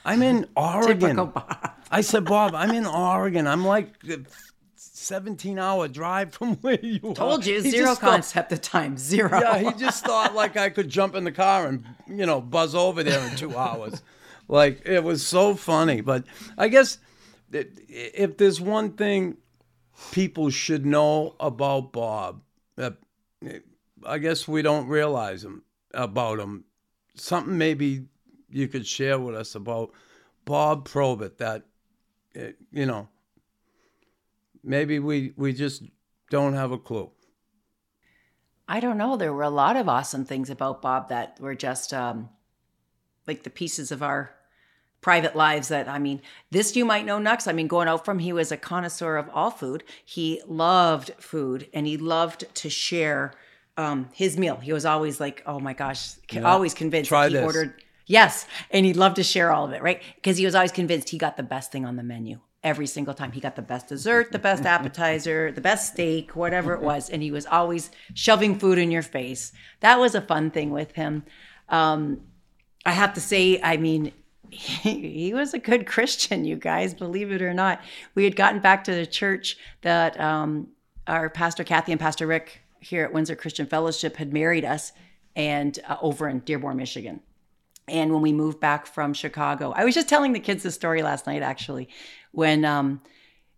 I'm 0.05 0.23
in 0.23 0.47
Oregon. 0.57 1.33
I 1.91 2.01
said, 2.01 2.25
Bob, 2.27 2.55
I'm 2.55 2.71
in 2.71 2.87
Oregon. 2.87 3.49
I'm 3.49 3.65
like 3.67 3.89
a 4.09 4.19
17 4.77 5.59
hour 5.59 5.89
drive 5.89 6.33
from 6.33 6.55
where 6.61 6.79
you 6.81 7.01
are. 7.11 7.15
Told 7.15 7.45
you, 7.45 7.61
He 7.61 7.71
zero 7.71 7.87
just 7.87 8.01
thought- 8.01 8.11
concept 8.11 8.53
of 8.53 8.61
time, 8.61 8.97
zero. 8.97 9.37
yeah, 9.41 9.59
he 9.59 9.73
just 9.73 10.05
thought 10.05 10.33
like 10.35 10.57
I 10.57 10.71
could 10.71 10.89
jump 10.89 11.15
in 11.17 11.25
the 11.25 11.33
car 11.33 11.67
and 11.67 11.85
you 12.07 12.25
know 12.25 12.41
buzz 12.41 12.75
over 12.77 13.03
there 13.03 13.27
in 13.29 13.35
two 13.37 13.57
hours. 13.59 14.03
Like 14.49 14.83
it 14.85 15.03
was 15.03 15.27
so 15.27 15.55
funny. 15.55 16.01
But 16.01 16.25
I 16.59 16.69
guess 16.69 16.99
if 17.53 18.37
there's 18.37 18.61
one 18.61 18.93
thing 18.93 19.39
people 20.13 20.51
should 20.51 20.85
know 20.85 21.35
about 21.41 21.93
Bob, 21.93 22.43
that 22.77 22.97
I 24.05 24.19
guess 24.19 24.47
we 24.49 24.63
don't 24.63 24.89
realize 24.89 25.45
him 25.45 25.63
about 25.93 26.39
him. 26.39 26.65
Something 27.15 27.59
maybe 27.59 28.07
you 28.51 28.69
could 28.69 28.87
share 28.87 29.19
with 29.19 29.35
us 29.35 29.55
about 29.55 29.93
Bob 30.45 30.85
Probert 30.85 31.39
that 31.39 31.63
eh, 32.35 32.53
you 32.73 32.87
know 32.87 33.09
maybe 34.63 34.99
we 34.99 35.33
we 35.37 35.53
just 35.53 35.85
don't 36.31 36.55
have 36.55 36.73
a 36.73 36.79
clue. 36.79 37.11
I 38.67 38.81
don't 38.81 38.97
know. 38.97 39.17
There 39.17 39.33
were 39.33 39.43
a 39.43 39.51
lot 39.51 39.77
of 39.77 39.89
awesome 39.89 40.25
things 40.25 40.49
about 40.49 40.81
Bob 40.81 41.11
that 41.11 41.39
were 41.39 41.55
just 41.55 41.93
um, 41.93 42.31
like 43.27 43.43
the 43.43 43.51
pieces 43.51 43.93
of 43.93 44.03
our 44.03 44.34
private 45.05 45.37
lives 45.37 45.69
that 45.69 45.87
I 45.87 45.99
mean, 45.99 46.23
this 46.51 46.75
you 46.75 46.87
might 46.87 47.05
know 47.05 47.19
Nux. 47.19 47.37
I 47.47 47.53
mean, 47.53 47.69
going 47.69 47.89
out 47.89 48.07
from 48.07 48.21
he 48.21 48.33
was 48.33 48.51
a 48.51 48.57
connoisseur 48.57 49.19
of 49.19 49.29
all 49.35 49.51
food. 49.51 49.85
He 50.03 50.41
loved 50.49 51.11
food 51.19 51.69
and 51.75 51.87
he 51.87 51.99
loved 51.99 52.47
to 52.55 52.71
share 52.71 53.35
um, 53.77 54.09
his 54.15 54.39
meal. 54.39 54.57
He 54.57 54.73
was 54.73 54.87
always 54.87 55.21
like, 55.21 55.43
oh 55.45 55.61
my 55.61 55.75
gosh, 55.75 56.15
c- 56.31 56.41
always 56.41 56.73
convinced 56.73 57.11
Try 57.11 57.28
he 57.28 57.35
this. 57.35 57.45
ordered. 57.45 57.74
Yes, 58.07 58.47
and 58.70 58.87
he'd 58.87 58.97
love 58.97 59.12
to 59.15 59.23
share 59.23 59.53
all 59.53 59.66
of 59.66 59.73
it, 59.73 59.83
right? 59.83 60.03
Because 60.15 60.39
he 60.39 60.47
was 60.47 60.55
always 60.55 60.73
convinced 60.73 61.11
he 61.11 61.19
got 61.19 61.37
the 61.37 61.43
best 61.43 61.70
thing 61.70 61.85
on 61.85 61.97
the 61.97 62.03
menu 62.03 62.41
every 62.62 62.87
single 62.87 63.12
time. 63.12 63.33
He 63.33 63.41
got 63.41 63.57
the 63.57 63.62
best 63.62 63.89
dessert, 63.89 64.33
the 64.33 64.39
best 64.39 64.65
appetizer, 64.65 65.53
the 65.53 65.61
best 65.61 65.93
steak, 65.93 66.35
whatever 66.35 66.73
it 66.73 66.81
was, 66.81 67.11
and 67.11 67.23
he 67.23 67.31
was 67.31 67.45
always 67.45 67.91
shoving 68.15 68.59
food 68.59 68.78
in 68.78 68.91
your 68.91 69.03
face. 69.03 69.53
That 69.81 69.99
was 70.01 70.15
a 70.15 70.23
fun 70.23 70.51
thing 70.51 70.70
with 70.70 70.93
him. 70.93 71.24
Um, 71.69 72.23
I 72.87 72.93
have 72.93 73.12
to 73.15 73.20
say, 73.20 73.61
I 73.62 73.77
mean, 73.77 74.12
he, 74.55 75.12
he 75.12 75.35
was 75.35 75.55
a 75.55 75.59
good 75.59 75.86
Christian, 75.94 76.44
you 76.44 76.56
guys, 76.56 76.94
believe 76.94 77.32
it 77.32 77.43
or 77.43 77.55
not. 77.55 77.81
We 78.14 78.24
had 78.24 78.36
gotten 78.36 78.60
back 78.60 78.85
to 78.85 78.94
the 78.94 79.06
church 79.06 79.56
that 79.82 80.18
um, 80.20 80.68
our 81.06 81.28
pastor 81.28 81.64
Kathy 81.64 81.93
and 81.93 82.01
Pastor 82.01 82.26
Rick 82.26 82.62
here 82.81 83.05
at 83.05 83.12
Windsor 83.12 83.36
Christian 83.36 83.66
Fellowship 83.66 84.16
had 84.16 84.32
married 84.32 84.64
us, 84.64 84.93
and 85.36 85.78
uh, 85.89 85.97
over 86.01 86.28
in 86.28 86.40
Dearborn, 86.40 86.76
Michigan. 86.76 87.20
And 87.89 88.12
when 88.12 88.22
we 88.22 88.32
moved 88.32 88.60
back 88.60 88.86
from 88.86 89.12
Chicago, 89.12 89.72
I 89.76 89.85
was 89.85 89.94
just 89.94 90.09
telling 90.09 90.32
the 90.32 90.40
kids 90.40 90.62
the 90.62 90.70
story 90.70 91.02
last 91.02 91.26
night, 91.26 91.43
actually, 91.43 91.89
when 92.32 92.64
um, 92.64 93.01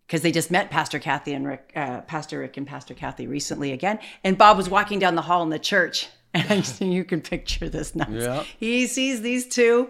because 0.05 0.21
they 0.21 0.31
just 0.31 0.49
met 0.49 0.69
Pastor 0.69 0.99
Kathy 0.99 1.33
and 1.33 1.45
Rick, 1.45 1.71
uh, 1.75 2.01
Pastor 2.01 2.39
Rick 2.39 2.55
and 2.57 2.65
Pastor 2.65 2.93
Kathy 2.93 3.27
recently 3.27 3.73
again. 3.73 3.99
And 4.23 4.37
Bob 4.37 4.55
was 4.55 4.69
walking 4.69 4.99
down 4.99 5.15
the 5.15 5.21
hall 5.21 5.43
in 5.43 5.49
the 5.49 5.59
church, 5.59 6.07
and 6.33 6.65
you 6.79 7.03
can 7.03 7.21
picture 7.21 7.67
this 7.69 7.93
now. 7.93 8.07
Yeah. 8.09 8.43
He 8.57 8.87
sees 8.87 9.21
these 9.21 9.47
two, 9.47 9.89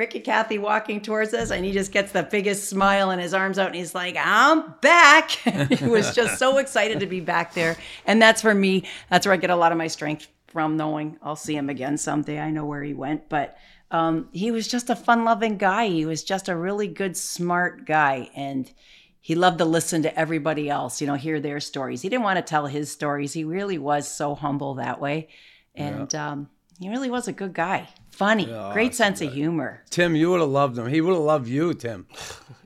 Rick 0.00 0.14
and 0.14 0.24
Kathy, 0.24 0.56
walking 0.56 1.02
towards 1.02 1.34
us, 1.34 1.50
and 1.50 1.62
he 1.62 1.72
just 1.72 1.92
gets 1.92 2.10
the 2.10 2.22
biggest 2.22 2.70
smile 2.70 3.10
and 3.10 3.20
his 3.20 3.34
arms 3.34 3.58
out, 3.58 3.66
and 3.66 3.76
he's 3.76 3.94
like, 3.94 4.16
"I'm 4.18 4.72
back!" 4.80 5.30
he 5.30 5.84
was 5.84 6.14
just 6.14 6.38
so 6.38 6.56
excited 6.56 7.00
to 7.00 7.06
be 7.06 7.20
back 7.20 7.52
there, 7.52 7.76
and 8.06 8.20
that's 8.20 8.40
for 8.40 8.54
me. 8.54 8.84
That's 9.10 9.26
where 9.26 9.34
I 9.34 9.36
get 9.36 9.50
a 9.50 9.56
lot 9.56 9.72
of 9.72 9.78
my 9.78 9.88
strength 9.88 10.26
from, 10.46 10.78
knowing 10.78 11.18
I'll 11.22 11.36
see 11.36 11.54
him 11.54 11.68
again 11.68 11.98
someday. 11.98 12.40
I 12.40 12.50
know 12.50 12.64
where 12.64 12.82
he 12.82 12.94
went, 12.94 13.28
but 13.28 13.58
um, 13.90 14.30
he 14.32 14.50
was 14.50 14.68
just 14.68 14.88
a 14.88 14.96
fun-loving 14.96 15.58
guy. 15.58 15.88
He 15.88 16.06
was 16.06 16.24
just 16.24 16.48
a 16.48 16.56
really 16.56 16.88
good, 16.88 17.14
smart 17.14 17.84
guy, 17.84 18.30
and 18.34 18.72
he 19.20 19.34
loved 19.34 19.58
to 19.58 19.66
listen 19.66 20.00
to 20.04 20.18
everybody 20.18 20.70
else, 20.70 21.02
you 21.02 21.06
know, 21.08 21.14
hear 21.14 21.40
their 21.40 21.60
stories. 21.60 22.00
He 22.00 22.08
didn't 22.08 22.24
want 22.24 22.38
to 22.38 22.42
tell 22.42 22.66
his 22.66 22.90
stories. 22.90 23.34
He 23.34 23.44
really 23.44 23.76
was 23.76 24.08
so 24.08 24.34
humble 24.34 24.76
that 24.76 24.98
way. 24.98 25.28
And 25.74 26.14
um, 26.14 26.48
He 26.80 26.88
really 26.88 27.10
was 27.10 27.28
a 27.28 27.32
good 27.32 27.52
guy. 27.52 27.88
Funny, 28.10 28.46
great 28.72 28.94
sense 28.94 29.20
of 29.20 29.32
humor. 29.32 29.82
Tim, 29.90 30.16
you 30.16 30.30
would 30.30 30.40
have 30.40 30.48
loved 30.48 30.78
him. 30.78 30.86
He 30.88 31.02
would 31.02 31.12
have 31.12 31.22
loved 31.22 31.46
you, 31.46 31.74
Tim. 31.74 32.06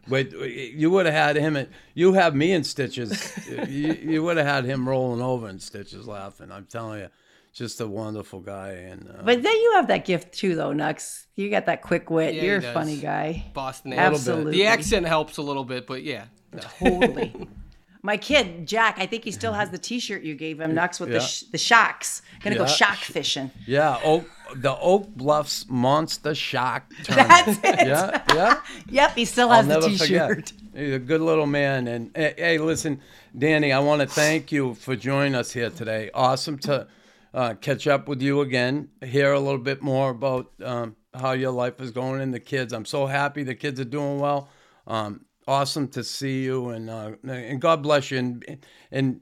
But 0.07 0.31
you 0.33 0.91
would 0.91 1.07
have 1.07 1.15
had 1.15 1.37
him. 1.37 1.57
In, 1.57 1.69
you 1.95 2.13
have 2.13 2.35
me 2.35 2.53
in 2.53 2.63
stitches. 2.63 3.33
you, 3.69 3.93
you 3.93 4.23
would 4.23 4.37
have 4.37 4.47
had 4.47 4.65
him 4.65 4.89
rolling 4.89 5.21
over 5.21 5.49
in 5.49 5.59
stitches, 5.59 6.07
laughing. 6.07 6.53
I'm 6.53 6.67
telling 6.67 7.01
you, 7.01 7.09
just 7.53 7.81
a 7.81 7.89
wonderful 7.89 8.41
guy. 8.41 8.71
And 8.71 9.09
uh, 9.09 9.23
But 9.25 9.43
then 9.43 9.57
you 9.57 9.73
have 9.77 9.89
that 9.89 10.05
gift 10.05 10.33
too, 10.33 10.55
though, 10.55 10.73
Nux. 10.73 11.27
You 11.35 11.51
got 11.51 11.67
that 11.67 11.83
quick 11.83 12.09
wit. 12.11 12.35
Yeah, 12.35 12.43
You're 12.43 12.59
a 12.59 12.73
funny 12.73 12.99
guy. 12.99 13.47
Boston 13.53 13.93
accent. 13.95 14.15
Absolutely. 14.15 14.53
The 14.53 14.67
accent 14.67 15.07
helps 15.07 15.39
a 15.39 15.43
little 15.43 15.65
bit, 15.65 15.87
but 15.87 16.05
yeah. 16.05 16.27
no. 16.53 16.61
Totally. 16.79 17.49
My 18.05 18.19
kid, 18.19 18.69
Jack, 18.69 18.97
I 18.99 19.07
think 19.07 19.25
he 19.25 19.31
still 19.31 19.55
has 19.55 19.71
the 19.71 19.79
T-shirt 19.79 20.23
you 20.23 20.35
gave 20.35 20.61
him, 20.61 20.75
Nux, 20.75 20.91
with 21.01 21.09
Yeah. 21.09 21.19
the, 21.19 21.25
sh- 21.25 21.43
the 21.51 21.57
shocks. 21.57 22.21
Gonna 22.43 22.57
go 22.57 22.67
shock 22.67 22.99
fishing. 22.99 23.51
yeah, 23.67 23.99
Oak, 24.05 24.29
the 24.57 24.77
Oak 24.79 25.09
Bluffs 25.17 25.65
Monster 25.71 26.35
Shark. 26.35 26.83
Tournament. 27.05 27.63
That's 27.63 27.81
it. 27.83 27.87
Yeah, 27.87 28.23
yeah. 28.35 28.61
Yep, 28.91 29.15
he 29.15 29.25
still 29.25 29.49
I'll 29.49 29.57
has 29.63 29.67
the 29.67 29.73
never 29.75 29.89
T-shirt. 29.89 30.51
forget. 30.51 30.53
He's 30.75 30.95
a 30.95 30.99
good 30.99 31.23
little 31.23 31.47
man. 31.47 31.89
And 31.89 32.11
hey, 32.15 32.35
hey, 32.37 32.59
listen, 32.59 33.01
Dani, 33.35 33.75
I 33.75 33.79
want 33.79 34.03
to 34.03 34.07
thank 34.07 34.53
you 34.53 34.75
for 34.75 34.95
joining 34.97 35.35
us 35.35 35.51
here 35.53 35.71
today. 35.71 36.11
Awesome 36.13 36.59
to 36.59 36.87
uh, 37.33 37.55
catch 37.55 37.87
up 37.87 38.07
with 38.07 38.21
you 38.21 38.43
again, 38.43 38.91
hear 39.03 39.33
a 39.33 39.41
little 39.41 39.59
bit 39.59 39.81
more 39.83 40.11
about 40.11 40.53
um, 40.63 40.95
how 41.15 41.33
your 41.33 41.53
life 41.53 41.81
is 41.81 41.91
going 41.91 42.21
and 42.21 42.35
the 42.35 42.39
kids. 42.41 42.75
I'm 42.75 42.85
so 42.85 43.07
happy 43.07 43.45
the 43.45 43.55
kids 43.55 43.81
are 43.81 43.85
doing 43.85 44.21
well. 44.21 44.51
Um, 44.87 45.25
awesome 45.47 45.89
to 45.89 46.05
see 46.05 46.45
you, 46.45 46.71
and 46.71 46.91
uh, 46.91 47.13
and 47.25 47.61
God 47.61 47.83
bless 47.83 48.11
you, 48.11 48.19
and, 48.19 48.59
and 48.91 49.21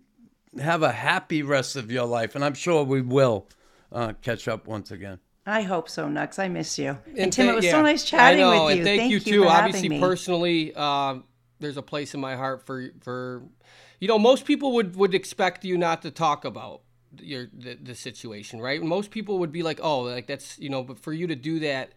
have 0.60 0.82
a 0.82 0.92
happy 0.92 1.42
rest 1.42 1.76
of 1.76 1.90
your 1.90 2.06
life. 2.06 2.34
And 2.34 2.44
I'm 2.44 2.54
sure 2.54 2.84
we 2.84 3.00
will 3.00 3.48
uh, 3.90 4.12
catch 4.22 4.48
up 4.48 4.66
once 4.66 4.90
again. 4.90 5.18
I 5.44 5.62
hope 5.62 5.88
so, 5.88 6.08
Nux. 6.08 6.28
I 6.38 6.48
miss 6.48 6.78
you. 6.78 6.98
And, 7.16 7.32
Tim, 7.32 7.46
thank- 7.46 7.50
it 7.50 7.56
was 7.56 7.64
yeah. 7.64 7.72
so 7.72 7.82
nice 7.82 8.04
chatting 8.04 8.44
I 8.44 8.56
know, 8.56 8.66
with 8.66 8.76
you. 8.76 8.82
And 8.82 8.86
thank, 8.86 9.10
you 9.10 9.18
you 9.18 9.20
too. 9.20 9.42
for 9.42 9.48
Obviously, 9.48 9.88
me. 9.88 10.00
personally, 10.00 10.74
um, 10.74 11.24
there's 11.58 11.76
a 11.76 11.82
place 11.82 12.14
in 12.14 12.20
my 12.20 12.36
heart 12.36 12.64
for 12.66 12.90
for 13.00 13.42
you 14.00 14.08
know 14.08 14.18
most 14.18 14.44
people 14.44 14.72
would 14.74 14.96
would 14.96 15.14
expect 15.14 15.64
you 15.64 15.78
not 15.78 16.02
to 16.02 16.10
talk 16.10 16.44
about 16.44 16.82
your 17.20 17.48
the, 17.52 17.74
the 17.74 17.94
situation, 17.94 18.60
right? 18.60 18.82
Most 18.82 19.10
people 19.10 19.38
would 19.38 19.52
be 19.52 19.62
like, 19.62 19.80
oh, 19.82 20.00
like 20.00 20.26
that's 20.26 20.58
you 20.58 20.68
know, 20.68 20.82
but 20.82 20.98
for 20.98 21.12
you 21.12 21.26
to 21.26 21.36
do 21.36 21.60
that, 21.60 21.92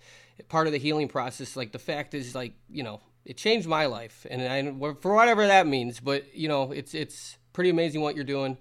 part 0.50 0.68
of 0.68 0.74
the 0.74 0.80
healing 0.80 1.08
process, 1.08 1.56
like 1.56 1.72
the 1.72 1.80
fact 1.80 2.14
is, 2.14 2.36
like 2.36 2.54
you 2.70 2.84
know, 2.84 3.02
it 3.26 3.38
changed 3.38 3.68
my 3.68 3.86
life, 3.88 4.26
and 4.30 4.42
I 4.42 4.94
for 5.02 5.16
whatever 5.16 5.48
that 5.48 5.68
means, 5.68 6.00
but 6.00 6.34
you 6.36 6.48
know, 6.48 6.72
it's 6.72 6.94
it's 6.94 7.38
pretty 7.54 7.70
amazing 7.70 8.02
what 8.02 8.16
you're 8.16 8.24
doing. 8.24 8.58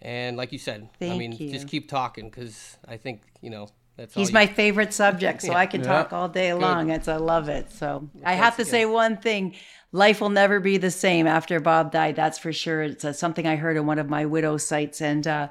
And 0.00 0.36
like 0.36 0.52
you 0.52 0.58
said, 0.58 0.88
I 1.00 1.16
mean, 1.16 1.32
you. 1.32 1.50
just 1.50 1.68
keep 1.68 1.88
talking 1.88 2.28
because 2.28 2.76
I 2.86 2.96
think 2.96 3.22
you 3.40 3.50
know 3.50 3.68
that's 3.96 4.16
all 4.16 4.20
He's 4.20 4.30
you- 4.30 4.34
my 4.34 4.46
favorite 4.46 4.92
subject, 4.92 5.42
so 5.42 5.52
I 5.64 5.66
can 5.66 5.80
Yeah. 5.82 5.86
talk 5.92 6.12
all 6.12 6.28
day 6.28 6.52
long. 6.54 6.90
It's 6.90 7.08
I 7.08 7.16
love 7.16 7.48
it. 7.48 7.70
So 7.72 8.08
I 8.24 8.34
have 8.34 8.56
to 8.56 8.64
say 8.64 8.84
one 8.84 9.16
thing: 9.16 9.54
life 9.92 10.20
will 10.20 10.28
never 10.30 10.60
be 10.60 10.76
the 10.76 10.90
same 10.90 11.26
after 11.26 11.60
Bob 11.60 11.92
died. 11.92 12.16
That's 12.16 12.38
for 12.38 12.52
sure. 12.52 12.82
It's 12.82 13.04
uh, 13.04 13.12
something 13.12 13.46
I 13.46 13.56
heard 13.56 13.76
in 13.76 13.86
one 13.86 13.98
of 14.00 14.08
my 14.10 14.24
widow 14.26 14.56
sites, 14.56 15.00
and 15.00 15.26
uh, 15.26 15.48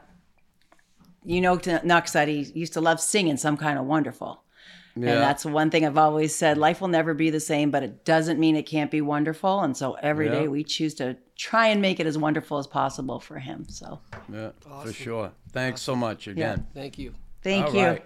you 1.24 1.40
know, 1.40 1.58
to 1.58 1.82
Nux 1.86 2.04
said 2.12 2.28
he 2.28 2.42
used 2.54 2.74
to 2.74 2.82
love 2.82 3.00
singing 3.00 3.38
some 3.38 3.58
kind 3.58 3.80
of 3.80 3.86
wonderful. 3.86 4.44
Yeah. 4.96 5.10
And 5.14 5.22
that's 5.22 5.46
one 5.46 5.70
thing 5.70 5.86
I've 5.86 5.98
always 5.98 6.36
said. 6.36 6.58
Life 6.58 6.82
will 6.82 6.88
never 6.90 7.14
be 7.14 7.30
the 7.30 7.40
same, 7.40 7.72
but 7.72 7.84
it 7.84 8.04
doesn't 8.06 8.40
mean 8.40 8.56
it 8.56 8.64
can't 8.64 8.92
be 8.92 9.02
wonderful. 9.02 9.62
And 9.62 9.76
so 9.76 9.94
every 9.94 10.30
day 10.30 10.44
Yeah. 10.44 10.50
we 10.50 10.64
choose 10.64 10.94
to 10.96 11.18
try 11.36 11.68
and 11.68 11.82
make 11.82 12.00
it 12.00 12.06
as 12.08 12.18
wonderful 12.18 12.58
as 12.58 12.68
possible 12.68 13.20
for 13.20 13.40
him. 13.40 13.66
So 13.70 14.00
Yeah, 14.32 14.52
for 14.84 14.92
sure. 14.94 15.32
Thanks 15.52 15.82
so 15.82 15.96
much 15.96 16.28
again. 16.28 16.68
Thank 16.74 16.98
you. 16.98 17.14
thank 17.42 17.68
All 17.68 17.74
you. 17.76 17.86
right. 17.86 18.06